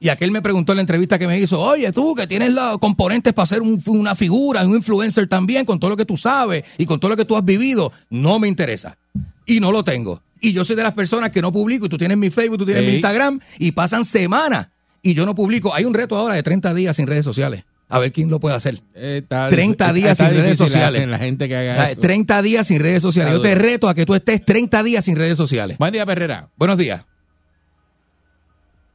Y 0.00 0.08
aquel 0.08 0.32
me 0.32 0.42
preguntó 0.42 0.72
en 0.72 0.76
la 0.76 0.82
entrevista 0.82 1.18
que 1.20 1.26
me 1.28 1.38
hizo, 1.38 1.58
oye, 1.60 1.90
tú 1.92 2.14
que 2.16 2.26
tienes 2.26 2.52
los 2.52 2.78
componentes 2.78 3.32
para 3.32 3.46
ser 3.46 3.62
un- 3.62 3.80
una 3.86 4.14
figura, 4.16 4.66
un 4.66 4.74
influencer 4.74 5.28
también, 5.28 5.64
con 5.64 5.78
todo 5.78 5.90
lo 5.90 5.96
que 5.96 6.04
tú 6.04 6.16
sabes 6.16 6.64
y 6.76 6.84
con 6.84 6.98
todo 6.98 7.10
lo 7.12 7.16
que 7.16 7.24
tú 7.24 7.36
has 7.36 7.44
vivido, 7.44 7.92
no 8.10 8.38
me 8.40 8.48
interesa. 8.48 8.98
Y 9.46 9.60
no 9.60 9.70
lo 9.70 9.84
tengo. 9.84 10.20
Y 10.48 10.52
yo 10.52 10.64
soy 10.64 10.76
de 10.76 10.82
las 10.84 10.92
personas 10.92 11.30
que 11.30 11.42
no 11.42 11.50
publico, 11.52 11.86
y 11.86 11.88
tú 11.88 11.98
tienes 11.98 12.16
mi 12.16 12.30
Facebook, 12.30 12.58
tú 12.58 12.64
tienes 12.66 12.84
mi. 12.84 12.92
Instagram, 12.92 13.40
y 13.58 13.72
pasan 13.72 14.04
semanas 14.04 14.68
y 15.02 15.12
yo 15.14 15.26
no 15.26 15.34
publico. 15.34 15.74
Hay 15.74 15.84
un 15.84 15.92
reto 15.94 16.16
ahora 16.16 16.34
de 16.34 16.42
30 16.42 16.72
días 16.74 16.94
sin 16.96 17.06
redes 17.06 17.24
sociales. 17.24 17.64
A 17.88 17.98
ver 17.98 18.12
quién 18.12 18.30
lo 18.30 18.38
puede 18.40 18.54
hacer. 18.56 18.80
Eh, 18.94 19.20
está- 19.22 19.48
30 19.48 19.92
días 19.92 20.12
está 20.12 20.24
sin 20.26 20.34
redes 20.34 20.44
difícil 20.58 20.66
sociales. 20.66 21.08
La, 21.08 21.18
gente 21.18 21.48
que 21.48 21.54
O 21.56 21.58
haga 21.58 21.74
sea, 21.76 21.90
eso. 21.90 22.00
30 22.00 22.42
días 22.42 22.66
sin 22.66 22.80
redes 22.80 23.02
sociales. 23.02 23.32
Yo 23.34 23.40
te 23.40 23.54
reto 23.54 23.88
a 23.88 23.94
que 23.94 24.04
tú 24.06 24.14
estés 24.14 24.44
30 24.44 24.82
días 24.82 25.04
sin 25.04 25.16
redes 25.16 25.36
sociales. 25.36 25.78
Buen 25.78 25.92
día, 25.92 26.04
Perrera. 26.06 26.48
Buenos 26.56 26.78
días. 26.78 27.04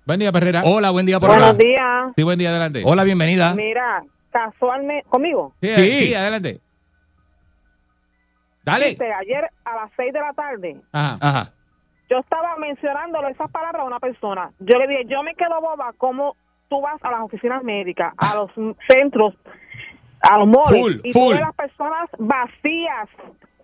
Buen 0.06 0.20
día, 0.20 0.32
Perrera. 0.32 0.64
Hola, 0.66 0.90
buen 0.90 1.06
día 1.06 1.20
por 1.20 1.30
Buenos 1.30 1.50
acá. 1.50 1.58
días. 1.58 2.14
Sí, 2.16 2.24
buen 2.24 2.40
día, 2.40 2.50
adelante. 2.50 2.82
Hola, 2.86 3.04
bienvenida. 3.04 3.54
Mira, 3.54 4.04
casualmente, 4.32 5.06
¿conmigo? 5.10 5.54
Sí, 5.62 5.70
Sí. 5.76 5.96
sí, 6.08 6.14
adelante. 6.14 6.60
Dale. 8.80 9.14
Ayer 9.20 9.50
a 9.66 9.76
las 9.76 9.92
6 9.96 10.14
de 10.14 10.20
la 10.20 10.34
tarde, 10.34 10.78
Ajá. 10.92 11.18
Ajá. 11.22 11.52
yo 12.10 12.18
estaba 12.20 12.56
mencionándole 12.58 13.30
esas 13.32 13.50
palabras 13.52 13.82
a 13.82 13.86
una 13.86 14.00
persona. 14.00 14.52
Yo 14.60 14.78
le 14.80 14.88
dije, 14.88 15.06
yo 15.08 15.24
me 15.24 15.36
quedo 15.36 15.60
boba 15.62 15.94
cómo 15.98 16.36
tú 16.70 16.82
vas 16.82 17.04
a 17.04 17.12
las 17.12 17.22
oficinas 17.22 17.64
médicas, 17.64 18.14
a 18.18 18.36
los 18.36 18.52
centros, 18.88 19.34
a 20.22 20.38
los 20.38 20.48
malls, 20.48 20.70
Full, 20.70 20.92
y 21.04 21.12
full. 21.12 21.22
tú 21.24 21.30
ves 21.32 21.40
las 21.42 21.56
personas 21.56 22.10
vacías, 22.18 23.10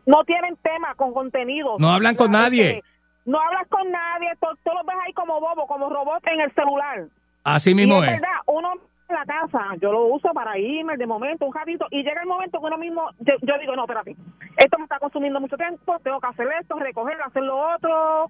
no 0.05 0.24
tienen 0.26 0.55
tema 0.58 0.93
con 0.95 1.14
contenido. 1.14 1.76
No 1.80 1.89
hablan 1.89 2.16
con 2.16 2.32
nadie. 2.32 2.84
No 3.26 3.39
hablas 3.41 3.68
con 3.70 3.89
nadie, 3.91 4.30
tú, 4.39 4.47
tú 4.64 4.72
los 4.74 4.86
ves 4.86 4.95
ahí 5.05 5.12
como 5.14 5.39
bobo, 5.41 5.68
como 5.68 5.89
robot 5.89 6.26
en 6.28 6.39
el 6.41 6.53
celular. 6.53 7.05
Así 7.43 7.72
Y 7.72 7.76
mismo 7.76 8.01
es 8.03 8.10
es. 8.10 8.22
verdad, 8.22 8.38
uno 8.45 8.70
la 9.10 9.26
casa, 9.26 9.60
yo 9.82 9.91
lo 9.91 10.05
uso 10.08 10.30
para 10.34 10.58
irme 10.58 10.97
de 10.97 11.05
momento, 11.08 11.45
un 11.45 11.53
ratito, 11.53 11.86
y 11.91 12.03
llega 12.03 12.22
el 12.22 12.28
momento 12.28 12.60
que 12.60 12.66
uno 12.66 12.78
mismo, 12.78 13.03
yo, 13.20 13.34
yo 13.41 13.53
digo, 13.60 13.76
no, 13.76 13.84
espérate, 13.84 14.16
esto 14.58 14.78
me 14.78 14.84
está 14.84 14.99
consumiendo 14.99 15.39
mucho 15.39 15.55
tiempo, 15.58 15.97
tengo 16.03 16.20
que 16.20 16.28
hacer 16.28 16.47
esto, 16.62 16.78
recoger, 16.78 17.16
hacer 17.22 17.43
lo 17.43 17.58
otro, 17.76 18.30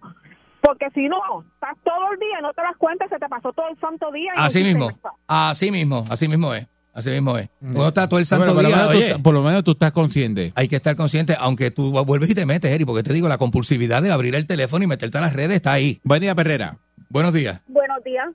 porque 0.62 0.90
si 0.94 1.08
no, 1.08 1.18
estás 1.54 1.78
todo 1.84 2.12
el 2.14 2.20
día 2.20 2.40
y 2.40 2.44
no 2.44 2.54
te 2.54 2.62
das 2.62 2.76
cuenta, 2.78 3.08
se 3.08 3.18
te 3.18 3.28
pasó 3.28 3.54
todo 3.54 3.70
el 3.70 3.80
santo 3.80 4.12
día. 4.12 4.34
y 4.36 4.38
no 4.38 4.44
Así 4.44 4.60
hiciste 4.60 4.78
mismo. 4.78 5.00
Así 5.28 5.72
mismo. 5.72 6.06
Así 6.10 6.28
mismo 6.28 6.54
es. 6.54 6.68
Así 6.94 7.10
mismo 7.12 7.38
es. 7.38 7.48
Uno 7.62 7.88
está 7.90 8.10
todo 8.10 8.20
el 8.20 8.26
santo 8.26 8.54
Bueno, 8.54 8.70
por, 8.70 8.88
lo 8.88 8.92
día. 9.00 9.14
tú 9.16 9.22
por 9.24 9.34
lo 9.36 9.44
menos 9.44 9.64
tú 9.64 9.72
estás 9.72 9.92
consciente. 9.92 10.52
hay 10.56 10.68
que 10.68 10.76
estar 10.76 10.96
consciente, 10.96 11.36
aunque 11.40 11.70
tú 11.70 11.92
vuelves 12.04 12.30
y 12.32 12.34
te 12.36 12.46
metes, 12.46 12.72
Eri, 12.72 12.86
porque 12.86 13.04
te 13.04 13.14
digo, 13.14 13.28
la 13.30 13.38
compulsividad 13.38 14.02
de 14.02 14.12
abrir 14.12 14.34
el 14.36 14.48
teléfono 14.48 14.84
y 14.84 14.88
meterte 14.88 15.18
a 15.20 15.22
las 15.22 15.34
redes 15.34 15.58
está 15.58 15.74
ahí. 15.74 16.02
Buen 16.04 16.22
día, 16.22 16.34
Perrera. 16.34 16.78
Buenos 17.10 17.34
días. 17.34 17.62
Buenos 17.68 18.04
días. 18.04 18.28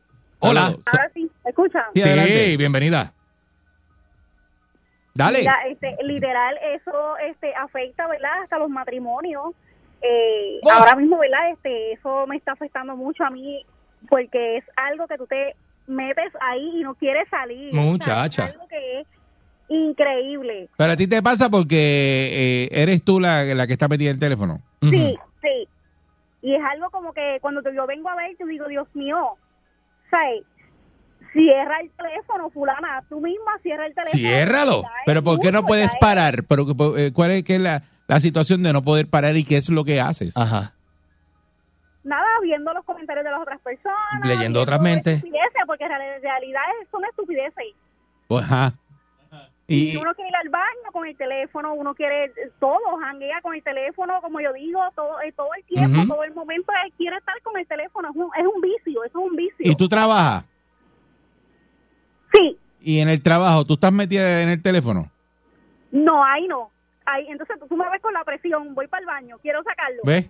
Hola. 0.44 0.74
Ahora 0.86 1.10
sí, 1.14 1.30
¿me 1.44 1.50
escuchan? 1.50 1.82
Sí, 1.94 2.02
adelante. 2.02 2.44
Sí, 2.46 2.56
bienvenida. 2.56 3.12
Dale. 5.14 5.40
Mira, 5.40 5.56
este, 5.68 5.96
literal, 6.04 6.56
eso 6.74 7.16
este, 7.18 7.54
afecta, 7.54 8.06
¿verdad? 8.08 8.42
Hasta 8.42 8.58
los 8.58 8.70
matrimonios. 8.70 9.54
Eh, 10.00 10.58
Oh. 10.64 10.70
Ahora 10.70 10.94
mismo, 10.96 11.18
¿verdad? 11.18 11.50
Este, 11.52 11.92
eso 11.92 12.26
me 12.26 12.36
está 12.36 12.52
afectando 12.52 12.96
mucho 12.96 13.24
a 13.24 13.30
mí 13.30 13.64
porque 14.08 14.56
es 14.58 14.64
algo 14.76 15.06
que 15.06 15.16
tú 15.18 15.26
te 15.26 15.54
metes 15.86 16.32
ahí 16.40 16.80
y 16.80 16.82
no 16.82 16.94
quieres 16.94 17.28
salir. 17.28 17.70
O 17.70 17.72
sea, 17.72 17.82
Muchacha. 17.82 18.44
es 18.46 18.52
algo 18.52 18.68
que 18.68 19.00
es 19.00 19.06
increíble. 19.68 20.68
Pero 20.76 20.92
a 20.92 20.96
ti 20.96 21.06
te 21.06 21.22
pasa 21.22 21.50
porque 21.50 21.76
eh, 21.76 22.68
eres 22.72 23.04
tú 23.04 23.20
la, 23.20 23.44
la 23.44 23.66
que 23.66 23.72
está 23.74 23.86
metida 23.88 24.10
en 24.10 24.14
el 24.16 24.20
teléfono. 24.20 24.60
Sí, 24.82 25.16
sí. 25.40 25.68
Y 26.42 26.54
es 26.54 26.62
algo 26.64 26.90
como 26.90 27.12
que 27.12 27.38
cuando 27.40 27.62
te- 27.62 27.74
yo 27.74 27.86
vengo 27.86 28.08
a 28.08 28.16
ver, 28.16 28.36
yo 28.38 28.46
digo, 28.46 28.66
Dios 28.68 28.88
mío, 28.94 29.36
¿sabes? 30.12 30.44
Cierra 31.32 31.80
el 31.80 31.90
teléfono, 31.90 32.50
fulana, 32.50 33.02
tú 33.08 33.18
misma 33.20 33.58
cierra 33.62 33.86
el 33.86 33.94
teléfono. 33.94 34.18
Ciérralo. 34.20 34.82
Pero 35.06 35.24
¿por 35.24 35.40
qué 35.40 35.50
no 35.50 35.64
puedes 35.64 35.90
parar? 35.96 36.44
Pero, 36.46 36.66
eh, 36.98 37.10
¿Cuál 37.12 37.30
es, 37.30 37.42
qué 37.42 37.54
es 37.56 37.60
la, 37.62 37.82
la 38.06 38.20
situación 38.20 38.62
de 38.62 38.72
no 38.74 38.82
poder 38.82 39.08
parar 39.08 39.34
y 39.36 39.42
qué 39.44 39.56
es 39.56 39.70
lo 39.70 39.82
que 39.84 39.98
haces? 40.00 40.36
Ajá. 40.36 40.74
Nada, 42.04 42.26
viendo 42.42 42.72
los 42.74 42.84
comentarios 42.84 43.24
de 43.24 43.30
las 43.30 43.40
otras 43.40 43.60
personas. 43.60 43.96
Leyendo 44.24 44.60
otras 44.60 44.80
mentes. 44.80 45.16
Estupideces, 45.18 45.62
porque 45.66 45.84
en 45.84 45.90
real- 45.90 46.16
en 46.16 46.22
realidad 46.22 46.60
son 46.90 47.04
estupideces. 47.06 47.64
Pues, 48.28 48.44
ajá. 48.44 48.74
Y 49.72 49.92
Y, 49.92 49.96
uno 49.96 50.14
quiere 50.14 50.28
ir 50.28 50.36
al 50.36 50.48
baño 50.50 50.92
con 50.92 51.06
el 51.06 51.16
teléfono, 51.16 51.72
uno 51.72 51.94
quiere 51.94 52.26
eh, 52.26 52.50
todo, 52.60 52.98
janguea 53.00 53.40
con 53.40 53.54
el 53.54 53.62
teléfono, 53.62 54.20
como 54.20 54.38
yo 54.38 54.52
digo, 54.52 54.80
todo, 54.94 55.18
eh, 55.22 55.32
todo 55.32 55.48
el 55.56 55.64
tiempo, 55.64 56.06
todo 56.06 56.24
el 56.24 56.34
momento 56.34 56.70
eh, 56.72 56.92
quiere 56.98 57.16
estar 57.16 57.40
con 57.42 57.58
el 57.58 57.66
teléfono. 57.66 58.10
Es 58.10 58.16
un, 58.16 58.30
es 58.38 58.54
un 58.54 58.60
vicio, 58.60 59.04
eso 59.04 59.18
es 59.18 59.30
un 59.30 59.34
vicio. 59.34 59.56
y 59.58 59.74
tú 59.74 59.88
trabajas. 59.88 60.44
Sí. 62.34 62.58
Y 62.82 63.00
en 63.00 63.08
el 63.08 63.22
trabajo, 63.22 63.64
¿tú 63.64 63.74
estás 63.74 63.92
metida 63.92 64.42
en 64.42 64.50
el 64.50 64.62
teléfono? 64.62 65.10
No, 65.90 66.22
ahí 66.22 66.46
no. 66.48 66.70
Ahí, 67.06 67.26
entonces 67.28 67.56
tú, 67.66 67.74
me 67.74 67.88
ves 67.90 68.02
con 68.02 68.12
la 68.12 68.24
presión, 68.24 68.74
voy 68.74 68.88
para 68.88 69.00
el 69.00 69.06
baño, 69.06 69.38
quiero 69.40 69.62
sacarlo. 69.62 70.02
¿Ves? 70.04 70.28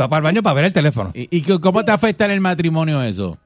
Va 0.00 0.08
para 0.08 0.18
el 0.18 0.24
baño 0.24 0.42
para 0.42 0.54
ver 0.54 0.64
el 0.66 0.72
teléfono. 0.72 1.10
¿Y, 1.14 1.28
y 1.30 1.58
cómo 1.60 1.84
te 1.84 1.90
afecta 1.90 2.26
en 2.26 2.30
el 2.30 2.40
matrimonio 2.40 3.02
eso? 3.02 3.36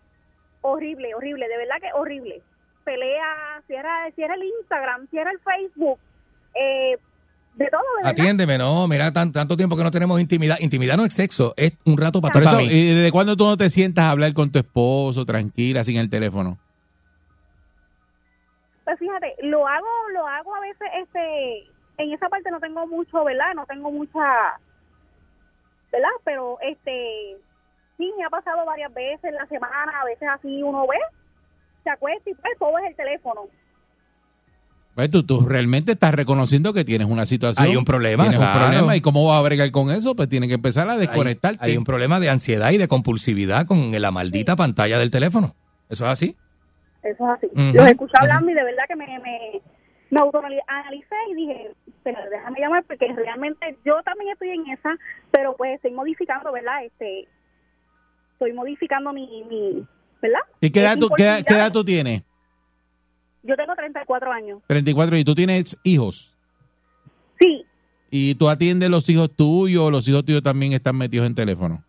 Horrible, 0.61 1.15
horrible, 1.15 1.49
de 1.49 1.57
verdad 1.57 1.77
que 1.81 1.89
horrible. 1.95 2.43
Pelea, 2.85 3.56
cierra, 3.77 4.11
cierra 4.15 4.35
el 4.35 4.43
Instagram, 4.45 5.07
cierra 5.09 5.31
el 5.31 5.39
Facebook, 5.41 5.99
eh, 6.55 6.99
de 7.55 7.69
todo, 7.69 7.83
verdad. 7.97 8.11
Atiéndeme, 8.13 8.59
no, 8.59 8.87
mira, 8.89 9.13
tan- 9.13 9.33
tanto 9.33 9.57
tiempo 9.57 9.77
que 9.77 9.83
no 9.83 9.91
tenemos 9.91 10.21
intimidad. 10.21 10.57
Intimidad 10.61 10.97
no 10.97 11.05
es 11.05 11.15
sexo, 11.15 11.55
es 11.57 11.73
un 11.85 11.97
rato 11.99 12.21
para 12.21 12.35
para 12.35 12.59
mí. 12.59 12.65
¿y 12.71 12.95
desde 12.95 13.13
cuándo 13.13 13.37
tú 13.37 13.45
no 13.45 13.57
te 13.57 13.69
sientas 13.71 14.05
a 14.07 14.11
hablar 14.11 14.33
con 14.35 14.51
tu 14.51 14.59
esposo 14.59 15.25
tranquila 15.25 15.83
sin 15.85 15.97
el 15.97 16.09
teléfono? 16.11 16.59
Pues 18.85 18.99
fíjate, 18.99 19.35
lo 19.43 19.67
hago, 19.67 19.87
lo 20.13 20.27
hago 20.27 20.55
a 20.55 20.61
veces, 20.61 20.89
este, 21.03 21.65
en 21.99 22.13
esa 22.13 22.29
parte 22.29 22.51
no 22.51 22.61
tengo 22.61 22.87
mucho, 22.87 23.25
¿verdad? 23.25 23.55
No 23.55 23.67
tengo 23.67 23.91
mucha, 23.91 24.21
¿verdad? 25.91 26.09
Pero, 26.25 26.59
este, 26.63 27.37
sí, 27.97 28.13
me 28.17 28.25
ha 28.25 28.31
pasado 28.31 28.65
varias 28.65 28.93
veces 28.95 29.25
en 29.25 29.35
la 29.35 29.47
semana, 29.47 29.93
a 30.01 30.05
veces 30.05 30.29
así 30.29 30.63
uno 30.63 30.87
ve, 30.87 30.99
se 31.83 31.91
acuesta 31.91 32.31
y 32.31 32.35
pues 32.35 32.53
todo 32.59 32.79
es 32.79 32.85
el 32.91 32.97
teléfono. 32.97 33.49
Pues 34.97 35.11
tú, 35.11 35.23
tú 35.25 35.41
realmente 35.47 35.93
estás 35.93 36.15
reconociendo 36.15 36.73
que 36.73 36.83
tienes 36.83 37.07
una 37.07 37.27
situación. 37.27 37.67
Hay 37.69 37.77
un 37.77 37.85
problema, 37.85 38.25
Tienes 38.25 38.41
claro. 38.41 38.59
un 38.61 38.65
problema. 38.71 38.97
¿Y 38.97 39.03
cómo 39.03 39.27
vas 39.29 39.39
a 39.39 39.43
bregar 39.43 39.71
con 39.71 39.91
eso? 39.91 40.17
Pues 40.17 40.27
tienes 40.29 40.49
que 40.49 40.55
empezar 40.55 40.89
a 40.89 40.97
desconectarte. 40.97 41.59
Hay, 41.63 41.73
hay 41.73 41.77
un 41.77 41.85
problema 41.85 42.19
de 42.19 42.31
ansiedad 42.31 42.71
y 42.71 42.79
de 42.79 42.89
compulsividad 42.89 43.67
con 43.67 43.93
la 43.93 44.11
maldita 44.11 44.57
pantalla 44.57 44.99
del 44.99 45.11
teléfono. 45.11 45.55
¿Eso 45.91 46.07
es 46.07 46.11
así? 46.11 46.37
Eso 47.03 47.25
es 47.25 47.37
así. 47.37 47.47
Ujú, 47.53 47.77
Los 47.77 47.87
escuché 47.91 48.15
hablando 48.19 48.51
y 48.51 48.55
de 48.55 48.65
verdad 48.65 48.85
que 48.89 48.97
me, 48.97 49.07
me, 49.19 49.61
me 50.11 50.19
autoanalicé 50.21 51.15
y 51.31 51.35
dije, 51.35 51.71
pero 52.03 52.19
déjame 52.31 52.59
llamar 52.61 52.83
porque 52.89 53.07
realmente 53.15 53.77
yo 53.85 54.03
también 54.03 54.33
estoy 54.33 54.49
en 54.49 54.67
esa, 54.71 54.97
pero 55.31 55.55
pues 55.59 55.75
estoy 55.77 55.91
modificando, 55.93 56.51
¿verdad? 56.53 56.85
Este, 56.87 57.29
estoy 58.33 58.55
modificando 58.55 59.13
mi, 59.13 59.45
mi 59.45 59.87
¿verdad? 60.23 60.41
¿Y 60.63 60.71
qué 60.71 60.81
edad, 60.81 60.97
tú, 60.99 61.11
qué, 61.15 61.23
edad- 61.25 61.45
qué 61.45 61.53
edad 61.55 61.67
oportunidad. 61.69 61.73
tú 61.73 61.85
tienes? 61.85 62.23
Yo 63.47 63.57
tengo 63.57 63.75
34 63.75 64.33
años. 64.33 64.61
34 64.67 65.17
y 65.19 65.25
tú 65.25 65.35
tienes 65.35 65.77
hijos. 65.85 66.33
Sí, 67.39 67.65
¿Y 68.11 68.35
tú 68.37 68.49
atiendes 68.49 68.89
los 68.89 69.09
hijos 69.11 69.31
tuyos 69.35 69.83
o 69.83 69.91
los 69.91 70.09
hijos 70.09 70.25
tuyos 70.25 70.43
también 70.43 70.73
están 70.73 70.97
metidos 70.97 71.27
en 71.27 71.35
teléfono? 71.35 71.83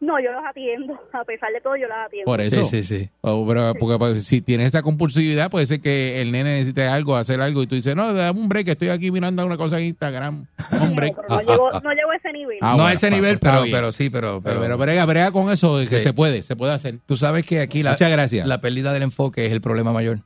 no, 0.00 0.20
yo 0.20 0.30
los 0.32 0.44
atiendo. 0.44 1.00
A 1.14 1.24
pesar 1.24 1.50
de 1.50 1.62
todo, 1.62 1.76
yo 1.76 1.86
los 1.88 1.96
atiendo. 1.96 2.26
Por 2.26 2.40
eso. 2.42 2.66
Sí, 2.66 2.82
sí, 2.82 2.98
sí. 3.00 3.10
O, 3.22 3.46
pero- 3.48 3.72
porque, 3.80 3.98
pues, 3.98 4.24
si 4.24 4.42
tienes 4.42 4.66
esa 4.66 4.82
compulsividad, 4.82 5.50
puede 5.50 5.64
ser 5.64 5.80
que 5.80 6.20
el 6.20 6.30
nene 6.30 6.52
necesite 6.56 6.86
algo, 6.86 7.16
hacer 7.16 7.40
algo, 7.40 7.62
y 7.62 7.66
tú 7.66 7.74
dices, 7.74 7.96
no, 7.96 8.12
dame 8.12 8.38
un 8.38 8.46
break, 8.50 8.68
estoy 8.68 8.88
aquí 8.90 9.10
mirando 9.10 9.46
una 9.46 9.56
cosa 9.56 9.80
en 9.80 9.86
Instagram. 9.86 10.46
Un 10.78 10.94
break. 10.94 11.16
No 11.26 11.40
llego, 11.40 11.70
no 11.80 11.92
llego 11.94 12.10
a 12.10 12.16
ese 12.16 12.32
nivel. 12.34 12.58
Ah, 12.60 12.66
no 12.72 12.74
bueno, 12.74 12.86
a 12.88 12.92
ese 12.92 13.08
nivel, 13.10 13.38
pues, 13.38 13.50
está 13.52 13.62
pero, 13.64 13.72
pero 13.76 13.92
sí, 13.92 14.10
pero... 14.10 14.40
Pero, 14.42 14.60
pero, 14.60 14.60
pero 14.60 14.78
brega, 14.78 15.06
brega 15.06 15.32
con 15.32 15.50
eso, 15.50 15.78
de 15.78 15.86
que 15.88 15.96
Sí. 15.96 16.02
se 16.02 16.12
puede, 16.12 16.42
se 16.42 16.54
puede 16.54 16.74
hacer. 16.74 16.98
Tú 17.06 17.16
sabes 17.16 17.46
que 17.46 17.60
aquí 17.60 17.82
la, 17.82 17.92
Muchas 17.92 18.10
gracias. 18.10 18.46
la 18.46 18.60
pérdida 18.60 18.92
del 18.92 19.04
enfoque 19.04 19.46
es 19.46 19.52
el 19.52 19.62
problema 19.62 19.92
mayor. 19.94 20.18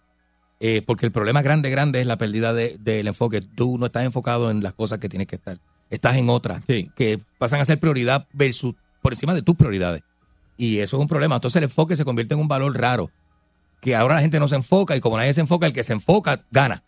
Eh, 0.60 0.82
porque 0.84 1.06
el 1.06 1.12
problema 1.12 1.40
grande, 1.42 1.70
grande 1.70 2.00
es 2.00 2.06
la 2.06 2.18
pérdida 2.18 2.52
de- 2.52 2.76
del 2.80 3.06
enfoque. 3.06 3.40
Tú 3.40 3.78
no 3.78 3.86
estás 3.86 4.04
enfocado 4.04 4.50
en 4.50 4.62
las 4.62 4.72
cosas 4.72 4.98
que 4.98 5.08
tienes 5.08 5.28
que 5.28 5.36
estar. 5.36 5.58
Estás 5.90 6.16
en 6.16 6.28
otras 6.28 6.62
Sí. 6.66 6.90
que 6.96 7.20
pasan 7.38 7.60
a 7.60 7.64
ser 7.64 7.78
prioridad 7.78 8.26
versus 8.32 8.74
por 9.00 9.12
encima 9.12 9.34
de 9.34 9.42
tus 9.42 9.54
prioridades. 9.56 10.02
Y 10.56 10.78
eso 10.78 10.96
es 10.96 11.00
un 11.00 11.06
problema. 11.08 11.36
Entonces 11.36 11.56
el 11.58 11.64
enfoque 11.64 11.94
se 11.94 12.04
convierte 12.04 12.34
en 12.34 12.40
un 12.40 12.48
valor 12.48 12.76
raro. 12.78 13.10
Que 13.80 13.94
ahora 13.94 14.16
la 14.16 14.20
gente 14.20 14.40
no 14.40 14.48
se 14.48 14.56
enfoca 14.56 14.96
y 14.96 15.00
como 15.00 15.16
nadie 15.16 15.32
se 15.32 15.40
enfoca, 15.40 15.66
el 15.68 15.72
que 15.72 15.84
se 15.84 15.92
enfoca 15.92 16.44
gana. 16.50 16.82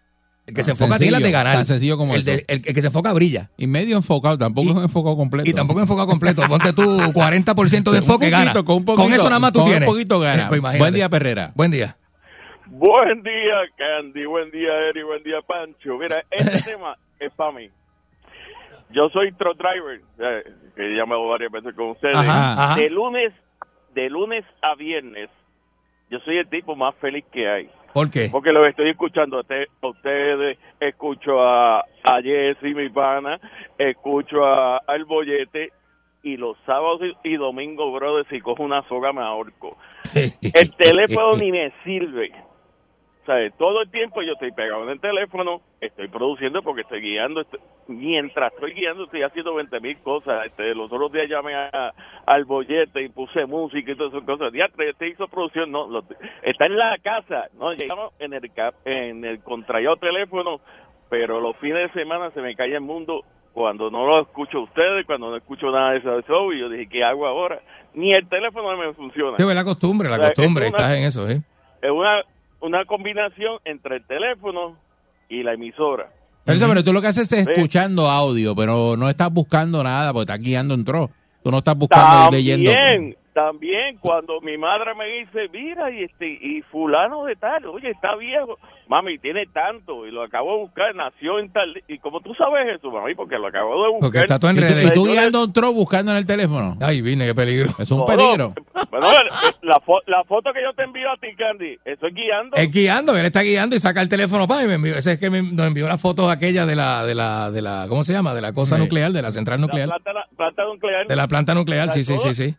El 0.47 0.55
que 0.55 0.65
se 0.65 0.73
enfoca 0.73 0.99
tiene 0.99 1.13
las 1.13 1.23
de 1.23 1.31
ganar. 1.31 1.55
Tan 1.59 1.67
sencillo 1.67 1.97
como 1.97 2.17
el, 2.17 2.23
eso. 2.23 2.31
de- 2.33 2.45
el- 2.49 2.63
el 2.67 2.75
que 2.75 2.81
se 2.81 2.89
enfoca 2.89 3.13
brilla. 3.13 3.51
Y 3.57 3.69
medio 3.69 3.97
enfocado, 3.97 4.37
tampoco 4.37 4.71
es 4.71 4.75
un 4.77 4.83
enfocado 4.83 5.17
completo. 5.17 5.49
Y 5.49 5.53
tampoco 5.55 5.81
enfocado 5.81 6.09
completo. 6.09 6.43
Ponte 6.49 6.73
tú 6.73 6.83
40% 7.13 7.93
de 7.93 7.99
enfoque, 7.99 8.29
poquito, 8.29 8.65
gana. 8.65 8.97
Con, 8.97 9.13
eso 9.13 9.25
nada 9.25 9.39
más 9.39 9.53
tú 9.53 9.61
con 9.61 9.69
tienes. 9.69 9.89
un 9.89 9.95
poquito 9.95 10.19
gana. 10.19 10.49
Pues. 10.49 10.61
Buen 10.61 10.93
día, 10.93 11.09
Perrera. 11.09 11.53
Buen 11.55 11.71
día. 11.71 11.97
Buen 12.71 13.23
día, 13.23 13.63
Candy. 13.77 14.25
Buen 14.27 14.51
día, 14.51 14.73
Eri. 14.89 15.03
Buen 15.03 15.23
día, 15.23 15.41
Pancho. 15.43 15.99
Mira, 15.99 16.23
este 16.31 16.63
tema 16.73 16.97
es 17.19 17.33
para 17.35 17.53
mí. 17.53 17.69
Yo 18.91 19.09
soy 19.11 19.33
truck 19.33 19.57
driver, 19.57 20.01
eh, 20.19 20.43
que 20.75 20.83
he 20.87 20.97
llamado 20.97 21.29
varias 21.29 21.53
veces 21.53 21.75
con 21.75 21.91
ustedes. 21.91 22.17
Ajá, 22.17 22.53
ajá. 22.53 22.75
De 22.81 22.91
lunes, 22.91 23.33
de 23.95 24.11
lunes 24.11 24.45
a 24.63 24.75
viernes, 24.75 25.31
yo 26.11 26.19
soy 26.21 26.39
el 26.39 26.49
tipo 26.49 26.75
más 26.75 26.95
feliz 26.97 27.25
que 27.33 27.49
hay. 27.49 27.71
¿Por 27.93 28.11
qué? 28.11 28.29
Porque 28.31 28.53
lo 28.53 28.65
estoy 28.67 28.91
escuchando 28.91 29.39
a, 29.39 29.43
te- 29.45 29.69
a 29.83 29.87
ustedes, 29.87 30.59
escucho 30.81 31.41
a, 31.41 31.81
a 31.81 32.23
Jessy, 32.23 32.75
mi 32.75 32.89
pana, 32.89 33.39
escucho 33.79 34.45
a, 34.45 34.79
al 34.79 35.05
bollete, 35.05 35.73
y 36.23 36.37
los 36.37 36.57
sábados 36.67 37.01
y, 37.25 37.29
y 37.31 37.37
domingos, 37.37 37.93
brother, 37.95 38.27
si 38.29 38.41
cojo 38.41 38.63
una 38.65 38.83
soga 38.89 39.13
me 39.13 39.23
ahorco. 39.23 39.77
El 40.15 40.75
teléfono 40.77 41.33
ni 41.37 41.51
me 41.53 41.73
sirve. 41.85 42.31
O 43.23 43.27
sea, 43.27 43.51
todo 43.59 43.83
el 43.83 43.91
tiempo 43.91 44.23
yo 44.23 44.33
estoy 44.33 44.51
pegado 44.53 44.83
en 44.85 44.91
el 44.91 45.01
teléfono, 45.01 45.61
estoy 45.81 46.09
produciendo 46.09 46.63
porque 46.63 46.83
estoy 46.83 47.01
guiando. 47.01 47.43
estoy- 47.43 47.61
mientras 47.89 48.53
estoy 48.53 48.73
guiando 48.73 49.05
estoy 49.05 49.23
haciendo 49.23 49.55
20 49.55 49.79
mil 49.81 49.99
cosas. 49.99 50.47
Este, 50.47 50.75
los 50.75 50.91
otros 50.93 51.13
días 51.13 51.29
llamé 51.29 51.55
a- 51.55 51.93
al 52.27 52.45
bollete 52.45 53.03
y 53.03 53.09
puse 53.09 53.45
música 53.47 53.93
y 53.93 53.97
todas 53.97 54.15
esas 54.15 54.25
cosas. 54.27 54.53
Ya, 54.53 54.69
te 54.97 55.09
hizo 55.09 55.29
producción, 55.29 55.71
no, 55.71 55.87
lo- 55.89 56.05
está 56.43 56.67
en 56.67 56.77
la 56.79 56.97
casa, 57.03 57.49
no, 57.59 57.73
llegamos 57.75 58.13
en 58.21 58.33
el, 58.33 58.51
en 58.85 59.25
el 59.25 59.41
contrallado 59.43 59.97
teléfono, 59.97 60.61
pero 61.11 61.41
los 61.41 61.57
fines 61.59 61.93
de 61.93 62.01
semana 62.01 62.31
se 62.31 62.41
me 62.41 62.55
cae 62.57 62.73
el 62.75 62.81
mundo 62.81 63.23
cuando 63.53 63.91
no 63.91 64.07
lo 64.07 64.21
escucho 64.23 64.59
a 64.59 64.63
ustedes, 64.63 65.05
cuando 65.07 65.31
no 65.31 65.37
escucho 65.37 65.71
nada 65.71 65.91
de 65.93 65.99
eso 65.99 66.21
show, 66.23 66.53
y 66.53 66.61
yo 66.61 66.69
dije, 66.69 66.89
¿qué 66.89 67.05
hago 67.05 67.27
ahora? 67.27 67.61
Ni 67.95 68.13
el 68.13 68.29
teléfono 68.29 68.77
me 68.77 68.93
funciona. 68.95 69.37
Sí, 69.37 69.45
la 69.45 69.65
costumbre, 69.65 70.09
la 70.09 70.15
O 70.15 70.19
sea, 70.19 70.29
costumbre. 70.33 70.67
es 70.67 70.71
una- 70.73 70.79
Estás 70.81 70.97
en 70.97 71.05
eso, 71.05 71.29
¿eh? 71.29 71.43
Es 71.83 71.91
una, 71.91 72.23
una 72.61 72.85
combinación 72.85 73.59
entre 73.65 73.97
el 73.97 74.07
teléfono 74.07 74.77
y 75.29 75.43
la 75.43 75.55
emisora. 75.55 76.11
Pero, 76.45 76.59
pero 76.69 76.85
tú 76.85 76.93
lo 76.93 77.01
que 77.01 77.09
haces 77.09 77.31
es 77.33 77.45
Sí. 77.45 77.51
escuchando 77.53 78.09
audio, 78.09 78.55
pero 78.57 78.97
no 78.97 79.09
estás 79.09 79.31
buscando 79.33 79.83
nada, 79.85 80.13
porque 80.13 80.33
estás 80.33 80.41
guiando 80.45 80.75
en 80.75 80.85
tro. 80.85 81.11
Tú 81.43 81.51
no 81.51 81.59
estás 81.59 81.77
buscando 81.77 82.37
y 82.37 82.43
leyendo. 82.43 82.73
También, 83.33 83.97
cuando 84.01 84.41
mi 84.41 84.59
madre 84.59 84.93
me 84.97 85.07
dice, 85.07 85.49
mira, 85.53 85.91
y 85.91 86.03
este 86.05 86.27
y 86.29 86.63
fulano 86.63 87.25
de 87.25 87.37
tal, 87.37 87.65
oye, 87.67 87.91
está 87.91 88.17
viejo. 88.17 88.59
Mami, 88.89 89.19
tiene 89.19 89.47
tanto, 89.47 90.05
y 90.05 90.11
lo 90.11 90.25
acabo 90.25 90.53
de 90.55 90.59
buscar, 90.63 90.93
nació 90.97 91.39
en 91.39 91.53
tal... 91.53 91.81
Y 91.87 91.99
como 92.01 92.21
tú 92.21 92.35
sabes 92.35 92.67
eso, 92.77 92.91
mami, 92.91 93.15
porque 93.15 93.39
lo 93.39 93.47
acabo 93.47 93.71
de 93.85 93.89
buscar. 93.91 94.01
Porque 94.01 94.19
está 94.19 94.41
todo 94.41 94.51
en 94.51 94.57
redes. 94.57 94.85
y 94.85 94.93
tú 94.93 95.05
guiando 95.07 95.45
un 95.45 95.53
tro 95.53 95.73
buscando 95.73 96.11
en 96.11 96.19
el 96.19 96.27
teléfono. 96.27 96.77
Ay, 96.81 97.01
vine, 97.01 97.25
qué 97.25 97.35
peligro. 97.37 97.71
Es 97.79 97.89
un 97.93 97.99
No, 97.99 98.05
peligro. 98.05 98.53
Bueno, 98.91 99.07
la, 99.63 99.77
fo- 99.77 100.03
la 100.07 100.25
foto 100.25 100.53
que 100.53 100.61
yo 100.61 100.73
te 100.73 100.83
envío 100.83 101.09
a 101.09 101.17
ti, 101.19 101.29
Candy, 101.39 101.79
estoy 101.85 102.13
guiando. 102.13 102.57
Es 102.57 102.69
guiando, 102.73 103.17
él 103.17 103.27
está 103.27 103.43
guiando 103.43 103.77
y 103.77 103.79
saca 103.79 104.03
el 104.03 104.09
teléfono 104.09 104.49
para 104.49 104.65
y 104.65 104.67
me 104.67 104.75
envió. 104.75 104.97
Ese 104.97 105.13
es 105.13 105.21
que 105.21 105.31
me- 105.31 105.43
nos 105.43 105.69
envió 105.69 105.87
las 105.87 106.01
fotos 106.01 106.29
aquellas 106.29 106.67
de 106.67 106.75
la, 106.75 107.05
de 107.07 107.15
la, 107.15 107.53
de 107.53 107.63
la, 107.63 107.87
¿cómo 107.89 108.03
se 108.03 108.13
llama? 108.13 108.35
De 108.35 108.41
la 108.41 108.53
cosa 108.53 108.75
Sí. 108.75 108.83
nuclear, 108.83 109.13
de 109.13 109.23
la 109.23 109.31
central 109.31 109.61
la 109.61 109.67
nuclear. 109.69 109.89
planta, 109.89 110.13
la 110.13 110.27
planta 110.37 110.65
nuclear. 110.65 111.07
De 111.07 111.15
la 111.15 111.29
planta 111.29 111.55
nuclear, 111.55 111.91
sí, 111.91 112.03
sí, 112.03 112.19
sí, 112.19 112.35
sí. 112.35 112.57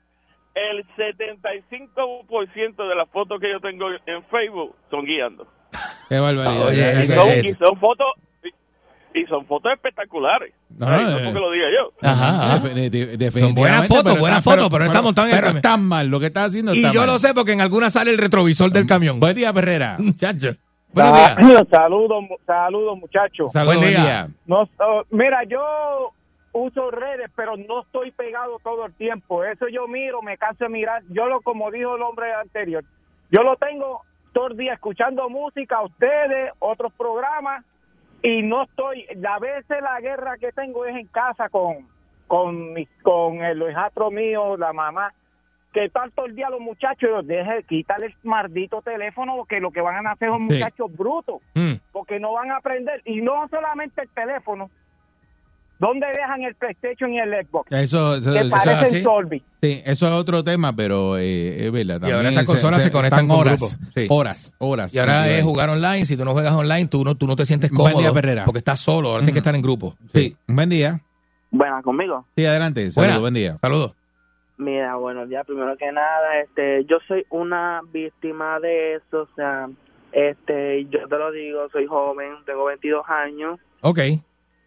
El 0.54 0.86
75% 0.96 2.90
de 2.90 2.96
las 2.96 3.10
fotos 3.10 3.40
que 3.40 3.50
yo 3.52 3.60
tengo 3.62 3.88
en 4.06 4.24
Facebook 4.26 4.76
son 4.90 5.06
guiando. 5.06 5.48
Qué 6.10 6.20
barbaridad. 6.20 6.68
Oye, 6.68 7.00
y, 7.00 7.04
son, 7.04 7.28
y 7.46 7.54
son 7.54 7.80
fotos 7.80 8.08
y, 9.14 9.26
son 9.28 9.46
fotos 9.46 9.72
espectaculares. 9.74 10.54
No, 10.78 10.88
no, 10.90 11.02
no 11.02 11.18
eh. 11.20 11.22
porque 11.26 11.40
lo 11.40 11.52
diga 11.52 11.68
yo. 11.72 11.92
Ajá, 12.02 12.56
ajá. 12.56 12.70
Definitivamente, 12.70 13.60
buenas 13.60 13.88
fotos, 13.88 14.04
pero 14.04 14.20
buenas 14.20 14.44
fotos, 14.44 14.70
pero 14.70 14.86
está 14.86 15.02
montado 15.02 15.28
en 15.28 15.34
el 15.34 15.38
Pero 15.38 15.48
camión. 15.48 15.58
está 15.58 15.78
mal, 15.78 16.08
lo 16.08 16.20
que 16.20 16.26
está 16.28 16.44
haciendo 16.46 16.74
Y 16.74 16.82
yo 16.82 16.94
mal. 17.02 17.08
lo 17.08 17.20
sé 17.20 17.34
porque 17.34 17.54
en 17.54 17.62
alguna 17.62 17.90
sale 17.90 18.12
el 18.12 18.18
retrovisor 18.18 18.72
del 18.72 18.86
camión. 18.86 19.20
Buen 19.20 19.36
día, 19.36 19.54
Perrera. 19.54 19.96
Muchacho. 20.00 20.50
Buenos 20.94 21.16
días. 21.16 21.64
Saludos, 21.72 22.26
saludos, 22.46 22.98
muchachos. 23.00 23.52
Saludos, 23.54 23.78
Buen 23.78 23.80
buen 23.94 24.04
día. 24.04 24.04
día. 24.04 24.28
No, 24.46 24.68
mira, 25.12 25.44
yo 25.46 26.12
uso 26.54 26.92
redes, 26.92 27.32
pero 27.36 27.56
no 27.58 27.82
estoy 27.82 28.12
pegado 28.12 28.60
todo 28.64 28.86
el 28.86 28.94
tiempo. 28.94 29.44
Eso 29.44 29.68
yo 29.70 29.88
miro, 29.88 30.22
me 30.22 30.38
canso 30.38 30.66
de 30.66 30.70
mirar. 30.70 31.02
Yo 31.10 31.26
lo, 31.28 31.42
como 31.42 31.72
dijo 31.72 31.96
el 31.96 32.02
hombre 32.02 32.34
anterior, 32.34 32.84
yo 33.30 33.44
lo 33.44 33.56
tengo 33.56 34.02
todo 34.34 34.48
el 34.48 34.58
día 34.58 34.74
escuchando 34.74 35.30
música, 35.30 35.82
ustedes, 35.82 36.52
otros 36.60 36.92
programas, 36.94 37.66
y 38.24 38.44
no 38.44 38.64
estoy. 38.64 39.06
A 39.28 39.40
veces 39.40 39.82
la 39.82 40.00
guerra 40.02 40.38
que 40.38 40.52
tengo 40.52 40.86
es 40.86 40.96
en 40.96 41.08
casa 41.08 41.50
con 41.50 41.88
con 42.28 42.72
mis- 42.72 42.88
con 43.02 43.42
el 43.44 43.62
hijastro 43.62 44.10
mío, 44.10 44.56
la 44.56 44.72
mamá. 44.72 45.12
Que 45.74 45.86
están 45.86 46.12
todo 46.12 46.28
el 46.28 46.36
día 46.36 46.50
los 46.50 46.62
muchachos, 46.62 47.28
deje, 47.28 47.64
quítale 47.64 48.06
el 48.08 48.16
maldito 48.24 48.82
teléfono, 48.82 49.36
porque 49.36 49.60
lo 49.60 49.72
que 49.72 49.82
van 49.82 50.08
a 50.08 50.12
hacer 50.12 50.30
son 50.30 50.48
Sí. 50.50 50.54
muchachos 50.56 50.96
brutos 50.96 51.42
Mm. 51.56 51.74
porque 51.92 52.20
no 52.22 52.32
van 52.34 52.52
a 52.52 52.58
aprender. 52.58 53.02
Y 53.04 53.22
no 53.22 53.48
solamente 53.50 54.02
el 54.04 54.10
teléfono. 54.10 54.70
¿Dónde 55.82 56.06
dejan 56.16 56.44
el 56.44 56.54
PlayStation 56.54 57.12
y 57.12 57.20
el 57.20 57.32
Xbox? 57.44 57.72
Eso, 57.72 58.16
eso, 58.18 58.32
que 58.34 58.40
eso- 58.42 58.50
parecen 58.56 59.04
Solvi. 59.04 59.44
sí, 59.64 59.82
eso 59.84 60.06
es 60.06 60.14
otro 60.14 60.44
tema, 60.44 60.76
pero 60.76 61.18
eh, 61.18 61.66
es 61.66 61.72
verdad. 61.72 62.00
Y 62.02 62.04
ahora 62.04 62.12
también 62.12 62.28
esas 62.28 62.46
consolas 62.46 62.84
se 62.84 62.92
conectan 62.92 63.22
están 63.22 63.28
con 63.36 63.40
horas. 63.48 63.80
Sí. 63.96 64.06
horas, 64.10 64.54
horas. 64.60 64.94
Y 64.94 65.00
ahora 65.00 65.28
es 65.28 65.44
jugar 65.44 65.70
online. 65.72 66.06
Si 66.06 66.16
tú 66.16 66.24
no 66.24 66.34
juegas 66.34 66.54
online, 66.54 66.86
tú 66.86 67.04
no, 67.04 67.16
tú 67.16 67.26
no 67.26 67.36
te 67.36 67.48
sientes 67.48 67.72
Buen 67.72 67.94
cómodo. 67.94 68.00
día, 68.02 68.14
Perrera. 68.14 68.46
Porque 68.46 68.60
estás 68.60 68.80
solo. 68.80 69.08
Ahora 69.10 69.22
tienes 69.22 69.34
que 69.34 69.40
estar 69.40 69.56
en 69.56 69.62
grupo. 69.64 69.96
Sí, 70.14 70.36
buen 70.48 70.70
día. 70.70 71.02
Buenas 71.50 71.84
conmigo. 71.84 72.28
Sí, 72.38 72.46
adelante. 72.46 72.92
Saludos, 72.92 73.20
buen 73.20 73.34
día. 73.34 73.58
Saludos. 73.60 73.94
Mira, 74.58 74.96
buenos 74.98 75.28
días. 75.30 75.44
Primero 75.48 75.76
que 75.78 75.92
nada, 75.92 76.40
este, 76.44 76.86
yo 76.86 76.98
soy 77.08 77.26
una 77.32 77.82
víctima 77.92 78.60
de 78.60 78.98
eso, 78.98 79.22
o 79.24 79.28
sea, 79.36 79.68
este, 80.12 80.86
yo 80.92 81.08
te 81.10 81.18
lo 81.18 81.32
digo, 81.32 81.68
soy 81.72 81.88
joven, 81.88 82.34
tengo 82.46 82.66
22 82.66 83.04
años, 83.10 83.60
Ok. 83.82 83.98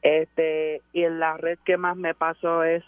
Este, 0.05 0.83
y 0.93 1.03
en 1.03 1.19
la 1.19 1.37
red 1.39 1.59
que 1.65 1.79
más 1.79 1.97
me 1.97 2.15
paso 2.15 2.63
es 2.63 2.85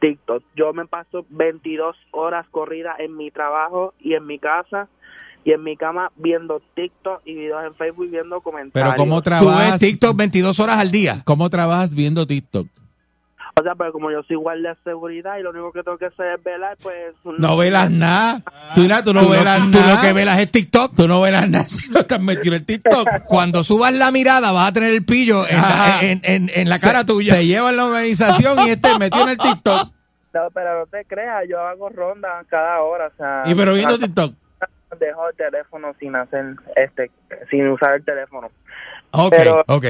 TikTok. 0.00 0.44
Yo 0.54 0.72
me 0.74 0.86
paso 0.86 1.24
22 1.30 1.96
horas 2.10 2.46
corridas 2.50 3.00
en 3.00 3.16
mi 3.16 3.30
trabajo 3.30 3.94
y 3.98 4.14
en 4.14 4.26
mi 4.26 4.38
casa 4.38 4.88
y 5.44 5.52
en 5.52 5.62
mi 5.62 5.78
cama 5.78 6.12
viendo 6.16 6.60
TikTok 6.74 7.22
y 7.24 7.34
videos 7.34 7.64
en 7.64 7.74
Facebook 7.74 8.04
y 8.06 8.10
viendo 8.10 8.42
comentarios. 8.42 8.94
Pero 8.94 9.02
¿cómo 9.02 9.22
Tú 9.22 9.30
ves 9.30 9.40
trabajas? 9.40 9.80
TikTok 9.80 10.14
22 10.14 10.60
horas 10.60 10.78
al 10.78 10.90
día. 10.90 11.22
¿Cómo 11.24 11.48
trabajas 11.48 11.94
viendo 11.94 12.26
TikTok? 12.26 12.66
O 13.58 13.62
sea, 13.62 13.74
pero 13.74 13.92
como 13.92 14.10
yo 14.10 14.22
soy 14.24 14.36
guardia 14.36 14.70
de 14.74 14.76
seguridad 14.84 15.38
y 15.38 15.42
lo 15.42 15.50
único 15.50 15.72
que 15.72 15.82
tengo 15.82 15.96
que 15.98 16.06
hacer 16.06 16.34
es 16.38 16.44
velar, 16.44 16.76
pues... 16.82 17.14
No 17.38 17.56
velas 17.56 17.90
nada. 17.90 18.40
Tú, 18.74 18.82
mira, 18.82 19.02
tú 19.02 19.12
no 19.14 19.22
Tú, 19.22 19.30
velas 19.30 19.58
lo, 19.60 19.70
tú 19.70 19.78
nada. 19.80 19.94
lo 19.94 20.00
que 20.00 20.12
velas 20.12 20.38
es 20.38 20.50
TikTok. 20.52 20.94
Tú 20.94 21.08
no 21.08 21.20
velas 21.20 21.48
nada 21.48 21.64
si 21.68 21.90
no 21.90 22.00
estás 22.00 22.20
metido 22.20 22.54
en 22.54 22.60
el 22.60 22.66
TikTok. 22.66 23.08
Cuando 23.26 23.64
subas 23.64 23.92
la 23.98 24.12
mirada 24.12 24.52
vas 24.52 24.68
a 24.68 24.72
tener 24.72 24.92
el 24.94 25.04
pillo 25.04 25.46
en, 25.48 25.56
la, 25.60 25.98
en, 26.02 26.20
en- 26.24 26.50
en 26.54 26.68
la 26.68 26.78
cara 26.78 27.00
Se- 27.00 27.06
tuya. 27.06 27.34
Te 27.34 27.46
llevan 27.46 27.76
la 27.76 27.86
organización 27.86 28.66
y 28.66 28.70
este 28.70 28.96
metido 28.98 29.24
en 29.24 29.30
el 29.30 29.38
TikTok. 29.38 29.88
No, 30.34 30.40
pero 30.52 30.80
no 30.80 30.86
te 30.86 31.04
creas, 31.06 31.44
yo 31.48 31.58
hago 31.58 31.88
rondas 31.88 32.46
cada 32.48 32.80
hora, 32.82 33.06
o 33.08 33.16
sea... 33.16 33.42
Y 33.46 33.54
pero 33.54 33.72
viendo 33.74 33.98
TikTok. 33.98 34.34
Dejo 35.00 35.28
el 35.30 35.36
teléfono 35.36 35.94
sin 35.98 36.14
hacer, 36.16 36.54
este, 36.76 37.10
sin 37.50 37.66
usar 37.68 37.94
el 37.94 38.04
teléfono. 38.04 38.48
Ok, 39.10 39.30
Pero- 39.36 39.64
ok. 39.66 39.84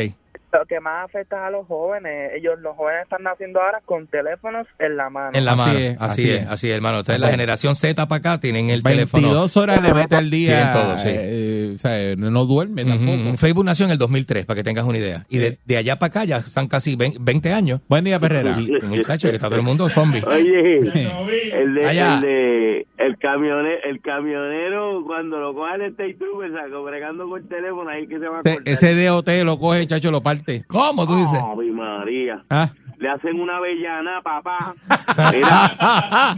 Lo 0.50 0.64
que 0.64 0.80
más 0.80 1.04
afecta 1.04 1.46
a 1.46 1.50
los 1.50 1.66
jóvenes, 1.66 2.32
ellos, 2.34 2.58
los 2.60 2.74
jóvenes 2.74 3.02
están 3.02 3.22
naciendo 3.22 3.60
ahora 3.60 3.82
con 3.84 4.06
teléfonos 4.06 4.66
en 4.78 4.96
la 4.96 5.10
mano. 5.10 5.36
En 5.36 5.44
la 5.44 5.52
Así 5.52 5.60
mano. 5.62 5.78
es, 5.78 5.96
así, 6.00 6.22
así 6.22 6.30
es, 6.30 6.40
es. 6.42 6.48
así 6.48 6.70
es, 6.70 6.76
hermano. 6.76 6.98
Ustedes, 7.00 7.16
Así 7.20 7.26
la 7.26 7.30
generación 7.30 7.76
Z 7.76 8.08
para 8.08 8.18
acá, 8.18 8.40
tienen 8.40 8.70
el 8.70 8.82
teléfono. 8.82 9.22
22 9.24 9.56
horas 9.58 9.82
le 9.82 9.92
mete 9.92 10.16
al 10.16 10.30
día. 10.30 10.72
Tienen 10.72 10.72
todo, 10.72 10.98
sí. 10.98 11.08
eh, 11.12 11.72
o 11.74 11.78
sea, 11.78 12.16
no 12.16 12.30
no 12.30 12.44
duerme. 12.46 13.36
Facebook 13.36 13.64
nació 13.66 13.84
en 13.84 13.92
el 13.92 13.98
2003, 13.98 14.46
para 14.46 14.56
que 14.56 14.64
tengas 14.64 14.84
una 14.84 14.96
idea. 14.98 15.26
Y 15.28 15.36
de, 15.38 15.58
de 15.66 15.76
allá 15.76 15.98
para 15.98 16.08
acá 16.08 16.24
ya 16.24 16.40
son 16.40 16.66
casi 16.66 16.96
20 16.96 17.18
20 17.20 17.52
años. 17.52 17.80
Buen 17.88 18.04
día, 18.04 18.18
Perrera. 18.18 18.56
Muchachos, 18.82 19.28
que 19.30 19.36
está 19.36 19.48
todo 19.48 19.56
el 19.58 19.64
mundo 19.64 19.88
zombie. 19.90 20.22
Oye, 20.26 20.78
el 20.78 21.74
de, 21.74 21.86
Allá. 21.86 22.14
el 22.14 22.20
de 22.22 22.86
el 22.98 23.16
camionero, 23.18 23.82
el 23.84 24.00
camionero 24.00 25.02
cuando 25.06 25.38
lo 25.38 25.54
coja 25.54 25.74
el 25.76 25.82
State 25.82 26.14
Trooper, 26.14 26.52
saco, 26.52 26.82
bregando 26.84 27.28
con 27.28 27.40
el 27.42 27.48
teléfono 27.48 27.88
ahí 27.90 28.06
que 28.06 28.18
se 28.18 28.28
va 28.28 28.38
a 28.38 28.40
Ese- 28.44 28.54
cortar. 28.56 28.72
Ese 28.72 29.04
DOT 29.06 29.28
lo 29.44 29.58
coge, 29.58 29.86
chacho, 29.86 30.10
lo 30.10 30.20
parte. 30.22 30.37
¿Cómo 30.66 31.06
tú 31.06 31.16
dices? 31.16 31.40
Ave 31.40 31.70
María. 31.72 32.42
Ah. 32.50 32.70
Le 32.98 33.08
hacen 33.08 33.40
una 33.40 33.58
avellana, 33.58 34.20
papá. 34.22 34.74
Mira, 35.32 36.36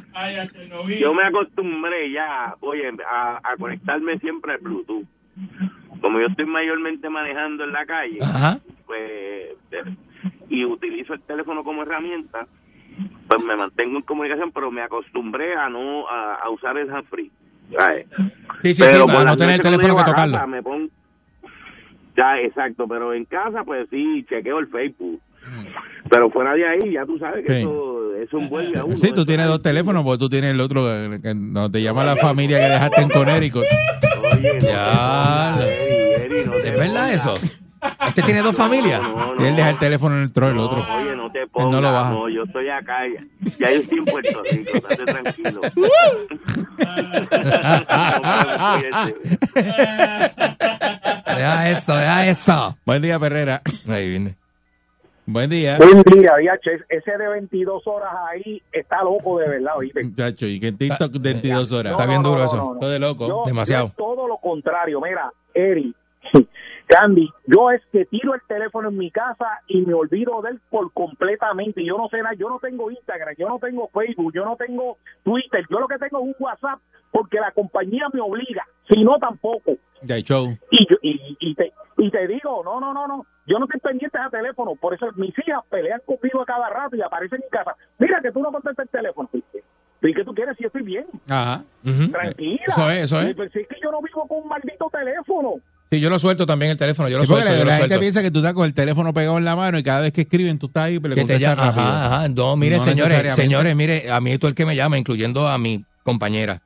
yo 0.98 1.14
me 1.14 1.24
acostumbré 1.24 2.12
ya, 2.12 2.54
oye, 2.60 2.90
a, 3.10 3.40
a 3.42 3.56
conectarme 3.56 4.18
siempre 4.18 4.52
al 4.52 4.58
Bluetooth. 4.58 5.06
Como 6.02 6.20
yo 6.20 6.26
estoy 6.26 6.44
mayormente 6.46 7.08
manejando 7.08 7.64
en 7.64 7.72
la 7.72 7.86
calle, 7.86 8.18
Ajá. 8.22 8.58
pues, 8.86 9.56
y 10.50 10.64
utilizo 10.64 11.14
el 11.14 11.22
teléfono 11.22 11.64
como 11.64 11.82
herramienta, 11.82 12.46
pues 13.28 13.44
me 13.44 13.56
mantengo 13.56 13.96
en 13.96 14.02
comunicación, 14.02 14.50
pero 14.52 14.70
me 14.70 14.82
acostumbré 14.82 15.54
a 15.56 15.68
no 15.70 16.08
a, 16.08 16.34
a 16.34 16.50
usar 16.50 16.76
el 16.76 16.90
free. 17.04 17.30
Sí, 18.62 18.74
sí, 18.74 18.82
sí, 18.82 18.96
para 19.06 19.24
no 19.24 19.36
tener 19.36 19.54
el 19.54 19.60
teléfono 19.60 19.96
que 19.96 20.04
tocarlo. 20.04 20.46
Me 20.48 20.62
pongo, 20.62 20.88
ya, 22.20 22.38
exacto, 22.40 22.86
pero 22.88 23.14
en 23.14 23.24
casa, 23.24 23.64
pues 23.64 23.88
sí, 23.90 24.24
chequeo 24.28 24.58
el 24.58 24.68
Facebook. 24.68 25.20
Pero 26.10 26.30
fuera 26.30 26.52
de 26.54 26.66
ahí, 26.68 26.92
ya 26.92 27.04
tú 27.06 27.18
sabes 27.18 27.44
que 27.46 27.52
Sí. 27.52 27.58
eso, 27.60 28.14
eso 28.16 28.38
envuelve 28.38 28.78
a 28.78 28.84
uno. 28.84 28.96
Sí, 28.96 29.10
tú 29.12 29.24
tienes 29.24 29.46
dos 29.48 29.62
teléfonos, 29.62 30.04
porque 30.04 30.18
tú 30.18 30.28
tienes 30.28 30.50
el 30.52 30.60
otro 30.60 30.82
eh, 30.92 31.18
que 31.22 31.34
no 31.34 31.70
te 31.70 31.82
llama 31.82 32.04
la 32.04 32.16
familia 32.16 32.58
que 32.58 32.64
dejaste 32.66 33.00
en 33.02 33.08
Connecticut. 33.08 33.64
Oye, 34.34 34.54
no 34.54 34.68
Ya. 34.68 35.58
Eri, 35.62 36.24
Eri, 36.36 36.44
no 36.46 36.54
¿Es 36.54 36.78
verdad 36.78 37.12
eso? 37.14 37.34
¿Este 38.06 38.22
tiene 38.22 38.42
dos 38.42 38.54
familias? 38.54 39.00
No, 39.02 39.42
Y 39.42 39.48
él 39.48 39.56
deja 39.56 39.70
el 39.70 39.78
teléfono 39.78 40.14
en 40.16 40.22
el 40.24 40.54
No, 40.54 40.64
otro. 40.66 40.86
Oye, 40.98 41.16
no 41.16 41.32
te 41.32 41.46
pongas. 41.46 41.70
no 41.70 41.80
No, 41.80 41.88
lo 41.88 41.92
baja. 41.92 42.14
yo 42.34 42.42
estoy 42.42 42.68
acá. 42.68 42.98
Ya, 43.08 43.24
ya 43.58 43.72
yo 43.72 43.80
estoy 43.80 43.98
en 43.98 44.04
Puerto 44.04 44.42
Rico. 44.50 44.76
Estate 44.76 45.04
tranquilo. 45.06 45.60
Deja 51.40 51.70
esto, 51.70 51.96
deja 51.96 52.26
esto. 52.28 52.76
Buen 52.84 53.02
día, 53.02 53.18
Perrera. 53.18 53.62
Ahí 53.88 54.08
viene. 54.10 54.36
Buen 55.26 55.48
día. 55.48 55.76
Buen 55.78 56.02
día, 56.02 56.32
DH. 56.36 56.84
Ese 56.88 57.16
de 57.16 57.28
22 57.28 57.86
horas 57.86 58.10
ahí 58.30 58.60
está 58.72 59.02
loco 59.04 59.38
de 59.38 59.48
verdad, 59.48 59.74
¿oíste? 59.76 60.02
Muchacho, 60.02 60.46
y 60.46 60.58
que 60.58 60.68
en 60.68 60.78
TikTok 60.78 61.12
22 61.20 61.70
horas. 61.72 61.92
Está 61.92 62.06
bien 62.06 62.22
no, 62.22 62.28
duro 62.30 62.40
no, 62.40 62.46
eso. 62.46 62.56
no, 62.56 62.74
no. 62.74 62.80
Todo 62.80 62.90
de 62.90 62.98
loco. 62.98 63.28
Yo- 63.28 63.42
Demasiado. 63.46 63.88
yo 63.88 63.92
todo 63.96 64.26
lo 64.26 64.38
contrario. 64.38 65.00
Mira, 65.00 65.30
Eri, 65.54 65.94
Candy, 66.88 67.28
yo 67.46 67.70
es 67.70 67.80
que 67.92 68.04
tiro 68.06 68.34
el 68.34 68.40
teléfono 68.48 68.88
en 68.88 68.96
mi 68.98 69.10
casa 69.12 69.46
y 69.68 69.82
me 69.82 69.94
olvido 69.94 70.42
de 70.42 70.50
él 70.50 70.60
por 70.68 70.92
completamente. 70.92 71.84
Yo 71.84 71.96
no 71.96 72.08
sé 72.08 72.18
nada, 72.18 72.34
yo 72.34 72.48
no 72.48 72.58
tengo 72.58 72.90
Instagram, 72.90 73.34
yo 73.38 73.48
no 73.48 73.58
tengo 73.60 73.88
Facebook, 73.94 74.32
yo 74.34 74.44
no 74.44 74.56
tengo 74.56 74.98
Twitter, 75.22 75.64
yo 75.70 75.78
lo 75.78 75.86
que 75.86 75.98
tengo 75.98 76.18
es 76.18 76.24
un 76.24 76.34
WhatsApp 76.40 76.80
porque 77.12 77.38
la 77.38 77.52
compañía 77.52 78.06
me 78.12 78.20
obliga, 78.20 78.64
si 78.90 79.02
no 79.02 79.16
tampoco. 79.18 79.72
Y, 80.70 80.86
yo- 80.90 80.98
y, 81.02 81.36
y 81.40 81.54
te, 81.54 81.72
y 81.98 82.10
te 82.10 82.26
digo, 82.26 82.62
no, 82.64 82.80
no, 82.80 82.94
no, 82.94 83.06
no, 83.06 83.26
yo 83.46 83.58
no 83.58 83.66
estoy 83.66 83.80
pendiente 83.80 84.18
de 84.18 84.30
teléfono, 84.30 84.74
por 84.76 84.94
eso 84.94 85.06
mis 85.16 85.30
hijas 85.38 85.60
pelean 85.70 86.00
conmigo 86.06 86.40
a 86.42 86.46
cada 86.46 86.68
rato 86.70 86.96
y 86.96 87.02
aparecen 87.02 87.40
en 87.42 87.50
casa. 87.50 87.74
Mira 87.98 88.20
que 88.22 88.32
tú 88.32 88.40
no 88.40 88.50
contestas 88.50 88.86
el 88.86 88.90
teléfono. 88.90 89.28
¿Y 90.02 90.14
qué 90.14 90.24
tú 90.24 90.32
quieres 90.34 90.56
si 90.56 90.62
yo 90.62 90.68
estoy 90.68 90.82
bien? 90.82 91.04
Ajá. 91.28 91.62
Tranquila. 91.82 92.64
Eso 92.68 92.90
es, 92.90 93.04
eso 93.04 93.20
es. 93.20 93.34
Pues 93.36 93.50
sí, 93.52 93.60
es 93.60 93.68
que 93.68 93.76
yo 93.82 93.90
no 93.90 94.00
vivo 94.00 94.26
con 94.26 94.38
un 94.42 94.48
maldito 94.48 94.88
teléfono. 94.90 95.56
Sí, 95.90 96.00
yo 96.00 96.08
lo 96.08 96.18
suelto 96.18 96.46
también 96.46 96.70
el 96.70 96.78
teléfono. 96.78 97.08
Yo 97.10 97.18
lo 97.18 97.24
Sí, 97.24 97.32
suelto, 97.32 97.50
yo 97.50 97.58
la 97.58 97.64
lo 97.64 97.70
gente 97.72 97.78
suelto. 97.88 98.00
piensa 98.00 98.22
que 98.22 98.30
tú 98.30 98.38
estás 98.38 98.54
con 98.54 98.64
el 98.64 98.72
teléfono 98.72 99.12
pegado 99.12 99.36
en 99.36 99.44
la 99.44 99.56
mano 99.56 99.76
y 99.78 99.82
cada 99.82 100.00
vez 100.00 100.12
que 100.12 100.22
escriben 100.22 100.58
tú 100.58 100.66
estás 100.68 100.84
ahí 100.84 100.98
pero 101.00 101.14
le 101.14 101.20
Que 101.20 101.26
te 101.26 101.32
contestas 101.34 101.56
llama, 101.58 101.66
rápido. 101.68 101.84
ajá, 101.84 102.06
ajá. 102.20 102.28
No, 102.28 102.56
mire, 102.56 102.76
No 102.76 102.82
señores, 102.82 103.34
señores, 103.34 103.76
mire, 103.76 104.10
a 104.10 104.20
mí 104.20 104.38
tú 104.38 104.46
el 104.46 104.54
que 104.54 104.64
me 104.64 104.74
llama, 104.76 104.96
incluyendo 104.98 105.46
a 105.48 105.58
mi 105.58 105.84
compañera. 106.02 106.62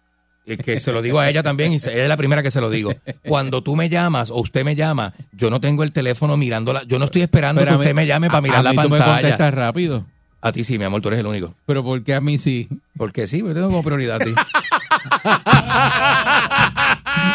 Y 0.46 0.58
que 0.58 0.78
se 0.78 0.92
lo 0.92 1.00
digo 1.00 1.18
a 1.20 1.30
ella 1.30 1.42
también, 1.42 1.72
y 1.72 1.76
ella 1.76 2.02
es 2.02 2.08
la 2.08 2.16
primera 2.18 2.42
que 2.42 2.50
se 2.50 2.60
lo 2.60 2.68
digo. 2.68 2.92
Cuando 3.26 3.62
tú 3.62 3.76
me 3.76 3.88
llamas 3.88 4.28
o 4.30 4.36
usted 4.36 4.62
me 4.64 4.74
llama, 4.76 5.14
yo 5.32 5.48
no 5.48 5.58
tengo 5.60 5.82
el 5.84 5.92
teléfono 5.92 6.36
mirándola. 6.36 6.82
Yo 6.86 6.98
no 6.98 7.06
estoy 7.06 7.22
esperando 7.22 7.60
Pero 7.60 7.70
que 7.70 7.74
a 7.74 7.78
mí- 7.78 7.84
usted 7.84 7.94
me 7.94 8.06
llame 8.06 8.28
para 8.28 8.42
mirar 8.42 8.58
a 8.58 8.62
la 8.62 8.70
mí 8.72 8.76
tú 8.76 8.82
me 8.90 8.98
pantalla. 8.98 9.20
contestas 9.22 9.54
rápido. 9.54 10.04
A 10.42 10.52
ti 10.52 10.62
sí, 10.62 10.78
mi 10.78 10.84
amor, 10.84 11.00
tú 11.00 11.08
eres 11.08 11.20
el 11.20 11.26
único. 11.26 11.54
Pero 11.64 11.82
¿por 11.82 12.02
qué 12.04 12.14
a 12.14 12.20
mí 12.20 12.36
sí? 12.36 12.68
Porque 12.98 13.26
sí, 13.26 13.38
porque 13.40 13.54
tengo 13.54 13.68
como 13.68 13.82
prioridad 13.82 14.20
a 14.20 14.24
ti. 14.26 14.34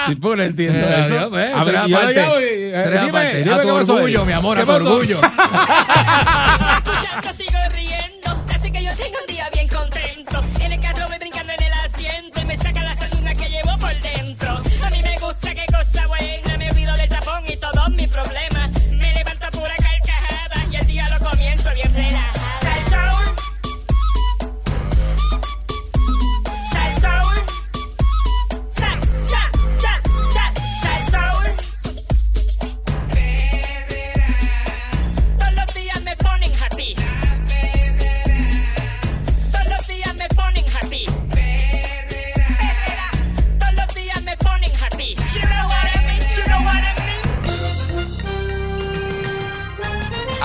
Sí, 0.08 0.16
pues 0.16 0.38
no 0.38 0.44
entiendo 0.44 0.80
Eh, 0.80 1.06
eso. 1.08 1.30
Dios, 1.30 1.42
eh, 1.42 1.52
A 1.56 1.64
ver, 1.64 1.76
yo 1.88 2.02
lo 2.04 2.12
llamo 2.12 2.40
y, 2.40 2.44
eh, 2.44 2.82
Tres 2.86 3.06
dime, 3.06 3.34
dime 3.44 3.56
A 3.56 3.62
tu 3.62 3.70
orgullo, 3.70 4.26
mi 4.26 4.34
amor, 4.34 4.58
a 4.58 4.62
¿Qué 4.62 4.66
tu 4.68 4.72
orgullo. 4.74 5.20
gusta 15.92 16.49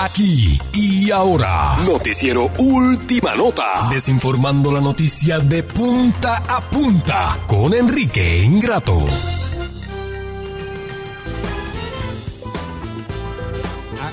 Aquí 0.05 0.59
y 0.71 1.09
ahora, 1.09 1.77
noticiero 1.83 2.51
Última 2.59 3.35
Nota, 3.35 3.89
desinformando 3.91 4.71
la 4.71 4.79
noticia 4.79 5.39
de 5.39 5.63
punta 5.63 6.43
a 6.47 6.61
punta 6.61 7.35
con 7.47 7.73
Enrique 7.73 8.43
Ingrato. 8.43 9.03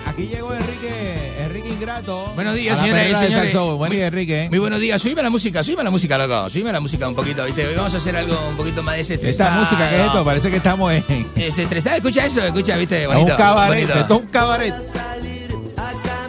Aquí 0.07 0.29
llegó 0.29 0.55
Enrique, 0.55 1.33
Enrique 1.45 1.69
Ingrato. 1.69 2.33
Buenos 2.37 2.55
días, 2.55 2.81
señoras 2.81 3.07
y 3.11 3.15
señores. 3.27 3.55
Buen 3.77 3.93
día, 3.93 4.07
Enrique. 4.07 4.47
Muy 4.49 4.61
buenos 4.61 4.81
días, 4.81 5.03
subime 5.03 5.23
la 5.23 5.29
música, 5.31 5.63
subime 5.63 5.83
la 5.85 5.91
música, 5.91 6.17
loco, 6.17 6.49
subime 6.49 6.73
la 6.73 6.81
música 6.81 7.07
un 7.07 7.15
poquito, 7.15 7.45
¿viste? 7.45 7.67
Hoy 7.67 7.75
vamos 7.75 7.93
a 7.93 7.99
hacer 7.99 8.17
algo 8.17 8.35
un 8.49 8.57
poquito 8.57 8.83
más 8.83 8.97
Esta 8.97 9.15
desestresado. 9.15 9.61
música, 9.61 9.91
¿qué 9.91 9.97
es 10.01 10.07
esto? 10.07 10.25
Parece 10.25 10.51
que 10.51 10.57
estamos 10.57 10.91
en, 10.91 11.27
Desestresado, 11.35 11.97
escucha 11.97 12.25
eso, 12.25 12.47
escucha, 12.47 12.79
¿viste? 12.79 13.07
un 13.07 13.27
cabaret. 13.27 13.83
bonito. 13.87 14.01
Esto 14.01 14.15
es 14.15 14.21
un 14.23 14.27
cabaret. 14.29 14.75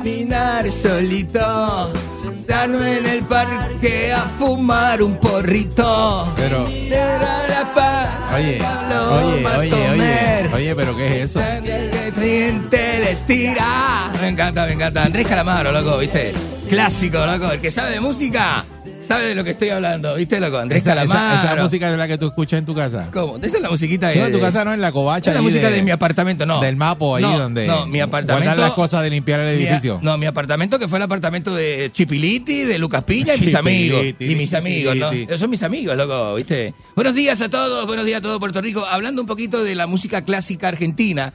Caminar 0.04 0.70
solito, 0.70 1.94
sentarme 2.22 2.98
en 2.98 3.06
el 3.06 3.22
parque 3.24 4.12
a 4.12 4.24
fumar 4.38 5.02
un 5.02 5.16
porrito. 5.16 6.28
Pero, 6.36 6.68
Será 6.68 7.48
la 7.48 7.74
paz, 7.74 8.10
oye, 8.36 8.62
oye, 8.92 9.48
oye, 9.58 9.70
comer. 9.70 10.46
oye, 10.48 10.56
oye, 10.56 10.76
pero 10.76 10.98
¿qué 10.98 11.08
es 11.24 11.30
eso? 11.30 11.40
El 11.40 12.14
cliente 12.14 13.00
les 13.00 13.26
tira. 13.26 14.12
Me 14.20 14.28
encanta, 14.28 14.66
me 14.66 14.74
encanta. 14.74 15.06
Andrés 15.06 15.26
Calamaro, 15.26 15.72
loco, 15.72 15.98
¿viste? 16.00 16.34
Clásico, 16.68 17.26
loco. 17.26 17.54
El 17.54 17.62
que 17.62 17.72
sabe 17.72 17.92
de 17.92 18.02
música, 18.02 18.66
sabe 19.14 19.28
de 19.30 19.36
lo 19.36 19.44
que 19.44 19.52
estoy 19.52 19.70
hablando, 19.70 20.16
¿viste, 20.16 20.40
loco? 20.40 20.58
Andrés 20.58 20.82
Esa, 20.84 20.96
Calamaro. 20.96 21.42
esa 21.52 21.62
música 21.64 21.92
es 21.92 21.98
la 21.98 22.08
que 22.08 22.18
tú 22.18 22.28
escuchas 22.28 22.60
en 22.60 22.66
tu 22.66 22.76
casa. 22.76 23.08
¿Cómo? 23.14 23.38
Esa 23.38 23.58
es 23.58 23.62
la 23.62 23.70
musiquita 23.70 24.10
de... 24.10 24.16
No, 24.18 24.26
en 24.26 24.32
tu 24.34 24.40
casa 24.40 24.64
no, 24.66 24.74
en 24.74 24.82
la 24.82 24.92
covacha. 24.92 25.32
Es 25.32 25.36
la 25.36 25.42
música 25.42 25.70
de, 25.70 25.82
mi 25.84 25.92
apartamento, 25.92 26.46
no. 26.46 26.60
Del 26.60 26.76
mapo 26.76 27.16
ahí 27.16 27.24
No, 27.24 27.38
donde 27.40 27.68
No, 27.68 27.86
mi 27.86 28.00
apartamento... 28.02 28.56
las 28.56 28.74
cosas 28.74 29.04
de 29.04 29.10
limpiar 29.10 29.40
el 29.42 29.58
Mi- 29.58 29.64
edificio. 29.66 30.00
no, 30.02 30.18
mi 30.18 30.26
apartamento 30.26 30.80
que 30.80 30.88
fue 30.88 30.98
el 31.00 31.04
apartamento 31.04 31.54
de 31.56 31.90
Chipiliti, 31.94 32.64
de 32.64 32.78
Lucas 32.80 33.04
Piña 33.04 33.36
y 33.36 33.40
mis 33.40 33.56
amigos. 33.56 34.06
Y 34.20 34.36
mis 34.36 34.54
amigos, 34.54 34.96
¿no? 34.96 35.12
Esos 35.12 35.40
son 35.40 35.50
mis 35.50 35.64
amigos, 35.64 35.96
loco, 35.98 36.36
¿viste? 36.36 36.74
Buenos 36.96 37.16
días 37.16 37.42
a 37.42 37.50
todos, 37.50 37.86
buenos 37.86 38.06
días 38.06 38.20
a 38.20 38.22
todo 38.22 38.40
Puerto 38.40 38.62
Rico. 38.62 38.86
Hablando 38.86 39.22
un 39.22 39.28
poquito 39.28 39.64
de 39.64 39.76
la 39.76 39.88
música 39.88 40.24
clásica 40.24 40.68
argentina, 40.70 41.34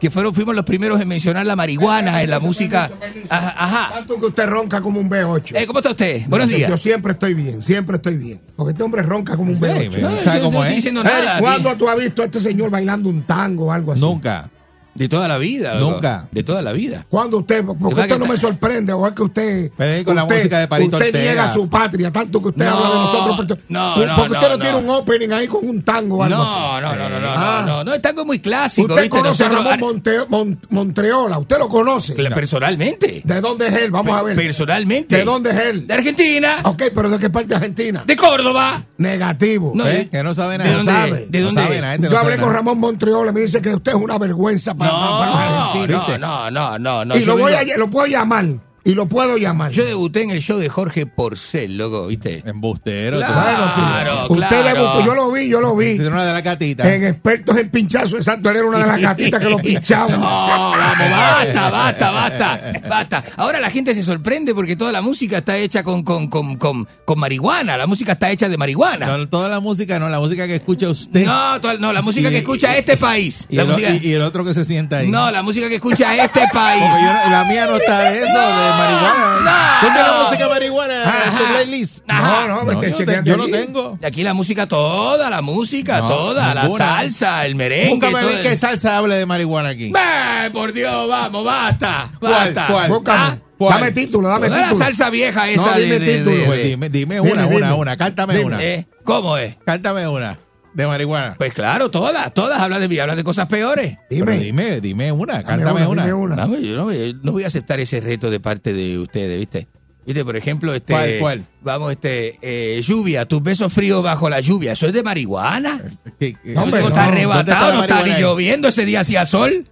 que 0.00 0.10
fueron, 0.10 0.34
fuimos 0.34 0.54
los 0.54 0.64
primeros 0.64 1.00
en 1.00 1.08
mencionar 1.08 1.46
la 1.46 1.56
marihuana 1.56 2.22
en 2.22 2.30
la 2.30 2.40
música. 2.40 2.90
Ajá. 3.28 3.54
ajá. 3.56 3.94
Tanto 3.94 4.20
que 4.20 4.26
usted 4.26 4.46
ronca 4.46 4.80
como 4.80 5.00
un 5.00 5.08
B8. 5.10 5.52
Eh, 5.56 5.66
¿Cómo 5.66 5.78
está 5.78 5.90
usted? 5.90 6.22
Buenos 6.28 6.48
días. 6.48 6.68
Yo 6.68 6.76
siempre 6.76 7.12
estoy 7.12 7.34
bien, 7.34 7.62
siempre 7.62 7.96
estoy 7.96 8.16
bien. 8.16 8.40
Porque 8.56 8.72
este 8.72 8.82
hombre 8.82 9.02
ronca 9.02 9.36
como 9.36 9.52
un 9.52 9.58
B8. 9.60 9.90
pero 9.92 10.10
No, 10.10 10.16
¿sabe 10.18 10.38
yo 10.38 10.44
cómo 10.44 10.58
no 10.58 10.64
estoy 10.64 10.68
es? 10.70 10.76
diciendo 10.76 11.02
nada, 11.04 11.38
¿Cuándo 11.38 11.70
aquí. 11.70 11.78
tú 11.78 11.88
has 11.88 11.96
visto 11.98 12.22
a 12.22 12.24
este 12.26 12.40
señor 12.40 12.70
bailando 12.70 13.08
un 13.08 13.22
tango 13.22 13.66
o 13.66 13.72
algo 13.72 13.92
así? 13.92 14.00
Nunca. 14.00 14.50
De 14.96 15.08
toda 15.08 15.28
la 15.28 15.38
vida. 15.38 15.74
Nunca. 15.74 16.28
De 16.32 16.42
toda 16.42 16.62
la 16.62 16.72
vida. 16.72 17.06
¿Cuándo 17.08 17.38
usted? 17.38 17.64
Porque 17.64 18.00
esto 18.02 18.18
no 18.18 18.24
está- 18.24 18.28
me 18.28 18.36
sorprende, 18.36 18.92
o 18.92 19.06
es 19.06 19.14
que 19.14 19.22
usted. 19.22 19.70
Pero 19.76 19.92
es 19.92 20.04
con 20.04 20.16
la 20.16 20.22
usted- 20.24 20.36
música 20.36 20.58
de 20.60 20.68
Parito 20.68 20.96
Usted 20.96 21.06
Ortega. 21.08 21.24
niega 21.24 21.52
su 21.52 21.68
patria, 21.68 22.10
tanto 22.12 22.40
que 22.42 22.48
usted 22.48 22.64
No, 22.64 22.76
habla 22.76 22.88
de 22.88 22.94
nosotros. 22.94 23.36
Porque, 23.36 23.54
no, 23.68 23.94
porque 23.94 24.06
no, 24.06 24.22
usted 24.22 24.48
no, 24.50 24.58
tiene 24.58 24.78
un 24.78 24.90
opening 24.90 25.28
ahí 25.32 25.46
con 25.48 25.68
un 25.68 25.82
tango 25.82 26.16
o 26.18 26.22
algo 26.22 26.36
No, 26.36 26.42
así. 26.42 26.82
no, 26.84 26.96
no, 26.96 27.08
no, 27.08 27.20
no, 27.20 27.26
Ah. 27.28 27.62
no, 27.64 27.66
no, 27.78 27.84
no, 27.84 27.94
el 27.94 28.00
tango 28.00 28.20
es 28.22 28.26
muy 28.26 28.38
clásico, 28.40 28.86
Usted 28.88 29.02
¿viste? 29.02 29.10
conoce 29.10 29.44
Nosotros- 29.44 29.66
a 29.66 29.70
Ramón 29.76 29.86
Monte- 29.96 30.26
Mon- 30.28 30.58
Montreola, 30.70 31.38
usted 31.38 31.58
lo 31.58 31.68
conoce. 31.68 32.14
Personalmente. 32.14 33.22
¿De 33.24 33.40
dónde 33.40 33.68
es 33.68 33.74
él? 33.74 33.90
Vamos 33.90 34.16
a 34.16 34.22
ver. 34.22 34.36
Personalmente. 34.36 35.16
¿De 35.16 35.24
dónde 35.24 35.50
es 35.50 35.58
él? 35.58 35.86
De 35.86 35.94
Argentina. 35.94 36.56
Ok, 36.64 36.84
pero 36.94 37.08
¿de 37.10 37.18
qué 37.18 37.30
parte 37.30 37.48
de 37.48 37.54
Argentina? 37.56 38.04
De 38.06 38.16
Córdoba. 38.16 38.82
Negativo. 38.98 39.72
No, 39.74 39.86
¿Eh? 39.86 39.92
¿de- 39.92 40.08
Que 40.08 40.22
no 40.22 40.34
sabe 40.34 40.52
¿De 40.58 40.64
nada. 40.64 40.76
dónde? 40.76 40.92
sabe. 40.92 41.26
¿De 41.28 41.38
No 41.40 41.46
dónde? 41.46 41.62
sabe 41.62 41.80
nada, 41.80 41.94
este 41.94 42.08
Yo 42.08 42.18
hablé 42.18 42.36
con. 42.38 42.52
Ramón 42.52 42.78
Montreola, 42.78 43.32
me 43.32 43.40
dice 43.40 43.60
que 43.60 43.74
usted 43.74 43.92
es 43.92 43.98
una 43.98 44.16
vergüenza 44.18 44.74
para, 44.74 44.85
No, 44.86 46.18
no, 46.18 46.50
no, 46.50 46.78
no, 46.78 47.04
no, 47.04 47.16
y 47.16 47.24
lo, 47.24 47.36
voy 47.36 47.52
a, 47.52 47.76
lo 47.76 47.88
puedo 47.88 48.06
llamar. 48.06 48.46
Y 48.86 48.94
lo 48.94 49.06
puedo 49.06 49.36
llamar. 49.36 49.72
Yo 49.72 49.84
debuté 49.84 50.22
en 50.22 50.30
el 50.30 50.40
show 50.40 50.58
de 50.58 50.68
Jorge 50.68 51.06
Porcel, 51.06 51.76
loco, 51.76 52.06
¿viste? 52.06 52.42
Embustero. 52.46 53.18
Claro, 53.18 53.72
sí. 53.74 54.32
Usted 54.34 54.48
claro. 54.48 54.64
debutó, 54.80 55.04
yo 55.04 55.14
lo 55.14 55.30
vi, 55.32 55.48
yo 55.48 55.60
lo 55.60 55.74
vi. 55.76 55.86
Es 55.88 56.00
una 56.00 56.24
de 56.24 56.32
las 56.32 56.42
gatitas. 56.42 56.86
En 56.86 57.04
expertos 57.04 57.56
en 57.56 57.68
pinchazo, 57.70 58.16
exacto, 58.16 58.48
él 58.50 58.56
era 58.56 58.66
una 58.66 58.78
de 58.78 58.86
las 58.86 59.00
gatitas 59.00 59.40
que 59.42 59.50
lo 59.50 59.58
pinchaba. 59.58 60.06
No, 60.16 60.20
vamos, 60.20 60.78
basta, 61.10 61.70
basta, 61.70 62.10
basta, 62.10 62.60
basta. 62.88 63.24
Ahora 63.36 63.58
la 63.60 63.70
gente 63.70 63.92
se 63.94 64.02
sorprende 64.02 64.54
porque 64.54 64.76
toda 64.76 64.92
la 64.92 65.02
música 65.02 65.38
está 65.38 65.56
hecha 65.58 65.82
con, 65.82 66.02
con, 66.04 66.28
con, 66.28 66.56
con, 66.56 66.86
con 67.04 67.18
marihuana. 67.18 67.76
La 67.76 67.86
música 67.86 68.12
está 68.12 68.30
hecha 68.30 68.48
de 68.48 68.56
marihuana. 68.56 69.06
No, 69.16 69.26
toda 69.28 69.48
la 69.48 69.60
música, 69.60 69.98
no, 69.98 70.08
la 70.08 70.20
música 70.20 70.46
que 70.46 70.54
escucha 70.56 70.88
usted. 70.88 71.26
No, 71.26 71.60
toda- 71.60 71.74
no, 71.78 71.92
la 71.92 72.02
música 72.02 72.28
Y- 72.28 72.32
que 72.32 72.38
escucha 72.38 72.74
y- 72.76 72.78
este 72.80 72.96
país. 72.96 73.46
Y 73.48 73.56
La 73.56 73.62
el, 73.62 73.68
música, 73.68 73.90
y- 73.90 74.06
y 74.08 74.12
el 74.12 74.22
otro 74.22 74.44
que 74.44 74.54
se 74.54 74.64
sienta 74.64 74.98
ahí. 74.98 75.08
no, 75.10 75.30
la 75.30 75.42
música 75.42 75.68
que 75.68 75.74
escucha 75.76 76.14
este 76.24 76.42
país. 76.52 76.82
Porque 76.82 77.04
yo 77.04 77.12
no- 77.12 77.30
la 77.30 77.44
mía 77.44 77.66
no 77.66 77.76
está 77.76 78.10
de 78.10 78.18
eso, 78.18 78.26
de 78.38 78.75
marihuana. 78.78 79.40
No, 79.80 79.86
¿Dónde 79.86 80.00
la 80.02 80.08
no. 80.18 80.24
música 80.24 80.48
marihuana 80.48 80.94
en 81.02 81.08
Ajá. 81.08 81.38
tu 81.38 81.46
playlist? 81.52 82.06
No, 82.06 82.48
no, 82.64 82.82
yo, 82.82 82.94
te- 83.04 83.20
yo 83.24 83.36
no 83.36 83.46
tengo. 83.46 83.98
Y 84.02 84.06
aquí 84.06 84.22
la 84.22 84.34
música, 84.34 84.66
toda 84.66 85.28
la 85.30 85.42
música, 85.42 86.00
No, 86.00 86.06
toda, 86.06 86.54
la 86.54 86.68
salsa, 86.70 87.44
el 87.46 87.54
merengue. 87.54 87.90
Nunca 87.90 88.10
me 88.10 88.24
vi 88.24 88.42
que 88.42 88.56
salsa 88.56 88.96
hable 88.98 89.16
de 89.16 89.26
marihuana 89.26 89.70
aquí. 89.70 89.90
¡Bah! 89.90 90.48
Por 90.52 90.72
Dios, 90.72 91.08
vamos, 91.08 91.44
basta, 91.44 92.08
basta. 92.20 92.66
¿Cuál? 92.68 92.88
Búscame. 92.90 93.18
Ah, 93.18 93.38
¿Cuál? 93.58 93.74
Dame 93.80 93.92
título, 93.92 94.28
dame 94.28 94.48
toda 94.48 94.60
la 94.60 94.68
título. 94.68 94.84
salsa 94.84 95.10
vieja 95.10 95.48
esa 95.48 95.66
No, 95.70 95.72
de- 95.76 95.82
dime 95.84 95.98
de- 95.98 96.04
de- 96.06 96.18
título. 96.18 96.36
de- 96.36 96.46
Pues 96.46 96.62
dime, 96.64 96.88
dime 96.90 97.20
una, 97.20 97.30
Dime, 97.42 97.46
una, 97.56 97.66
dime. 97.68 97.72
una. 97.78 97.96
Cántame 97.96 98.34
Dime. 98.34 98.44
una. 98.46 98.62
¿Eh? 98.62 98.86
¿Cómo 99.04 99.36
es? 99.38 99.56
Cántame 99.64 100.06
una. 100.06 100.38
De 100.76 100.86
marihuana. 100.86 101.34
Pues 101.38 101.54
claro, 101.54 101.90
todas, 101.90 102.34
todas 102.34 102.60
hablan 102.60 102.82
de 102.82 102.88
mí, 102.88 102.98
hablan 102.98 103.16
de 103.16 103.24
cosas 103.24 103.46
peores. 103.48 103.96
Pero 104.10 104.26
Dime. 104.30 104.36
dime, 104.44 104.80
dime 104.82 105.10
una. 105.10 105.42
Dame 105.42 105.44
Cántame 105.64 105.86
una. 105.86 106.02
dime 106.02 106.12
una. 106.14 106.36
Vamos, 106.36 106.60
yo 106.60 106.74
no, 106.76 106.84
voy- 106.84 107.18
no 107.22 107.32
voy 107.32 107.44
a 107.44 107.46
aceptar 107.46 107.80
ese 107.80 107.98
reto 108.00 108.28
de 108.30 108.40
parte 108.40 108.74
de 108.74 108.98
ustedes, 108.98 109.38
¿viste? 109.38 109.68
¿Viste? 110.04 110.22
Por 110.22 110.36
ejemplo, 110.36 110.74
este. 110.74 110.92
¿Cuál, 110.92 111.16
cuál? 111.18 111.44
Vamos, 111.62 111.92
este. 111.92 112.38
eh, 112.42 112.80
lluvia, 112.82 113.24
tus 113.26 113.42
besos 113.42 113.72
fríos 113.72 114.02
bajo 114.04 114.28
la 114.28 114.40
lluvia. 114.40 114.72
¿Eso 114.72 114.86
es 114.86 114.92
de 114.92 115.02
marihuana? 115.02 115.80
¿Qué- 116.20 116.34
qué- 116.34 116.52
No, 116.52 116.64
hombre, 116.64 116.80
no. 116.82 116.88
está 116.88 117.04
¿Dónde 117.06 117.16
arrebatado, 117.20 117.72
no 117.74 117.80
está 117.82 118.02
ni 118.02 118.10
ahí? 118.10 118.20
lloviendo, 118.22 118.68
ese 118.68 118.84
día 118.84 119.00
hacía 119.00 119.24
sol. 119.24 119.66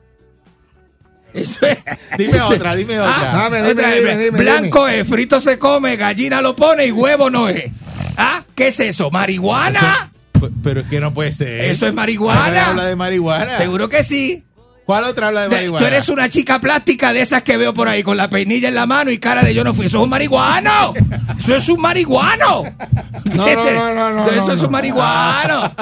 Eso 1.34 1.66
es. 1.66 1.78
Dime 2.18 2.40
otra, 2.40 2.74
dime 2.76 2.98
otra. 2.98 3.32
Dame, 3.32 3.56
dime, 3.58 3.70
otra 3.72 3.92
dime, 3.92 4.16
dime, 4.18 4.38
Blanco 4.38 4.88
es, 4.88 5.06
frito 5.06 5.38
se 5.40 5.58
come, 5.58 5.96
gallina 5.96 6.40
lo 6.40 6.56
pone 6.56 6.86
y 6.86 6.92
huevo 6.92 7.28
no 7.28 7.48
es. 7.48 7.70
¿Ah? 8.16 8.42
¿Qué 8.54 8.68
es 8.68 8.80
eso? 8.80 9.10
¿Marihuana? 9.10 9.78
Eso- 10.04 10.10
Pero 10.62 10.80
es 10.80 10.86
que 10.86 11.00
no 11.00 11.14
puede 11.14 11.32
ser. 11.32 11.64
Eso 11.64 11.86
es 11.86 11.92
¿Cuál 11.92 11.94
marihuana. 11.94 12.70
habla 12.70 12.84
de 12.86 12.96
marihuana? 12.96 13.58
Seguro 13.58 13.88
que 13.88 14.04
sí. 14.04 14.42
¿Cuál 14.84 15.04
otra 15.04 15.28
habla 15.28 15.42
de 15.42 15.48
marihuana? 15.48 15.78
Tú 15.86 15.92
eres 15.94 16.08
una 16.10 16.28
chica 16.28 16.60
plástica 16.60 17.12
de 17.12 17.22
esas 17.22 17.42
que 17.42 17.56
veo 17.56 17.72
por 17.72 17.88
ahí 17.88 18.02
con 18.02 18.16
la 18.18 18.28
peinilla 18.28 18.68
en 18.68 18.74
la 18.74 18.84
mano 18.86 19.10
y 19.10 19.18
cara 19.18 19.42
de 19.42 19.54
yo 19.54 19.64
no 19.64 19.72
fui. 19.72 19.86
Eso 19.86 19.96
es 19.98 20.02
un 20.04 20.10
marihuano. 20.10 20.92
Eso 21.38 21.56
es 21.56 21.68
un 21.70 21.80
marihuano. 21.80 22.64
No, 23.24 23.46
no, 23.46 23.54
no, 23.72 23.94
no, 23.94 24.10
no, 24.10 24.30
Eso 24.30 24.46
no, 24.48 24.52
es 24.52 24.62
un 24.62 24.70
marihuano. 24.70 25.72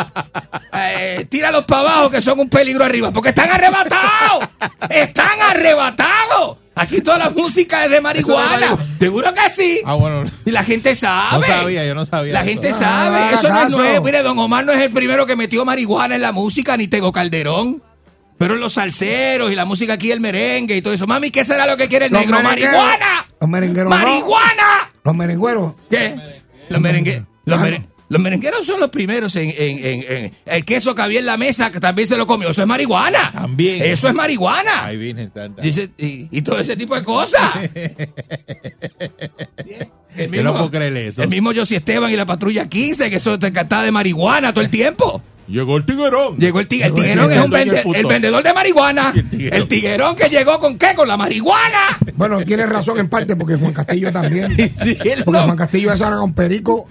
Eh, 0.73 1.27
tíralos 1.29 1.65
para 1.65 1.81
abajo 1.81 2.11
que 2.11 2.21
son 2.21 2.39
un 2.41 2.49
peligro 2.49 2.85
arriba. 2.85 3.11
Porque 3.11 3.31
están 3.31 3.51
arrebatados. 3.51 4.49
Están 4.89 5.41
arrebatados. 5.43 6.59
Aquí 6.75 7.01
toda 7.03 7.19
la 7.19 7.31
música 7.31 7.85
es 7.85 7.91
de 7.91 8.01
marihuana. 8.01 8.77
Seguro 8.99 9.35
que 9.35 9.51
sí. 9.51 9.81
Ah, 9.85 9.95
bueno. 9.95 10.25
Y 10.45 10.51
la 10.53 10.65
gente 10.65 10.95
sabe. 10.95 11.41
No 11.41 11.47
sabía, 11.47 11.85
yo 11.85 11.95
no 11.95 12.05
sabía. 12.07 12.33
La 12.33 12.41
eso. 12.41 12.49
gente 12.49 12.71
Ah, 12.71 12.75
sabe. 12.79 13.19
haga 13.19 13.31
Eso 13.35 13.49
no 13.51 13.63
es 13.63 13.71
nuevo. 13.71 14.05
Mire, 14.05 14.23
don 14.23 14.39
Omar 14.39 14.65
no 14.65 14.73
es 14.73 14.81
el 14.81 14.91
primero 14.91 15.27
que 15.27 15.37
metió 15.37 15.65
marihuana 15.65 16.15
en 16.15 16.23
la 16.23 16.33
música, 16.33 16.77
ni 16.77 16.89
Tego 16.89 17.13
Calderón. 17.13 17.83
Pero 18.43 18.57
los 18.57 18.73
salseros 18.73 19.53
y 19.53 19.55
la 19.55 19.65
música 19.65 19.93
aquí, 19.93 20.11
el 20.11 20.19
merengue 20.21 20.77
y 20.77 20.83
todo 20.83 20.93
eso. 20.93 21.07
Mami, 21.07 21.31
¿qué 21.31 21.45
será 21.45 21.65
lo 21.65 21.77
que 21.77 21.87
quiere 21.87 22.07
el 22.07 22.13
Los 22.13 22.23
negro? 22.23 22.43
¡Marihuana! 22.43 23.27
Los 23.41 23.49
merengueros 23.49 23.89
no. 23.91 23.97
¡Marihuana! 23.97 24.91
Los 25.05 25.15
merengueros. 25.15 25.75
¿Qué? 25.89 26.15
Los 26.69 26.81
merengueros. 26.81 27.25
Los, 27.45 27.61
mere- 27.61 27.87
los 28.09 28.21
merengueros 28.21 28.67
son 28.67 28.81
los 28.81 28.91
primeros 28.91 29.37
en, 29.37 29.51
en- 29.57 29.85
en- 29.85 30.05
en- 30.25 30.35
El 30.45 30.65
queso 30.65 30.93
que 30.95 31.03
había 31.03 31.21
en 31.21 31.27
la 31.27 31.37
mesa, 31.37 31.71
que 31.71 31.79
también 31.79 32.09
se 32.09 32.17
lo 32.17 32.27
comió. 32.27 32.49
Eso 32.51 32.63
es 32.63 32.67
marihuana. 32.69 33.31
También. 33.33 33.81
Eso 33.85 34.09
es 34.09 34.15
marihuana. 34.15 34.87
Ay, 34.87 34.97
Virgen 34.97 35.31
Santa. 35.33 35.63
Dice- 35.63 35.91
y, 35.97 36.27
y 36.37 36.43
todo 36.43 36.59
ese 36.59 36.75
tipo 36.77 36.97
de 36.97 37.05
cosas. 37.05 37.49
El 40.17 40.31
Yo 40.31 40.43
no 40.43 40.53
puedo 40.53 40.71
creer 40.71 40.95
eso. 40.97 41.23
El 41.23 41.29
mismo 41.29 41.53
José 41.55 41.77
Esteban 41.77 42.11
y 42.11 42.17
la 42.17 42.27
patrulla 42.27 42.69
15, 42.69 43.09
que 43.09 43.17
eso 43.17 43.39
te 43.39 43.51
cantaba 43.53 43.83
de 43.85 43.93
marihuana 43.93 44.53
todo 44.53 44.63
el 44.65 44.71
tiempo. 44.71 45.23
Llegó 45.49 45.77
el 45.77 45.85
tiguerón. 45.85 46.37
Llegó 46.39 46.61
el, 46.61 46.69
tig- 46.69 46.85
el 46.85 46.95
tiguerón, 46.95 47.31
es 47.33 47.39
un 47.39 47.51
vende- 47.51 47.83
el 47.97 48.07
vendedor 48.07 48.43
de 48.43 48.55
marihuana. 48.55 49.13
El 49.15 49.29
tiguerón. 49.29 49.61
El 49.63 49.69
tiguerón 49.69 50.17
que 50.17 50.29
llegó 50.29 50.59
con 50.61 50.79
qué? 50.79 50.95
Con 50.95 51.09
la 51.09 51.17
marihuana. 51.17 51.99
Bueno, 52.15 52.43
tienes 52.45 52.69
razón 52.69 52.99
en 53.01 53.09
parte 53.09 53.35
porque 53.37 53.57
Juan 53.57 53.73
Castillo 53.73 54.13
también. 54.13 54.57
Sí, 54.83 54.97
él 55.05 55.23
Porque 55.25 55.41
no. 55.41 55.45
Juan 55.45 55.57
Castillo 55.57 55.93
es 55.93 56.01
ahora 56.01 56.17
con 56.17 56.33
perico, 56.33 56.87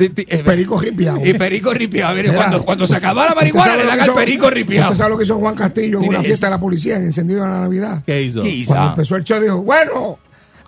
perico 0.45 0.79
ripiado. 0.79 1.25
Y 1.25 1.33
perico 1.33 1.73
ripiado. 1.73 2.13
Mire, 2.15 2.33
cuando, 2.33 2.63
cuando 2.63 2.85
se 2.87 2.95
acababa 2.95 3.27
la 3.27 3.31
¿Usted 3.33 3.41
marihuana, 3.53 3.75
le 3.77 3.85
dan 3.85 3.99
al 4.01 4.13
perico 4.13 4.49
ripiado. 4.49 4.91
¿Usted 4.91 4.97
sabe 4.97 5.09
lo 5.11 5.17
que 5.17 5.23
hizo 5.23 5.37
Juan 5.39 5.55
Castillo 5.55 5.99
en 6.01 6.09
una 6.09 6.21
fiesta 6.21 6.47
de 6.47 6.51
la 6.51 6.59
policía 6.59 6.97
en 6.97 7.05
encendido 7.05 7.43
de 7.43 7.49
la 7.49 7.61
Navidad? 7.61 8.03
¿Qué 8.05 8.21
hizo? 8.21 8.43
¿Qué 8.43 8.49
hizo? 8.49 8.71
Cuando 8.73 8.89
empezó 8.91 9.15
el 9.15 9.23
show 9.23 9.41
dijo, 9.41 9.61
bueno, 9.61 10.19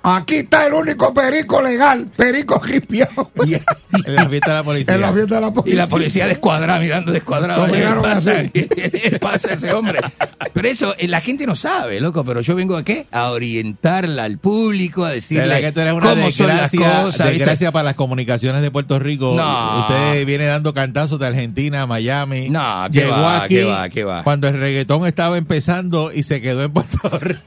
Aquí 0.05 0.35
está 0.35 0.67
el 0.67 0.73
único 0.73 1.13
perico 1.13 1.61
legal, 1.61 2.07
perico 2.15 2.59
ripiado. 2.59 3.31
En 4.05 4.15
la 4.15 4.27
fiesta 4.27 4.49
de 4.51 4.57
la 4.57 4.63
policía. 4.63 4.95
En 4.95 5.01
la 5.01 5.13
fiesta 5.13 5.35
de 5.35 5.41
la 5.41 5.47
Y 5.47 5.51
policía. 5.51 5.81
la 5.83 5.87
policía 5.87 6.27
descuadrada, 6.27 6.79
mirando 6.79 7.11
descuadrado. 7.13 7.67
Lo 7.67 7.73
¿Qué 7.73 7.83
pasa? 8.01 8.31
así. 8.31 8.49
¿Qué 8.51 9.09
le 9.11 9.19
pasa 9.19 9.51
a 9.51 9.53
ese 9.53 9.71
hombre? 9.71 9.99
Pero 10.51 10.67
eso, 10.67 10.95
eh, 10.97 11.07
la 11.07 11.21
gente 11.21 11.45
no 11.47 11.55
sabe, 11.55 12.01
loco. 12.01 12.25
Pero 12.25 12.41
yo 12.41 12.55
vengo 12.55 12.75
a 12.75 12.83
qué? 12.83 13.05
A 13.11 13.29
orientarla 13.31 14.23
al 14.25 14.39
público, 14.39 15.05
a 15.05 15.09
De 15.09 15.15
decirle 15.15 15.47
la 15.47 15.59
que 15.61 15.67
esto 15.67 15.81
era 15.81 15.93
una 15.93 16.09
cómo 16.09 16.31
son 16.31 16.47
las 16.47 16.71
desgracia, 16.71 17.01
cosas. 17.03 17.27
¿viste? 17.27 17.37
desgracia 17.39 17.71
para 17.71 17.83
las 17.83 17.95
comunicaciones 17.95 18.61
de 18.61 18.71
Puerto 18.71 18.99
Rico. 18.99 19.33
No. 19.37 19.81
Usted 19.81 20.25
viene 20.25 20.45
dando 20.45 20.73
cantazos 20.73 21.17
de 21.19 21.27
Argentina 21.27 21.85
Miami. 21.87 22.49
No, 22.49 22.87
qué 22.91 22.99
Llegó 23.01 23.11
va, 23.13 23.43
aquí 23.43 23.55
qué 23.55 23.63
va, 23.63 23.89
qué 23.89 24.03
va. 24.03 24.23
cuando 24.23 24.47
el 24.49 24.59
reggaetón 24.59 25.05
estaba 25.07 25.37
empezando 25.37 26.11
y 26.11 26.23
se 26.23 26.41
quedó 26.41 26.63
en 26.63 26.73
Puerto 26.73 27.09
Rico. 27.19 27.39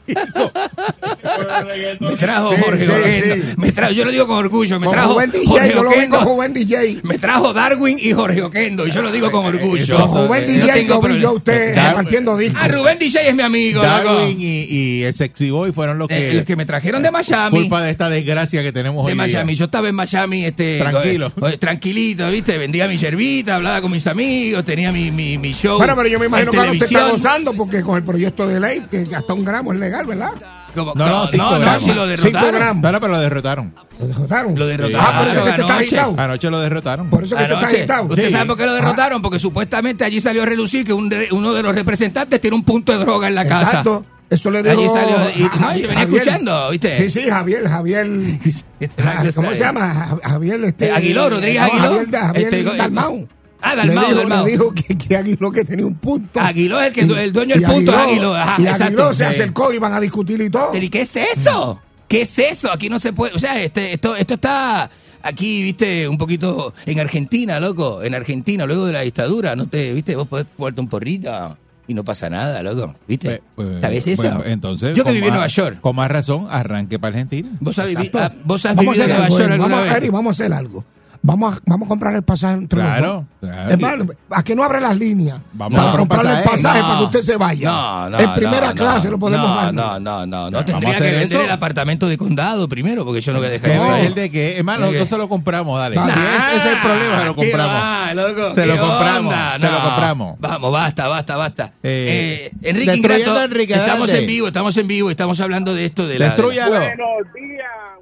Me 2.00 2.16
trajo 2.16 2.45
Sí, 2.50 2.62
Jorge 2.64 2.84
sí, 2.84 2.90
Oquendo. 2.90 3.34
sí. 3.46 3.54
Me 3.56 3.72
trajo, 3.72 3.92
yo 3.92 4.04
lo 4.04 4.10
digo 4.12 4.26
con 4.26 4.36
orgullo, 4.38 4.78
me 4.80 4.86
Con 4.86 4.94
trajo 4.94 5.12
Juven 5.14 5.30
DJ, 5.30 5.46
Jorge 5.46 5.68
yo 5.70 5.74
lo 5.74 5.82
con 5.84 5.88
Oquendo. 5.98 6.20
Juven 6.20 6.52
DJ. 6.54 7.00
Me 7.02 7.18
trajo 7.18 7.52
Darwin 7.52 7.98
y 8.00 8.12
Jorge 8.12 8.42
Oquendo, 8.42 8.86
y 8.86 8.90
yo 8.90 9.02
lo 9.02 9.12
digo 9.12 9.30
con 9.30 9.44
orgullo. 9.46 9.96
Con 9.96 10.08
Juven 10.08 10.44
eh, 10.44 10.46
DJ 10.46 10.72
tengo 10.72 10.94
lo 10.94 11.14
vi 11.14 11.20
yo 11.20 11.28
a 11.28 11.32
usted 11.32 11.74
repartiendo 11.74 12.36
discos. 12.36 12.60
Ah, 12.62 12.68
Rubén 12.68 12.98
DJ 12.98 13.28
es 13.28 13.34
mi 13.34 13.42
amigo. 13.42 13.82
Darwin 13.82 14.40
y, 14.40 14.62
y 14.64 15.02
el 15.04 15.14
Sexy 15.14 15.50
Boy 15.50 15.72
fueron 15.72 15.98
los 15.98 16.08
que, 16.08 16.30
Eh, 16.30 16.34
los 16.34 16.44
que 16.44 16.56
me 16.56 16.66
trajeron 16.66 17.02
de 17.02 17.10
Miami. 17.10 17.58
culpa 17.60 17.82
de 17.82 17.90
esta 17.90 18.08
desgracia 18.10 18.62
que 18.62 18.72
tenemos 18.72 19.04
de 19.06 19.12
hoy 19.12 19.18
día. 19.18 19.26
Miami. 19.26 19.54
Yo 19.54 19.64
estaba 19.66 19.88
en 19.88 19.94
Miami, 19.94 20.44
este, 20.44 20.78
Tranquilo. 20.78 21.32
eh, 21.48 21.58
tranquilito, 21.58 22.30
¿viste? 22.30 22.58
Vendía 22.58 22.86
mi 22.88 22.96
yerbita, 22.98 23.56
hablaba 23.56 23.80
con 23.80 23.90
mis 23.90 24.06
amigos, 24.06 24.64
tenía 24.64 24.92
mi, 24.92 25.10
mi, 25.10 25.38
mi 25.38 25.52
show. 25.52 25.78
Bueno, 25.78 25.94
pero 25.96 26.08
yo 26.08 26.18
me 26.18 26.26
imagino 26.26 26.50
que 26.52 26.58
ahora 26.58 26.72
usted 26.72 26.86
está 26.86 27.08
gozando 27.10 27.52
porque 27.54 27.80
con 27.82 27.96
el 27.96 28.02
proyecto 28.02 28.46
de 28.46 28.60
ley, 28.60 28.82
que 28.90 29.06
hasta 29.14 29.32
un 29.34 29.44
gramo 29.44 29.72
es 29.72 29.78
legal, 29.78 30.06
¿verdad? 30.06 30.30
Como- 30.76 30.94
No, 30.94 31.06
no, 31.08 31.26
cinco 31.26 31.44
no, 31.50 31.58
gramos. 31.60 31.82
si 31.82 31.88
lo 31.92 31.94
Cinco 31.94 32.06
derrotaron. 32.08 32.52
gramos. 32.54 32.82
Bueno, 32.82 33.00
pero 33.00 33.12
lo 33.14 33.18
derrotaron. 33.20 33.74
Lo 33.98 34.06
derrotaron. 34.06 34.58
Lo 34.58 34.66
derrotaron. 34.66 35.00
Ah, 35.06 35.18
por 35.20 35.28
eso 35.28 35.38
es 35.38 35.44
que 35.44 35.52
te 35.52 35.60
está 35.62 35.72
Anoche. 35.74 35.84
agitado. 35.96 36.14
Anoche 36.20 36.50
lo 36.50 36.60
derrotaron. 36.60 37.10
Por 37.10 37.24
eso 37.24 37.34
es 37.36 37.42
que 37.42 37.46
te 37.48 37.54
está 37.54 37.66
Anoche. 37.66 37.78
agitado. 37.78 38.04
¿Usted 38.04 38.24
Sí. 38.26 38.30
sabe 38.32 38.46
por 38.46 38.56
qué 38.56 38.66
lo 38.66 38.74
derrotaron? 38.74 39.22
Porque 39.22 39.38
supuestamente 39.38 40.04
allí 40.04 40.20
salió 40.20 40.42
a 40.42 40.46
relucir 40.46 40.84
que 40.84 40.92
un 40.92 41.12
uno 41.32 41.52
de 41.54 41.62
los 41.62 41.74
representantes 41.74 42.40
tiene 42.40 42.56
un 42.56 42.62
punto 42.64 42.92
de 42.92 42.98
droga 42.98 43.26
en 43.28 43.34
la 43.34 43.44
casa. 43.46 43.62
Exacto. 43.70 44.04
Eso 44.28 44.50
le 44.50 44.60
dijo. 44.62 44.80
Allí 44.80 44.88
salió. 44.88 45.16
Y, 45.36 45.42
no, 45.42 45.48
yo 45.48 45.58
venía 45.88 45.94
Javier. 46.00 46.00
escuchando, 46.22 46.70
¿viste? 46.70 46.98
Sí, 47.08 47.20
sí, 47.22 47.30
Javier, 47.30 47.68
Javier. 47.68 48.06
Ah, 48.98 49.24
¿Cómo 49.34 49.50
se 49.52 49.60
llama? 49.60 49.94
Ja- 50.22 50.28
Javier. 50.30 50.62
Este, 50.64 50.86
Eh, 50.88 50.92
Aguiló, 50.92 51.30
Rodríguez 51.30 51.62
no, 51.62 51.66
Aguiló. 51.68 51.82
Javier, 51.88 52.20
Javier 52.20 52.54
Este, 52.54 52.76
Dalmau. 52.76 53.28
Ah, 53.60 53.74
Le 53.74 53.94
Dalmau, 53.94 54.04
dijo, 54.14 54.44
le 54.44 54.50
dijo 54.50 54.74
que, 54.74 54.96
que 54.98 55.16
Aguiló 55.16 55.50
que 55.50 55.64
tenía 55.64 55.86
un 55.86 55.94
punto. 55.96 56.40
Aguiló 56.40 56.80
es 56.80 56.88
el, 56.88 56.92
que, 56.94 57.00
el 57.24 57.32
dueño 57.32 57.54
del 57.54 57.64
punto 57.64 57.90
es 57.92 57.96
Aguiló- 57.98 58.08
Aguiló. 58.10 58.34
Ajá, 58.36 58.54
y 58.58 58.66
exacto. 58.66 58.84
Aguiló 58.84 59.12
se 59.12 59.24
Sí. 59.24 59.30
acercó 59.30 59.72
y 59.72 59.78
van 59.78 59.94
a 59.94 60.00
discutir 60.00 60.40
y 60.40 60.50
todo. 60.50 60.70
Pero, 60.72 60.84
¿y 60.84 60.88
qué 60.90 61.00
es 61.02 61.16
eso? 61.16 61.80
¿Qué 62.08 62.22
es 62.22 62.38
eso? 62.38 62.70
Aquí 62.70 62.88
no 62.88 62.98
se 62.98 63.12
puede. 63.12 63.34
O 63.34 63.38
sea, 63.38 63.60
este, 63.60 63.92
esto, 63.94 64.14
esto 64.14 64.34
está 64.34 64.88
aquí, 65.22 65.62
viste, 65.64 66.06
un 66.06 66.18
poquito 66.18 66.72
en 66.84 67.00
Argentina, 67.00 67.58
loco. 67.58 68.02
En 68.02 68.14
Argentina, 68.14 68.64
luego 68.66 68.86
de 68.86 68.92
la 68.92 69.00
dictadura, 69.00 69.56
no 69.56 69.66
te, 69.66 69.92
viste, 69.92 70.14
vos 70.14 70.28
podés 70.28 70.46
fuerte 70.56 70.80
un 70.80 70.88
porrito 70.88 71.56
y 71.88 71.94
no 71.94 72.04
pasa 72.04 72.30
nada, 72.30 72.62
loco. 72.62 72.94
¿Viste? 73.08 73.42
Pues, 73.56 73.80
¿Sabes 73.80 74.06
eso? 74.06 74.22
bueno, 74.22 74.42
entonces, 74.44 74.96
Yo 74.96 75.04
que 75.04 75.12
viví 75.12 75.26
en 75.26 75.32
Nueva 75.32 75.48
York. 75.48 75.80
Con 75.80 75.96
más 75.96 76.08
razón, 76.10 76.46
arranque 76.50 76.98
para 77.00 77.14
Argentina. 77.14 77.48
¿Vos 77.60 77.76
has, 77.78 77.88
vivi- 77.88 78.10
ah, 78.14 78.32
¿vos 78.44 78.64
has 78.66 78.76
vivido 78.76 78.92
en 79.02 79.08
Nueva 79.08 79.24
algo, 79.24 79.38
York 79.38 79.44
Eri, 79.46 79.52
alguna 79.54 79.74
vamos, 79.76 79.88
vez? 79.88 79.96
Eri, 79.98 80.08
vamos 80.10 80.28
a 80.40 80.44
hacer 80.44 80.52
algo. 80.52 80.84
Vamos 81.26 81.56
a, 81.56 81.60
vamos 81.66 81.86
a 81.86 81.88
comprar 81.88 82.14
el 82.14 82.22
pasaje 82.22 82.54
entre 82.54 82.78
los 82.78 82.86
Claro, 82.88 83.24
dos. 83.40 83.50
claro. 83.50 83.70
Es 83.70 83.80
más, 83.80 83.94
a 84.30 84.42
que 84.44 84.54
no 84.54 84.62
abre 84.64 84.80
las 84.80 84.96
líneas. 84.96 85.38
Vamos 85.52 85.78
para 85.78 85.92
a 85.92 85.96
comprar 85.96 86.20
comprarle 86.20 86.42
el 86.42 86.48
pasaje. 86.50 86.78
No. 86.80 86.86
para 86.86 86.98
que 86.98 87.04
usted 87.04 87.20
se 87.22 87.36
vaya. 87.36 87.68
No, 87.70 88.10
no, 88.10 88.18
en 88.20 88.34
primera 88.34 88.68
no, 88.68 88.74
clase 88.74 89.06
no. 89.08 89.12
lo 89.12 89.18
podemos 89.18 89.48
no, 89.48 89.54
dar. 89.56 89.74
No, 89.74 89.98
no, 90.00 90.26
no, 90.26 90.50
no. 90.50 90.50
Vamos 90.50 90.60
a 90.60 90.64
Tendría 90.64 90.90
que 90.90 90.96
hacer 90.96 91.10
vender 91.18 91.36
eso. 91.38 91.44
el 91.44 91.50
apartamento 91.50 92.08
de 92.08 92.16
condado 92.16 92.68
primero, 92.68 93.04
porque 93.04 93.20
yo 93.20 93.32
no 93.32 93.38
voy 93.40 93.48
a 93.48 93.50
dejar 93.50 93.70
¿Eso 93.70 93.84
eso. 93.86 93.96
es 93.96 94.06
el 94.06 94.14
de 94.14 94.30
qué? 94.30 94.56
Hermano, 94.58 94.86
¿De 94.86 94.92
qué? 94.92 94.98
nosotros 94.98 95.08
se 95.08 95.18
lo 95.18 95.28
compramos, 95.28 95.78
dale. 95.78 95.96
Nah, 95.96 96.06
ese 96.08 96.56
es 96.56 96.64
el 96.64 96.80
problema, 96.80 97.18
se 97.18 97.24
lo 97.24 97.34
¿qué 97.34 97.40
compramos. 97.42 97.74
va, 97.74 98.14
loco? 98.14 98.54
Se 98.54 98.66
lo 98.66 98.74
¿Qué 98.74 98.80
compramos, 98.80 99.32
onda? 99.34 99.52
se 99.58 99.66
lo 99.66 99.70
No. 99.72 99.82
compramos. 99.84 100.36
Vamos, 100.38 100.72
basta, 100.72 101.08
basta, 101.08 101.36
basta. 101.36 101.72
Eh, 101.82 102.50
Eh, 102.52 102.52
Enrique 102.62 102.96
Ingrato, 102.96 103.42
Enrique, 103.42 103.74
estamos 103.74 104.12
en 104.12 104.26
vivo, 104.26 104.46
estamos 104.46 104.76
en 104.76 104.86
vivo, 104.86 105.10
estamos 105.10 105.40
hablando 105.40 105.74
de 105.74 105.84
esto 105.86 106.06
de 106.06 106.18
la... 106.18 106.26
Destrúyalo. 106.26 106.70
Buenos 106.76 107.32
días. 107.34 107.95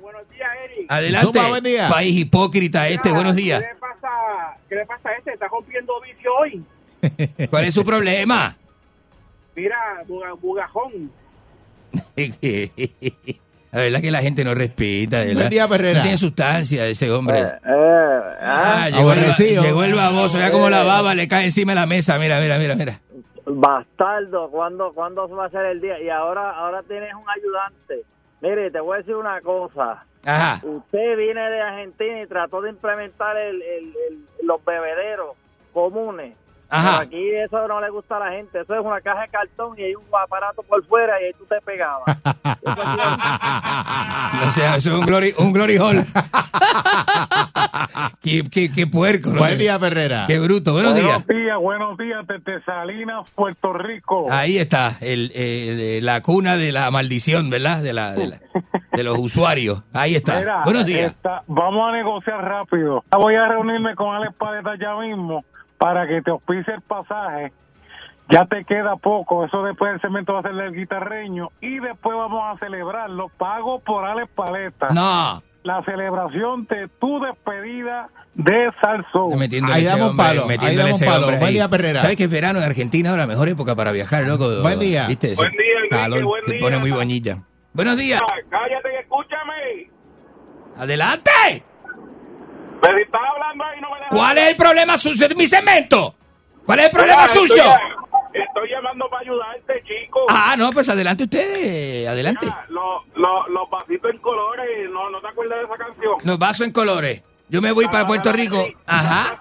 Adelante, 0.88 1.26
Zumba, 1.26 1.48
buen 1.48 1.64
día. 1.64 1.88
país 1.88 2.16
hipócrita 2.16 2.88
este, 2.88 3.08
Mira, 3.08 3.14
buenos 3.14 3.36
días. 3.36 3.62
¿Qué 3.62 3.68
le 3.68 3.74
pasa, 3.80 4.08
qué 4.68 4.74
le 4.76 4.86
pasa 4.86 5.08
a 5.08 5.12
este? 5.14 5.32
Está 5.32 5.48
rompiendo 5.48 5.92
vicio 6.00 6.30
hoy. 6.40 6.64
¿Cuál 7.50 7.64
es 7.66 7.74
su 7.74 7.84
problema? 7.84 8.56
Mira, 9.56 9.76
buga- 10.08 10.34
bugajón. 10.40 11.10
La 13.72 13.80
verdad 13.80 14.00
que 14.00 14.10
la 14.12 14.20
gente 14.20 14.44
no 14.44 14.54
respeta, 14.54 15.20
de 15.20 15.34
verdad. 15.34 15.50
día, 15.50 15.66
Perrera. 15.66 15.98
No 15.98 16.02
tiene 16.02 16.16
sustancia 16.18 16.86
ese 16.86 17.10
hombre. 17.10 17.40
Eh, 17.40 17.44
eh, 17.64 18.20
Ah, 18.46 18.84
ah, 18.84 18.88
llegó, 18.90 19.12
el, 19.12 19.18
Aborrecido. 19.18 19.62
llegó 19.64 19.82
el 19.84 19.94
baboso, 19.94 20.38
vea 20.38 20.52
como 20.52 20.70
la 20.70 20.84
baba 20.84 21.14
le 21.14 21.26
cae 21.26 21.46
encima 21.46 21.72
de 21.72 21.80
la 21.80 21.86
mesa, 21.86 22.16
mira, 22.18 22.38
mira, 22.40 22.56
mira, 22.58 22.76
mira. 22.76 23.00
bastardo, 23.46 24.48
¿cuándo, 24.50 24.92
¿cuándo 24.94 25.28
va 25.28 25.46
a 25.46 25.50
ser 25.50 25.64
el 25.66 25.80
día? 25.80 26.00
Y 26.00 26.08
ahora, 26.08 26.50
ahora 26.52 26.82
tienes 26.86 27.12
un 27.14 27.24
ayudante. 27.28 28.04
Mire, 28.44 28.70
te 28.70 28.78
voy 28.80 28.96
a 28.96 28.98
decir 28.98 29.16
una 29.16 29.40
cosa. 29.40 30.04
Ajá. 30.26 30.60
Usted 30.66 31.16
viene 31.16 31.40
de 31.50 31.60
Argentina 31.62 32.20
y 32.22 32.26
trató 32.26 32.60
de 32.60 32.70
implementar 32.70 33.36
el, 33.38 33.62
el- 33.62 33.94
el- 34.08 34.26
los 34.46 34.62
bebederos 34.64 35.34
comunes. 35.72 36.36
Ajá. 36.68 37.00
Pero 37.00 37.02
aquí 37.02 37.30
eso 37.36 37.68
no 37.68 37.80
le 37.80 37.90
gusta 37.90 38.16
a 38.16 38.20
la 38.20 38.30
gente. 38.32 38.60
Eso 38.60 38.74
es 38.74 38.80
una 38.84 39.00
caja 39.00 39.22
de 39.22 39.28
cartón 39.28 39.78
y 39.78 39.82
hay 39.82 39.94
un 39.94 40.04
aparato 40.22 40.62
por 40.62 40.84
fuera 40.86 41.20
y 41.20 41.24
ahí 41.26 41.32
tú 41.38 41.44
te 41.46 41.60
pegabas. 41.60 42.04
O 44.46 44.50
sea, 44.52 44.76
eso 44.76 44.90
es 44.90 44.96
un 44.96 45.06
glory, 45.06 45.34
un 45.38 45.52
glory 45.52 45.76
hall. 45.78 46.04
qué, 48.22 48.42
qué, 48.50 48.72
qué 48.72 48.86
puerco. 48.86 49.30
¿no? 49.30 49.38
Buen 49.38 49.58
día, 49.58 49.78
Perrera. 49.78 50.24
Qué 50.26 50.38
bruto. 50.38 50.72
Buenos 50.72 50.94
días. 50.94 51.26
días, 51.26 51.58
buenos 51.58 51.96
días 51.96 52.26
desde 52.26 52.62
Salinas, 52.64 53.30
Puerto 53.34 53.72
Rico. 53.72 54.26
Ahí 54.30 54.58
está, 54.58 54.96
el, 55.00 55.32
eh, 55.34 56.00
la 56.02 56.20
cuna 56.20 56.56
de 56.56 56.72
la 56.72 56.90
maldición, 56.90 57.50
¿verdad? 57.50 57.82
De, 57.82 57.92
la, 57.92 58.12
de, 58.12 58.26
la- 58.26 58.40
de 58.92 59.02
los 59.04 59.18
usuarios. 59.18 59.82
Ahí 59.92 60.14
está. 60.14 60.38
Mira, 60.38 60.62
Buenos 60.64 60.86
días. 60.86 61.12
esta- 61.12 61.42
vamos 61.46 61.88
a 61.88 61.92
negociar 61.96 62.42
rápido. 62.44 63.04
Voy 63.12 63.34
a 63.36 63.48
reunirme 63.48 63.94
con 63.94 64.14
Alex 64.14 64.34
Paleta 64.34 64.74
ya 64.80 64.94
mismo 64.96 65.44
para 65.78 66.06
que 66.06 66.22
te 66.22 66.30
auspice 66.30 66.72
el 66.72 66.80
pasaje. 66.82 67.52
Ya 68.30 68.46
te 68.46 68.64
queda 68.64 68.96
poco. 68.96 69.44
Eso 69.44 69.62
después 69.62 69.92
del 69.92 70.00
cemento 70.00 70.32
va 70.32 70.40
a 70.40 70.42
ser 70.42 70.52
el 70.52 70.72
guitarreño. 70.72 71.50
Y 71.60 71.78
después 71.78 72.16
vamos 72.16 72.42
a 72.44 72.58
celebrarlo. 72.58 73.28
Pago 73.36 73.80
por 73.80 74.04
Alex 74.04 74.30
Paleta. 74.34 74.88
No. 74.94 75.42
La 75.62 75.82
celebración 75.84 76.66
de 76.66 76.88
tu 77.00 77.20
despedida 77.20 78.08
de 78.34 78.70
Salsón. 78.82 79.38
Metiéndole 79.38 79.74
Ahí 79.74 79.82
ese 79.82 79.90
damos 79.90 80.10
hombre, 80.10 80.26
palo, 80.26 80.42
ahí 80.42 80.48
metiéndole 80.48 80.82
damos 80.82 81.00
ese 81.02 81.06
palo. 81.10 81.26
Buen 81.26 81.42
ahí. 81.42 81.52
día, 81.54 81.68
Perrera. 81.68 82.02
¿Sabes 82.02 82.16
que 82.16 82.26
verano 82.26 82.58
en 82.58 82.64
Argentina 82.64 83.10
es 83.10 83.16
la 83.16 83.26
mejor 83.26 83.48
época 83.48 83.74
para 83.76 83.92
viajar, 83.92 84.24
loco? 84.24 84.46
Buen 84.62 84.78
día. 84.78 85.06
¿Viste? 85.06 85.34
Buen 85.34 85.50
día, 85.50 85.60
Enrique, 85.76 85.96
calor, 85.96 86.24
buen 86.24 86.42
se 86.46 86.54
pone 86.54 86.78
muy 86.78 86.90
bonita. 86.90 87.38
Buenos 87.72 87.96
días. 87.96 88.20
Cállate 88.50 88.88
y 88.92 88.96
escúchame. 89.02 89.90
Adelante. 90.76 91.30
Si 92.82 93.02
estás 93.02 93.20
hablando 93.34 93.64
ahí 93.64 93.80
no 93.80 93.90
me 93.90 93.96
¿Cuál 94.10 94.38
es 94.38 94.48
el 94.48 94.56
problema 94.56 94.96
de 94.96 95.34
mi 95.34 95.46
cemento? 95.46 96.14
¿Cuál 96.66 96.80
es 96.80 96.86
el 96.86 96.90
problema 96.92 97.22
Mira, 97.22 97.32
estoy- 97.32 97.48
suyo? 97.48 97.64
Estoy 98.32 98.68
llamando 98.70 99.08
para 99.08 99.20
ayudarte, 99.22 99.82
chico. 99.86 100.26
Ah, 100.28 100.54
no, 100.58 100.70
pues 100.70 100.88
adelante 100.88 101.24
usted, 101.24 102.06
adelante. 102.06 102.46
Mira, 102.46 102.66
lo- 102.68 103.04
lo- 103.14 103.48
los 103.48 103.70
vasitos 103.70 104.10
en 104.10 104.18
colores, 104.18 104.90
¿no, 104.90 105.08
¿no 105.10 105.20
te 105.20 105.28
acuerdas 105.28 105.58
de 105.60 105.64
esa 105.66 105.76
canción? 105.76 106.14
Los 106.24 106.38
vasos 106.38 106.66
en 106.66 106.72
colores. 106.72 107.22
Yo 107.48 107.60
me 107.62 107.70
voy 107.72 107.84
para 107.86 108.06
Puerto 108.06 108.32
Rico. 108.32 108.66
Ajá. 108.86 109.36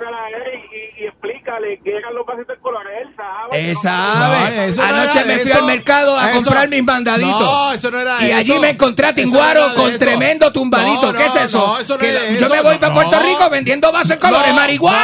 Pásala 1.54 1.56
a 1.56 1.58
él 1.58 1.66
y, 1.66 1.70
y 1.70 1.74
explícale 1.74 1.80
que 1.84 1.98
eran 1.98 2.14
los 2.16 2.26
vasitos 2.26 2.56
en 2.56 2.62
colores. 2.62 2.94
Él 3.02 3.16
sabe. 3.16 3.60
Él 3.60 3.74
no- 3.74 3.82
sabe. 3.82 4.68
No, 4.70 4.76
no 4.76 4.84
Anoche 4.84 5.20
era 5.20 5.28
me 5.28 5.34
de 5.34 5.40
fui 5.40 5.52
eso. 5.52 5.60
al 5.60 5.66
mercado 5.66 6.18
a 6.18 6.26
Eso- 6.30 6.36
comprar 6.44 6.68
mis 6.70 6.84
mandaditos. 6.84 7.42
No, 7.42 7.72
eso 7.74 7.92
no 7.92 8.00
era 8.00 8.22
Y 8.22 8.26
eso. 8.26 8.36
allí 8.38 8.60
me 8.60 8.70
encontré 8.72 9.08
a 9.08 9.10
no 9.10 9.16
Tinguaro 9.16 9.70
de 9.70 9.76
con 9.76 9.90
eso. 9.90 10.00
tremendo 10.00 10.52
tumbadito. 10.52 11.12
No, 11.14 11.18
¿Qué 11.18 11.26
es 11.26 11.36
no, 11.36 11.42
eso? 11.42 11.58
no, 11.68 11.80
eso 11.80 11.94
no 11.94 12.00
Que 12.00 12.12
de 12.12 12.38
yo 12.40 12.50
me 12.50 12.62
voy 12.62 12.76
para 12.78 12.94
No. 12.94 13.02
Puerto 13.02 13.20
Rico 13.20 13.50
vendiendo 13.50 13.92
vasos 13.92 14.12
en 14.12 14.20
colores. 14.20 14.48
No, 14.50 14.56
¡Marihuana! 14.56 14.98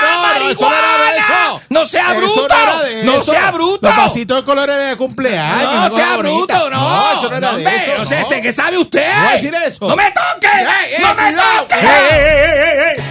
no, 0.00 0.38
no, 0.44 0.50
eso 0.50 0.68
no 0.68 0.76
era 0.76 0.86
de 0.88 0.98
¡Marihuana! 0.98 1.44
eso. 1.46 1.60
¡No 1.70 1.86
sea 1.86 2.12
Eso 2.12 2.16
bruto! 2.20 2.48
no 2.48 2.80
de 2.82 3.04
¡No 3.04 3.22
sea 3.24 3.50
bruto! 3.50 3.86
Los 3.88 3.96
vasitos 3.96 4.36
de 4.38 4.44
colores 4.44 4.88
de 4.88 4.96
cumpleaños. 4.96 5.72
No, 5.90 5.96
sea 5.96 6.16
bruto, 6.16 6.70
no. 6.70 6.80
No, 6.80 7.12
eso 7.12 7.30
no 7.30 7.36
era 7.36 7.52
de 7.54 7.62
eso. 7.76 7.98
no 7.98 8.04
sé, 8.04 8.16
no. 8.16 8.22
este, 8.22 8.42
¿qué 8.42 8.52
sabe 8.52 8.78
usted? 8.78 9.14
No 9.16 9.30
decir 9.30 9.54
eso. 9.66 9.88
¡No 9.88 9.96
me 9.96 10.10
toque! 10.10 10.46
Ey, 10.46 10.94
ey, 10.96 11.02
¡No 11.02 11.14
me 11.14 11.22
cuidado. 11.22 11.62
toque! 11.62 11.76
Ey, 11.80 13.02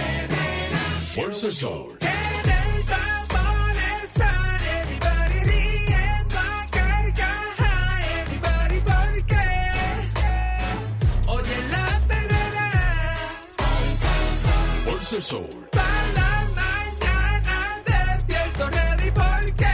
El 15.12 15.22
Soul. 15.22 15.46
Para 15.70 15.84
la 16.14 16.48
mañana 16.56 17.82
despierto 17.84 18.70
ready 18.70 19.10
porque 19.10 19.66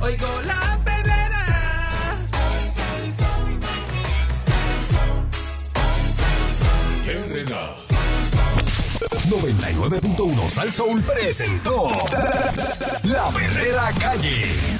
oigo 0.00 0.42
la 0.42 0.78
perrera. 0.84 2.16
Sal, 2.30 2.70
sol, 2.70 3.10
sal, 3.10 3.50
sol, 4.36 4.84
sol, 4.88 5.26
99.1 9.28 10.50
Sal 10.50 10.70
Soul 10.70 11.02
presentó 11.02 11.88
La 13.02 13.30
Perrera 13.30 13.92
Calle. 13.98 14.79